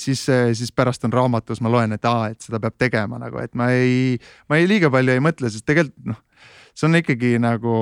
siis, 0.01 0.23
siis 0.57 0.71
pärast 0.73 1.05
on 1.05 1.13
raamatus, 1.13 1.61
ma 1.61 1.69
loen, 1.69 1.93
et 1.93 2.07
aa, 2.09 2.31
et 2.33 2.41
seda 2.41 2.57
peab 2.63 2.79
tegema 2.81 3.19
nagu, 3.21 3.37
et 3.43 3.53
ma 3.53 3.69
ei, 3.77 4.17
ma 4.49 4.57
ei 4.57 4.69
liiga 4.71 4.89
palju 4.93 5.13
ei 5.13 5.21
mõtle, 5.21 5.51
sest 5.53 5.67
tegelikult 5.69 6.09
noh, 6.09 6.23
see 6.73 6.89
on 6.89 6.97
ikkagi 6.97 7.35
nagu 7.43 7.75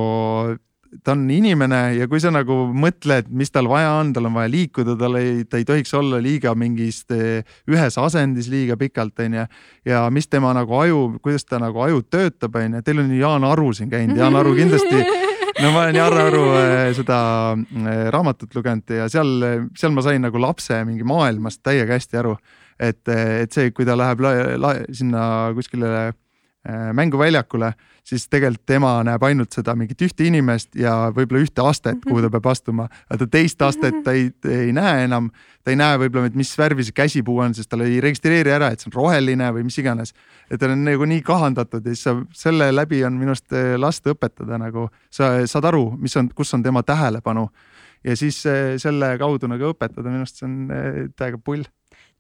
ta 1.05 1.14
on 1.14 1.24
inimene 1.30 1.80
ja 1.97 2.07
kui 2.11 2.20
sa 2.22 2.30
nagu 2.34 2.55
mõtled, 2.74 3.28
mis 3.34 3.53
tal 3.55 3.68
vaja 3.70 3.94
on, 4.01 4.12
tal 4.16 4.28
on 4.28 4.36
vaja 4.36 4.51
liikuda, 4.53 4.97
tal 5.01 5.18
ei, 5.20 5.44
ta 5.49 5.61
ei 5.61 5.66
tohiks 5.68 5.94
olla 5.97 6.20
liiga 6.22 6.55
mingis 6.59 7.03
ühes 7.11 7.99
asendis 8.01 8.51
liiga 8.53 8.76
pikalt, 8.80 9.18
onju. 9.24 9.47
ja 9.88 10.03
mis 10.14 10.28
tema 10.32 10.53
nagu 10.57 10.76
aju, 10.80 11.01
kuidas 11.22 11.47
ta 11.47 11.61
nagu 11.62 11.82
aju 11.84 12.03
töötab, 12.11 12.59
onju. 12.61 12.82
Teil 12.86 13.03
on 13.03 13.12
ju 13.12 13.20
Jaan 13.20 13.47
Aru 13.49 13.72
siin 13.76 13.90
käinud, 13.92 14.18
Jaan 14.20 14.36
Aru 14.38 14.55
kindlasti 14.57 15.03
no 15.62 15.72
ma 15.72 15.86
olen 15.86 15.99
Jaan 16.01 16.20
Aru 16.26 16.44
äh, 16.59 16.76
seda 16.97 17.18
äh, 17.55 18.07
raamatut 18.14 18.55
lugenud 18.57 18.97
ja 19.01 19.09
seal, 19.12 19.32
seal 19.78 19.97
ma 19.97 20.05
sain 20.07 20.24
nagu 20.26 20.40
lapse 20.42 20.82
mingi 20.88 21.07
maailmast 21.07 21.64
täiega 21.66 21.97
hästi 21.97 22.22
aru. 22.22 22.36
et, 22.78 23.03
et 23.09 23.53
see, 23.53 23.72
kui 23.72 23.86
ta 23.88 23.97
läheb 23.97 24.20
la, 24.20 24.32
la, 24.61 24.76
sinna 24.92 25.53
kuskile 25.57 26.12
mänguväljakule 26.66 27.70
siis 28.07 28.28
tegelikult 28.30 28.66
tema 28.68 28.92
näeb 29.07 29.24
ainult 29.26 29.54
seda 29.57 29.74
mingit 29.78 30.02
ühte 30.07 30.26
inimest 30.26 30.76
ja 30.78 30.94
võib-olla 31.14 31.42
ühte 31.42 31.64
astet, 31.66 31.98
kuhu 32.07 32.22
ta 32.22 32.30
peab 32.32 32.48
astuma, 32.52 32.86
aga 33.11 33.18
ta 33.24 33.28
teist 33.38 33.62
astet 33.66 33.98
ta 34.07 34.14
ei, 34.14 34.28
ei 34.50 34.72
näe 34.76 35.04
enam. 35.09 35.30
ta 35.66 35.72
ei 35.74 35.78
näe 35.80 35.98
võib-olla, 35.98 36.30
mis 36.38 36.52
värvi 36.59 36.84
see 36.86 36.94
käsipuu 36.94 37.40
on, 37.42 37.54
sest 37.59 37.70
tal 37.72 37.82
ei 37.82 37.98
registreeri 38.02 38.52
ära, 38.54 38.70
et 38.70 38.82
see 38.82 38.92
on 38.92 38.94
roheline 38.94 39.48
või 39.57 39.66
mis 39.66 39.78
iganes. 39.82 40.14
et 40.50 40.61
ta 40.61 40.70
on 40.70 40.84
nagu 40.86 41.09
nii 41.11 41.22
kahandatud 41.26 41.86
ja 41.86 41.94
siis 41.94 42.07
sa 42.07 42.14
selle 42.46 42.70
läbi 42.74 43.02
on 43.04 43.18
minu 43.18 43.34
arust 43.34 43.52
eh, 43.52 43.74
last 43.78 44.07
õpetada 44.07 44.61
nagu, 44.62 44.88
sa 45.11 45.40
saad 45.46 45.66
aru, 45.72 45.88
mis 45.98 46.14
on, 46.16 46.30
kus 46.30 46.54
on 46.54 46.62
tema 46.62 46.82
tähelepanu. 46.86 47.48
Ja 48.07 48.14
siis 48.16 48.38
eh, 48.46 48.76
selle 48.78 49.16
kaudu 49.18 49.50
nagu 49.50 49.72
õpetada, 49.72 50.07
minu 50.07 50.22
arust 50.22 50.38
see 50.38 50.46
on 50.46 50.70
eh, 50.70 51.02
täiega 51.18 51.42
pull 51.42 51.66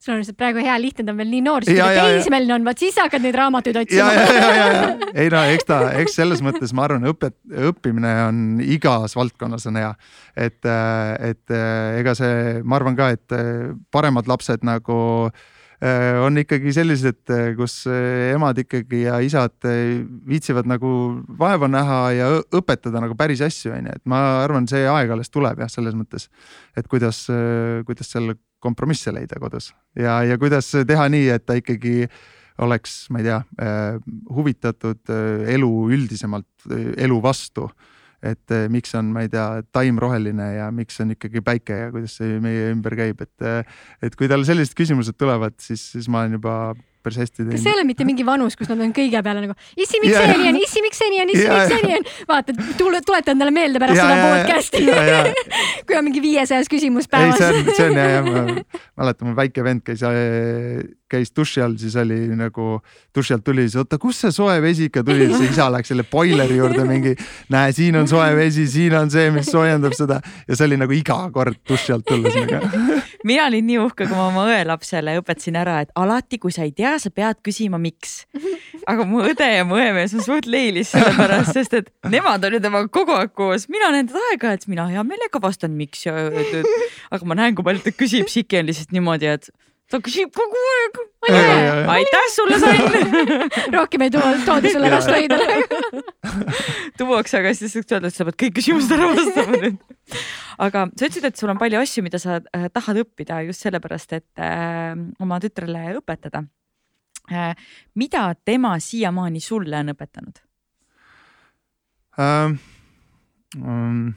sul 0.06 0.14
on 0.14 0.22
lihtsalt 0.22 0.38
praegu 0.38 0.62
hea 0.62 0.76
lihtne, 0.80 1.04
ta 1.04 1.14
on 1.14 1.20
veel 1.20 1.32
nii 1.32 1.42
noor, 1.44 1.66
siis 1.66 1.78
kui 1.80 1.96
ta 1.98 2.06
teismeline 2.12 2.54
on, 2.56 2.66
vaat 2.66 2.82
siis 2.82 2.98
hakkad 3.02 3.24
neid 3.24 3.38
raamatuid 3.38 3.80
otsima. 3.82 4.12
ei 5.22 5.32
no 5.32 5.42
eks 5.50 5.68
ta, 5.68 5.80
eks 6.02 6.16
selles 6.20 6.44
mõttes 6.46 6.74
ma 6.76 6.86
arvan, 6.86 7.08
õpet-, 7.10 7.40
õppimine 7.72 8.14
on 8.28 8.46
igas 8.62 9.16
valdkonnas 9.18 9.66
on 9.70 9.80
hea. 9.82 9.90
et, 10.36 10.70
et 11.32 11.56
ega 11.56 12.16
see, 12.18 12.62
ma 12.62 12.78
arvan 12.78 12.98
ka, 12.98 13.10
et 13.16 13.36
paremad 13.94 14.30
lapsed 14.30 14.66
nagu 14.66 15.02
on 16.24 16.40
ikkagi 16.40 16.72
sellised, 16.72 17.28
kus 17.58 17.82
emad 18.32 18.56
ikkagi 18.62 19.02
ja 19.02 19.18
isad 19.20 19.66
viitsivad 20.28 20.68
nagu 20.70 20.88
vaeva 21.36 21.68
näha 21.68 21.98
ja 22.16 22.30
õpetada 22.56 23.02
nagu 23.04 23.18
päris 23.18 23.42
asju, 23.44 23.74
onju, 23.76 23.98
et 23.98 24.08
ma 24.08 24.22
arvan, 24.46 24.64
see 24.70 24.86
aeg 24.88 25.12
alles 25.12 25.28
tuleb 25.34 25.60
jah, 25.60 25.68
selles 25.72 25.98
mõttes, 25.98 26.30
et 26.80 26.88
kuidas, 26.88 27.26
kuidas 27.84 28.14
seal 28.14 28.32
kompromisse 28.66 29.14
leida 29.14 29.38
kodus 29.42 29.70
ja, 29.94 30.20
ja 30.26 30.38
kuidas 30.40 30.72
teha 30.88 31.06
nii, 31.12 31.30
et 31.36 31.46
ta 31.46 31.56
ikkagi 31.58 32.02
oleks, 32.62 33.06
ma 33.12 33.20
ei 33.20 33.26
tea, 33.26 33.40
äh, 33.60 33.98
huvitatud 34.32 35.12
äh, 35.12 35.44
elu 35.56 35.70
üldisemalt, 35.96 36.48
äh, 36.70 36.94
elu 37.06 37.20
vastu. 37.22 37.70
et 38.26 38.50
miks 38.72 38.94
on, 38.96 39.10
ma 39.12 39.22
ei 39.22 39.28
tea, 39.30 39.60
taim 39.76 39.98
roheline 40.00 40.46
ja 40.54 40.70
miks 40.74 40.96
on 41.04 41.12
ikkagi 41.12 41.42
päike 41.44 41.76
ja 41.78 41.90
kuidas 41.92 42.14
see 42.16 42.38
meie 42.42 42.70
ümber 42.72 42.96
käib, 42.98 43.20
et, 43.22 43.66
et 44.02 44.16
kui 44.18 44.26
tal 44.26 44.42
sellised 44.48 44.72
küsimused 44.74 45.14
tulevad, 45.20 45.54
siis, 45.62 45.84
siis 45.92 46.08
ma 46.10 46.24
olen 46.24 46.38
juba 46.38 46.54
päris 47.06 47.20
hästi 47.22 47.36
teinud. 47.38 47.54
kas 47.54 47.64
see 47.64 47.72
ei 47.72 47.78
ole 47.78 47.86
mitte 47.88 48.06
mingi 48.08 48.26
vanus, 48.26 48.58
kus 48.58 48.70
nad 48.72 48.82
on 48.84 48.92
kõige 48.96 49.22
peale 49.26 49.44
nagu 49.44 49.56
issi, 49.78 50.00
miks 50.02 50.16
see 50.16 50.32
nii 50.32 50.50
on, 50.50 50.60
issi, 50.62 50.82
miks 50.84 51.00
see 51.02 51.12
nii 51.12 51.22
on, 51.22 51.32
issi, 51.34 51.46
miks 51.52 51.72
see 51.72 51.82
nii 51.86 51.96
on. 52.00 52.08
vaata, 52.32 52.56
tule, 52.80 53.00
tuleta 53.06 53.34
endale 53.36 53.54
meelde 53.54 53.82
pärast 53.82 54.00
ja, 54.00 54.08
seda 54.10 54.28
podcast'i. 54.34 54.84
kui 55.86 55.98
on 55.98 56.06
mingi 56.08 56.24
viiesajas 56.24 56.70
küsimus 56.72 57.10
päevas. 57.12 57.40
ei, 57.40 57.46
see 57.46 57.62
on, 57.62 57.72
see 57.78 57.88
on 57.90 58.00
ja, 58.00 58.08
ja 58.16 58.22
ma 58.26 58.44
mäletan, 59.02 59.30
mul 59.30 59.38
väike 59.38 59.64
vend 59.66 59.84
käis 59.86 60.02
käis 61.10 61.30
duši 61.36 61.62
all, 61.62 61.76
siis 61.78 61.94
oli 62.00 62.18
nagu 62.36 62.80
duši 63.14 63.36
alt 63.36 63.44
tuli, 63.46 63.66
siis 63.68 63.78
oota, 63.82 63.98
kust 64.02 64.24
see 64.24 64.34
soe 64.34 64.56
vesi 64.62 64.88
ikka 64.90 65.04
tuli, 65.06 65.28
siis 65.30 65.54
isa 65.54 65.68
läks 65.70 65.92
selle 65.92 66.06
boileri 66.10 66.58
juurde 66.58 66.84
mingi. 66.88 67.14
näe, 67.52 67.72
siin 67.76 67.96
on 68.00 68.08
soe 68.10 68.28
vesi, 68.36 68.66
siin 68.70 68.94
on 68.98 69.10
see, 69.10 69.30
mis 69.34 69.50
soojendab 69.52 69.94
seda 69.96 70.18
ja 70.48 70.56
see 70.56 70.66
oli 70.66 70.78
nagu 70.80 70.96
iga 70.96 71.18
kord 71.34 71.60
duši 71.68 71.94
alt 71.94 72.06
tulles 72.08 72.34
nagu. 72.34 72.96
mina 73.28 73.46
olin 73.46 73.66
nii 73.66 73.78
uhke, 73.82 74.06
kui 74.06 74.16
ma 74.16 74.28
oma 74.30 74.46
õelapsele 74.50 75.16
õpetasin 75.20 75.58
ära, 75.60 75.80
et 75.84 75.92
alati, 75.98 76.40
kui 76.42 76.54
sa 76.54 76.66
ei 76.66 76.72
tea, 76.76 76.96
sa 77.02 77.12
pead 77.14 77.38
küsima, 77.46 77.78
miks. 77.82 78.24
aga 78.90 79.06
mu 79.06 79.22
õde 79.26 79.46
ja 79.50 79.66
mu 79.68 79.78
õemees 79.78 80.16
on 80.18 80.24
suht 80.26 80.50
leilis 80.50 80.90
selle 80.94 81.12
pärast, 81.16 81.54
sest 81.56 81.78
et 81.78 81.92
nemad 82.10 82.44
ju 82.50 82.60
temaga 82.62 82.90
kogu 82.92 83.14
aeg 83.16 83.34
koos, 83.36 83.68
mina 83.72 83.92
nende 83.94 84.14
aeg-ajalt, 84.30 84.66
siis 84.66 84.72
mina 84.72 84.88
hea 84.90 85.06
meelega 85.06 85.42
vastan, 85.42 85.74
miks 85.78 86.06
ja. 86.06 86.16
aga 87.14 87.22
ma 87.28 87.38
näen, 87.38 87.54
kui 87.54 87.66
palju 87.66 87.86
ta 87.86 87.94
küsib, 87.94 88.30
Siki 88.30 88.60
on 88.60 88.70
lihtsalt 88.70 88.94
niimoodi, 88.94 89.30
et 89.30 89.50
kogu 90.34 90.62
aeg. 90.72 90.98
Aitäh 91.92 92.26
sulle, 92.34 92.58
Sann. 92.58 92.78
rohkem 93.74 94.06
ei 94.06 94.10
too, 94.10 94.32
tooda 94.46 94.72
sulle 94.72 94.90
vastuhoidule. 94.90 95.46
tuuakse, 96.98 97.38
aga 97.40 97.54
siis 97.54 97.76
saaks 97.76 97.94
öelda, 97.94 98.10
et 98.10 98.18
sa 98.18 98.26
pead 98.26 98.38
kõik 98.42 98.58
küsimused 98.58 98.94
ära 98.96 99.08
vastama 99.12 99.62
nüüd. 99.62 99.78
aga 100.66 100.84
sa 100.90 101.08
ütlesid, 101.08 101.30
et 101.30 101.38
sul 101.38 101.54
on 101.54 101.62
palju 101.62 101.80
asju, 101.80 102.04
mida 102.06 102.20
sa 102.22 102.40
äh, 102.40 102.68
tahad 102.74 103.02
õppida 103.04 103.40
just 103.46 103.66
sellepärast, 103.66 104.18
et 104.18 104.42
äh, 104.42 104.92
oma 105.22 105.40
tütrele 105.42 105.96
õpetada 106.00 106.44
äh,. 107.30 107.54
mida 107.94 108.28
tema 108.44 108.76
siiamaani 108.82 109.42
sulle 109.42 109.82
on 109.84 109.94
õpetanud? 109.94 110.46
ähm,. 112.18 112.58
Um, 113.56 114.16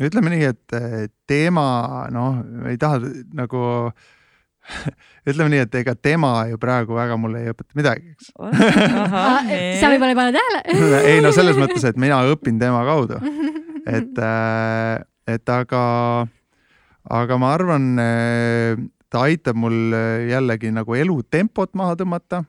ütleme 0.00 0.32
nii, 0.32 0.46
et 0.48 0.76
eh, 0.76 1.08
teema, 1.28 1.64
noh, 2.12 2.40
ei 2.70 2.78
taha 2.80 3.00
nagu, 3.36 3.62
ütleme 5.30 5.50
nii, 5.52 5.64
et 5.66 5.78
ega 5.82 5.94
tema 5.96 6.32
ju 6.50 6.58
praegu 6.60 6.96
väga 6.96 7.16
mulle 7.20 7.44
ei 7.44 7.52
õpeta 7.52 7.76
midagi, 7.78 8.14
eks. 8.14 8.30
sa 8.36 9.90
võib-olla 9.92 10.12
ei 10.12 10.18
pane 10.20 10.36
tähele. 10.36 10.62
ei 11.12 11.24
no 11.24 11.32
selles 11.36 11.58
mõttes, 11.60 11.84
et 11.88 12.00
mina 12.00 12.22
õpin 12.32 12.60
tema 12.60 12.82
kaudu, 12.88 13.20
et, 13.88 14.22
et 15.34 15.54
aga, 15.56 15.82
aga 17.20 17.40
ma 17.40 17.54
arvan, 17.56 17.88
ta 19.10 19.24
aitab 19.26 19.58
mul 19.58 19.96
jällegi 20.30 20.70
nagu 20.74 20.94
elutempot 20.94 21.74
maha 21.78 21.96
tõmmata. 21.98 22.44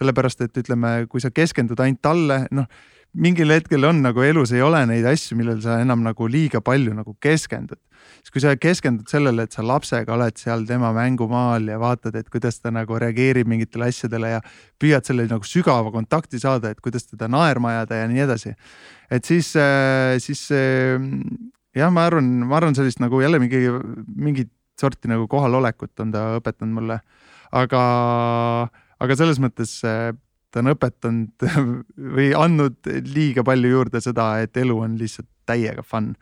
sellepärast, 0.00 0.46
et 0.46 0.62
ütleme, 0.62 1.04
kui 1.10 1.20
sa 1.20 1.32
keskendud 1.34 1.80
ainult 1.84 2.02
talle, 2.04 2.44
noh 2.56 2.70
mingil 3.18 3.50
hetkel 3.50 3.84
on 3.88 4.02
nagu 4.04 4.22
elus 4.22 4.52
ei 4.54 4.62
ole 4.62 4.82
neid 4.86 5.06
asju, 5.08 5.36
millele 5.38 5.62
sa 5.64 5.80
enam 5.82 6.02
nagu 6.04 6.28
liiga 6.30 6.60
palju 6.62 6.94
nagu 6.94 7.16
keskendud. 7.22 7.78
siis 8.20 8.32
kui 8.34 8.42
sa 8.42 8.54
keskendud 8.56 9.08
sellele, 9.10 9.46
et 9.46 9.54
sa 9.56 9.64
lapsega 9.64 10.12
oled 10.14 10.36
seal 10.38 10.66
tema 10.68 10.92
mängumaal 10.94 11.66
ja 11.68 11.78
vaatad, 11.80 12.16
et 12.16 12.28
kuidas 12.30 12.60
ta 12.60 12.70
nagu 12.70 12.98
reageerib 12.98 13.48
mingitele 13.48 13.88
asjadele 13.90 14.34
ja 14.36 14.40
püüad 14.80 15.06
selle 15.06 15.26
nagu 15.30 15.46
sügava 15.46 15.90
kontakti 15.94 16.40
saada, 16.42 16.70
et 16.70 16.80
kuidas 16.80 17.08
teda 17.08 17.28
naerma 17.28 17.74
ajada 17.74 18.02
ja 18.02 18.08
nii 18.10 18.24
edasi. 18.26 18.54
et 19.10 19.24
siis, 19.24 19.52
siis 20.22 20.46
äh, 20.54 21.00
jah, 21.74 21.90
ma 21.90 22.06
arvan, 22.06 22.30
ma 22.46 22.58
arvan 22.60 22.78
sellist 22.78 23.02
nagu 23.02 23.20
jälle 23.22 23.40
mingi, 23.42 23.66
mingit 24.16 24.52
sorti 24.80 25.10
nagu 25.10 25.26
kohalolekut 25.28 26.00
on 26.00 26.12
ta 26.14 26.24
õpetanud 26.38 26.74
mulle. 26.78 27.00
aga, 27.50 27.82
aga 29.02 29.16
selles 29.18 29.40
mõttes 29.42 29.80
äh, 29.82 30.12
ta 30.50 30.62
on 30.62 30.72
õpetanud 30.74 31.46
või 32.16 32.30
andnud 32.36 32.90
liiga 33.14 33.44
palju 33.46 33.74
juurde 33.74 34.02
seda, 34.04 34.32
et 34.44 34.56
elu 34.60 34.78
on 34.86 34.96
lihtsalt 35.00 35.28
täiega 35.50 35.84
fun. 35.86 36.14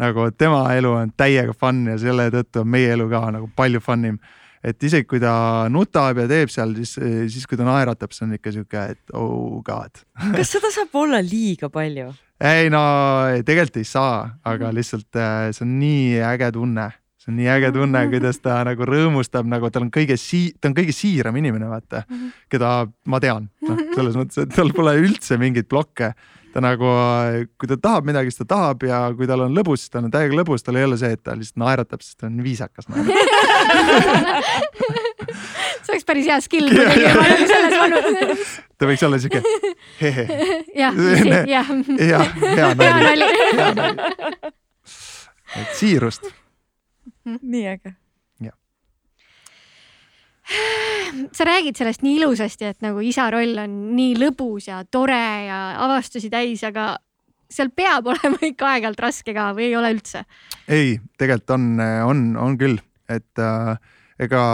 nagu 0.00 0.30
tema 0.38 0.64
elu 0.74 0.90
on 0.90 1.12
täiega 1.16 1.54
fun 1.54 1.84
ja 1.92 1.98
selle 2.02 2.30
tõttu 2.34 2.64
on 2.64 2.72
meie 2.72 2.96
elu 2.96 3.06
ka 3.12 3.28
nagu 3.36 3.50
palju 3.56 3.80
fun 3.84 4.08
im. 4.10 4.18
et 4.64 4.82
isegi 4.82 5.06
kui 5.08 5.20
ta 5.20 5.68
nutab 5.70 6.18
ja 6.22 6.26
teeb 6.28 6.50
seal, 6.52 6.74
siis, 6.80 6.96
siis 7.32 7.46
kui 7.46 7.60
ta 7.60 7.66
naeratab, 7.68 8.12
see 8.16 8.26
on 8.26 8.34
ikka 8.38 8.52
sihuke, 8.52 8.84
et 8.96 9.14
oh 9.14 9.60
god. 9.64 10.04
kas 10.36 10.56
seda 10.56 10.72
saab 10.74 10.94
olla 11.04 11.22
liiga 11.22 11.70
palju? 11.72 12.12
ei 12.40 12.70
no 12.72 12.82
tegelikult 13.46 13.80
ei 13.80 13.88
saa, 13.88 14.18
aga 14.44 14.72
lihtsalt 14.74 15.20
äh, 15.20 15.48
see 15.54 15.66
on 15.66 15.78
nii 15.80 16.20
äge 16.32 16.50
tunne, 16.56 16.90
see 17.24 17.32
on 17.32 17.38
nii 17.40 17.48
äge 17.48 17.72
tunne, 17.72 18.04
kuidas 18.12 18.38
ta 18.44 18.58
nagu 18.68 18.84
rõõmustab, 18.88 19.48
nagu 19.48 19.70
tal 19.72 19.86
on 19.86 19.90
kõige 19.94 20.16
sii-, 20.20 20.52
ta 20.60 20.68
on 20.68 20.76
kõige 20.76 20.92
siiram 20.92 21.36
inimene, 21.40 21.66
vaata, 21.70 22.04
keda 22.52 22.76
ma 23.08 23.20
tean, 23.24 23.48
noh, 23.64 23.78
selles 23.96 24.18
mõttes, 24.20 24.44
et 24.44 24.52
tal 24.54 24.72
pole 24.76 24.92
üldse 25.00 25.38
mingeid 25.40 25.68
blokke. 25.70 26.12
ta 26.54 26.60
nagu, 26.62 26.86
kui 27.58 27.66
ta 27.66 27.74
tahab 27.82 28.04
midagi, 28.06 28.30
siis 28.30 28.44
ta 28.44 28.46
tahab 28.52 28.84
ja 28.86 28.98
kui 29.18 29.26
tal 29.26 29.40
on 29.42 29.56
lõbus, 29.56 29.82
siis 29.82 29.90
tal 29.90 30.04
on 30.06 30.12
täiega 30.14 30.36
lõbus, 30.38 30.62
tal 30.62 30.76
ei 30.78 30.84
ole 30.86 30.96
see, 31.00 31.10
et 31.16 31.22
ta 31.24 31.34
lihtsalt 31.34 31.58
naeratab, 31.64 32.04
sest 32.04 32.20
ta 32.20 32.28
on 32.28 32.36
viisakas 32.44 32.86
see 35.82 35.92
oleks 35.94 36.06
päris 36.06 36.28
hea 36.30 36.38
skill 36.44 36.70
muidugi, 36.70 37.10
ma 37.16 37.26
nagu 37.26 37.48
selles 37.50 37.74
vanuses. 37.80 38.54
ta 38.78 38.88
võiks 38.92 39.04
olla 39.08 39.18
siuke 39.24 39.42
hehe, 40.00 40.24
jah, 40.78 40.94
jah. 41.56 41.74
ja 41.98 42.22
hea 42.44 42.70
nali. 42.78 43.28
et 45.58 45.76
siirust. 45.78 46.43
Nii 47.24 47.66
äge. 47.74 47.94
sa 51.32 51.44
räägid 51.48 51.78
sellest 51.78 52.02
nii 52.04 52.18
ilusasti, 52.18 52.68
et 52.68 52.82
nagu 52.84 53.00
isa 53.00 53.30
roll 53.32 53.56
on 53.62 53.76
nii 53.96 54.12
lõbus 54.20 54.68
ja 54.68 54.82
tore 54.84 55.46
ja 55.46 55.60
avastusi 55.80 56.28
täis, 56.28 56.60
aga 56.68 56.98
seal 57.48 57.70
peab 57.72 58.08
olema 58.12 58.40
ikka 58.44 58.74
aeg-ajalt 58.74 59.00
raske 59.00 59.34
ka 59.36 59.52
või 59.56 59.70
ei 59.70 59.76
ole 59.78 59.94
üldse? 59.96 60.24
ei, 60.68 60.98
tegelikult 61.18 61.56
on, 61.56 61.70
on, 61.80 62.22
on 62.40 62.58
küll, 62.60 62.76
et 63.08 63.40
äh, 63.40 63.72
ega, 64.20 64.44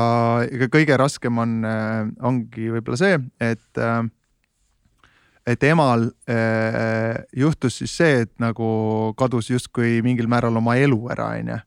ega 0.47 0.71
kõige 0.73 0.97
raskem 1.01 1.43
on 1.43 1.61
äh,, 1.67 2.07
ongi 2.23 2.71
võib-olla 2.77 3.01
see, 3.01 3.19
et 3.43 3.83
äh, 3.83 4.03
et 5.51 5.63
emal 5.65 6.11
äh, 6.31 7.25
juhtus 7.37 7.81
siis 7.81 7.97
see, 7.97 8.25
et 8.27 8.33
nagu 8.43 8.71
kadus 9.19 9.51
justkui 9.51 10.01
mingil 10.05 10.29
määral 10.31 10.57
oma 10.61 10.77
elu 10.79 11.01
ära, 11.13 11.33
onju. 11.41 11.59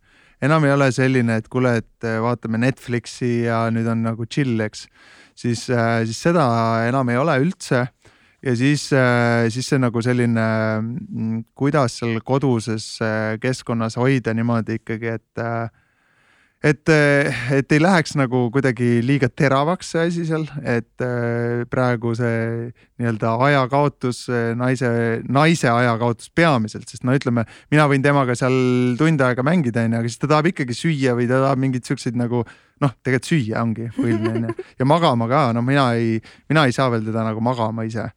Enam 0.43 0.67
ei 0.67 0.73
ole 0.75 0.89
selline, 0.95 1.39
et 1.39 1.49
kuule, 1.51 1.77
et 1.81 2.07
äh, 2.07 2.19
vaatame 2.23 2.59
Netflixi 2.61 3.45
ja 3.47 3.65
nüüd 3.73 3.87
on 3.91 4.03
nagu 4.05 4.27
chill, 4.29 4.59
eks. 4.65 4.87
siis 5.35 5.67
äh,, 5.71 6.03
siis 6.07 6.21
seda 6.29 6.45
enam 6.87 7.09
ei 7.09 7.19
ole 7.21 7.37
üldse 7.43 7.85
ja 8.43 8.55
siis, 8.59 8.89
siis 9.55 9.69
see 9.71 9.79
nagu 9.79 10.01
selline, 10.03 10.45
kuidas 11.55 12.01
seal 12.01 12.17
koduses 12.27 12.97
keskkonnas 13.39 13.95
hoida 13.95 14.33
niimoodi 14.35 14.81
ikkagi, 14.81 15.13
et 15.15 15.43
et, 16.63 16.89
et 17.57 17.75
ei 17.75 17.81
läheks 17.81 18.15
nagu 18.19 18.45
kuidagi 18.53 19.01
liiga 19.05 19.29
teravaks 19.29 19.93
see 19.93 20.07
asi 20.07 20.25
seal, 20.29 20.45
et 20.63 21.03
äh, 21.03 21.63
praegu 21.71 22.13
see 22.17 22.71
nii-öelda 23.01 23.35
ajakaotus, 23.49 24.25
naise, 24.59 24.89
naise 25.27 25.69
ajakaotus 25.71 26.31
peamiselt, 26.35 26.87
sest 26.89 27.03
no 27.07 27.15
ütleme, 27.17 27.45
mina 27.73 27.87
võin 27.91 28.05
temaga 28.05 28.35
seal 28.39 28.55
tund 28.99 29.21
aega 29.25 29.45
mängida, 29.45 29.83
onju, 29.83 30.01
aga 30.01 30.11
siis 30.11 30.21
ta 30.21 30.31
tahab 30.31 30.51
ikkagi 30.53 30.77
süüa 30.77 31.17
või 31.19 31.27
ta 31.29 31.41
tahab 31.43 31.61
mingeid 31.63 31.89
siukseid 31.89 32.19
nagu 32.19 32.43
noh, 32.43 32.93
tegelikult 33.03 33.31
süüa 33.31 33.63
ongi 33.63 33.89
põhiline 33.95 34.35
onju. 34.37 34.69
Ja 34.79 34.87
magama 34.89 35.27
ka, 35.31 35.47
no 35.55 35.63
mina 35.65 35.89
ei, 35.99 36.19
mina 36.51 36.67
ei 36.67 36.75
saa 36.75 36.89
veel 36.93 37.05
teda 37.07 37.25
nagu 37.27 37.43
magama 37.43 37.85
ise 37.87 38.09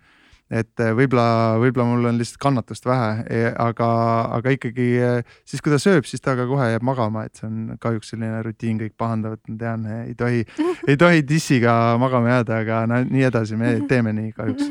et 0.51 0.83
äh, 0.83 0.93
võib-olla, 0.95 1.57
võib-olla 1.59 1.87
mul 1.89 2.11
on 2.13 2.19
lihtsalt 2.21 2.39
kannatust 2.43 2.87
vähe, 2.87 3.41
aga, 3.63 3.89
aga 4.37 4.53
ikkagi 4.55 4.87
äh, 5.03 5.39
siis, 5.43 5.63
kui 5.65 5.73
ta 5.73 5.81
sööb, 5.83 6.07
siis 6.07 6.23
ta 6.23 6.37
ka 6.39 6.47
kohe 6.47 6.69
jääb 6.71 6.87
magama, 6.87 7.25
et 7.27 7.41
see 7.41 7.49
on 7.49 7.79
kahjuks 7.83 8.13
selline 8.15 8.43
rutiin, 8.47 8.79
kõik 8.85 8.95
pahandavad, 8.99 9.43
ma 9.51 9.59
tean, 9.63 9.87
ei 10.05 10.15
tohi, 10.19 10.45
ei 10.91 11.01
tohi 11.01 11.25
dissiga 11.27 11.97
magama 12.03 12.37
jääda, 12.37 12.61
aga 12.63 12.85
no 12.91 13.03
nii 13.07 13.27
edasi, 13.31 13.59
me 13.59 13.79
teeme 13.91 14.15
nii 14.17 14.33
kahjuks. 14.37 14.71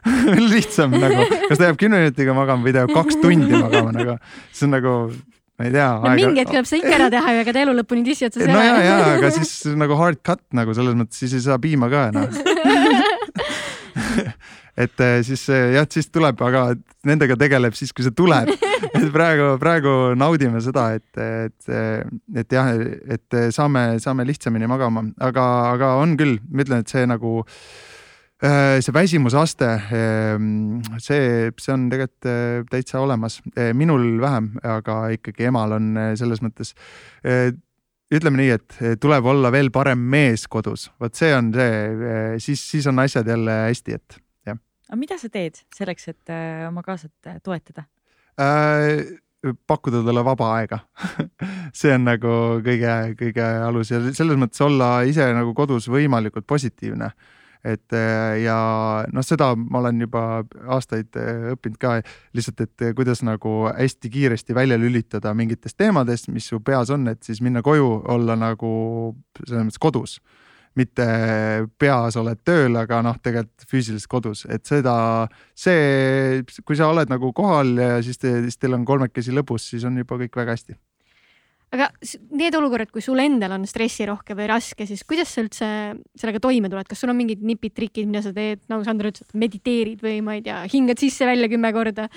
lihtsam 0.52 0.94
nagu, 0.96 1.26
kas 1.48 1.58
ta 1.58 1.68
jääb 1.68 1.80
kümne 1.80 2.00
minutiga 2.00 2.32
magama 2.36 2.64
või 2.64 2.72
ta 2.72 2.86
jääb 2.86 2.94
kaks 2.96 3.20
tundi 3.20 3.52
magama 3.52 3.92
nagu, 3.92 4.16
see 4.56 4.66
on 4.66 4.74
nagu, 4.78 4.94
ma 5.60 5.66
ei 5.68 5.74
tea. 5.74 5.88
no 6.00 6.14
mingi 6.16 6.40
hetk 6.40 6.54
tuleb 6.54 6.68
see 6.70 6.80
ikka 6.80 6.94
ära 6.96 7.10
teha 7.12 7.34
ju, 7.34 7.42
ega 7.44 7.54
ta 7.56 7.64
elu 7.66 7.74
lõpuni 7.82 8.04
dissi 8.06 8.24
otsas 8.28 8.46
ei 8.46 8.52
no 8.52 8.62
ja, 8.64 8.72
ole. 8.78 8.86
ja, 8.86 8.96
aga 9.18 9.32
siis 9.36 9.52
nagu 9.76 9.98
hard 10.00 10.22
cut 10.24 10.40
nagu 10.56 10.76
selles 10.76 10.96
mõttes, 10.96 11.20
siis 11.20 11.36
ei 11.36 11.44
saa 11.44 11.60
piima 11.60 11.90
ka 11.92 12.06
enam. 12.14 12.32
Et 14.78 15.02
eh, 15.02 15.18
siis 15.26 15.42
eh, 15.50 15.74
jah, 15.76 15.86
siis 15.90 16.10
tuleb, 16.12 16.40
aga 16.46 16.70
nendega 17.08 17.36
tegeleb 17.38 17.76
siis, 17.78 17.92
kui 17.96 18.06
see 18.06 18.14
tuleb. 18.16 18.50
et 18.96 19.08
praegu, 19.12 19.52
praegu 19.60 19.94
naudime 20.18 20.62
seda, 20.64 20.90
et, 20.96 21.20
et, 21.20 21.70
et 22.42 22.56
jah, 22.56 22.72
et 23.16 23.38
saame, 23.54 23.84
saame 24.02 24.26
lihtsamini 24.28 24.68
magama, 24.70 25.04
aga, 25.20 25.46
aga 25.74 25.94
on 26.00 26.16
küll, 26.20 26.38
ma 26.50 26.64
ütlen, 26.64 26.84
et 26.84 26.92
see 26.92 27.06
nagu 27.08 27.38
eh, 27.44 28.78
see 28.80 28.94
väsimusaste, 28.96 29.72
see, 30.98 31.24
see 31.56 31.74
on 31.74 31.88
tegelikult 31.92 32.70
täitsa 32.72 33.02
olemas, 33.04 33.40
minul 33.76 34.14
vähem, 34.22 34.54
aga 34.64 35.02
ikkagi 35.16 35.50
emal 35.50 35.76
on 35.76 35.92
selles 36.20 36.40
mõttes 36.44 36.74
ütleme 38.10 38.40
nii, 38.40 38.54
et 38.56 38.80
tuleb 38.98 39.28
olla 39.30 39.52
veel 39.54 39.68
parem 39.70 40.00
mees 40.10 40.48
kodus, 40.50 40.88
vot 40.98 41.14
see 41.14 41.30
on 41.36 41.52
see, 41.54 42.40
siis, 42.42 42.64
siis 42.72 42.88
on 42.90 42.98
asjad 43.04 43.28
jälle 43.30 43.60
hästi, 43.68 44.00
et 44.00 44.18
aga 44.90 44.98
mida 44.98 45.16
sa 45.20 45.30
teed 45.30 45.62
selleks, 45.74 46.10
et 46.10 46.32
äh, 46.34 46.66
oma 46.68 46.82
kaasat 46.86 47.30
äh, 47.30 47.40
toetada? 47.44 47.86
äh,. 48.40 49.18
pakkuda 49.40 50.02
talle 50.04 50.20
vaba 50.20 50.50
aega 50.58 50.82
see 51.78 51.94
on 51.94 52.02
nagu 52.04 52.32
kõige, 52.60 52.94
kõige 53.16 53.44
alus 53.64 53.88
ja 53.88 54.00
selles 54.12 54.36
mõttes 54.36 54.60
olla 54.60 54.98
ise 55.08 55.24
nagu 55.32 55.54
kodus 55.56 55.86
võimalikult 55.88 56.44
positiivne. 56.44 57.08
et 57.64 57.96
äh, 57.96 58.42
ja 58.42 58.58
noh, 59.12 59.24
seda 59.24 59.54
ma 59.56 59.80
olen 59.80 60.02
juba 60.04 60.42
aastaid 60.76 61.16
õppinud 61.54 61.80
ka 61.80 61.94
lihtsalt, 62.36 62.60
et 62.66 62.84
kuidas 62.98 63.24
nagu 63.24 63.54
hästi 63.70 64.12
kiiresti 64.12 64.56
välja 64.56 64.76
lülitada 64.76 65.32
mingitest 65.34 65.78
teemadest, 65.78 66.28
mis 66.28 66.50
su 66.52 66.60
peas 66.60 66.90
on, 66.90 67.08
et 67.08 67.22
siis 67.22 67.40
minna 67.40 67.62
koju, 67.62 68.02
olla 68.12 68.36
nagu 68.36 68.70
selles 69.46 69.70
mõttes 69.70 69.80
kodus 69.80 70.20
mitte 70.78 71.06
peas 71.80 72.16
oled 72.20 72.42
tööl, 72.46 72.76
aga 72.78 73.00
noh, 73.02 73.16
tegelikult 73.22 73.66
füüsiliselt 73.70 74.10
kodus, 74.10 74.44
et 74.50 74.62
seda, 74.68 74.94
see, 75.58 76.44
kui 76.66 76.78
sa 76.78 76.90
oled 76.92 77.10
nagu 77.10 77.32
kohal 77.36 77.74
ja 77.78 77.96
siis 78.04 78.20
te, 78.20 78.36
siis 78.46 78.60
teil 78.60 78.76
on 78.78 78.86
kolmekesi 78.86 79.34
lõbus, 79.34 79.66
siis 79.72 79.86
on 79.88 79.98
juba 80.00 80.20
kõik 80.20 80.38
väga 80.42 80.56
hästi. 80.56 80.76
aga 81.74 81.86
need 82.34 82.54
olukorrad, 82.58 82.90
kui 82.90 83.02
sul 83.02 83.18
endal 83.22 83.54
on 83.54 83.66
stressirohke 83.66 84.34
või 84.38 84.46
raske, 84.50 84.86
siis 84.86 85.02
kuidas 85.06 85.34
sa 85.34 85.42
üldse 85.44 85.66
sellega 86.18 86.42
toime 86.42 86.70
tuled, 86.70 86.86
kas 86.86 87.02
sul 87.02 87.12
on 87.12 87.18
mingid 87.18 87.42
nipid, 87.46 87.74
trikid, 87.74 88.06
mida 88.10 88.22
sa 88.22 88.34
teed, 88.34 88.62
nagu 88.70 88.86
Sander 88.86 89.10
ütles, 89.10 89.26
et 89.26 89.38
mediteerid 89.38 90.02
või 90.06 90.20
ma 90.26 90.38
ei 90.38 90.46
tea, 90.46 90.62
hingad 90.70 91.02
sisse-välja 91.02 91.50
kümme 91.50 91.72
korda. 91.74 92.08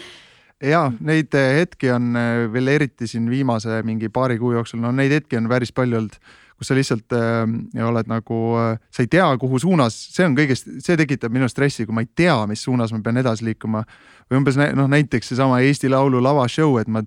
ja 0.62 0.86
neid 1.02 1.34
hetki 1.34 1.90
on 1.94 2.14
eh, 2.18 2.46
veel 2.54 2.70
eriti 2.78 3.10
siin 3.10 3.30
viimase 3.30 3.82
mingi 3.82 4.14
paari 4.14 4.38
kuu 4.42 4.54
jooksul, 4.54 4.82
no 4.82 4.94
neid 4.94 5.14
hetki 5.18 5.42
on 5.42 5.50
päris 5.50 5.74
palju 5.74 6.02
olnud, 6.02 6.22
kus 6.58 6.70
sa 6.70 6.78
lihtsalt 6.78 7.16
äh, 7.18 7.44
oled 7.86 8.10
nagu 8.12 8.40
äh,, 8.62 8.82
sa 8.94 9.06
ei 9.06 9.12
tea, 9.12 9.28
kuhu 9.42 9.60
suunas, 9.62 9.98
see 10.16 10.26
on 10.28 10.38
kõigest, 10.38 10.70
see 10.86 10.98
tekitab 11.00 11.34
minu 11.34 11.50
stressi, 11.52 11.88
kui 11.88 11.96
ma 11.96 12.06
ei 12.06 12.10
tea, 12.16 12.36
mis 12.50 12.64
suunas 12.66 12.94
ma 12.94 13.02
pean 13.04 13.22
edasi 13.22 13.48
liikuma. 13.50 13.84
või 14.32 14.40
umbes 14.40 14.58
noh, 14.58 14.88
näiteks 14.90 15.34
seesama 15.34 15.60
Eesti 15.62 15.92
Laulu 15.92 16.22
lavashow, 16.24 16.78
et 16.80 16.88
ma, 16.88 17.04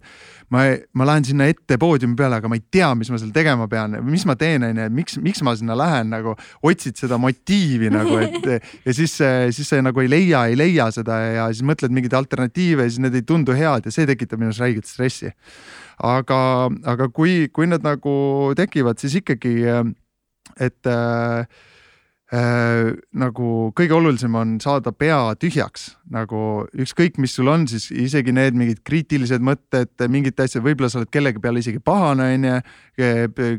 ma, 0.55 0.63
ma 0.97 1.07
lähen 1.09 1.27
sinna 1.27 1.49
ette 1.51 1.79
poodiumi 1.81 2.17
peale, 2.19 2.39
aga 2.41 2.51
ma 2.51 2.59
ei 2.59 2.65
tea, 2.73 2.89
mis 2.99 3.11
ma 3.13 3.19
seal 3.21 3.33
tegema 3.35 3.67
pean, 3.71 3.97
mis 4.07 4.27
ma 4.29 4.37
teen, 4.39 4.65
onju, 4.69 4.87
miks, 4.95 5.19
miks 5.23 5.43
ma 5.47 5.57
sinna 5.59 5.77
lähen 5.79 6.13
nagu, 6.15 6.37
otsid 6.67 6.99
seda 7.01 7.19
motiivi 7.23 7.91
nagu, 7.93 8.19
et 8.23 8.49
ja 8.87 8.97
siis, 8.97 9.17
siis 9.19 9.71
sa 9.71 9.81
nagu 9.85 10.03
ei 10.05 10.11
leia, 10.13 10.47
ei 10.51 10.59
leia 10.59 10.89
seda 10.95 11.19
ja 11.25 11.49
siis 11.53 11.67
mõtled 11.67 11.95
mingeid 11.95 12.17
alternatiive 12.19 12.87
ja 12.87 12.93
siis 12.93 13.03
need 13.03 13.19
ei 13.19 13.27
tundu 13.27 13.57
head 13.57 13.89
ja 13.89 13.95
see 13.95 14.09
tekitab 14.09 14.43
minus 14.43 14.63
räiget 14.63 14.89
stressi. 14.89 15.33
aga, 15.97 16.39
aga 16.85 17.09
kui, 17.09 17.47
kui 17.53 17.69
need 17.71 17.87
nagu 17.87 18.17
tekivad, 18.57 19.01
siis 19.01 19.17
ikkagi, 19.23 19.57
et 20.61 20.93
äh, 20.93 21.65
nagu 22.27 23.49
kõige 23.79 23.95
olulisem 23.95 24.35
on 24.35 24.57
saada 24.59 24.91
pea 24.91 25.37
tühjaks, 25.39 25.93
nagu 26.11 26.65
ükskõik, 26.75 27.21
mis 27.23 27.37
sul 27.39 27.47
on, 27.53 27.69
siis 27.71 27.87
isegi 27.95 28.33
need 28.35 28.57
mingid 28.59 28.81
kriitilised 28.87 29.45
mõtted, 29.47 29.93
mingit 30.11 30.41
asja, 30.43 30.59
võib-olla 30.65 30.91
sa 30.91 30.99
oled 30.99 31.11
kellegi 31.15 31.39
peale 31.43 31.63
isegi 31.63 31.79
pahane, 31.79 32.33
onju. 32.35 32.57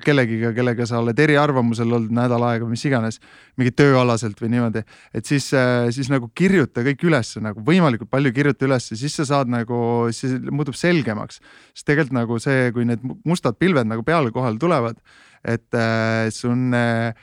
kellegiga, 0.03 0.51
kellega 0.57 0.87
sa 0.89 0.97
oled 0.99 1.19
eriarvamusel 1.21 1.93
olnud 1.95 2.11
nädal 2.17 2.43
aega, 2.49 2.67
mis 2.67 2.83
iganes, 2.89 3.21
mingi 3.55 3.71
tööalaselt 3.71 4.41
või 4.41 4.51
niimoodi. 4.55 4.83
et 5.13 5.25
siis, 5.25 5.47
siis 5.95 6.11
nagu 6.11 6.27
kirjuta 6.35 6.83
kõik 6.83 7.07
ülesse 7.07 7.39
nagu 7.43 7.63
võimalikult 7.63 8.11
palju 8.11 8.33
kirjuta 8.35 8.67
ülesse, 8.67 8.97
siis 8.99 9.15
sa 9.15 9.27
saad 9.29 9.47
nagu, 9.53 10.09
siis 10.11 10.41
muutub 10.51 10.75
selgemaks. 10.75 11.39
sest 11.71 11.87
tegelikult 11.87 12.19
nagu 12.19 12.39
see, 12.39 12.71
kui 12.75 12.83
need 12.89 12.99
mustad 13.23 13.55
pilved 13.55 13.87
nagu 13.87 14.03
peale 14.03 14.31
kohale 14.35 14.59
tulevad, 14.59 14.99
et 15.45 15.73
äh, 15.73 16.27
sul 16.33 16.73
äh, 16.75 17.13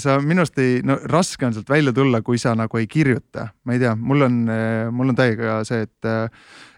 sa 0.00 0.18
minu 0.20 0.42
arust 0.42 0.58
ei, 0.60 0.80
no 0.84 0.98
raske 1.08 1.46
on 1.46 1.54
sealt 1.56 1.70
välja 1.70 1.92
tulla, 1.96 2.20
kui 2.24 2.38
sa 2.40 2.52
nagu 2.58 2.80
ei 2.80 2.88
kirjuta, 2.90 3.46
ma 3.64 3.76
ei 3.76 3.80
tea, 3.80 3.94
mul 3.96 4.26
on, 4.26 4.42
mul 4.92 5.12
on 5.12 5.16
täiega 5.16 5.60
see, 5.64 5.86
et, 5.86 6.08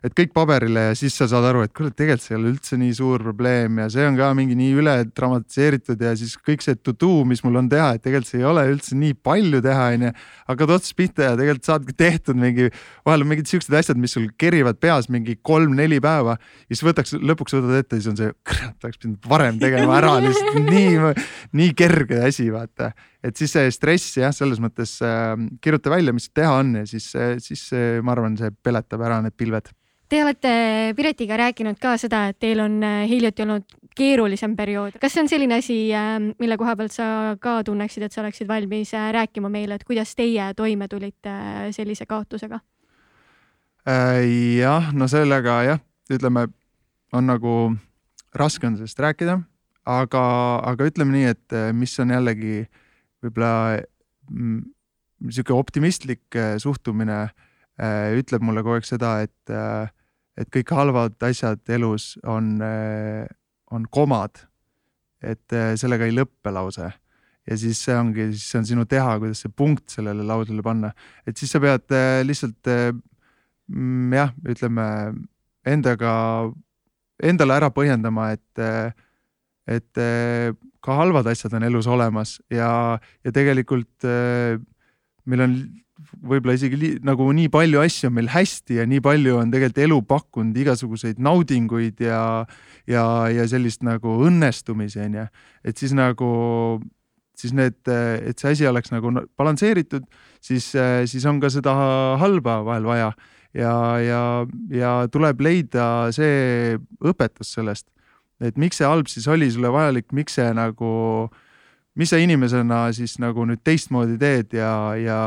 et 0.06 0.14
kõik 0.18 0.30
paberile 0.36 0.84
ja 0.88 0.92
siis 0.98 1.16
sa 1.18 1.26
saad 1.30 1.48
aru, 1.48 1.64
et 1.66 1.72
kuule, 1.74 1.90
tegelikult 1.90 2.22
see 2.22 2.36
ei 2.36 2.38
ole 2.38 2.52
üldse 2.52 2.78
nii 2.78 2.94
suur 2.94 3.24
probleem 3.24 3.80
ja 3.82 3.88
see 3.90 4.06
on 4.06 4.18
ka 4.18 4.28
mingi 4.38 4.54
nii 4.58 4.76
üle 4.78 4.94
dramatiseeritud 5.10 6.04
ja 6.06 6.12
siis 6.18 6.36
kõik 6.46 6.62
see 6.62 6.78
to 6.78 6.94
do, 6.94 7.10
mis 7.28 7.42
mul 7.42 7.58
on 7.58 7.70
teha, 7.72 7.88
et 7.96 8.04
tegelikult 8.06 8.30
see 8.30 8.42
ei 8.42 8.46
ole 8.52 8.64
üldse 8.70 8.98
nii 8.98 9.16
palju 9.18 9.62
teha, 9.66 9.88
onju. 9.96 10.12
hakkad 10.52 10.74
otsast 10.76 10.96
pihta 10.98 11.26
ja 11.26 11.34
tegelikult 11.40 11.72
saadki 11.72 11.96
tehtud 11.98 12.38
mingi, 12.38 12.70
vahel 13.06 13.26
on 13.26 13.32
mingid 13.34 13.50
siuksed 13.50 13.74
asjad, 13.82 13.98
mis 13.98 14.14
sul 14.14 14.30
kerivad 14.38 14.78
peas 14.82 15.10
mingi 15.10 15.40
kolm-neli 15.42 15.98
päeva 16.02 16.38
ja 16.38 16.70
siis 16.70 16.86
võtaks, 16.86 17.18
lõpuks 17.18 17.58
võtad 17.58 17.82
ette 17.82 17.98
ja 17.98 18.04
siis 18.04 18.12
on 18.14 18.22
see, 18.22 18.30
kurat, 18.46 18.78
oleks 18.86 19.02
pidanud 19.02 19.30
varem 19.34 19.58
tegema 19.62 19.98
ära, 19.98 20.14
lihtsalt 20.22 20.62
nii, 20.70 21.14
nii 21.58 21.74
kerge 21.78 22.22
asi, 22.30 22.46
vaata 22.54 22.91
et 23.24 23.36
siis 23.36 23.52
see 23.54 23.70
stress 23.74 24.16
jah, 24.18 24.34
selles 24.34 24.60
mõttes 24.62 24.96
äh, 25.04 25.36
kirjuta 25.62 25.92
välja, 25.92 26.14
mis 26.16 26.30
teha 26.30 26.56
on 26.62 26.74
ja 26.80 26.86
siis, 26.88 27.12
siis 27.44 27.68
äh, 27.76 28.00
ma 28.04 28.16
arvan, 28.16 28.36
see 28.40 28.52
peletab 28.62 29.04
ära 29.06 29.22
need 29.24 29.36
pilved. 29.36 29.72
Te 30.12 30.18
olete 30.20 30.92
Piretiga 30.92 31.38
rääkinud 31.40 31.78
ka 31.80 31.94
seda, 31.96 32.26
et 32.28 32.36
teil 32.42 32.60
on 32.60 32.82
äh, 32.84 33.04
hiljuti 33.08 33.46
olnud 33.46 33.64
keerulisem 33.96 34.56
periood. 34.56 34.98
kas 35.00 35.14
see 35.14 35.22
on 35.22 35.30
selline 35.30 35.56
asi, 35.56 35.76
mille 36.40 36.56
koha 36.60 36.74
pealt 36.76 36.92
sa 36.92 37.06
ka 37.40 37.60
tunneksid, 37.64 38.04
et 38.06 38.12
sa 38.12 38.20
oleksid 38.20 38.48
valmis 38.48 38.92
äh, 38.96 39.10
rääkima 39.16 39.48
meile, 39.52 39.78
et 39.80 39.86
kuidas 39.88 40.14
teie 40.16 40.50
toime 40.56 40.88
tulite 40.88 41.32
äh, 41.32 41.70
sellise 41.72 42.06
kaotusega? 42.08 42.60
Äh, 43.88 44.20
jah, 44.58 44.92
no 44.92 45.08
sellega 45.08 45.62
jah, 45.66 45.80
ütleme, 46.12 46.46
on 47.12 47.28
nagu 47.28 47.54
raske 48.36 48.68
on 48.68 48.76
sellest 48.76 49.00
rääkida, 49.00 49.38
aga, 49.88 50.24
aga 50.74 50.92
ütleme 50.92 51.16
nii, 51.16 51.32
et 51.32 51.56
äh, 51.56 51.70
mis 51.72 51.96
on 52.04 52.12
jällegi 52.12 52.66
võib-olla 53.22 53.80
mm, 54.30 54.62
sihuke 55.30 55.54
optimistlik 55.56 56.38
äh, 56.38 56.56
suhtumine 56.62 57.20
äh, 57.26 58.12
ütleb 58.18 58.44
mulle 58.44 58.64
kogu 58.64 58.80
aeg 58.80 58.88
seda, 58.88 59.18
et, 59.26 59.54
et 60.38 60.50
kõik 60.52 60.72
halvad 60.74 61.16
asjad 61.28 61.62
elus 61.72 62.16
on, 62.24 62.56
on 63.70 63.86
komad. 63.90 64.48
et 65.22 65.54
äh, 65.54 65.76
sellega 65.78 66.08
ei 66.08 66.16
lõppe 66.16 66.50
lause 66.50 66.90
ja 67.46 67.58
siis 67.58 67.80
see 67.84 67.94
ongi, 67.98 68.28
siis 68.34 68.44
see 68.50 68.60
on 68.60 68.66
sinu 68.66 68.84
teha, 68.88 69.16
kuidas 69.22 69.42
see 69.42 69.52
punkt 69.54 69.90
sellele 69.90 70.24
lausele 70.26 70.62
panna, 70.64 70.92
et 71.26 71.38
siis 71.38 71.50
sa 71.52 71.60
pead 71.62 71.94
äh, 71.94 72.22
lihtsalt 72.26 72.70
äh, 72.70 72.90
mm, 73.70 74.12
jah, 74.18 74.34
ütleme 74.54 74.86
endaga, 75.66 76.12
endale 77.22 77.58
ära 77.58 77.70
põhjendama, 77.74 78.32
et, 78.34 78.94
et 79.70 80.02
äh, 80.02 80.54
ka 80.82 80.98
halvad 80.98 81.28
asjad 81.30 81.54
on 81.58 81.66
elus 81.68 81.88
olemas 81.90 82.38
ja, 82.50 82.98
ja 83.24 83.34
tegelikult 83.34 84.06
äh, 84.08 84.58
meil 85.28 85.44
on 85.46 85.56
võib-olla 86.22 86.56
isegi 86.56 86.78
li, 86.78 86.90
nagu 87.04 87.28
nii 87.34 87.50
palju 87.52 87.82
asju 87.82 88.10
on 88.10 88.16
meil 88.16 88.30
hästi 88.32 88.80
ja 88.80 88.86
nii 88.88 89.02
palju 89.04 89.36
on 89.38 89.52
tegelikult 89.52 89.84
elu 89.84 90.00
pakkunud 90.08 90.58
igasuguseid 90.64 91.20
naudinguid 91.22 92.02
ja, 92.02 92.22
ja, 92.90 93.04
ja 93.32 93.46
sellist 93.50 93.86
nagu 93.86 94.18
õnnestumisi 94.26 95.02
onju, 95.04 95.28
et 95.64 95.78
siis 95.78 95.94
nagu 95.96 96.32
siis 97.38 97.54
need, 97.56 97.78
et 97.88 98.38
see 98.38 98.54
asi 98.54 98.66
oleks 98.68 98.92
nagu 98.92 99.12
balansseeritud, 99.38 100.04
siis, 100.42 100.68
siis 101.10 101.24
on 101.28 101.40
ka 101.42 101.50
seda 101.52 101.74
halba 102.20 102.60
vahel 102.66 102.86
vaja. 102.86 103.12
Ja, 103.52 103.72
ja, 104.00 104.20
ja 104.72 104.90
tuleb 105.12 105.42
leida 105.44 105.84
see 106.16 106.78
õpetus 107.04 107.50
sellest, 107.52 107.84
et 108.42 108.58
miks 108.60 108.80
see 108.80 108.88
halb 108.88 109.10
siis 109.10 109.28
oli 109.30 109.48
sulle 109.52 109.70
vajalik, 109.72 110.10
miks 110.16 110.36
see 110.38 110.48
nagu, 110.56 110.92
mis 111.98 112.12
sa 112.12 112.20
inimesena 112.22 112.84
siis 112.96 113.18
nagu 113.22 113.46
nüüd 113.48 113.62
teistmoodi 113.64 114.18
teed 114.20 114.56
ja, 114.58 114.72
ja, 114.98 115.20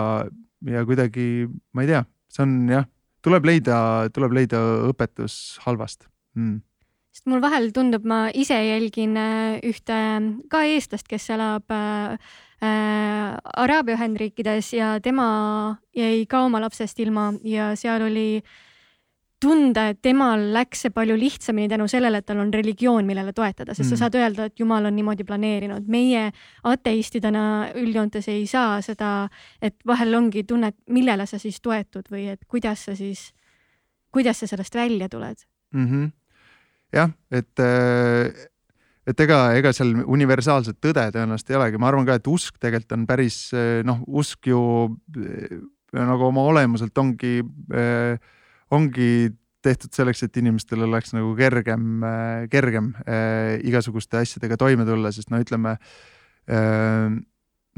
ja 0.68 0.86
kuidagi, 0.88 1.48
ma 1.76 1.86
ei 1.86 1.92
tea, 1.94 2.04
see 2.32 2.46
on 2.46 2.56
jah, 2.72 2.88
tuleb 3.26 3.48
leida, 3.48 3.78
tuleb 4.14 4.36
leida 4.38 4.62
õpetus 4.90 5.58
halvast 5.66 6.08
mm.. 6.38 6.60
sest 7.16 7.30
mul 7.32 7.44
vahel 7.44 7.72
tundub, 7.76 8.06
ma 8.08 8.26
ise 8.34 8.58
jälgin 8.60 9.16
äh, 9.20 9.62
ühte 9.66 10.02
ka 10.52 10.66
eestlast, 10.68 11.08
kes 11.10 11.30
elab 11.34 11.72
äh, 11.74 12.20
äh, 12.60 13.34
Araabia 13.64 13.98
Ühendriikides 13.98 14.74
ja 14.76 14.96
tema 15.04 15.28
jäi 15.96 16.26
ka 16.30 16.46
oma 16.50 16.62
lapsest 16.64 17.00
ilma 17.04 17.32
ja 17.48 17.74
seal 17.80 18.10
oli 18.10 18.44
tunda, 19.42 19.90
et 19.92 20.00
temal 20.04 20.42
läks 20.56 20.86
see 20.86 20.94
palju 20.96 21.16
lihtsamini 21.20 21.70
tänu 21.72 21.88
sellele, 21.92 22.22
et 22.22 22.28
tal 22.28 22.40
on 22.42 22.52
religioon, 22.54 23.06
millele 23.08 23.34
toetada, 23.36 23.76
sest 23.76 23.90
mm. 23.90 23.92
Sa 23.96 24.06
saad 24.06 24.18
öelda, 24.20 24.48
et 24.48 24.60
Jumal 24.60 24.88
on 24.88 24.96
niimoodi 24.96 25.26
planeerinud. 25.28 25.88
meie 25.92 26.30
ateistidena 26.64 27.72
üldjoontes 27.76 28.30
ei 28.32 28.46
saa 28.48 28.80
seda, 28.86 29.28
et 29.62 29.76
vahel 29.88 30.16
ongi 30.16 30.46
tunne, 30.48 30.72
et 30.72 30.78
millele 30.90 31.28
sa 31.28 31.40
siis 31.42 31.60
toetud 31.62 32.08
või 32.12 32.30
et 32.34 32.46
kuidas 32.48 32.88
sa 32.88 32.96
siis, 32.96 33.30
kuidas 34.14 34.40
sa 34.40 34.48
sellest 34.48 34.76
välja 34.76 35.10
tuled 35.10 35.46
mm. 35.74 35.88
-hmm. 35.88 36.12
jah, 36.94 37.12
et, 37.32 37.60
et 39.08 39.20
ega, 39.20 39.42
ega 39.60 39.74
seal 39.74 39.94
universaalset 40.06 40.80
tõde 40.80 41.10
tõenäoliselt 41.12 41.52
ei 41.52 41.60
olegi, 41.60 41.78
ma 41.78 41.92
arvan 41.92 42.08
ka, 42.08 42.16
et 42.16 42.28
usk 42.28 42.58
tegelikult 42.60 42.98
on 42.98 43.06
päris 43.08 43.52
noh, 43.84 44.00
usk 44.08 44.48
ju 44.48 44.62
eh, 45.20 45.60
nagu 45.96 46.32
oma 46.32 46.42
olemuselt 46.44 46.98
ongi, 46.98 47.44
ongi 48.76 49.10
tehtud 49.66 49.96
selleks, 49.98 50.22
et 50.26 50.38
inimestel 50.38 50.84
oleks 50.86 51.16
nagu 51.16 51.32
kergem, 51.38 52.04
kergem 52.52 52.92
eh, 53.08 53.56
igasuguste 53.66 54.20
asjadega 54.22 54.60
toime 54.62 54.86
tulla, 54.86 55.10
sest 55.16 55.32
no 55.34 55.40
ütleme 55.42 55.78
eh, 56.46 57.16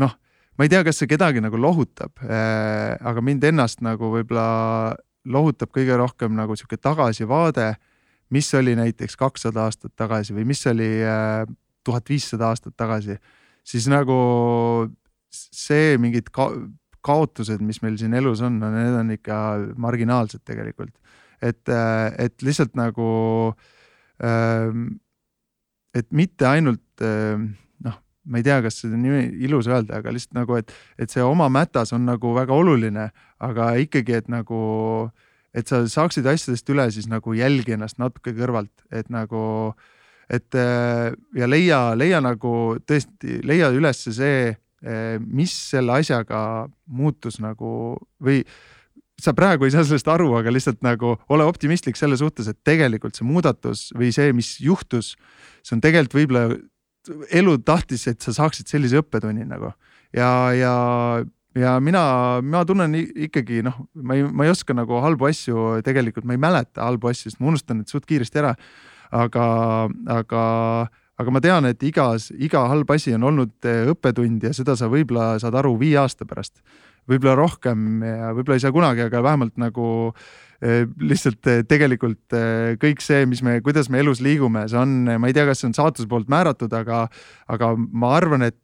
noh, 0.04 0.16
ma 0.58 0.68
ei 0.68 0.74
tea, 0.74 0.84
kas 0.84 1.00
see 1.00 1.08
kedagi 1.08 1.44
nagu 1.44 1.60
lohutab, 1.62 2.18
aga 2.28 3.24
mind 3.24 3.46
ennast 3.48 3.84
nagu 3.86 4.10
võib-olla 4.16 4.96
lohutab 5.28 5.72
kõige 5.76 5.96
rohkem 6.00 6.34
nagu 6.36 6.56
sihuke 6.58 6.80
tagasivaade 6.82 7.76
mis 8.30 8.54
oli 8.54 8.76
näiteks 8.76 9.16
kakssada 9.16 9.68
aastat 9.68 9.94
tagasi 9.96 10.36
või 10.36 10.46
mis 10.50 10.64
oli 10.68 10.90
tuhat 11.88 12.10
viissada 12.10 12.52
aastat 12.52 12.76
tagasi, 12.78 13.16
siis 13.64 13.88
nagu 13.92 14.18
see 15.32 15.96
mingid 16.02 16.32
ka 16.34 16.50
kaotused, 17.08 17.64
mis 17.64 17.82
meil 17.84 17.98
siin 18.00 18.16
elus 18.18 18.44
on 18.46 18.60
no,, 18.62 18.72
need 18.74 18.98
on 19.00 19.14
ikka 19.16 19.38
marginaalsed 19.80 20.44
tegelikult. 20.48 20.94
et, 21.42 21.70
et 22.18 22.42
lihtsalt 22.42 22.74
nagu, 22.78 23.08
et 25.94 26.08
mitte 26.10 26.48
ainult 26.50 27.06
noh, 27.06 28.00
ma 28.26 28.42
ei 28.42 28.46
tea, 28.48 28.58
kas 28.66 28.82
seda 28.82 28.98
nii 28.98 29.28
ilus 29.46 29.70
öelda, 29.70 30.02
aga 30.02 30.14
lihtsalt 30.16 30.40
nagu, 30.40 30.58
et, 30.58 30.74
et 30.98 31.14
see 31.14 31.24
oma 31.24 31.50
mätas 31.54 31.94
on 31.94 32.08
nagu 32.10 32.34
väga 32.36 32.58
oluline, 32.58 33.12
aga 33.46 33.72
ikkagi, 33.86 34.18
et 34.22 34.32
nagu 34.34 34.66
et 35.58 35.70
sa 35.70 35.82
saaksid 35.90 36.28
asjadest 36.30 36.70
üle, 36.74 36.86
siis 36.94 37.08
nagu 37.10 37.34
jälgi 37.36 37.76
ennast 37.78 38.00
natuke 38.02 38.34
kõrvalt, 38.38 38.74
et 38.94 39.10
nagu, 39.14 39.42
et 40.30 40.58
äh, 40.58 41.12
ja 41.38 41.50
leia, 41.50 41.82
leia 41.98 42.22
nagu 42.24 42.54
tõesti, 42.88 43.40
leia 43.48 43.72
üles 43.76 44.04
see, 44.06 44.52
äh, 44.54 44.60
mis 45.26 45.54
selle 45.72 45.96
asjaga 45.98 46.40
muutus 46.86 47.40
nagu 47.42 47.70
või 48.22 48.44
sa 49.18 49.34
praegu 49.34 49.66
ei 49.66 49.74
saa 49.74 49.86
sellest 49.88 50.10
aru, 50.14 50.30
aga 50.38 50.52
lihtsalt 50.54 50.84
nagu 50.86 51.16
ole 51.34 51.46
optimistlik 51.50 51.98
selle 51.98 52.18
suhtes, 52.20 52.50
et 52.52 52.60
tegelikult 52.68 53.18
see 53.18 53.26
muudatus 53.26 53.88
või 53.98 54.12
see, 54.14 54.30
mis 54.38 54.58
juhtus, 54.62 55.16
see 55.66 55.78
on 55.78 55.82
tegelikult 55.82 56.20
võib-olla 56.20 56.60
elu 57.40 57.56
tahtis, 57.66 58.06
et 58.12 58.22
sa 58.22 58.36
saaksid 58.36 58.70
sellise 58.70 59.00
õppetunni 59.02 59.48
nagu 59.48 59.72
ja, 60.16 60.30
ja, 60.54 60.76
ja 61.58 61.78
mina, 61.84 62.04
mina 62.44 62.64
tunnen 62.68 62.94
ikkagi 62.98 63.64
noh, 63.66 63.80
ma 63.96 64.18
ei, 64.18 64.28
ma 64.28 64.46
ei 64.46 64.54
oska 64.54 64.76
nagu 64.78 65.02
halbu 65.04 65.30
asju, 65.30 65.66
tegelikult 65.88 66.28
ma 66.28 66.38
ei 66.38 66.44
mäleta 66.44 66.86
halbu 66.86 67.12
asju, 67.12 67.32
sest 67.32 67.42
ma 67.42 67.52
unustan 67.54 67.82
need 67.82 67.92
suht 67.92 68.06
kiiresti 68.10 68.44
ära. 68.44 68.54
aga, 69.16 69.44
aga, 70.12 70.42
aga 71.18 71.34
ma 71.34 71.42
tean, 71.42 71.66
et 71.70 71.84
igas, 71.84 72.30
iga 72.38 72.66
halb 72.70 72.92
asi 72.94 73.16
on 73.18 73.26
olnud 73.32 73.70
õppetund 73.94 74.44
ja 74.46 74.54
seda 74.54 74.78
sa 74.78 74.90
võib-olla 74.92 75.38
saad 75.42 75.58
aru 75.58 75.74
viie 75.82 75.98
aasta 76.02 76.28
pärast. 76.30 76.60
Võib-olla 77.08 77.38
rohkem 77.40 78.04
ja 78.04 78.34
võib-olla 78.36 78.58
ei 78.58 78.64
saa 78.66 78.76
kunagi, 78.76 79.06
aga 79.08 79.24
vähemalt 79.24 79.56
nagu 79.62 79.88
eh, 80.12 80.47
lihtsalt 80.62 81.50
eh, 81.52 81.64
tegelikult 81.70 82.36
eh, 82.38 82.76
kõik 82.82 83.04
see, 83.04 83.26
mis 83.30 83.44
me, 83.46 83.58
kuidas 83.66 83.92
me 83.94 84.02
elus 84.02 84.22
liigume, 84.26 84.66
see 84.70 84.80
on, 84.80 84.96
ma 85.20 85.30
ei 85.30 85.36
tea, 85.36 85.46
kas 85.50 85.62
see 85.62 85.70
on 85.70 85.76
saatuse 85.78 86.10
poolt 86.10 86.32
määratud, 86.32 86.74
aga, 86.74 87.04
aga 87.54 87.72
ma 87.78 88.14
arvan, 88.18 88.48
et, 88.48 88.64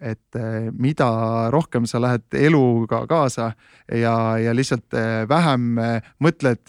et 0.00 0.42
mida 0.76 1.08
rohkem 1.54 1.88
sa 1.88 2.02
lähed 2.02 2.26
eluga 2.36 3.04
kaasa 3.10 3.52
ja, 3.88 4.14
ja 4.42 4.52
lihtsalt 4.56 4.94
vähem 5.30 5.72
mõtled, 6.22 6.62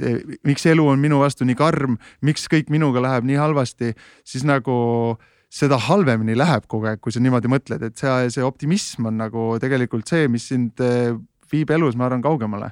miks 0.48 0.66
elu 0.70 0.88
on 0.94 1.04
minu 1.04 1.20
vastu 1.24 1.48
nii 1.48 1.60
karm, 1.60 2.00
miks 2.24 2.48
kõik 2.52 2.72
minuga 2.74 3.04
läheb 3.04 3.28
nii 3.28 3.40
halvasti, 3.42 3.94
siis 4.28 4.48
nagu 4.48 4.74
äh, 5.14 5.30
seda 5.54 5.78
halvemini 5.88 6.36
läheb 6.38 6.66
kogu 6.72 6.90
aeg, 6.90 7.02
kui 7.04 7.14
sa 7.14 7.22
niimoodi 7.22 7.52
mõtled, 7.52 7.84
et 7.86 8.00
see, 8.00 8.30
see 8.34 8.46
optimism 8.46 9.10
on 9.12 9.20
nagu 9.22 9.52
tegelikult 9.62 10.10
see, 10.10 10.26
mis 10.32 10.48
sind 10.50 10.82
viib 11.54 11.74
elus, 11.76 11.98
ma 11.98 12.08
arvan, 12.08 12.24
kaugemale. 12.26 12.72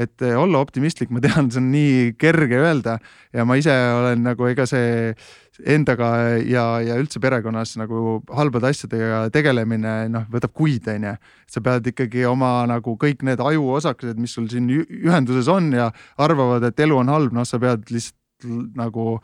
Et 0.00 0.24
eh, 0.24 0.36
olla 0.38 0.62
optimistlik, 0.62 1.12
ma 1.12 1.22
tean, 1.24 1.50
see 1.52 1.60
on 1.60 1.70
nii 1.72 1.94
kerge 2.20 2.58
öelda 2.60 2.96
ja 3.36 3.46
ma 3.48 3.58
ise 3.60 3.74
olen 3.74 4.24
nagu, 4.26 4.48
ega 4.50 4.66
see 4.68 5.12
endaga 5.68 6.10
ja, 6.40 6.64
ja 6.84 6.96
üldse 6.96 7.20
perekonnas 7.20 7.74
nagu 7.76 8.18
halbade 8.32 8.70
asjadega 8.70 9.26
tegelemine, 9.34 9.94
noh, 10.12 10.24
võtab 10.32 10.54
kuid, 10.56 10.88
onju. 10.88 11.14
sa 11.50 11.62
pead 11.64 11.90
ikkagi 11.92 12.24
oma 12.28 12.52
nagu 12.70 12.96
kõik 13.00 13.24
need 13.28 13.42
ajuosakesed, 13.44 14.20
mis 14.20 14.36
sul 14.36 14.48
siin 14.52 14.70
ühenduses 14.70 15.50
on 15.52 15.72
ja 15.76 15.90
arvavad, 16.16 16.64
et 16.70 16.80
elu 16.80 17.02
on 17.02 17.12
halb, 17.12 17.36
noh, 17.36 17.48
sa 17.48 17.60
pead 17.60 17.90
lihtsalt 17.92 18.16
nagu 18.78 19.18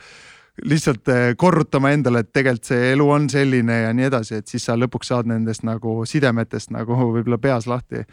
lihtsalt 0.64 1.08
eh, 1.12 1.34
korrutama 1.36 1.92
endale, 1.92 2.22
et 2.24 2.32
tegelikult 2.32 2.70
see 2.70 2.92
elu 2.94 3.08
on 3.12 3.28
selline 3.32 3.80
ja 3.82 3.92
nii 3.96 4.08
edasi, 4.08 4.40
et 4.40 4.48
siis 4.48 4.64
sa 4.68 4.76
lõpuks 4.78 5.12
saad 5.12 5.28
nendest 5.28 5.66
nagu 5.68 5.98
sidemetest 6.08 6.72
nagu 6.74 6.96
võib-olla 6.96 7.38
peas 7.40 7.68
lahti. 7.68 8.04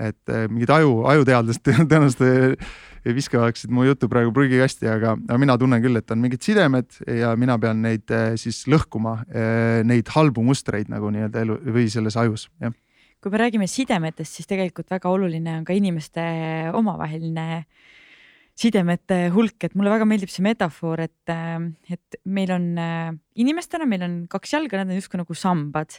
Et 0.00 0.32
eh, 0.32 0.46
mingid 0.50 0.72
aju, 0.74 1.02
ajuteadlased 1.12 1.64
tõenäoliselt 1.90 3.12
viskaksid 3.16 3.72
mu 3.72 3.86
jutu 3.86 4.10
praegu 4.12 4.32
prügikasti, 4.36 4.88
aga, 4.92 5.14
aga 5.16 5.38
mina 5.40 5.56
tunnen 5.60 5.80
küll, 5.80 5.96
et 5.96 6.12
on 6.12 6.20
mingid 6.20 6.44
sidemed 6.44 6.98
ja 7.08 7.32
mina 7.40 7.56
pean 7.60 7.80
neid 7.80 8.12
siis 8.36 8.58
lõhkuma, 8.68 9.22
neid 9.88 10.10
halbu 10.12 10.44
mustreid 10.44 10.90
nagu 10.92 11.08
nii-öelda 11.14 11.46
elu 11.46 11.56
või 11.72 11.86
selles 11.88 12.18
ajus, 12.20 12.50
jah. 12.60 12.76
Kui 13.20 13.32
me 13.32 13.40
räägime 13.40 13.64
sidemetest, 13.68 14.36
siis 14.36 14.48
tegelikult 14.48 14.92
väga 14.92 15.08
oluline 15.08 15.58
on 15.58 15.64
ka 15.64 15.72
inimeste 15.76 16.22
omavaheline 16.76 17.46
äh, 17.56 17.64
sidemete 18.60 19.30
hulk, 19.32 19.64
et 19.64 19.74
mulle 19.78 19.92
väga 19.92 20.06
meeldib 20.08 20.30
see 20.32 20.44
metafoor, 20.44 21.00
et, 21.06 21.32
äh, 21.32 21.62
et 21.94 22.18
meil 22.28 22.50
on 22.52 22.66
äh, 22.80 23.12
inimestena, 23.40 23.86
meil 23.88 24.04
on 24.04 24.16
kaks 24.30 24.52
jalga, 24.52 24.80
need 24.80 24.92
on 24.92 24.98
justkui 24.98 25.20
nagu 25.20 25.36
sambad, 25.38 25.96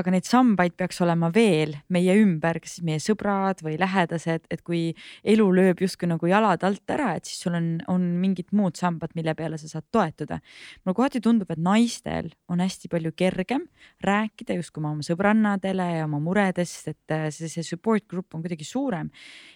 aga 0.00 0.14
neid 0.14 0.26
sambaid 0.26 0.74
peaks 0.80 0.98
olema 1.04 1.30
veel 1.34 1.76
meie 1.94 2.16
ümber, 2.18 2.58
kas 2.62 2.78
siis 2.78 2.86
meie 2.86 3.02
sõbrad 3.02 3.62
või 3.62 3.76
lähedased, 3.80 4.48
et 4.50 4.64
kui 4.66 4.88
elu 5.22 5.46
lööb 5.60 5.84
justkui 5.84 6.10
nagu 6.10 6.30
jalad 6.30 6.66
alt 6.66 6.94
ära, 6.96 7.12
et 7.18 7.30
siis 7.30 7.44
sul 7.44 7.54
on, 7.58 7.70
on 7.92 8.10
mingid 8.22 8.50
muud 8.56 8.80
sambad, 8.80 9.14
mille 9.18 9.36
peale 9.38 9.60
sa 9.60 9.70
saad 9.70 9.86
toetuda. 9.94 10.40
mulle 10.82 10.98
kohati 10.98 11.22
tundub, 11.22 11.50
et 11.54 11.62
naistel 11.62 12.32
on 12.50 12.64
hästi 12.64 12.90
palju 12.90 13.14
kergem 13.14 13.68
rääkida 14.02 14.58
justkui 14.58 14.82
oma 14.82 15.06
sõbrannadele 15.06 15.90
ja 16.00 16.04
oma 16.10 16.18
muredest, 16.22 16.90
et 16.90 17.14
äh, 17.14 17.28
see, 17.34 17.50
see 17.52 17.66
support 17.66 18.08
group 18.10 18.34
on 18.34 18.42
kuidagi 18.42 18.66
suurem. 18.66 19.10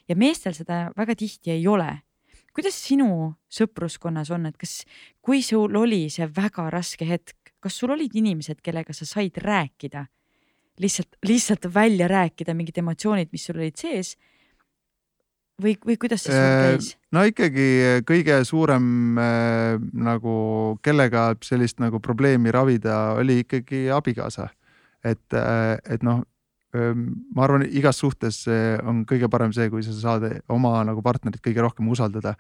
Ja 0.09 0.15
meestel 0.15 0.55
seda 0.55 0.91
väga 0.95 1.17
tihti 1.19 1.51
ei 1.55 1.67
ole 1.67 2.05
kuidas 2.55 2.77
sinu 2.87 3.35
sõpruskonnas 3.53 4.31
on, 4.35 4.47
et 4.51 4.59
kas, 4.61 4.83
kui 5.25 5.43
sul 5.43 5.75
oli 5.77 6.07
see 6.13 6.29
väga 6.31 6.69
raske 6.73 7.07
hetk, 7.09 7.55
kas 7.63 7.79
sul 7.81 7.95
olid 7.95 8.15
inimesed, 8.15 8.61
kellega 8.65 8.95
sa 8.95 9.07
said 9.09 9.41
rääkida, 9.43 10.05
lihtsalt, 10.81 11.19
lihtsalt 11.27 11.69
välja 11.75 12.09
rääkida 12.11 12.55
mingid 12.55 12.79
emotsioonid, 12.83 13.33
mis 13.33 13.47
sul 13.49 13.61
olid 13.61 13.81
sees? 13.81 14.15
või, 15.63 15.75
või 15.87 15.97
kuidas 16.01 16.25
see 16.27 16.35
sul 16.35 16.43
äh, 16.43 16.67
käis? 16.69 16.91
no 17.15 17.23
ikkagi 17.29 17.67
kõige 18.09 18.41
suurem 18.47 19.19
äh, 19.21 19.77
nagu, 19.95 20.35
kellega 20.85 21.33
sellist 21.47 21.81
nagu 21.83 22.01
probleemi 22.03 22.53
ravida, 22.55 23.15
oli 23.21 23.41
ikkagi 23.45 23.87
abikaasa. 23.95 24.49
et, 25.05 25.27
äh, 25.35 25.77
et 25.85 26.03
noh, 26.03 26.25
ma 26.75 27.47
arvan, 27.47 27.65
igas 27.71 28.01
suhtes 28.03 28.45
on 28.83 29.05
kõige 29.09 29.31
parem 29.31 29.53
see, 29.55 29.71
kui 29.71 29.85
sa 29.87 29.95
saad 29.95 30.27
oma 30.53 30.81
nagu 30.87 31.03
partnerit 31.05 31.43
kõige 31.45 31.63
rohkem 31.63 31.89
usaldada. 31.91 32.35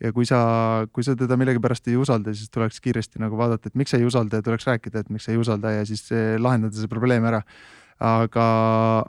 ja 0.00 0.14
kui 0.16 0.24
sa, 0.24 0.86
kui 0.96 1.04
sa 1.04 1.12
teda 1.12 1.36
millegipärast 1.36 1.88
ei 1.92 1.96
usalda, 2.00 2.32
siis 2.32 2.48
tuleks 2.48 2.80
kiiresti 2.80 3.20
nagu 3.20 3.36
vaadata, 3.36 3.68
et 3.68 3.74
miks 3.76 3.92
sa 3.92 3.98
ei 4.00 4.06
usalda 4.08 4.38
ja 4.40 4.44
tuleks 4.46 4.64
rääkida, 4.64 5.02
et 5.02 5.10
miks 5.12 5.26
sa 5.28 5.32
ei 5.34 5.40
usalda 5.40 5.74
ja 5.74 5.82
siis 5.84 6.06
lahendada 6.40 6.72
see 6.72 6.88
probleem 6.88 7.24
ära. 7.28 7.42
aga, 8.00 8.44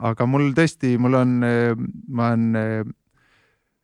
aga 0.04 0.26
mul 0.28 0.50
tõesti, 0.52 0.98
mul 1.00 1.16
on, 1.16 1.30
ma 2.12 2.32
olen 2.34 2.92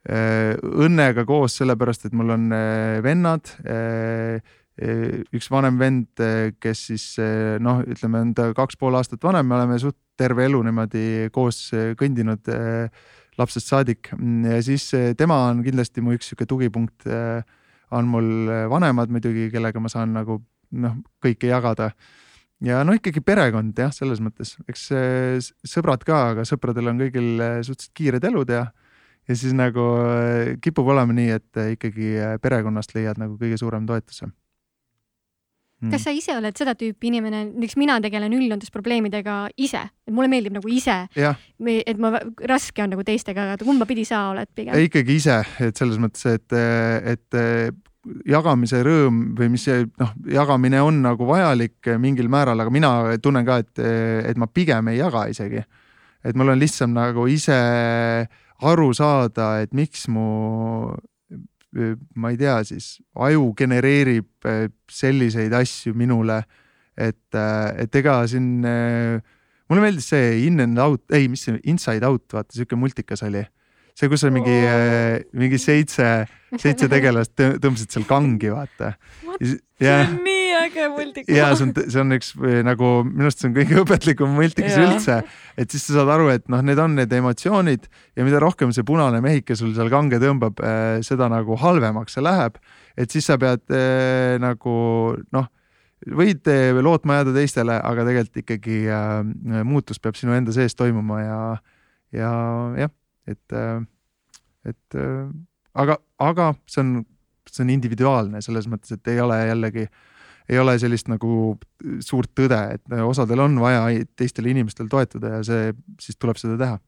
õnnega 0.09 1.25
koos 1.29 1.57
sellepärast, 1.61 2.05
et 2.09 2.17
mul 2.17 2.35
on 2.37 2.51
vennad 3.05 3.55
üks 5.35 5.49
vanem 5.51 5.79
vend, 5.81 6.21
kes 6.61 6.85
siis 6.91 7.07
noh, 7.61 7.81
ütleme, 7.89 8.21
on 8.21 8.35
ta 8.37 8.53
kaks 8.57 8.77
pool 8.77 8.95
aastat 9.01 9.25
vanem, 9.25 9.49
me 9.49 9.57
oleme 9.57 9.81
suht 9.81 9.97
terve 10.19 10.47
elu 10.49 10.61
niimoodi 10.67 11.05
koos 11.35 11.69
kõndinud 11.99 12.51
lapsest 13.39 13.71
saadik 13.71 14.11
ja 14.51 14.61
siis 14.67 14.91
tema 15.19 15.45
on 15.49 15.63
kindlasti 15.67 16.03
mu 16.03 16.17
üks 16.17 16.33
sihuke 16.33 16.47
tugipunkt. 16.51 17.07
on 17.91 18.05
mul 18.05 18.51
vanemad 18.69 19.09
muidugi, 19.09 19.49
kellega 19.51 19.81
ma 19.81 19.89
saan 19.89 20.13
nagu 20.13 20.43
noh, 20.71 20.97
kõike 21.25 21.49
jagada. 21.49 21.93
ja 22.61 22.83
no 22.85 22.93
ikkagi 22.93 23.23
perekond 23.25 23.79
jah, 23.79 23.93
selles 23.95 24.21
mõttes, 24.21 24.57
eks 24.69 24.91
sõbrad 25.65 26.05
ka, 26.05 26.19
aga 26.35 26.45
sõpradel 26.45 26.91
on 26.91 26.99
kõigil 26.99 27.39
suhteliselt 27.63 27.95
kiired 27.95 28.25
elud 28.25 28.51
ja 28.51 28.67
ja 29.29 29.37
siis 29.37 29.53
nagu 29.53 29.85
kipub 30.65 30.89
olema 30.89 31.13
nii, 31.13 31.31
et 31.37 31.65
ikkagi 31.77 32.15
perekonnast 32.43 32.95
leiad 32.97 33.21
nagu 33.21 33.37
kõige 33.41 33.59
suurem 33.61 33.87
toetuse 33.87 34.31
Mm. 35.79 35.93
kas 35.95 36.09
sa 36.09 36.11
ise 36.11 36.35
oled 36.35 36.57
seda 36.59 36.73
tüüpi 36.75 37.07
inimene, 37.13 37.45
näiteks 37.53 37.77
mina 37.79 38.01
tegelen 38.03 38.33
üldundusprobleemidega 38.35 39.35
ise, 39.63 39.85
et 40.09 40.15
mulle 40.15 40.27
meeldib 40.33 40.57
nagu 40.57 40.71
ise, 40.75 40.97
et 41.15 42.01
ma, 42.03 42.11
raske 42.51 42.83
on 42.83 42.91
nagu 42.97 43.05
teistega, 43.07 43.45
aga 43.53 43.63
kumba 43.63 43.87
pidi 43.87 44.03
sa 44.09 44.25
oled 44.33 44.51
pigem? 44.59 44.75
ikkagi 44.89 45.21
ise, 45.21 45.37
et 45.63 45.79
selles 45.79 46.01
mõttes, 46.03 46.25
et, 46.35 46.57
et 47.15 47.39
jagamise 48.27 48.81
rõõm 48.87 49.21
või 49.39 49.53
mis 49.53 49.69
see 49.69 49.85
noh, 50.01 50.11
jagamine 50.33 50.81
on 50.83 50.99
nagu 51.05 51.29
vajalik 51.29 51.93
mingil 52.03 52.31
määral, 52.33 52.59
aga 52.59 52.75
mina 52.75 52.93
tunnen 53.23 53.47
ka, 53.47 53.61
et, 53.63 53.85
et 54.33 54.41
ma 54.41 54.51
pigem 54.51 54.91
ei 54.91 54.99
jaga 54.99 55.29
isegi. 55.31 55.63
et 56.25 56.35
mul 56.35 56.51
on 56.55 56.59
lihtsam 56.59 56.91
nagu 56.91 57.27
ise 57.31 57.59
aru 58.67 58.91
saada, 58.95 59.61
et 59.63 59.71
miks 59.73 60.09
mu 60.11 60.91
ma 62.17 62.31
ei 62.33 62.39
tea, 62.41 62.57
siis 62.65 62.97
aju 63.15 63.51
genereerib 63.59 64.49
selliseid 64.91 65.53
asju 65.53 65.93
minule, 65.99 66.39
et, 66.97 67.37
et 67.37 67.99
ega 68.01 68.23
siin, 68.31 68.63
mulle 68.65 69.85
meeldis 69.85 70.09
see 70.15 70.47
In 70.47 70.65
and 70.65 70.81
Out, 70.81 71.05
ei, 71.13 71.29
mis 71.29 71.45
see 71.45 71.61
Inside 71.69 72.07
Out, 72.09 72.25
vaata 72.33 72.57
sihuke 72.57 72.79
multikas 72.79 73.23
oli. 73.27 73.45
See, 73.99 74.11
kus 74.11 74.25
on 74.29 74.35
mingi 74.37 74.57
oh., 74.63 75.17
mingi 75.39 75.59
seitse, 75.61 76.09
seitse 76.55 76.89
tegelast 76.91 77.35
tõmbasid 77.37 77.95
seal 77.95 78.07
kangi, 78.09 78.53
vaata. 78.55 78.93
see 79.41 79.91
on 79.93 80.15
nii 80.25 80.47
äge 80.59 80.87
multikas. 80.93 81.35
ja 81.35 81.51
see 81.57 81.67
on, 81.67 81.75
see 81.77 82.01
on 82.03 82.17
üks 82.19 82.31
nagu 82.67 82.93
minu 83.09 83.27
arust 83.27 83.43
see 83.43 83.51
on 83.51 83.57
kõige 83.57 83.83
õpetlikum 83.83 84.35
multikas 84.39 84.79
üldse, 84.83 85.19
et 85.59 85.75
siis 85.75 85.87
sa 85.89 85.99
saad 85.99 86.15
aru, 86.15 86.31
et 86.35 86.47
noh, 86.53 86.63
need 86.65 86.81
on 86.83 86.95
need 86.99 87.13
emotsioonid 87.19 87.89
ja 87.89 88.27
mida 88.27 88.43
rohkem 88.43 88.73
see 88.75 88.87
punane 88.87 89.23
mehike 89.25 89.59
sul 89.59 89.75
seal 89.77 89.91
kange 89.93 90.21
tõmbab, 90.23 90.63
eh, 90.63 90.99
seda 91.07 91.31
nagu 91.33 91.59
halvemaks 91.59 92.19
see 92.19 92.27
läheb. 92.27 92.59
et 92.99 93.11
siis 93.15 93.27
sa 93.31 93.39
pead 93.39 93.65
äh, 93.75 94.37
nagu 94.43 94.77
noh, 95.35 95.51
võid 96.07 96.47
äh, 96.51 96.71
lootma 96.83 97.21
jääda 97.21 97.35
teistele, 97.35 97.81
aga 97.83 98.07
tegelikult 98.07 98.45
ikkagi 98.45 98.79
äh, 98.91 99.65
muutus 99.67 99.99
peab 100.03 100.19
sinu 100.19 100.37
enda 100.37 100.55
sees 100.55 100.79
toimuma 100.79 101.21
ja, 101.23 101.41
ja 102.15 102.33
jah, 102.79 102.95
et, 103.29 103.57
et 104.69 104.99
aga, 105.75 105.99
aga 106.19 106.53
see 106.67 106.85
on, 106.85 106.93
see 107.49 107.65
on 107.65 107.73
individuaalne 107.73 108.43
selles 108.45 108.69
mõttes, 108.71 108.97
et 108.97 109.13
ei 109.13 109.21
ole 109.25 109.39
jällegi 109.51 109.87
äh, 109.87 110.07
ei 110.49 110.59
ole 110.59 110.75
sellist 110.81 111.09
nagu 111.13 111.57
suurt 112.05 112.33
tõde, 112.37 112.59
et 112.79 112.95
osadel 113.05 113.45
on 113.45 113.59
vaja 113.61 113.83
teistel 114.17 114.49
inimestel 114.49 114.89
toetuda 114.91 115.39
ja 115.39 115.41
see, 115.45 115.73
siis 116.01 116.17
tuleb 116.17 116.41
seda 116.41 116.57
teha. 116.61 116.79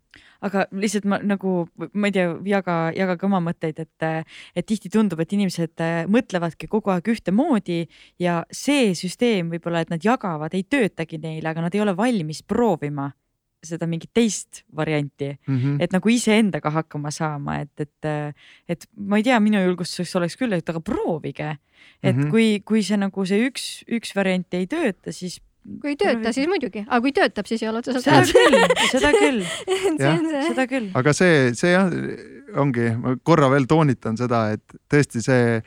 Aga 0.47 0.65
lihtsalt 0.73 1.05
ma 1.11 1.19
nagu, 1.23 1.67
ma 1.93 2.09
ei 2.09 2.15
tea, 2.17 2.31
jaga, 2.49 2.77
jagage 2.97 3.27
oma 3.29 3.43
mõtteid, 3.45 3.83
et, 3.85 4.31
et 4.57 4.67
tihti 4.67 4.89
tundub, 4.93 5.21
et 5.21 5.35
inimesed 5.37 5.85
äh, 5.85 6.01
mõtlevadki 6.11 6.71
kogu 6.73 6.95
aeg 6.95 7.13
ühtemoodi 7.13 7.83
ja 8.23 8.41
see 8.49 8.95
süsteem 8.99 9.53
võib-olla, 9.53 9.85
et 9.85 9.93
nad 9.93 10.05
jagavad, 10.05 10.57
ei 10.57 10.65
töötagi 10.65 11.21
neile, 11.21 11.53
aga 11.53 11.67
nad 11.67 11.77
ei 11.77 11.85
ole 11.85 11.95
valmis 11.97 12.41
proovima 12.43 13.11
seda 13.67 13.87
mingit 13.91 14.13
teist 14.17 14.63
varianti 14.77 15.31
mm, 15.35 15.57
-hmm. 15.57 15.83
et 15.85 15.93
nagu 15.93 16.09
iseendaga 16.09 16.71
hakkama 16.71 17.11
saama, 17.11 17.61
et, 17.61 17.81
et, 17.81 18.35
et 18.69 18.87
ma 18.97 19.21
ei 19.21 19.27
tea, 19.27 19.41
minu 19.41 19.61
julgustuseks 19.61 20.17
oleks 20.17 20.39
küll, 20.41 20.57
et 20.57 20.69
aga 20.69 20.81
proovige. 20.81 21.59
et 22.03 22.17
mm 22.17 22.23
-hmm. 22.23 22.31
kui, 22.31 22.61
kui 22.65 22.83
see 22.83 22.97
nagu 22.97 23.25
see 23.27 23.49
üks, 23.49 23.85
üks 23.89 24.17
variant 24.17 24.55
ei 24.55 24.67
tööta, 24.67 25.13
siis 25.13 25.41
kui 25.81 25.93
ei 25.93 25.97
tööta, 26.01 26.33
siis 26.33 26.49
muidugi, 26.49 26.85
aga 26.87 27.01
kui 27.05 27.13
töötab, 27.13 27.47
siis 27.49 27.63
ei 27.63 27.69
ole 27.69 27.83
otseselt 27.83 28.05
seda 28.05 28.23
küll, 28.25 28.57
seda 28.91 29.13
küll 29.13 29.45
seda 30.51 30.67
küll. 30.71 30.89
aga 30.95 31.13
see, 31.17 31.53
see 31.55 31.75
jah, 31.75 31.93
ongi, 32.61 32.89
ma 32.97 33.15
korra 33.23 33.51
veel 33.53 33.69
toonitan 33.71 34.17
seda, 34.21 34.51
et 34.57 34.81
tõesti 34.91 35.23
see, 35.25 35.61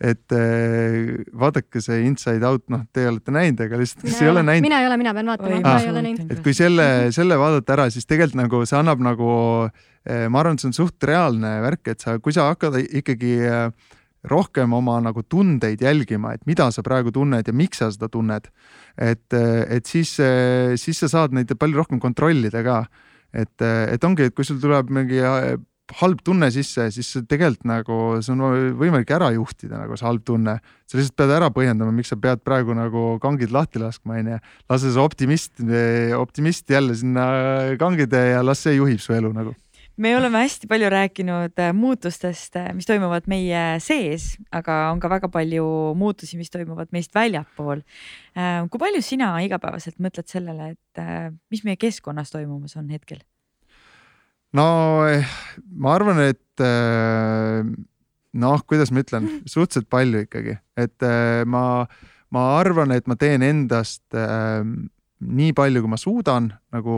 et 0.00 0.32
eh, 0.32 1.20
vaadake 1.36 1.82
see 1.84 2.06
Inside 2.08 2.46
Out, 2.48 2.64
noh, 2.72 2.86
te 2.92 3.04
olete 3.10 3.34
näinud, 3.34 3.60
aga 3.66 3.80
lihtsalt, 3.80 4.06
kes 4.06 4.22
ei 4.24 4.30
ole 4.32 4.42
näinud. 4.46 4.64
mina 4.64 4.80
ei 4.80 4.88
ole, 4.88 4.96
mina 5.00 5.12
pean 5.16 5.28
vaatama, 5.28 5.60
ma 5.60 5.76
ei 5.76 5.90
ole 5.92 6.02
näinud. 6.06 6.32
et 6.32 6.40
kui 6.44 6.56
selle, 6.56 6.86
selle 7.14 7.36
vaadata 7.40 7.76
ära, 7.76 7.86
siis 7.92 8.08
tegelikult 8.08 8.40
nagu 8.40 8.62
see 8.68 8.78
annab 8.80 9.04
nagu, 9.04 9.30
eh, 10.08 10.24
ma 10.32 10.40
arvan, 10.40 10.56
et 10.56 10.64
see 10.64 10.70
on 10.72 10.78
suht 10.78 11.08
reaalne 11.10 11.52
värk, 11.66 11.92
et 11.92 12.06
sa, 12.06 12.16
kui 12.22 12.32
sa 12.36 12.48
hakkad 12.48 12.80
ikkagi 12.86 13.34
äh, 13.44 13.92
rohkem 14.30 14.72
oma 14.76 14.98
nagu 15.04 15.24
tundeid 15.24 15.84
jälgima, 15.84 16.34
et 16.36 16.48
mida 16.48 16.70
sa 16.72 16.84
praegu 16.84 17.12
tunned 17.12 17.46
ja 17.48 17.56
miks 17.56 17.80
sa 17.80 17.92
seda 17.92 18.08
tunned. 18.12 18.48
et, 18.96 19.32
et 19.32 19.86
siis, 19.86 20.16
siis 20.76 20.98
sa 21.00 21.08
saad 21.08 21.32
neid 21.36 21.52
palju 21.56 21.80
rohkem 21.80 22.00
kontrollida 22.00 22.60
ka. 22.64 22.82
et, 23.32 23.62
et 23.64 24.04
ongi, 24.04 24.28
et 24.28 24.36
kui 24.36 24.44
sul 24.44 24.60
tuleb 24.60 24.92
mingi 24.92 25.20
halb 26.00 26.20
tunne 26.24 26.50
sisse, 26.54 26.86
siis 26.94 27.10
tegelikult 27.28 27.66
nagu 27.68 27.96
see 28.22 28.34
on 28.34 28.74
võimalik 28.80 29.10
ära 29.16 29.30
juhtida, 29.34 29.80
nagu 29.80 29.98
see 29.98 30.06
halb 30.06 30.24
tunne. 30.26 30.58
sa 30.90 30.98
lihtsalt 30.98 31.16
pead 31.20 31.32
ära 31.36 31.50
põhjendama, 31.54 31.94
miks 31.94 32.10
sa 32.10 32.18
pead 32.18 32.42
praegu 32.46 32.74
nagu 32.74 33.18
kangid 33.22 33.52
lahti 33.54 33.82
laskma, 33.82 34.18
onju. 34.20 34.38
lase 34.70 34.92
see 34.92 35.02
optimist, 35.02 35.52
optimist 36.18 36.70
jälle 36.70 36.94
sinna 36.94 37.26
kangide 37.78 38.30
ja 38.34 38.42
las 38.42 38.62
see 38.66 38.78
juhib 38.78 39.02
su 39.02 39.14
elu 39.16 39.32
nagu 39.34 39.54
me 40.00 40.16
oleme 40.16 40.40
hästi 40.40 40.68
palju 40.68 40.88
rääkinud 40.90 41.58
äh, 41.60 41.72
muutustest, 41.76 42.56
äh, 42.56 42.70
mis 42.74 42.88
toimuvad 42.88 43.26
meie 43.28 43.64
sees, 43.84 44.32
aga 44.52 44.78
on 44.94 45.00
ka 45.00 45.10
väga 45.12 45.28
palju 45.32 45.64
muutusi, 45.98 46.38
mis 46.40 46.52
toimuvad 46.52 46.92
meist 46.96 47.12
väljapool. 47.14 47.82
Äh, 48.36 48.62
kui 48.72 48.80
palju 48.80 49.02
sina 49.04 49.34
igapäevaselt 49.44 50.00
mõtled 50.00 50.30
sellele, 50.30 50.72
et 50.72 51.36
mis 51.52 51.64
meie 51.66 51.76
keskkonnas 51.80 52.32
toimumas 52.32 52.76
on 52.80 52.88
hetkel? 52.92 53.20
No 54.56 54.68
eh, 55.08 55.26
ma 55.76 55.96
arvan, 55.96 56.22
et 56.26 56.64
noh, 58.40 58.62
kuidas 58.68 58.90
ma 58.92 59.00
ütlen, 59.04 59.28
suhteliselt 59.48 59.88
palju 59.90 60.26
ikkagi, 60.26 60.58
et 60.76 61.06
ma, 61.48 61.64
ma 62.34 62.46
arvan, 62.58 62.92
et 62.92 63.08
ma 63.08 63.16
teen 63.16 63.44
endast 63.46 64.04
nii 65.20 65.52
palju, 65.56 65.82
kui 65.84 65.92
ma 65.92 65.98
suudan, 66.00 66.50
nagu 66.72 66.96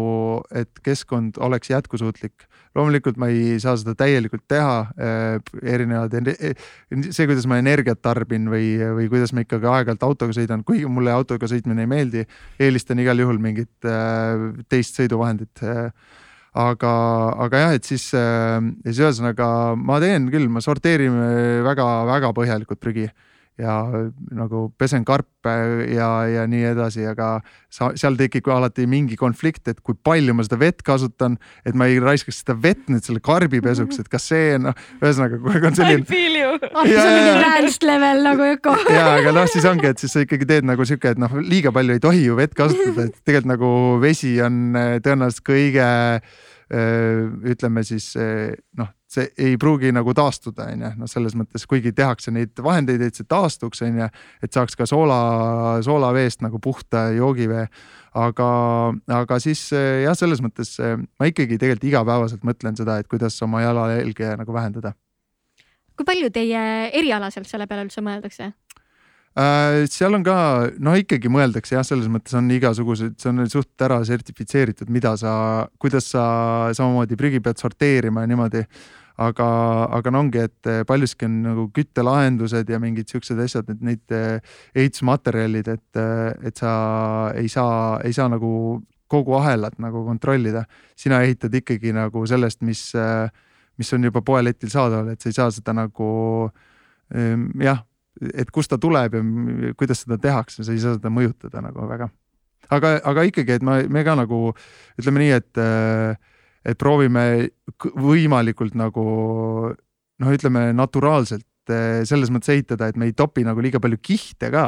et 0.55 0.83
keskkond 0.83 1.39
oleks 1.43 1.70
jätkusuutlik. 1.70 2.49
loomulikult 2.74 3.19
ma 3.20 3.27
ei 3.29 3.59
saa 3.61 3.74
seda 3.77 3.93
täielikult 3.99 4.47
teha 4.49 4.77
erinevad, 5.61 6.15
see, 6.89 7.27
kuidas 7.29 7.45
ma 7.51 7.59
energiat 7.61 8.01
tarbin 8.01 8.47
või, 8.49 8.79
või 8.97 9.11
kuidas 9.12 9.35
ma 9.37 9.45
ikkagi 9.45 9.69
aeg-ajalt 9.69 10.07
autoga 10.07 10.37
sõidan, 10.39 10.65
kuigi 10.65 10.89
mulle 10.89 11.12
autoga 11.12 11.51
sõitmine 11.51 11.85
ei 11.85 11.91
meeldi, 11.91 12.24
eelistan 12.59 13.03
igal 13.03 13.20
juhul 13.20 13.43
mingit 13.43 13.91
teist 14.73 14.97
sõiduvahendit 14.97 15.66
aga, 16.53 16.93
aga 17.47 17.61
jah, 17.65 17.74
et 17.79 17.89
siis, 17.89 18.11
äh, 18.15 18.61
siis 18.85 19.03
ühesõnaga 19.03 19.47
ma 19.77 20.01
teen 20.03 20.29
küll, 20.33 20.49
ma 20.53 20.61
sorteerin 20.65 21.16
väga-väga 21.65 22.33
põhjalikult 22.37 22.83
prügi 22.83 23.09
ja 23.61 23.74
nagu 24.33 24.62
pesen 24.81 25.05
karpe 25.05 25.53
ja, 25.93 26.09
ja 26.31 26.45
nii 26.49 26.62
edasi, 26.70 27.05
aga 27.09 27.35
sa, 27.73 27.91
seal 27.99 28.16
tekib 28.16 28.49
alati 28.53 28.87
mingi 28.89 29.19
konflikt, 29.20 29.66
et 29.69 29.83
kui 29.85 29.97
palju 29.99 30.35
ma 30.37 30.47
seda 30.47 30.59
vett 30.61 30.81
kasutan, 30.87 31.37
et 31.69 31.77
ma 31.79 31.89
ei 31.91 31.99
raiskaks 32.03 32.41
seda 32.43 32.57
vett 32.62 32.89
nüüd 32.93 33.05
selle 33.05 33.20
karbipesuks, 33.24 34.01
et 34.03 34.09
kas 34.12 34.31
see 34.33 34.57
noh, 34.62 34.77
ühesõnaga 35.03 35.41
kogu 35.41 35.53
aeg 35.53 35.69
on 35.69 35.77
selline. 35.79 36.07
I 36.07 36.09
feel 36.09 36.39
you. 36.39 36.55
ah, 36.70 36.87
see 36.87 37.03
on 37.03 37.12
mingi 37.19 37.35
advanced 37.35 37.87
level 37.89 38.24
nagu 38.29 38.49
öko. 38.55 38.77
ja, 38.89 39.05
aga 39.19 39.35
noh, 39.37 39.51
siis 39.53 39.69
ongi, 39.69 39.91
et 39.93 40.01
siis 40.03 40.16
sa 40.16 40.24
ikkagi 40.24 40.49
teed 40.49 40.69
nagu 40.69 40.89
sihuke, 40.89 41.12
et 41.12 41.20
noh, 41.20 41.37
liiga 41.45 41.74
palju 41.74 41.99
ei 41.99 42.03
tohi 42.03 42.24
ju 42.24 42.39
vett 42.41 42.57
kasutada, 42.57 43.11
et 43.11 43.20
tegelikult 43.20 43.53
nagu 43.53 43.74
vesi 44.03 44.33
on 44.45 44.65
eh, 44.79 44.97
tõenäoliselt 45.05 45.45
kõige 45.45 45.87
eh, 46.16 47.23
ütleme 47.53 47.85
siis 47.85 48.15
eh, 48.16 48.57
noh 48.81 48.95
see 49.12 49.28
ei 49.44 49.56
pruugi 49.60 49.93
nagu 49.94 50.14
taastuda, 50.16 50.68
on 50.72 50.84
ju, 50.86 50.93
noh, 51.02 51.10
selles 51.10 51.36
mõttes, 51.39 51.66
kuigi 51.68 51.93
tehakse 51.97 52.32
neid 52.34 52.59
vahendeid, 52.64 53.02
et 53.05 53.18
see 53.18 53.28
taastuks, 53.28 53.82
on 53.86 54.01
ju, 54.02 54.09
et 54.44 54.56
saaks 54.56 54.78
ka 54.78 54.86
soola, 54.89 55.18
soolaveest 55.84 56.44
nagu 56.44 56.60
puhta 56.62 57.10
joogivee. 57.16 57.66
aga, 58.12 58.47
aga 59.09 59.39
siis 59.40 59.70
jah, 59.72 60.16
selles 60.16 60.43
mõttes 60.44 60.74
ma 61.16 61.28
ikkagi 61.30 61.56
tegelikult 61.56 61.89
igapäevaselt 61.89 62.43
mõtlen 62.44 62.76
seda, 62.76 62.98
et 63.01 63.09
kuidas 63.09 63.39
oma 63.43 63.62
jalajälge 63.62 64.36
nagu 64.36 64.52
vähendada. 64.52 64.93
kui 65.97 66.05
palju 66.09 66.30
teie 66.32 66.90
erialaselt 66.93 67.48
selle 67.48 67.66
peale 67.66 67.84
üldse 67.84 68.05
mõeldakse? 68.05 68.52
Äh, 69.32 69.86
seal 69.89 70.12
on 70.12 70.24
ka, 70.26 70.34
no 70.84 70.93
ikkagi 70.93 71.30
mõeldakse 71.32 71.72
jah, 71.78 71.84
selles 71.89 72.09
mõttes 72.12 72.34
on 72.36 72.51
igasugused, 72.52 73.14
see 73.16 73.30
on 73.30 73.47
suht 73.48 73.80
ära 73.80 74.02
sertifitseeritud, 74.05 74.90
mida 74.93 75.14
sa, 75.16 75.32
kuidas 75.80 76.10
sa 76.12 76.24
samamoodi 76.76 77.16
prügi 77.16 77.40
pead 77.40 77.62
sorteerima 77.62 78.26
ja 78.26 78.28
niimoodi 78.28 78.60
aga, 79.20 79.48
aga 79.98 80.12
no 80.12 80.22
ongi, 80.24 80.40
et 80.47 80.70
eh, 80.70 80.82
paljuski 80.89 81.26
on 81.28 81.36
nagu 81.44 81.66
küttelahendused 81.74 82.70
ja 82.70 82.80
mingid 82.82 83.10
siuksed 83.12 83.40
asjad, 83.44 83.68
et 83.72 83.84
neid 83.84 84.14
eh, 84.14 84.40
ehitusmaterjalid, 84.78 85.68
et, 85.74 86.01
eh, 86.01 86.48
et 86.48 86.59
sa 86.62 86.72
ei 87.39 87.51
saa, 87.52 88.01
ei 88.06 88.16
saa 88.16 88.30
nagu 88.32 88.80
kogu 89.12 89.36
ahelat 89.36 89.76
nagu 89.82 90.06
kontrollida. 90.06 90.64
sina 90.97 91.20
ehitad 91.22 91.52
ikkagi 91.55 91.93
nagu 91.93 92.24
sellest, 92.26 92.62
mis, 92.62 92.93
mis 93.76 93.93
on 93.93 94.05
juba 94.05 94.22
poeletil 94.24 94.70
saadaval, 94.72 95.12
et 95.12 95.20
sa 95.20 95.28
ei 95.28 95.36
saa 95.36 95.51
seda 95.52 95.74
nagu 95.76 96.09
jah, 97.60 97.82
et 98.32 98.51
kust 98.51 98.70
ta 98.72 98.78
tuleb 98.80 99.14
ja 99.18 99.22
kuidas 99.76 100.06
seda 100.06 100.16
tehakse, 100.16 100.64
sa 100.64 100.72
ei 100.72 100.80
saa 100.80 100.97
seda 100.97 101.12
mõjutada 101.12 101.60
nagu 101.60 101.84
väga. 101.90 102.09
aga, 102.70 102.94
aga 103.05 103.26
ikkagi, 103.28 103.59
et 103.59 103.62
ma, 103.62 103.82
me 103.84 104.05
ka 104.05 104.14
nagu 104.16 104.55
ütleme 104.97 105.26
nii, 105.26 105.32
et 105.36 105.60
äh, 105.60 106.16
et 106.64 106.78
proovime 106.78 107.24
võimalikult 107.82 108.76
nagu 108.78 109.05
noh, 110.22 110.32
ütleme 110.32 110.68
naturaalselt 110.76 111.72
eh, 111.72 112.02
selles 112.09 112.32
mõttes 112.32 112.52
ehitada, 112.55 112.90
et 112.90 112.98
me 112.98 113.09
ei 113.10 113.16
topi 113.16 113.44
nagu 113.47 113.62
liiga 113.64 113.80
palju 113.82 114.01
kihte 114.02 114.52
ka. 114.55 114.66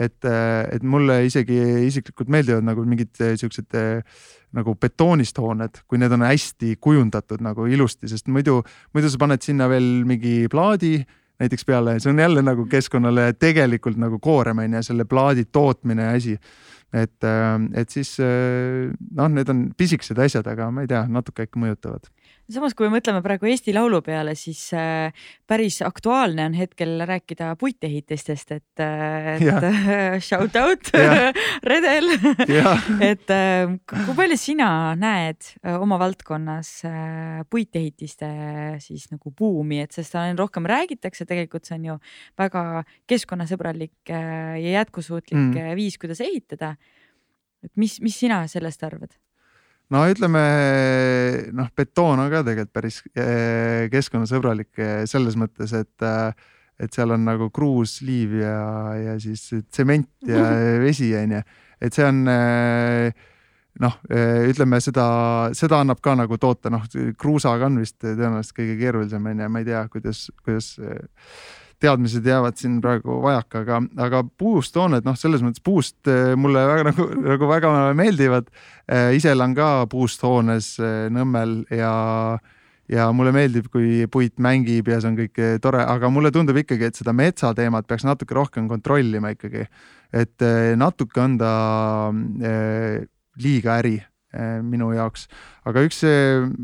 et, 0.00 0.24
eh, 0.24 0.68
et 0.76 0.82
mulle 0.86 1.16
isegi 1.26 1.56
isiklikult 1.88 2.28
meeldivad 2.30 2.64
nagu 2.64 2.84
mingid 2.86 3.10
eh, 3.20 3.34
siuksed 3.36 3.74
nagu 4.54 4.74
betoonist 4.78 5.38
hooned, 5.38 5.82
kui 5.86 5.98
need 5.98 6.12
on 6.14 6.22
hästi 6.24 6.76
kujundatud 6.80 7.42
nagu 7.42 7.66
ilusti, 7.66 8.08
sest 8.08 8.30
muidu, 8.30 8.60
muidu 8.94 9.10
sa 9.10 9.18
paned 9.18 9.42
sinna 9.42 9.68
veel 9.70 10.04
mingi 10.06 10.46
plaadi 10.50 11.00
näiteks 11.40 11.64
peale, 11.64 11.96
see 12.00 12.10
on 12.12 12.18
jälle 12.18 12.42
nagu 12.44 12.66
keskkonnale 12.68 13.32
tegelikult 13.40 13.96
nagu 14.00 14.18
koorem 14.22 14.58
on 14.60 14.76
ju, 14.78 14.82
selle 14.84 15.06
plaadi 15.08 15.46
tootmine 15.52 16.10
ja 16.10 16.16
asi 16.16 16.34
et, 16.92 17.16
äh, 17.24 17.58
et 17.80 17.90
siis 17.90 18.16
äh, 18.22 18.90
noh, 19.14 19.30
need 19.30 19.50
on 19.52 19.68
pisikesed 19.78 20.18
asjad, 20.18 20.48
aga 20.50 20.70
ma 20.74 20.84
ei 20.84 20.90
tea, 20.90 21.04
natuke 21.10 21.46
ikka 21.46 21.62
mõjutavad 21.62 22.10
samas, 22.54 22.74
kui 22.76 22.88
me 22.88 22.96
mõtleme 22.98 23.20
praegu 23.24 23.48
Eesti 23.50 23.74
Laulu 23.74 24.00
peale, 24.04 24.34
siis 24.38 24.62
äh, 24.76 25.14
päris 25.48 25.80
aktuaalne 25.86 26.46
on 26.48 26.56
hetkel 26.58 27.02
rääkida 27.08 27.52
puitehitistest, 27.60 28.52
et, 28.56 28.82
et 28.82 29.44
ja. 29.44 29.60
shout 30.28 30.56
out 30.60 30.90
Redel 31.70 32.10
et 33.10 33.32
kui 33.90 34.16
palju 34.18 34.38
sina 34.40 34.70
näed 34.98 35.52
oma 35.76 36.00
valdkonnas 36.00 36.72
puitehitiste 37.50 38.30
siis 38.82 39.08
nagu 39.12 39.32
buumi, 39.36 39.82
et 39.84 39.96
sest 39.96 40.18
rohkem 40.38 40.66
räägitakse, 40.70 41.26
tegelikult 41.28 41.68
see 41.68 41.78
on 41.78 41.88
ju 41.92 41.98
väga 42.40 42.84
keskkonnasõbralik 43.10 44.10
ja 44.10 44.78
jätkusuutlik 44.80 45.38
mm. 45.38 45.74
viis, 45.78 45.98
kuidas 46.00 46.22
ehitada. 46.24 46.74
et 47.64 47.72
mis, 47.76 48.00
mis 48.00 48.16
sina 48.16 48.44
sellest 48.48 48.84
arvad? 48.86 49.14
No 49.94 50.04
ütleme 50.10 50.42
noh, 51.56 51.70
betoon 51.76 52.22
on 52.22 52.30
ka 52.32 52.44
tegelikult 52.46 52.74
päris 52.76 53.00
eh, 53.14 53.88
keskkonnasõbralik 53.92 54.80
eh, 54.80 55.02
selles 55.10 55.36
mõttes, 55.40 55.74
et, 55.76 56.06
eh, 56.06 56.50
et 56.80 56.94
seal 56.94 57.14
on 57.16 57.26
nagu 57.26 57.50
kruus, 57.54 57.98
liiv 58.06 58.38
ja, 58.40 58.60
ja 58.98 59.18
siis 59.22 59.48
tsement 59.70 60.08
ja 60.28 60.46
vesi 60.86 61.10
on 61.18 61.36
ju, 61.38 61.42
et 61.80 61.96
see 61.96 62.06
on 62.06 62.22
noh, 63.80 63.96
ütleme 64.50 64.80
seda, 64.84 65.06
seda 65.56 65.80
annab 65.80 66.02
ka 66.04 66.14
nagu 66.18 66.36
toota, 66.40 66.72
noh 66.72 66.84
kruusaga 67.18 67.70
on 67.70 67.80
vist 67.80 67.98
tõenäoliselt 68.02 68.56
kõige 68.58 68.76
keerulisem 68.80 69.30
on 69.32 69.42
ju, 69.44 69.50
ma 69.52 69.62
ei 69.62 69.70
tea, 69.70 69.84
kuidas, 69.92 70.26
kuidas 70.44 70.74
teadmised 71.80 72.26
jäävad 72.26 72.58
siin 72.60 72.78
praegu 72.84 73.20
vajaka, 73.24 73.64
aga, 73.64 73.80
aga 74.06 74.22
puustooned, 74.38 75.06
noh, 75.06 75.16
selles 75.18 75.44
mõttes 75.44 75.62
puust 75.64 76.10
eh, 76.10 76.34
mulle 76.38 76.64
väga 76.68 76.86
nagu, 76.90 77.08
nagu 77.24 77.50
väga 77.50 77.74
meeldivad. 77.98 78.50
ise 79.14 79.30
elan 79.30 79.54
ka 79.54 79.86
puust 79.86 80.22
hoones 80.26 80.72
Nõmmel 81.14 81.60
ja, 81.70 81.92
ja 82.90 83.06
mulle 83.14 83.30
meeldib, 83.32 83.68
kui 83.70 84.06
puit 84.10 84.34
mängib 84.42 84.90
ja 84.90 84.98
see 85.00 85.12
on 85.12 85.18
kõik 85.20 85.40
tore, 85.62 85.84
aga 85.84 86.10
mulle 86.10 86.32
tundub 86.34 86.58
ikkagi, 86.58 86.90
et 86.90 86.98
seda 86.98 87.14
metsateemat 87.14 87.86
peaks 87.86 88.04
natuke 88.08 88.34
rohkem 88.34 88.68
kontrollima 88.68 89.30
ikkagi. 89.36 89.68
et 90.12 90.46
natuke 90.76 91.20
on 91.22 91.38
ta 91.38 91.54
liiga 93.40 93.78
äri 93.78 94.00
Eh, 94.00 94.09
minu 94.62 94.92
jaoks. 94.94 95.24
aga 95.66 95.82
üks, 95.82 96.04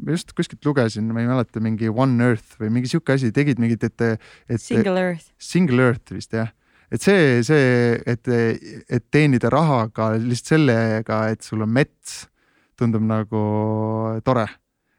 just 0.07 0.31
kuskilt 0.39 0.63
lugesin, 0.69 1.09
ma 1.11 1.25
ei 1.25 1.27
mäleta, 1.27 1.63
mingi 1.65 1.91
One 1.91 2.23
Earth 2.23 2.61
või 2.61 2.71
mingi 2.77 2.93
sihuke 2.93 3.17
asi, 3.17 3.33
tegid 3.35 3.59
mingit, 3.59 3.83
et, 3.89 4.23
et. 4.47 4.63
Single 4.63 5.01
Earth. 5.03 5.33
Single 5.43 5.89
Earth 5.89 6.15
vist 6.15 6.37
jah 6.37 6.53
et 6.93 7.03
see, 7.03 7.43
see, 7.47 7.97
et, 8.07 8.29
et 8.31 9.07
teenida 9.11 9.51
rahaga 9.53 10.13
lihtsalt 10.21 10.57
sellega, 10.57 11.21
et 11.33 11.43
sul 11.43 11.65
on 11.65 11.73
mets, 11.73 12.23
tundub 12.79 13.05
nagu 13.07 13.43
tore. 14.25 14.47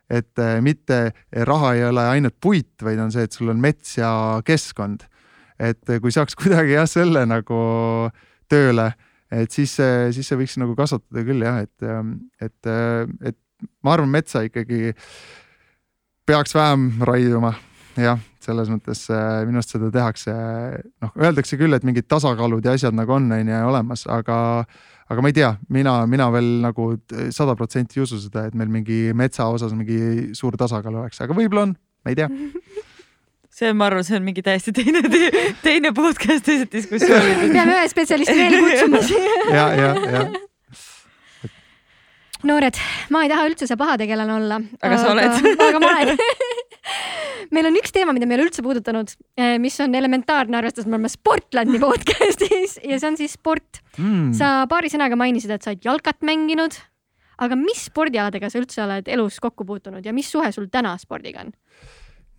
et 0.08 0.40
eh, 0.40 0.62
mitte 0.64 1.12
raha 1.44 1.74
ei 1.76 1.84
ole 1.84 2.04
ainult 2.14 2.38
puit, 2.40 2.72
vaid 2.82 3.00
on 3.04 3.12
see, 3.12 3.26
et 3.28 3.34
sul 3.34 3.52
on 3.52 3.60
mets 3.60 3.98
ja 3.98 4.40
keskkond. 4.46 5.04
et 5.60 6.00
kui 6.02 6.12
saaks 6.12 6.36
kuidagi 6.40 6.76
jah, 6.76 6.88
selle 6.88 7.26
nagu 7.28 7.60
tööle 8.50 8.92
et 9.32 9.52
siis, 9.52 9.74
siis 10.16 10.28
see 10.28 10.40
võiks 10.40 10.58
nagu 10.62 10.76
kasvatada 10.78 11.24
küll 11.28 11.44
jah, 11.44 11.62
et, 11.66 11.88
et, 12.44 12.72
et 13.32 13.68
ma 13.84 13.96
arvan, 13.96 14.12
metsa 14.14 14.44
ikkagi 14.48 14.94
peaks 16.28 16.56
vähem 16.56 16.90
raiuma, 17.08 17.54
jah, 18.00 18.20
selles 18.44 18.70
mõttes 18.72 19.06
minu 19.48 19.60
arust 19.60 19.74
seda 19.76 19.90
tehakse, 19.94 20.36
noh, 21.04 21.16
öeldakse 21.20 21.60
küll, 21.60 21.76
et 21.76 21.88
mingid 21.88 22.08
tasakaalud 22.12 22.66
ja 22.66 22.76
asjad 22.78 22.96
nagu 22.96 23.18
on, 23.18 23.30
on 23.36 23.52
ju, 23.52 23.62
olemas, 23.70 24.06
aga, 24.12 24.38
aga 25.08 25.24
ma 25.24 25.32
ei 25.32 25.38
tea, 25.40 25.54
mina, 25.74 26.00
mina 26.10 26.30
veel 26.36 26.52
nagu 26.64 26.92
sada 27.36 27.56
protsenti 27.60 28.00
ei 28.00 28.06
usu 28.06 28.20
seda, 28.22 28.48
et 28.48 28.58
meil 28.60 28.72
mingi 28.72 29.08
metsa 29.18 29.50
osas 29.52 29.76
mingi 29.76 30.36
suur 30.38 30.60
tasakaal 30.60 31.02
oleks, 31.04 31.24
aga 31.24 31.36
võib-olla 31.38 31.70
on, 31.70 31.76
ma 32.04 32.14
ei 32.14 32.20
tea 32.20 32.32
see 33.58 33.72
on, 33.72 33.78
ma 33.80 33.88
arvan, 33.90 34.06
see 34.06 34.18
on 34.20 34.26
mingi 34.28 34.44
täiesti 34.46 34.74
teine, 34.76 35.02
teine 35.64 35.94
podcast, 35.98 36.46
teised 36.46 36.70
diskussioonid. 36.74 37.48
peame 37.56 37.80
ühe 37.80 37.88
spetsialisti 37.94 38.38
veel 38.38 38.60
kutsuma 38.66 39.02
siia. 39.08 39.48
ja, 39.54 39.66
ja, 39.78 39.96
ja 40.18 40.28
noored, 42.46 42.78
ma 43.14 43.24
ei 43.26 43.32
taha 43.32 43.48
üldse 43.50 43.68
see 43.70 43.80
pahategelane 43.80 44.34
olla. 44.36 44.60
aga 44.84 45.00
sa 45.02 45.14
oled. 45.14 45.48
aga 45.68 45.82
ma 45.82 45.94
olen 45.94 46.22
meil 47.56 47.70
on 47.70 47.80
üks 47.80 47.94
teema, 47.96 48.14
mida 48.16 48.28
me 48.28 48.36
ei 48.36 48.42
ole 48.42 48.48
üldse 48.50 48.64
puudutanud, 48.66 49.14
eh, 49.40 49.56
mis 49.62 49.76
on 49.84 49.96
elementaarne, 49.98 50.60
arvestades 50.60 50.88
me 50.88 50.98
oleme 50.98 51.12
Sportlandi 51.12 51.82
podcast'is 51.82 52.78
ja 52.84 53.00
see 53.00 53.10
on 53.10 53.18
siis 53.20 53.38
sport 53.40 53.82
mm.. 53.98 54.32
sa 54.38 54.68
paari 54.70 54.92
sõnaga 54.94 55.18
mainisid, 55.20 55.52
et 55.56 55.66
sa 55.66 55.74
oled 55.74 55.88
jalkat 55.88 56.22
mänginud. 56.28 56.78
aga 57.38 57.58
mis 57.60 57.88
spordialadega 57.90 58.50
sa 58.50 58.62
üldse 58.62 58.82
oled 58.86 59.10
elus 59.14 59.42
kokku 59.42 59.66
puutunud 59.66 60.06
ja 60.06 60.14
mis 60.14 60.30
suhe 60.32 60.52
sul 60.54 60.70
täna 60.74 60.96
spordiga 61.02 61.46
on? 61.46 61.52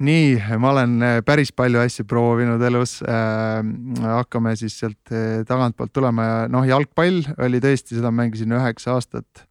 Nii, 0.04 0.38
ma 0.62 0.72
olen 0.72 0.96
äh, 1.02 1.18
päris 1.26 1.50
palju 1.54 1.80
asju 1.82 2.06
proovinud 2.08 2.62
elus 2.62 2.98
äh,. 3.02 3.60
hakkame 4.04 4.54
siis 4.58 4.78
sealt 4.78 5.12
äh, 5.12 5.42
tagantpoolt 5.48 5.92
tulema 5.94 6.26
ja 6.26 6.40
noh, 6.52 6.66
jalgpall 6.68 7.24
oli 7.44 7.60
tõesti, 7.62 7.98
seda 7.98 8.12
mängisin 8.14 8.54
üheksa 8.54 8.94
aastat 8.94 9.44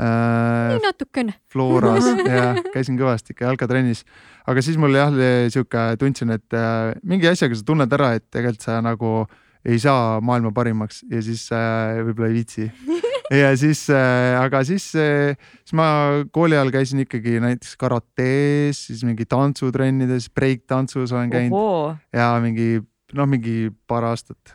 äh,. 0.00 0.76
natukene. 0.84 1.36
Floras 1.52 2.08
ja 2.30 2.54
käisin 2.72 2.98
kõvasti 3.00 3.36
ikka 3.36 3.50
jalkatrennis, 3.50 4.04
aga 4.48 4.64
siis 4.64 4.80
mul 4.80 4.96
jah, 4.96 5.12
sihuke, 5.52 5.88
tundsin, 6.00 6.32
et 6.36 6.56
äh, 6.56 6.94
mingi 7.04 7.28
asjaga 7.30 7.58
sa 7.58 7.68
tunned 7.68 7.98
ära, 7.98 8.14
et 8.16 8.26
tegelikult 8.32 8.64
sa 8.64 8.80
nagu 8.84 9.18
ei 9.66 9.80
saa 9.82 10.22
maailma 10.24 10.54
parimaks 10.56 11.02
ja 11.10 11.20
siis 11.24 11.48
äh, 11.52 12.00
võib-olla 12.06 12.32
ei 12.32 12.40
viitsi 12.40 12.70
ja 13.42 13.52
siis 13.58 13.86
äh,, 13.90 14.34
aga 14.40 14.62
siis 14.66 14.88
äh,, 14.98 15.38
siis 15.64 15.76
ma 15.78 15.86
kooli 16.34 16.58
ajal 16.58 16.72
käisin 16.74 17.04
ikkagi 17.04 17.38
näiteks 17.42 17.76
karates, 17.80 18.86
siis 18.88 19.06
mingi 19.06 19.26
tantsutrennides, 19.28 20.30
breik-tantsus 20.34 21.14
olen 21.14 21.32
käinud. 21.32 21.96
Ja 22.16 22.34
mingi 22.42 22.80
noh, 23.14 23.28
mingi 23.30 23.70
paar 23.88 24.08
aastat, 24.08 24.54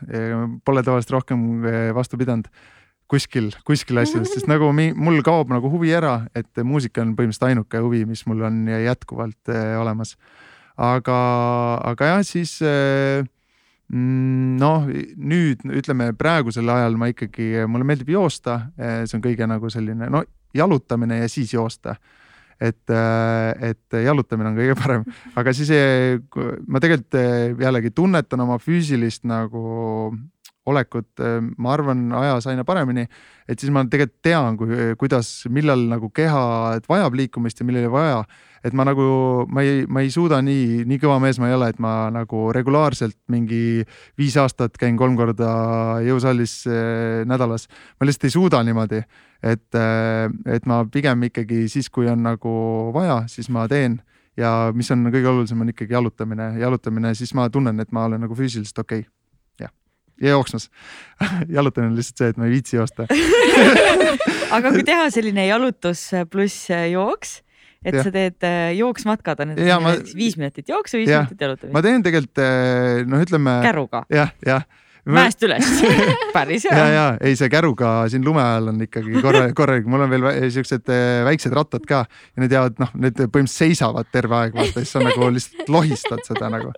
pole 0.64 0.84
tavaliselt 0.84 1.16
rohkem 1.16 1.64
äh, 1.64 1.90
vastu 1.96 2.18
pidanud 2.20 2.48
kuskil, 3.12 3.50
kuskil 3.68 4.00
asjades, 4.00 4.32
sest 4.32 4.48
nagu 4.48 4.70
mi, 4.76 4.90
mul 4.96 5.20
kaob 5.24 5.52
nagu 5.52 5.68
huvi 5.72 5.92
ära, 5.94 6.22
et 6.38 6.62
muusika 6.64 7.02
on 7.04 7.12
põhimõtteliselt 7.18 7.48
ainuke 7.50 7.82
huvi, 7.84 8.06
mis 8.08 8.24
mul 8.28 8.44
on 8.48 8.64
jätkuvalt 8.70 9.52
äh, 9.52 9.74
olemas. 9.80 10.16
aga, 10.80 11.18
aga 11.92 12.12
jah, 12.14 12.22
siis 12.24 12.56
äh, 12.64 13.26
noh, 13.92 14.88
nüüd 15.20 15.64
ütleme 15.68 16.12
praegusel 16.16 16.68
ajal 16.72 16.96
ma 17.00 17.10
ikkagi, 17.12 17.66
mulle 17.68 17.86
meeldib 17.88 18.12
joosta, 18.14 18.58
eh, 18.78 19.02
see 19.04 19.18
on 19.18 19.24
kõige 19.24 19.48
nagu 19.48 19.70
selline 19.72 20.08
no 20.12 20.22
jalutamine 20.56 21.22
ja 21.22 21.28
siis 21.28 21.52
joosta. 21.52 21.96
et, 22.62 22.90
eh, 22.90 23.70
et 23.70 23.94
jalutamine 24.04 24.52
on 24.52 24.56
kõige 24.56 24.76
parem, 24.78 25.04
aga 25.34 25.52
siis 25.52 25.70
eh, 25.74 26.20
ma 26.68 26.78
tegelikult 26.78 27.58
jällegi 27.58 27.90
tunnetan 27.90 28.40
oma 28.40 28.60
füüsilist 28.62 29.24
nagu 29.26 30.12
olekut, 30.66 31.18
ma 31.58 31.72
arvan, 31.74 32.04
ajas 32.14 32.46
aina 32.46 32.64
paremini. 32.64 33.06
et 33.48 33.58
siis 33.58 33.72
ma 33.74 33.82
tegelikult 33.84 34.22
tean, 34.22 34.56
kuidas, 34.98 35.44
millal 35.50 35.88
nagu 35.90 36.10
keha 36.14 36.80
vajab 36.88 37.14
liikumist 37.18 37.60
ja 37.60 37.66
millal 37.66 37.88
ei 37.88 37.92
vaja 37.92 38.24
et 38.64 38.74
ma 38.78 38.86
nagu, 38.86 39.04
ma 39.50 39.64
ei, 39.64 39.82
ma 39.90 40.02
ei 40.04 40.10
suuda 40.14 40.38
nii, 40.44 40.84
nii 40.88 41.00
kõva 41.02 41.18
mees 41.22 41.38
ma 41.42 41.50
ei 41.50 41.56
ole, 41.56 41.68
et 41.72 41.80
ma 41.82 42.06
nagu 42.14 42.44
regulaarselt 42.54 43.18
mingi 43.32 43.82
viis 44.18 44.36
aastat 44.38 44.78
käin 44.80 44.98
kolm 44.98 45.16
korda 45.18 45.50
jõusallis 46.06 46.62
äh, 46.70 47.22
nädalas. 47.28 47.68
ma 47.98 48.06
lihtsalt 48.06 48.28
ei 48.30 48.36
suuda 48.36 48.62
niimoodi, 48.66 49.02
et, 49.42 49.68
äh, 49.74 50.28
et 50.54 50.66
ma 50.70 50.82
pigem 50.86 51.26
ikkagi 51.28 51.66
siis, 51.72 51.90
kui 51.90 52.08
on 52.10 52.22
nagu 52.22 52.54
vaja, 52.94 53.22
siis 53.30 53.50
ma 53.50 53.66
teen 53.70 53.98
ja 54.38 54.70
mis 54.74 54.90
on 54.94 55.10
kõige 55.10 55.28
olulisem, 55.28 55.60
on 55.60 55.74
ikkagi 55.74 55.98
jalutamine, 55.98 56.52
jalutamine, 56.62 57.16
siis 57.18 57.34
ma 57.34 57.50
tunnen, 57.52 57.82
et 57.82 57.90
ma 57.92 58.06
olen 58.06 58.22
nagu 58.28 58.38
füüsiliselt 58.38 58.78
okei 58.84 59.02
okay. 59.02 59.21
Ja 60.22 60.36
jooksmas 60.36 60.68
jalutamine 61.56 61.92
on 61.92 62.00
lihtsalt 62.00 62.22
see, 62.22 62.32
et 62.32 62.40
ma 62.40 62.48
ei 62.48 62.56
viitsi 62.56 62.78
joosta 62.78 63.06
aga 64.56 64.74
kui 64.74 64.84
teha 64.86 65.08
selline 65.14 65.46
jalutus 65.48 66.08
pluss 66.30 66.68
jooks 66.70 67.40
et 67.82 67.98
ja. 67.98 68.04
sa 68.06 68.12
teed 68.14 68.46
äh, 68.46 68.70
jooksmatkad 68.78 69.42
on 69.42 69.52
need 69.56 69.72
ma... 69.82 69.96
viis 70.14 70.38
minutit 70.38 70.70
jooksu, 70.70 71.00
viis 71.00 71.10
ja. 71.10 71.24
minutit 71.24 71.42
jalutamist. 71.42 71.74
ma 71.74 71.82
teen 71.84 72.04
tegelikult 72.06 72.42
äh, 72.42 73.02
noh, 73.08 73.24
ütleme. 73.26 73.58
käruga. 73.66 74.04
jah, 74.12 74.32
jah 74.46 74.66
mäest 75.08 75.42
üles 75.42 75.66
päris 76.36 76.66
hea. 76.68 76.76
ja, 76.78 76.90
ja 76.94 77.06
ei, 77.18 77.34
see 77.38 77.50
käruga 77.52 77.94
siin 78.12 78.24
lume 78.26 78.42
ajal 78.42 78.70
on 78.72 78.84
ikkagi 78.84 79.22
korralik, 79.24 79.54
korralik, 79.58 79.88
mul 79.90 80.04
on 80.04 80.12
veel 80.12 80.28
siuksed 80.54 80.92
äh, 80.92 81.22
väiksed 81.26 81.54
rattad 81.56 81.86
ka 81.88 82.04
ja 82.06 82.44
need 82.44 82.54
jäävad, 82.54 82.78
noh, 82.82 82.92
need 82.94 83.18
põhimõtteliselt 83.18 83.56
seisavad 83.56 84.12
terve 84.14 84.38
aeg, 84.38 84.54
vaata, 84.58 84.78
siis 84.78 84.94
sa 84.94 85.02
nagu 85.02 85.30
lihtsalt 85.34 85.72
lohistad 85.72 86.22
seda 86.28 86.52
nagu. 86.52 86.70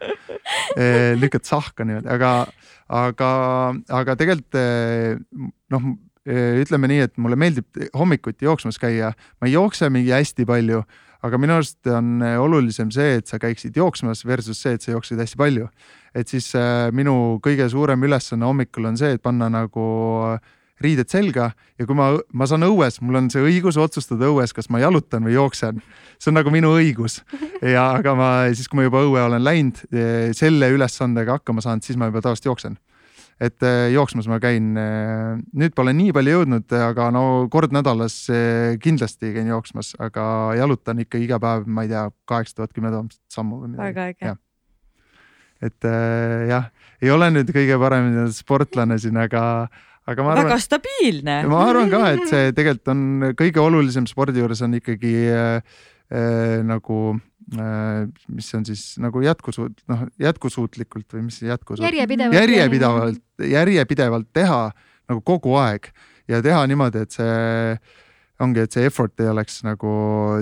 lükkad 1.20 1.44
sahka 1.48 1.84
niimoodi, 1.88 2.08
aga, 2.12 2.32
aga, 2.92 3.28
aga 4.00 4.16
tegelikult 4.20 4.58
noh 5.72 5.94
ütleme 6.24 6.88
nii, 6.88 7.02
et 7.04 7.18
mulle 7.20 7.36
meeldib 7.36 7.82
hommikuti 7.96 8.46
jooksmas 8.46 8.78
käia, 8.80 9.10
ma 9.40 9.48
ei 9.48 9.52
jookse 9.52 9.90
mingi 9.92 10.12
hästi 10.14 10.46
palju, 10.48 10.80
aga 11.24 11.40
minu 11.40 11.58
arust 11.58 11.88
on 11.92 12.24
olulisem 12.40 12.92
see, 12.94 13.18
et 13.20 13.28
sa 13.28 13.36
käiksid 13.40 13.76
jooksmas 13.76 14.24
versus 14.24 14.60
see, 14.60 14.76
et 14.76 14.84
sa 14.84 14.94
jooksid 14.94 15.20
hästi 15.20 15.40
palju. 15.40 15.68
Et 16.14 16.30
siis 16.30 16.50
äh, 16.58 16.90
minu 16.94 17.38
kõige 17.44 17.66
suurem 17.70 18.04
ülesanne 18.06 18.46
hommikul 18.46 18.90
on 18.90 18.98
see, 19.00 19.16
et 19.16 19.22
panna 19.22 19.50
nagu 19.52 19.86
riided 20.84 21.10
selga 21.10 21.50
ja 21.78 21.86
kui 21.86 21.96
ma, 21.96 22.10
ma 22.34 22.48
saan 22.50 22.66
õues, 22.66 22.98
mul 23.04 23.20
on 23.20 23.28
see 23.30 23.42
õigus 23.46 23.78
otsustada 23.80 24.26
õues, 24.30 24.52
kas 24.54 24.68
ma 24.74 24.80
jalutan 24.82 25.26
või 25.26 25.36
jooksen. 25.36 25.78
see 26.18 26.32
on 26.32 26.38
nagu 26.40 26.50
minu 26.54 26.72
õigus 26.74 27.20
ja, 27.62 27.92
aga 27.98 28.16
ma 28.18 28.30
siis, 28.52 28.68
kui 28.68 28.80
ma 28.80 28.88
juba 28.88 29.04
õue 29.06 29.22
olen 29.22 29.44
läinud, 29.44 29.78
selle 30.34 30.72
ülesandega 30.74 31.38
hakkama 31.38 31.62
saanud, 31.64 31.86
siis 31.86 31.98
ma 32.00 32.10
juba 32.10 32.24
tavaliselt 32.24 32.50
jooksen 32.50 32.78
et 33.42 33.64
äh, 33.66 33.88
jooksmas 33.90 34.28
ma 34.30 34.38
käin, 34.42 34.74
äh, 34.78 35.34
nüüd 35.58 35.74
pole 35.74 35.94
nii 35.96 36.12
palju 36.14 36.38
jõudnud, 36.38 36.74
aga 36.86 37.08
no 37.14 37.24
kord 37.52 37.74
nädalas 37.74 38.20
kindlasti 38.82 39.32
käin 39.34 39.50
jooksmas, 39.50 39.94
aga 40.02 40.24
jalutan 40.58 41.02
ikka 41.02 41.18
iga 41.22 41.40
päev, 41.42 41.66
ma 41.66 41.86
ei 41.86 41.90
tea, 41.92 42.06
kaheksa 42.30 42.60
tuhat, 42.60 42.74
kümme 42.76 42.94
tuhat 42.94 43.18
sammu 43.32 43.64
või 43.64 43.74
midagi. 43.74 43.90
väga 43.90 44.10
äge. 44.12 44.36
Et 45.64 45.88
jah, 46.50 46.70
ei 47.02 47.10
ole 47.14 47.30
nüüd 47.34 47.50
kõige 47.54 47.80
parem 47.80 48.12
sportlane 48.34 48.98
siin, 49.02 49.18
aga, 49.20 49.42
aga 50.06 50.26
ma 50.26 50.34
arvan. 50.34 50.50
väga 50.50 50.60
stabiilne. 50.62 51.38
ma 51.50 51.66
arvan 51.70 51.92
ka, 51.92 52.02
et 52.14 52.26
see 52.30 52.56
tegelikult 52.56 52.94
on 52.94 53.04
kõige 53.38 53.62
olulisem 53.64 54.08
spordi 54.10 54.44
juures 54.44 54.64
on 54.66 54.76
ikkagi 54.80 55.14
äh, 55.32 55.78
äh, 56.12 56.58
nagu 56.66 57.14
Äh, 57.52 58.08
mis 58.32 58.54
on 58.56 58.64
siis 58.64 58.94
nagu 59.02 59.20
jätkusuut-, 59.20 59.82
noh 59.90 60.06
jätkusuutlikult 60.18 61.12
või 61.12 61.26
mis 61.26 61.42
jätkusuut-. 61.44 61.84
järjepidevalt. 61.84 62.38
järjepidevalt, 62.38 63.20
järjepidevalt 63.50 64.28
teha 64.32 64.70
nagu 65.10 65.20
kogu 65.20 65.52
aeg 65.60 65.90
ja 66.30 66.40
teha 66.42 66.62
niimoodi, 66.70 67.02
et 67.04 67.12
see 67.12 67.76
ongi, 68.42 68.64
et 68.64 68.74
see 68.74 68.86
effort 68.88 69.20
ei 69.22 69.28
oleks 69.30 69.60
nagu 69.66 69.92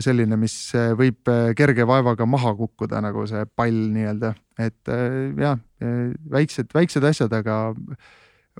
selline, 0.04 0.38
mis 0.40 0.54
võib 0.98 1.28
äh, 1.30 1.52
kerge 1.58 1.86
vaevaga 1.88 2.26
maha 2.28 2.54
kukkuda, 2.56 3.02
nagu 3.04 3.26
see 3.28 3.44
pall 3.56 3.78
nii-öelda, 3.92 4.32
et 4.62 4.92
äh, 4.92 5.18
jah, 5.40 5.60
väiksed, 6.32 6.72
väiksed 6.74 7.04
asjad, 7.08 7.32
aga 7.36 7.58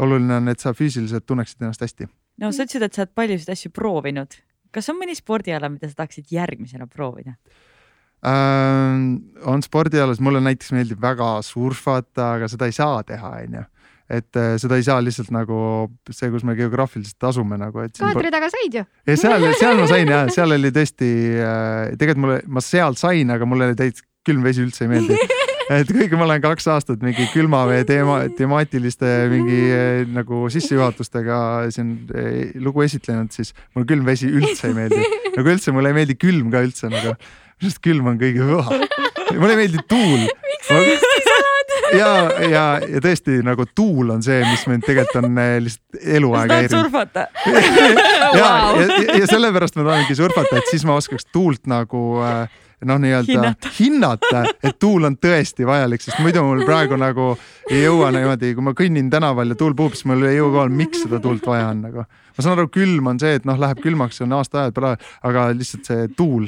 oluline 0.02 0.38
on, 0.40 0.52
et 0.52 0.62
sa 0.62 0.74
füüsiliselt 0.76 1.26
tunneksid 1.28 1.64
ennast 1.64 1.84
hästi. 1.84 2.09
no 2.42 2.52
sa 2.52 2.66
ütlesid, 2.66 2.86
et 2.86 2.96
sa 2.96 3.04
oled 3.04 3.14
paljusid 3.16 3.52
asju 3.54 3.72
proovinud. 3.74 4.38
kas 4.72 4.88
on 4.92 5.00
mõni 5.00 5.16
spordiala, 5.16 5.70
mida 5.72 5.88
sa 5.88 6.02
tahaksid 6.02 6.32
järgmisena 6.32 6.88
proovida? 6.90 7.36
äh, 8.26 8.96
on 9.48 9.64
spordialas, 9.64 10.20
mulle 10.20 10.44
näiteks 10.44 10.72
meeldib 10.76 11.00
väga 11.00 11.34
surfata, 11.46 12.34
aga 12.36 12.48
seda 12.52 12.68
ei 12.68 12.76
saa 12.76 13.02
teha, 13.06 13.36
onju. 13.46 13.64
Et 14.10 14.38
äh, 14.38 14.54
seda 14.60 14.78
ei 14.78 14.86
saa 14.86 15.00
lihtsalt 15.04 15.30
nagu 15.34 15.58
see, 16.10 16.30
kus 16.32 16.44
me 16.46 16.56
geograafiliselt 16.58 17.28
asume 17.30 17.58
nagu, 17.60 17.84
et. 17.84 17.94
kaadri 18.00 18.32
taga 18.34 18.50
said 18.52 18.80
ju. 18.80 18.84
ja 19.08 19.18
seal, 19.18 19.46
seal 19.60 19.78
ma 19.80 19.86
sain 19.90 20.10
ja 20.10 20.22
seal 20.32 20.56
oli 20.58 20.72
tõesti 20.74 21.10
äh,, 21.38 21.92
tegelikult 22.00 22.24
mulle, 22.24 22.40
ma 22.46 22.64
seal 22.64 22.98
sain, 23.00 23.30
aga 23.34 23.48
mulle 23.48 23.72
täitsa 23.78 24.06
külm 24.26 24.44
vesi 24.46 24.62
üldse 24.62 24.84
ei 24.86 24.90
meeldi. 24.92 25.16
et 25.78 25.88
kuigi 25.88 26.18
ma 26.18 26.26
olen 26.26 26.42
kaks 26.44 26.66
aastat 26.74 27.02
mingi 27.02 27.24
külmavee 27.32 27.82
teema, 27.88 28.18
temaatiliste 28.38 29.12
mingi 29.32 29.60
äh, 29.74 30.02
nagu 30.12 30.44
sissejuhatustega 30.52 31.38
siin 31.74 31.94
lugu 32.62 32.84
esitlenud, 32.86 33.32
siis 33.34 33.54
mulle 33.74 33.88
külm 33.88 34.06
vesi 34.08 34.30
üldse 34.30 34.70
ei 34.70 34.76
meeldi. 34.78 35.00
nagu 35.36 35.54
üldse 35.56 35.74
mulle 35.74 35.94
ei 35.94 36.00
meeldi 36.02 36.18
külm 36.20 36.52
ka 36.52 36.62
üldse 36.66 36.92
nagu, 36.92 37.16
sest 37.62 37.82
külm 37.84 38.12
on 38.12 38.20
kõige 38.20 38.44
kõva. 38.44 38.82
mulle 39.38 39.56
ei 39.56 39.64
meeldi 39.64 39.86
tuul. 39.90 40.28
ja, 41.98 42.10
ja, 42.48 42.64
ja 42.89 43.02
tõesti 43.05 43.39
nagu 43.47 43.66
tuul 43.74 44.12
on 44.14 44.24
see, 44.24 44.40
mis 44.47 44.64
mind 44.70 44.86
tegelikult 44.86 45.23
on 45.23 45.39
äh, 45.43 45.55
lihtsalt 45.64 46.02
eluaeg 46.19 46.55
häirinud. 46.56 46.77
surfata? 46.78 47.27
ja, 48.40 48.51
ja, 48.81 49.06
ja 49.20 49.31
sellepärast 49.31 49.78
ma 49.78 49.89
tahangi 49.90 50.19
surfata, 50.19 50.59
et 50.60 50.70
siis 50.73 50.86
ma 50.89 50.97
oskaks 51.01 51.28
tuult 51.32 51.69
nagu 51.70 52.05
äh, 52.24 52.60
noh, 52.88 53.00
nii-öelda 53.02 53.54
Hinnata. 53.78 54.44
et 54.62 54.78
tuul 54.80 55.09
on 55.09 55.16
tõesti 55.20 55.66
vajalik, 55.68 56.02
sest 56.02 56.20
muidu 56.22 56.44
mul 56.46 56.64
praegu 56.66 56.98
nagu 57.00 57.32
ei 57.70 57.84
jõua 57.84 58.10
niimoodi, 58.14 58.52
kui 58.56 58.66
ma 58.66 58.74
kõnnin 58.76 59.10
tänaval 59.12 59.54
ja 59.54 59.59
tuul 59.59 59.76
puhub, 59.78 59.94
siis 59.96 60.09
mul 60.10 60.26
ei 60.26 60.38
jõua 60.38 60.56
kohale, 60.59 60.76
miks 60.82 61.04
seda 61.04 61.22
tuult 61.22 61.46
vaja 61.46 61.70
on 61.70 61.86
nagu. 61.86 62.04
ma 62.32 62.42
saan 62.42 62.56
aru, 62.56 62.70
külm 62.72 63.10
on 63.12 63.18
see, 63.20 63.36
et 63.36 63.44
noh, 63.44 63.59
läheb 63.60 63.82
külmaks, 63.84 64.22
on 64.24 64.32
aastaajad 64.38 64.74
peale, 64.76 64.96
aga 65.28 65.50
lihtsalt 65.52 65.88
see 65.88 66.06
tuul, 66.16 66.46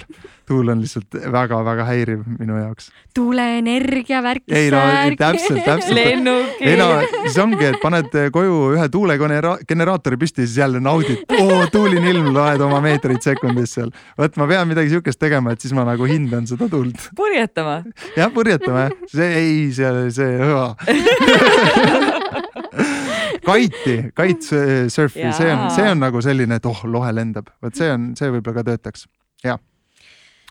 tuul 0.48 0.72
on 0.72 0.80
lihtsalt 0.80 1.18
väga-väga 1.32 1.84
häiriv 1.88 2.24
minu 2.38 2.56
jaoks. 2.58 2.90
tuuleenergia 3.14 4.22
värk. 4.24 4.46
ei 4.48 4.70
no 4.74 4.82
täpselt, 5.20 5.62
täpselt. 5.64 6.00
ei 6.00 6.76
no 6.80 6.88
siis 7.22 7.38
ongi, 7.38 7.68
et 7.68 7.80
paned 7.82 8.10
koju 8.34 8.74
ühe 8.74 8.88
tuulegeneraatori 8.88 10.20
püsti 10.20 10.48
siis 10.48 10.58
jälle 10.64 10.80
naudid, 10.80 11.24
oo 11.38 11.66
tuuline 11.72 12.10
ilm, 12.10 12.32
loed 12.34 12.64
oma 12.64 12.80
meetreid 12.84 13.22
sekundis 13.22 13.76
seal. 13.78 13.92
vot 14.18 14.40
ma 14.40 14.48
pean 14.50 14.68
midagi 14.72 14.96
siukest 14.96 15.20
tegema, 15.20 15.54
et 15.54 15.62
siis 15.62 15.76
ma 15.76 15.86
nagu 15.86 16.08
hindan 16.08 16.23
seda 16.48 16.68
tuld. 16.70 16.96
purjetama. 17.16 17.82
jah, 18.16 18.30
purjetame, 18.34 18.90
see 19.12 19.30
ei, 19.40 19.72
see, 19.72 20.10
see, 20.14 20.38
kaiti, 23.44 23.96
kait 24.16 24.44
surfi, 24.44 25.28
see 25.36 25.52
on, 25.52 25.68
see 25.74 25.90
on 25.90 26.02
nagu 26.02 26.22
selline, 26.24 26.58
et 26.58 26.66
oh, 26.68 26.82
lohe 26.90 27.12
lendab, 27.14 27.50
vot 27.62 27.76
see 27.76 27.90
on, 27.92 28.12
see 28.18 28.32
võib-olla 28.32 28.60
ka 28.60 28.66
töötaks. 28.70 29.06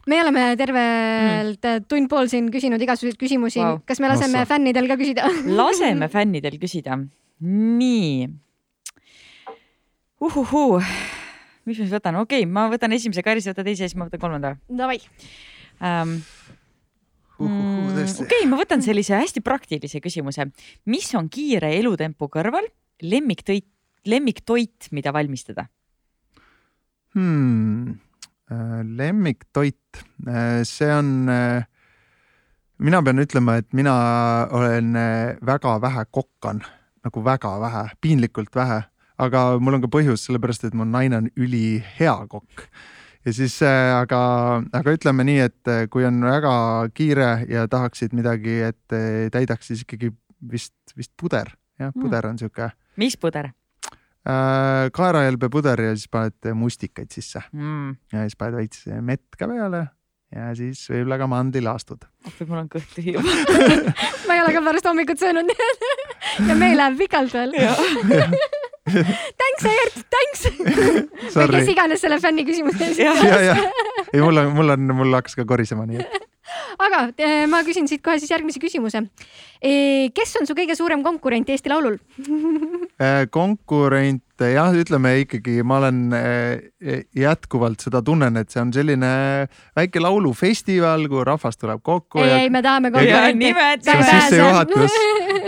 me 0.10 0.20
oleme 0.20 0.46
tervelt 0.60 1.64
mm. 1.64 1.88
tund 1.88 2.10
pool 2.12 2.28
siin 2.32 2.50
küsinud 2.52 2.82
igasuguseid 2.84 3.20
küsimusi 3.20 3.62
wow.. 3.62 3.80
kas 3.88 4.02
me 4.04 4.12
laseme 4.12 4.42
Ossa. 4.42 4.50
fännidel 4.52 4.90
ka 4.92 5.00
küsida? 5.00 5.30
laseme 5.62 6.10
fännidel 6.12 6.60
küsida. 6.62 7.00
nii. 7.40 8.28
uhuhuu, 10.24 10.80
mis 11.64 11.78
ma 11.78 11.82
siis 11.82 11.96
võtan, 11.96 12.20
okei 12.22 12.44
okay,, 12.44 12.52
ma 12.52 12.68
võtan 12.72 12.96
esimese, 12.96 13.26
Karis 13.26 13.50
võta 13.52 13.66
teise, 13.66 13.88
siis 13.88 14.00
ma 14.00 14.10
võtan 14.10 14.22
kolmanda 14.22 14.56
Davai, 14.68 15.00
ähm,. 15.84 16.16
okei, 17.44 18.46
ma 18.48 18.60
võtan 18.60 18.84
sellise 18.86 19.18
hästi 19.18 19.42
praktilise 19.44 20.00
küsimuse. 20.04 20.48
mis 20.86 21.10
on 21.20 21.30
kiire 21.34 21.74
elutempo 21.80 22.30
kõrval 22.32 22.70
lemmiktoit, 23.04 23.68
lemmiktoit, 24.06 24.90
mida 24.92 25.14
valmistada? 25.14 25.68
hmm.. 27.14 28.00
lemmiktoit, 28.98 30.04
see 30.68 30.94
on, 30.94 31.12
mina 32.84 33.04
pean 33.04 33.22
ütlema, 33.24 33.58
et 33.62 33.70
mina 33.74 33.94
olen 34.52 34.96
äh, 35.00 35.36
väga 35.46 35.78
vähe 35.82 36.06
kokkan, 36.12 36.64
nagu 37.06 37.24
väga 37.26 37.54
vähe, 37.62 37.86
piinlikult 38.02 38.56
vähe, 38.56 38.82
aga 39.22 39.46
mul 39.60 39.78
on 39.78 39.86
ka 39.86 39.92
põhjus, 39.94 40.26
sellepärast 40.28 40.68
et 40.68 40.78
mu 40.78 40.88
naine 40.90 41.22
on 41.24 41.32
ülihea 41.38 42.18
kokk 42.32 42.68
ja 43.26 43.34
siis 43.34 43.56
äh, 43.64 43.94
aga, 43.96 44.20
aga 44.76 44.94
ütleme 44.98 45.24
nii, 45.28 45.40
et 45.48 45.72
äh, 45.72 45.86
kui 45.92 46.06
on 46.08 46.20
väga 46.26 46.54
kiire 46.94 47.32
ja 47.50 47.66
tahaksid 47.72 48.14
midagi, 48.18 48.60
et 48.70 48.96
äh, 48.96 49.30
täidaks, 49.34 49.68
siis 49.72 49.84
ikkagi 49.86 50.12
vist, 50.52 50.76
vist 50.98 51.14
puder, 51.20 51.54
jah, 51.80 51.92
Mm. 51.94 52.02
puder 52.02 52.28
on 52.30 52.38
sihuke 52.40 52.70
mis 53.02 53.16
puder 53.18 53.50
äh, 53.50 54.90
kaerahelbe 54.94 55.50
puder 55.50 55.82
ja 55.82 55.96
siis 55.96 56.08
paned 56.12 56.54
mustikaid 56.56 57.12
sisse 57.12 57.42
mm.? 57.52 57.96
ja 58.14 58.28
siis 58.28 58.38
paned 58.40 58.60
veits 58.62 58.86
mett 59.02 59.36
ka 59.40 59.48
peale 59.50 59.88
ja 60.34 60.50
siis 60.58 60.82
võib-olla 60.90 61.18
ka 61.22 61.28
mandlilaastud. 61.30 62.06
appi, 62.28 62.46
mul 62.50 62.64
on 62.64 62.70
kõht 62.72 62.96
tühi 62.96 63.14
juba. 63.18 63.34
ma 64.28 64.38
ei 64.38 64.42
ole 64.42 64.54
ka 64.56 64.64
pärast 64.66 64.88
hommikut 64.90 65.22
söönud 65.22 65.52
ja 66.50 66.56
meil 66.58 66.78
läheb 66.80 66.98
pikalt 67.04 67.34
veel. 67.38 67.54
Thanks, 68.84 69.64
Egert, 69.64 70.02
thanks. 70.12 70.42
või 71.38 71.48
kes, 71.56 71.72
iganes 71.72 72.04
selle 72.04 72.20
fänni 72.20 72.44
küsimuse 72.48 72.92
ja 73.00 73.14
ei, 74.14 74.20
mul 74.20 74.42
on, 74.42 74.52
mul 74.58 74.76
on, 74.76 74.94
mul 74.98 75.16
hakkas 75.16 75.38
ka 75.40 75.48
korisema, 75.48 75.88
nii 75.88 76.04
et 76.04 76.30
aga 76.84 77.06
eh, 77.16 77.46
ma 77.50 77.62
küsin 77.64 77.88
siit 77.88 78.04
kohe 78.04 78.18
siis 78.20 78.34
järgmise 78.34 78.60
küsimuse. 78.60 79.06
kes 80.14 80.36
on 80.40 80.50
su 80.50 80.56
kõige 80.58 80.76
suurem 80.76 81.04
konkurent 81.06 81.50
Eesti 81.50 81.72
Laulul? 81.72 81.96
äh, 83.04 83.24
konkurente 83.32 84.52
jah, 84.52 84.76
ütleme 84.76 85.16
ikkagi, 85.22 85.62
ma 85.64 85.80
olen 85.80 86.02
jätkuvalt 87.16 87.86
seda 87.88 88.04
tunnen, 88.04 88.36
et 88.42 88.52
see 88.52 88.60
on 88.66 88.74
selline 88.76 89.14
väike 89.80 90.04
laulufestival, 90.04 91.08
kuhu 91.08 91.24
rahvas 91.32 91.56
tuleb 91.62 91.80
kokku 91.86 92.20
ei, 92.20 92.28
ja 92.28 92.44
ei, 92.44 92.52
me 92.52 92.64
tahame 92.66 92.92
on 92.92 93.48
sissejuhatus. 93.88 95.00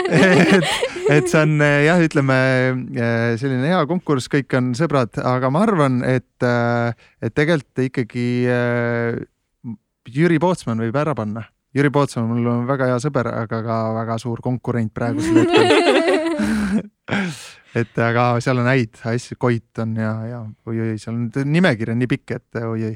et, 0.10 0.68
et 1.10 1.30
see 1.30 1.42
on 1.42 1.56
eh, 1.64 1.86
jah, 1.88 2.02
ütleme 2.04 2.38
eh, 2.96 3.32
selline 3.42 3.72
hea 3.72 3.82
konkurss, 3.90 4.30
kõik 4.32 4.54
on 4.58 4.74
sõbrad, 4.78 5.18
aga 5.22 5.52
ma 5.54 5.64
arvan, 5.66 6.02
et, 6.08 6.46
et 6.46 7.36
tegelikult 7.36 7.86
ikkagi 7.88 8.28
eh, 8.52 9.20
Jüri 10.16 10.38
Pootsman 10.42 10.82
võib 10.84 10.98
ära 11.02 11.16
panna. 11.18 11.48
Jüri 11.76 11.92
Pootsman, 11.92 12.30
mul 12.30 12.46
on 12.52 12.68
väga 12.70 12.92
hea 12.92 13.00
sõber, 13.04 13.28
aga 13.44 13.62
ka 13.66 13.80
väga 13.98 14.20
suur 14.22 14.40
konkurent 14.44 14.94
praegusel 14.96 15.42
hetkel. 15.44 16.86
et 17.82 18.00
aga 18.06 18.30
seal 18.44 18.62
on 18.62 18.70
häid 18.70 19.02
asju, 19.12 19.38
Koit 19.42 19.84
on 19.84 19.98
ja, 20.00 20.14
ja 20.30 20.44
oi-oi, 20.70 20.96
seal 21.02 21.18
on 21.18 21.52
nimekiri 21.52 21.96
on 21.96 22.00
nii 22.04 22.12
pikk, 22.16 22.38
et 22.38 22.62
oi-oi. 22.62 22.96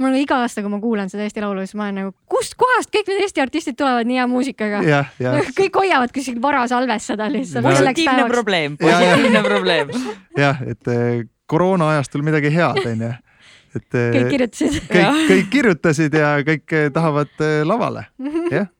Mul 0.00 0.14
on 0.14 0.18
iga 0.20 0.40
aasta, 0.44 0.62
kui 0.64 0.72
ma 0.72 0.80
kuulan 0.82 1.10
seda 1.12 1.24
Eesti 1.26 1.42
Laulu, 1.44 1.62
siis 1.66 1.76
ma 1.78 1.86
olen 1.86 1.98
nagu, 2.00 2.12
kust 2.30 2.56
kohast 2.60 2.92
kõik 2.94 3.10
need 3.10 3.24
Eesti 3.26 3.42
artistid 3.44 3.76
tulevad 3.78 4.08
nii 4.08 4.20
hea 4.20 4.26
muusikaga? 4.30 4.82
jah, 4.86 5.12
jah, 5.20 5.50
kõik 5.56 5.78
hoiavad 5.82 6.14
kuskil 6.14 6.40
varasalves 6.42 7.08
seda 7.12 7.28
lihtsalt 7.32 7.66
positiivne 7.68 8.26
probleem, 8.30 8.76
positiivne 8.80 9.42
probleem. 9.44 9.92
jah, 10.38 10.62
et 10.66 10.92
eh, 10.92 11.24
koroona 11.50 11.92
ajastul 11.96 12.24
midagi 12.26 12.52
head, 12.54 12.80
onju. 12.94 13.10
et 13.76 13.98
eh, 14.00 14.10
kõik 14.16 14.30
kirjutasid. 14.34 14.78
kõik, 14.94 15.24
kõik 15.30 15.50
kirjutasid 15.54 16.20
ja 16.20 16.34
kõik 16.46 16.76
eh, 16.78 16.92
tahavad 16.94 17.48
lavale. 17.68 18.06
jah, 18.56 18.70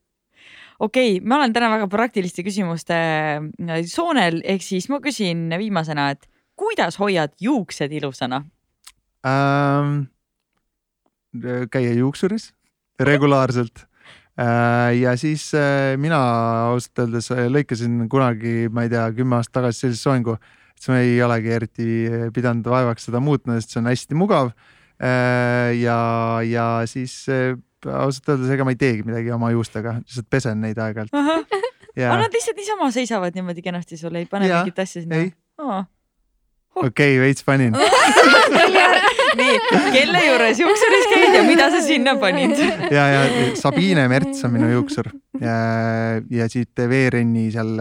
okei 0.80 1.18
okay,, 1.18 1.24
ma 1.24 1.40
olen 1.40 1.56
täna 1.56 1.72
väga 1.74 1.90
praktiliste 1.92 2.46
küsimuste 2.46 3.00
soonel, 3.92 4.40
ehk 4.56 4.64
siis 4.64 4.88
ma 4.92 5.02
küsin 5.04 5.50
viimasena, 5.60 6.12
et 6.16 6.24
kuidas 6.60 6.96
hoiad 7.00 7.36
juuksed 7.40 7.92
ilusana? 8.00 8.44
ähm,. 9.26 10.08
Käia 11.70 11.92
juuksuris 11.94 12.50
regulaarselt 13.00 13.84
äh, 14.40 14.96
ja 15.00 15.16
siis 15.16 15.50
äh, 15.54 15.96
mina 16.00 16.18
ausalt 16.70 17.04
öeldes 17.04 17.30
äh, 17.34 17.46
lõikasin 17.52 18.08
kunagi, 18.12 18.68
ma 18.72 18.84
ei 18.86 18.92
tea, 18.92 19.06
kümme 19.16 19.38
aastat 19.38 19.60
tagasi 19.60 19.86
sellise 19.86 20.02
soengu, 20.02 20.36
et 20.36 20.82
siis 20.82 20.92
ma 20.92 21.00
ei 21.04 21.16
olegi 21.24 21.54
eriti 21.56 21.88
äh, 22.08 22.26
pidanud 22.34 22.68
vaevaks 22.72 23.08
seda 23.08 23.22
muutma, 23.24 23.58
sest 23.58 23.74
see 23.74 23.82
on 23.82 23.90
hästi 23.90 24.18
mugav 24.20 24.52
äh,. 24.52 25.72
ja, 25.80 26.00
ja 26.46 26.66
siis 26.90 27.22
äh, 27.32 27.54
ausalt 27.86 28.34
öeldes, 28.34 28.52
ega 28.52 28.66
ma 28.66 28.74
ei 28.74 28.80
teegi 28.80 29.06
midagi 29.06 29.32
oma 29.34 29.52
juustega, 29.54 30.00
lihtsalt 30.02 30.28
pesen 30.30 30.60
neid 30.64 30.80
aeg-ajalt 30.80 31.16
aga 32.00 32.20
nad 32.24 32.36
lihtsalt 32.36 32.60
niisama 32.60 32.90
seisavad 32.94 33.34
niimoodi 33.36 33.64
kenasti 33.64 33.98
sul, 34.00 34.14
ei 34.20 34.28
pane 34.30 34.50
mingit 34.50 34.84
asja 34.84 35.02
sinna 35.02 35.24
ei.? 35.24 35.32
Okei 36.80 37.18
veits 37.20 37.42
panin. 37.44 37.74
nii, 39.38 39.58
kelle 39.94 40.22
juures 40.24 40.60
juuksuris 40.62 41.08
käid 41.12 41.36
ja 41.38 41.42
mida 41.46 41.68
sa 41.72 41.82
sinna 41.84 42.14
panid? 42.20 42.56
ja, 42.96 43.04
ja 43.14 43.20
Sabine 43.58 44.06
Merts 44.10 44.44
on 44.46 44.54
minu 44.54 44.70
juuksur 44.72 45.10
ja, 45.40 45.56
ja 46.30 46.48
siit 46.52 46.84
Veerenni 46.90 47.48
seal, 47.54 47.74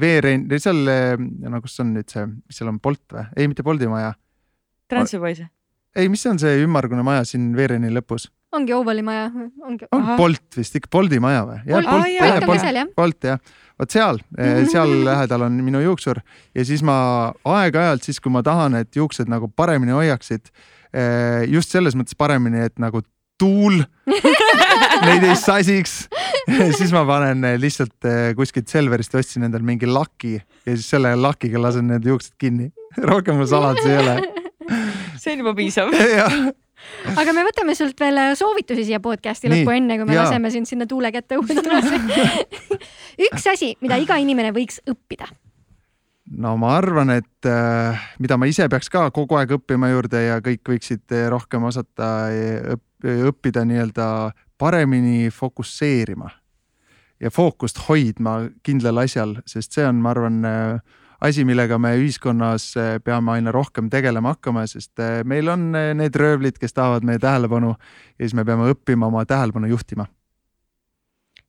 Veerenn, 0.00 0.48
seal, 0.58 0.82
no 1.48 1.62
kus 1.64 1.78
on 1.84 1.94
nüüd 1.98 2.10
see, 2.12 2.26
mis 2.28 2.58
seal 2.60 2.72
on, 2.72 2.80
Bolt 2.82 3.04
või? 3.14 3.28
ei, 3.36 3.50
mitte 3.50 3.66
Bolti 3.66 3.90
maja. 3.90 4.14
Transferwise. 4.88 5.50
ei, 5.96 6.08
mis 6.12 6.24
on 6.30 6.40
see 6.40 6.64
ümmargune 6.64 7.04
maja 7.06 7.26
siin 7.28 7.52
Veereni 7.56 7.92
lõpus? 7.94 8.30
ongi 8.52 8.72
Ovali 8.72 9.02
maja, 9.04 9.28
ongi. 9.64 9.88
on. 9.92 10.06
Bolt 10.16 10.56
vist 10.56 10.76
ikka, 10.78 10.90
Bolti 10.92 11.20
maja 11.20 11.44
või? 11.44 11.58
Bolt- 11.68 11.90
jah. 12.14 12.88
Bolt 12.96 13.28
jah, 13.28 13.40
vot 13.78 13.94
seal, 13.94 14.18
seal 14.72 14.96
lähedal 15.08 15.46
on 15.46 15.60
minu 15.64 15.82
juuksur 15.84 16.20
ja 16.54 16.64
siis 16.66 16.82
ma 16.86 16.98
aeg-ajalt 17.46 18.08
siis, 18.08 18.18
kui 18.20 18.32
ma 18.34 18.42
tahan, 18.46 18.80
et 18.82 18.96
juuksed 18.96 19.30
nagu 19.30 19.48
paremini 19.48 19.94
hoiaksid, 19.96 20.50
just 21.52 21.74
selles 21.74 21.94
mõttes 21.98 22.16
paremini, 22.18 22.64
et 22.64 22.78
nagu 22.82 23.02
tuul 23.38 23.78
neid 25.06 25.24
ei 25.24 25.36
sasiks, 25.38 25.94
siis 26.78 26.92
ma 26.94 27.04
panen 27.08 27.44
eh, 27.46 27.58
lihtsalt 27.60 28.08
eh, 28.08 28.30
kuskilt 28.38 28.70
Selverist 28.72 29.14
ostsin 29.18 29.46
endale 29.46 29.66
mingi 29.66 29.88
laki 29.88 30.36
ja 30.38 30.74
siis 30.74 30.88
selle 30.90 31.14
lakiga 31.18 31.62
lasen 31.62 31.88
need 31.92 32.08
juuksed 32.08 32.34
kinni. 32.40 32.72
rohkem 32.98 33.38
mul 33.38 33.50
saladusi 33.50 33.92
ei 33.94 34.00
ole. 34.02 34.16
see 35.18 35.36
on 35.36 35.44
juba 35.44 35.54
piisav. 35.58 35.94
Aga 37.16 37.34
me 37.36 37.44
võtame 37.46 37.74
sult 37.78 37.98
veel 38.00 38.20
soovitusi 38.38 38.86
siia 38.88 39.00
podcast'i 39.04 39.50
lõppu, 39.50 39.74
enne 39.74 39.98
kui 39.98 40.08
me 40.08 40.16
jaa. 40.16 40.26
laseme 40.26 40.50
sind 40.54 40.70
sinna 40.70 40.86
tuule 40.90 41.12
kätte 41.14 41.38
tagasi. 41.38 42.00
üks 43.28 43.46
asi, 43.52 43.74
mida 43.84 43.98
iga 44.00 44.18
inimene 44.20 44.52
võiks 44.56 44.82
õppida. 44.88 45.28
no 46.38 46.56
ma 46.60 46.74
arvan, 46.78 47.14
et 47.18 47.48
äh, 47.48 48.08
mida 48.22 48.38
ma 48.40 48.50
ise 48.50 48.68
peaks 48.68 48.90
ka 48.92 49.08
kogu 49.14 49.38
aeg 49.40 49.56
õppima 49.58 49.90
juurde 49.92 50.24
ja 50.26 50.42
kõik 50.44 50.74
võiksid 50.74 51.16
eh, 51.16 51.28
rohkem 51.32 51.64
osata 51.70 52.28
õpp, 52.76 53.08
õppida 53.32 53.64
nii-öelda 53.64 54.08
paremini 54.58 55.30
fokusseerima 55.30 56.30
ja 57.20 57.30
fookust 57.30 57.80
hoidma 57.88 58.40
kindlal 58.66 59.02
asjal, 59.04 59.38
sest 59.46 59.74
see 59.74 59.86
on, 59.86 60.02
ma 60.02 60.12
arvan, 60.14 60.42
asi, 61.20 61.44
millega 61.44 61.78
me 61.82 61.94
ühiskonnas 61.98 62.70
eh, 62.78 62.98
peame 63.04 63.34
aina 63.36 63.52
rohkem 63.54 63.88
tegelema 63.90 64.34
hakkama, 64.36 64.64
sest 64.70 65.00
eh, 65.02 65.22
meil 65.28 65.50
on 65.50 65.70
eh, 65.74 65.90
need 65.98 66.16
röövlid, 66.18 66.60
kes 66.60 66.76
tahavad 66.76 67.06
meie 67.06 67.20
tähelepanu 67.22 67.74
ja 67.74 68.22
siis 68.22 68.36
me 68.38 68.44
peame 68.46 68.70
õppima 68.72 69.10
oma 69.10 69.24
tähelepanu 69.28 69.70
juhtima. 69.72 70.06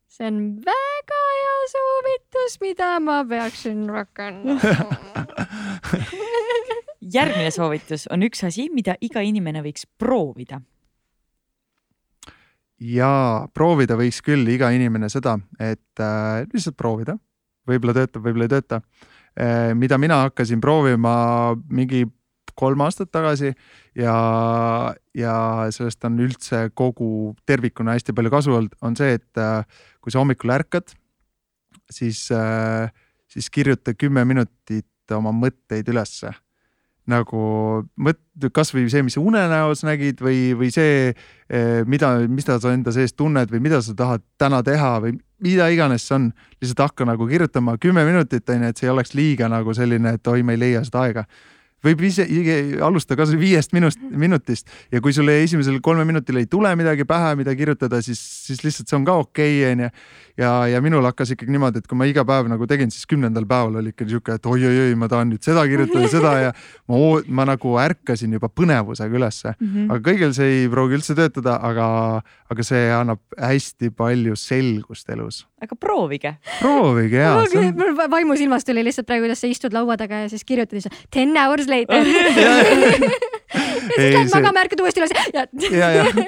see 0.09 0.27
on 0.27 0.39
väga 0.65 1.19
hea 1.35 1.59
soovitus, 1.73 2.57
mida 2.61 2.89
ma 2.99 3.21
peaksin 3.27 3.85
rakendama. 3.93 5.27
järgmine 7.19 7.51
soovitus 7.53 8.09
on 8.11 8.25
üks 8.25 8.43
asi, 8.43 8.67
mida 8.73 8.97
iga 9.01 9.21
inimene 9.21 9.61
võiks 9.63 9.85
proovida. 10.01 10.61
ja 12.79 13.13
proovida 13.53 13.95
võiks 13.99 14.21
küll 14.25 14.49
iga 14.49 14.73
inimene 14.73 15.09
seda, 15.13 15.37
et 15.59 16.01
äh, 16.01 16.41
lihtsalt 16.49 16.77
proovida, 16.79 17.19
võib-olla 17.69 17.93
töötab, 18.01 18.25
võib-olla 18.25 18.49
ei 18.49 18.55
tööta 18.57 18.81
äh,. 18.81 19.15
Mida 19.79 19.97
mina 19.97 20.23
hakkasin 20.25 20.59
proovima 20.59 21.55
mingi 21.71 22.03
kolm 22.59 22.83
aastat 22.83 23.11
tagasi 23.13 23.53
ja, 23.97 24.15
ja 25.15 25.35
sellest 25.75 26.03
on 26.07 26.19
üldse 26.25 26.65
kogu 26.77 27.33
tervikuna 27.47 27.95
hästi 27.97 28.15
palju 28.15 28.33
kasu 28.33 28.55
olnud, 28.57 28.75
on 28.85 28.97
see, 28.99 29.15
et 29.19 29.41
äh, 29.41 29.63
kui 30.03 30.13
sa 30.13 30.21
hommikul 30.23 30.53
ärkad, 30.57 30.91
siis 31.91 32.25
äh,, 32.35 32.91
siis 33.29 33.49
kirjuta 33.53 33.95
kümme 33.97 34.25
minutit 34.27 35.15
oma 35.15 35.33
mõtteid 35.33 35.87
ülesse 35.89 36.33
nagu 37.09 37.41
mõt-, 37.99 38.21
kasvõi 38.55 38.87
see, 38.91 39.03
mis 39.05 39.17
sa 39.17 39.23
unenäos 39.23 39.83
nägid 39.87 40.21
või, 40.23 40.53
või 40.59 40.69
see, 40.73 41.13
mida, 41.89 42.13
mida 42.29 42.59
sa 42.61 42.73
enda 42.75 42.93
sees 42.95 43.15
tunned 43.17 43.51
või 43.51 43.63
mida 43.65 43.81
sa 43.85 43.95
tahad 43.97 44.23
täna 44.39 44.61
teha 44.65 44.95
või 45.03 45.17
mida 45.43 45.69
iganes 45.73 46.07
see 46.07 46.17
on, 46.17 46.31
lihtsalt 46.61 46.85
hakka 46.87 47.07
nagu 47.09 47.27
kirjutama 47.29 47.77
kümme 47.81 48.05
minutit 48.07 48.49
on 48.49 48.65
ju, 48.65 48.73
et 48.73 48.81
see 48.81 48.89
ei 48.89 48.93
oleks 48.93 49.15
liiga 49.17 49.49
nagu 49.51 49.73
selline, 49.75 50.17
et 50.19 50.31
oi, 50.31 50.43
ma 50.43 50.55
ei 50.55 50.63
leia 50.67 50.83
seda 50.87 51.05
aega 51.07 51.25
võib 51.85 52.01
ise 52.07 52.25
alustada 52.83 53.21
kasvõi 53.21 53.39
viiest 53.43 53.73
minust, 53.75 54.01
minutist 54.11 54.67
ja 54.91 55.01
kui 55.03 55.13
sulle 55.15 55.37
esimesel 55.43 55.79
kolme 55.83 56.05
minutil 56.07 56.39
ei 56.41 56.47
tule 56.49 56.71
midagi 56.79 57.05
pähe, 57.07 57.35
mida 57.39 57.53
kirjutada, 57.57 58.01
siis, 58.05 58.19
siis 58.47 58.63
lihtsalt 58.65 58.91
see 58.91 58.97
on 58.99 59.05
ka 59.07 59.15
okei, 59.23 59.61
onju. 59.71 59.89
ja, 60.39 60.51
ja 60.73 60.81
minul 60.83 61.05
hakkas 61.07 61.33
ikkagi 61.35 61.53
niimoodi, 61.55 61.83
et 61.83 61.87
kui 61.89 61.99
ma 61.99 62.07
iga 62.09 62.25
päev 62.27 62.49
nagu 62.51 62.67
tegin, 62.69 62.91
siis 62.93 63.07
kümnendal 63.09 63.47
päeval 63.49 63.79
oli 63.81 63.93
ikka 63.93 64.07
sihuke, 64.09 64.39
et 64.39 64.49
oi-oi-oi, 64.49 64.95
ma 64.99 65.09
tahan 65.11 65.31
nüüd 65.33 65.45
seda 65.45 65.63
kirjutada, 65.69 66.11
seda 66.11 66.33
ja 66.43 66.51
ma, 66.91 66.99
ma 67.39 67.47
nagu 67.53 67.75
ärkasin 67.81 68.35
juba 68.35 68.51
põnevusega 68.51 69.19
ülesse. 69.19 69.55
aga 69.87 69.99
kõigil 70.03 70.35
see 70.35 70.63
ei 70.63 70.67
pruugi 70.71 70.99
üldse 70.99 71.15
töötada, 71.17 71.59
aga, 71.63 71.87
aga 72.51 72.65
see 72.65 72.89
annab 72.95 73.23
hästi 73.39 73.93
palju 73.95 74.35
selgust 74.39 75.09
elus. 75.15 75.45
aga 75.63 75.75
proovige. 75.75 76.35
proovige 76.59 77.23
ja. 77.23 77.33
mul 77.75 77.95
va- 77.97 78.09
vaimusilmas 78.11 78.67
tuli 78.67 78.83
lihtsalt 78.83 79.07
praegu, 79.07 79.27
kuidas 79.27 79.43
sa 79.43 79.47
istud 79.47 79.75
laua 79.75 79.97
taga 79.99 80.23
ja 80.25 80.29
siis 80.31 80.43
kirjutad 80.47 80.79
ja 80.79 80.87
siis 80.87 81.07
ten 81.11 81.35
hours 81.37 81.68
later. 81.69 82.05
ja 83.49 84.03
siis 84.03 84.13
lähed 84.13 84.33
magama, 84.33 84.63
ärkad 84.63 84.81
uuesti 84.83 85.01
üles. 85.01 85.13
Ja 85.33 85.45
ja, 85.73 85.89
ja, 85.95 86.25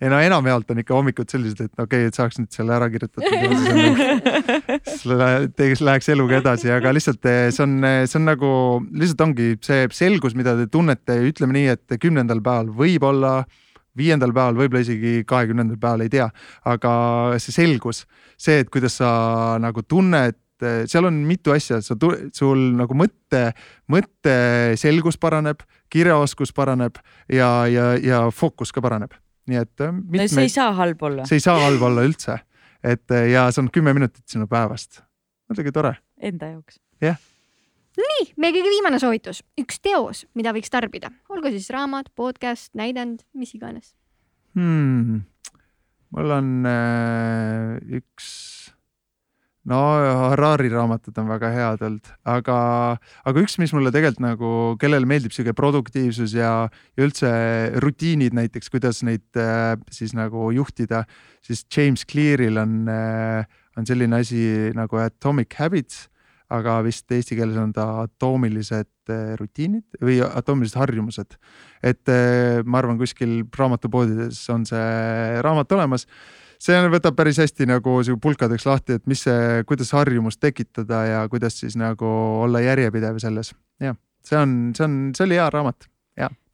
ei 0.00 0.10
no 0.12 0.20
enamjaolt 0.22 0.70
on 0.72 0.82
ikka 0.82 0.96
hommikud 0.96 1.30
sellised, 1.32 1.60
et 1.66 1.72
okei 1.82 2.04
okay,, 2.04 2.10
et 2.10 2.18
saaks 2.18 2.40
nüüd 2.40 2.50
selle 2.54 2.74
ära 2.76 2.90
kirjutatud 2.92 3.26
siis 3.26 5.06
on 5.06 5.18
nagu- 5.18 5.86
läheks 5.90 6.10
eluga 6.14 6.38
edasi, 6.40 6.70
aga 6.74 6.92
lihtsalt 6.94 7.30
eh, 7.30 7.48
see 7.54 7.64
on, 7.66 7.78
see 8.06 8.20
on 8.20 8.28
nagu 8.28 8.52
lihtsalt 8.90 9.26
ongi 9.26 9.48
see 9.66 9.88
selgus, 9.96 10.36
mida 10.38 10.56
te 10.58 10.68
tunnete, 10.70 11.18
ütleme 11.30 11.58
nii, 11.58 11.74
et 11.74 11.98
kümnendal 12.02 12.42
päeval 12.44 12.70
võib-olla 12.80 13.34
viiendal 13.98 14.32
päeval, 14.34 14.58
võib-olla 14.58 14.84
isegi 14.84 15.24
kahekümnendal 15.28 15.78
päeval, 15.80 16.04
ei 16.06 16.12
tea, 16.12 16.28
aga 16.68 16.92
see 17.42 17.54
selgus, 17.54 18.04
see, 18.40 18.62
et 18.62 18.70
kuidas 18.72 19.00
sa 19.00 19.10
nagu 19.62 19.82
tunned, 19.82 20.39
seal 20.90 21.08
on 21.08 21.22
mitu 21.26 21.54
asja, 21.54 21.80
sa, 21.84 21.96
sul 22.36 22.62
nagu 22.78 22.96
mõtte, 22.96 23.50
mõtteselgus 23.90 25.18
paraneb, 25.20 25.62
kirjaoskus 25.90 26.52
paraneb 26.56 27.00
ja, 27.32 27.50
ja, 27.70 27.94
ja 27.98 28.22
fookus 28.34 28.72
ka 28.72 28.82
paraneb. 28.84 29.16
nii 29.50 29.58
et 29.58 29.82
äh, 29.82 29.92
no 29.92 30.26
see 30.30 30.46
ei 30.46 30.52
saa 30.52 30.70
halb 30.76 31.02
olla. 31.02 31.24
see 31.26 31.40
ei 31.40 31.44
saa 31.44 31.58
halb 31.64 31.82
olla 31.82 32.04
üldse. 32.06 32.38
et 32.82 33.10
äh, 33.10 33.30
ja 33.32 33.48
see 33.50 33.64
on 33.64 33.70
kümme 33.72 33.94
minutit 33.96 34.24
sinu 34.28 34.46
päevast. 34.46 35.02
muidugi 35.48 35.72
tore. 35.72 35.96
Enda 36.20 36.52
jaoks. 36.52 36.80
nii, 37.00 38.28
meie 38.36 38.54
kõige 38.54 38.70
viimane 38.76 39.00
soovitus, 39.02 39.42
üks 39.60 39.80
teos, 39.82 40.26
mida 40.34 40.54
võiks 40.56 40.70
tarbida, 40.70 41.10
olgu 41.28 41.50
siis 41.52 41.70
raamat, 41.74 42.12
podcast, 42.14 42.72
näidend, 42.78 43.24
mis 43.34 43.54
iganes. 43.54 43.94
hmm.. 44.54 45.24
mul 46.16 46.36
on 46.38 46.54
äh, 46.70 48.00
üks, 48.00 48.30
no 49.68 49.78
Harari 50.30 50.70
raamatud 50.72 51.16
on 51.20 51.28
väga 51.28 51.50
head 51.52 51.82
olnud, 51.84 52.10
aga, 52.24 52.56
aga 53.28 53.42
üks, 53.44 53.58
mis 53.60 53.74
mulle 53.76 53.92
tegelikult 53.92 54.24
nagu, 54.24 54.52
kellele 54.80 55.08
meeldib 55.08 55.34
sihuke 55.36 55.52
produktiivsus 55.56 56.32
ja, 56.36 56.52
ja 56.96 57.04
üldse 57.04 57.30
rutiinid 57.84 58.36
näiteks, 58.36 58.72
kuidas 58.72 59.02
neid 59.06 59.26
äh, 59.40 59.74
siis 59.92 60.14
nagu 60.16 60.48
juhtida, 60.56 61.04
siis 61.44 61.66
James 61.68 62.06
Clearil 62.08 62.60
on 62.62 62.88
äh,, 62.88 63.44
on 63.78 63.86
selline 63.86 64.20
asi 64.20 64.72
nagu 64.76 64.98
Atomic 65.00 65.54
Habits, 65.60 66.08
aga 66.50 66.80
vist 66.82 67.12
eesti 67.14 67.36
keeles 67.38 67.58
on 67.60 67.70
ta 67.74 67.86
atoomilised 68.02 69.12
äh, 69.12 69.34
rutiinid 69.38 70.00
või 70.02 70.18
atoomilised 70.24 70.80
harjumused. 70.80 71.36
et 71.82 72.08
äh, 72.10 72.64
ma 72.64 72.80
arvan, 72.80 72.98
kuskil 72.98 73.42
raamatupoodides 73.56 74.42
on 74.50 74.66
see 74.66 75.42
raamat 75.44 75.72
olemas 75.76 76.08
see 76.60 76.80
võtab 76.92 77.16
päris 77.18 77.40
hästi 77.40 77.68
nagu 77.70 78.00
sihuke 78.04 78.22
pulkadeks 78.28 78.66
lahti, 78.68 78.98
et 78.98 79.06
mis 79.10 79.24
see, 79.26 79.62
kuidas 79.68 79.92
harjumust 79.96 80.40
tekitada 80.42 81.04
ja 81.08 81.22
kuidas 81.32 81.60
siis 81.62 81.78
nagu 81.80 82.10
olla 82.44 82.62
järjepidev 82.64 83.20
selles. 83.22 83.54
jah, 83.80 83.96
see 84.26 84.38
on, 84.38 84.58
see 84.76 84.86
on, 84.86 85.00
see 85.16 85.26
oli 85.28 85.40
hea 85.40 85.48
raamat. 85.52 85.88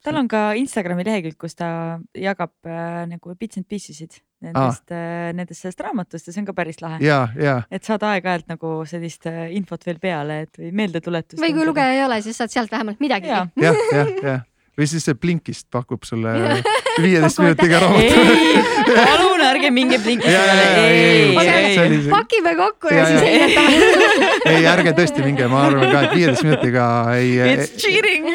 tal 0.07 0.21
on 0.21 0.27
ka 0.31 0.53
Instagrami 0.55 1.03
lehekülg, 1.03 1.35
kus 1.41 1.57
ta 1.59 1.69
jagab 2.15 2.53
äh, 2.69 3.03
nagu 3.09 3.35
bits 3.35 3.59
and 3.59 3.67
piece'is 3.67 4.21
nendest 4.45 4.93
äh,, 4.93 5.33
nendest 5.35 5.65
sellest 5.65 5.81
raamatust 5.83 6.29
ja 6.29 6.33
see 6.33 6.43
on 6.43 6.47
ka 6.47 6.55
päris 6.55 6.79
lahe. 6.79 7.01
ja, 7.03 7.25
ja 7.35 7.57
et 7.73 7.83
saada 7.83 8.13
aeg-ajalt 8.13 8.47
nagu 8.53 8.77
sellist 8.87 9.27
äh, 9.27 9.47
infot 9.57 9.83
veel 9.83 9.99
peale, 9.99 10.43
et 10.45 10.61
või 10.61 10.71
meeldetuletust. 10.83 11.41
või 11.41 11.55
kui 11.57 11.65
lugeja 11.67 11.97
ei 11.97 12.05
ole, 12.05 12.21
siis 12.23 12.39
saad 12.39 12.53
sealt 12.53 12.71
vähemalt 12.71 13.03
midagigi 13.03 13.33
Jaa.. 13.33 13.49
jah, 13.59 13.81
jah, 13.91 14.13
jah 14.23 14.45
või 14.77 14.87
siis 14.89 15.05
see 15.07 15.15
Blinkist 15.17 15.67
pakub 15.73 16.03
sulle 16.05 16.33
viieteist 17.03 17.39
minutiga 17.41 17.79
raamatu. 17.81 18.21
ei, 18.33 18.61
palun 19.09 19.43
ärge 19.47 19.71
minge 19.73 19.99
Blinkist 20.03 20.29
peale, 20.29 22.09
pakime 22.11 22.53
kokku 22.59 22.91
ja 22.93 22.97
Ja, 22.97 23.05
siis 23.09 23.21
ja. 23.21 23.27
heietame. 23.27 24.31
ei, 24.53 24.65
ärge 24.73 24.93
tõesti 24.97 25.25
minge, 25.25 25.47
ma 25.51 25.63
arvan 25.67 25.91
ka, 25.91 26.01
et 26.07 26.15
viieteist 26.17 26.45
minutiga 26.47 26.87
ei, 27.17 27.35
It's 27.53 27.75
cheating. 27.81 28.25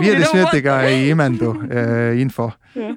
viieteist 0.00 0.34
minutiga 0.36 0.80
ei 0.88 1.08
imendu 1.12 1.54
eh, 1.68 2.20
info, 2.22 2.50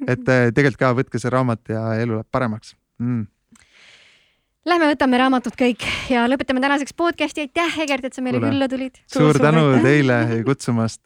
et 0.07 0.25
eh, 0.29 0.49
tegelikult 0.55 0.81
ka 0.81 0.93
võtke 1.01 1.21
see 1.21 1.31
raamat 1.33 1.73
ja 1.75 1.87
elu 2.01 2.19
läheb 2.19 2.29
paremaks 2.31 2.75
mm.. 3.01 3.25
Lähme 4.65 4.87
võtame 4.89 5.19
raamatud 5.21 5.53
kõik 5.53 5.83
ja 6.09 6.23
lõpetame 6.25 6.57
tänaseks 6.63 6.95
podcast'i. 6.97 7.43
aitäh, 7.45 7.75
Egert, 7.83 8.07
et 8.07 8.15
sa 8.17 8.23
meile 8.25 8.39
Kuule. 8.39 8.49
külla 8.49 8.67
tulid. 8.69 8.95
suur 9.13 9.37
tänu 9.37 9.61
teile 9.83 10.17
kutsumast, 10.47 11.03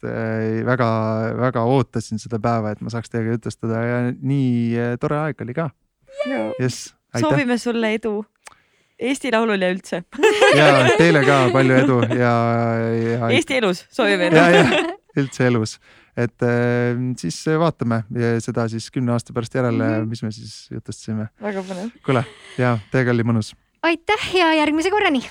väga-väga 0.64 1.64
ootasin 1.68 2.22
seda 2.22 2.40
päeva, 2.40 2.72
et 2.72 2.80
ma 2.80 2.88
saaks 2.88 3.12
teiega 3.12 3.36
jutustada 3.36 3.82
ja 3.84 3.98
nii 4.16 4.54
eh, 4.80 4.94
tore 5.00 5.18
aeg 5.26 5.44
oli 5.44 5.56
ka. 5.58 5.68
jess, 6.56 6.94
aitäh 7.12 7.26
soovime 7.26 7.58
sulle 7.60 7.92
edu 7.98 8.14
Eesti 9.00 9.32
Laulul 9.32 9.60
ja 9.60 9.70
üldse. 9.74 10.02
ja 10.60 10.72
teile 10.96 11.20
ka 11.28 11.42
palju 11.52 11.76
edu 11.84 12.00
ja, 12.16 12.34
ja, 12.96 13.28
Eesti 13.28 13.60
elus 13.60 13.84
soovime 13.92 14.32
edu. 14.32 14.96
üldse 15.20 15.50
elus. 15.52 15.76
Et 16.16 16.46
äh, 16.46 17.00
siis 17.20 17.40
vaatame 17.60 18.02
seda 18.42 18.68
siis 18.68 18.90
kümne 18.90 19.14
aasta 19.16 19.34
pärast 19.36 19.54
järele 19.54 19.82
mm, 19.84 19.96
-hmm. 20.02 20.08
mis 20.08 20.22
me 20.22 20.32
siis 20.32 20.68
jutustasime. 20.70 21.28
väga 21.42 21.62
põnev. 21.62 21.90
kuule 22.04 22.24
ja 22.58 22.78
teiega 22.92 23.10
oli 23.10 23.22
mõnus. 23.22 23.54
aitäh 23.82 24.34
ja 24.34 24.54
järgmise 24.54 24.90
korrani. 24.90 25.22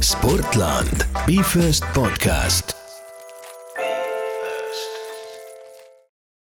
sportland, 0.00 1.04
Be 1.26 1.42
First 1.42 1.84
podcast 1.94 2.79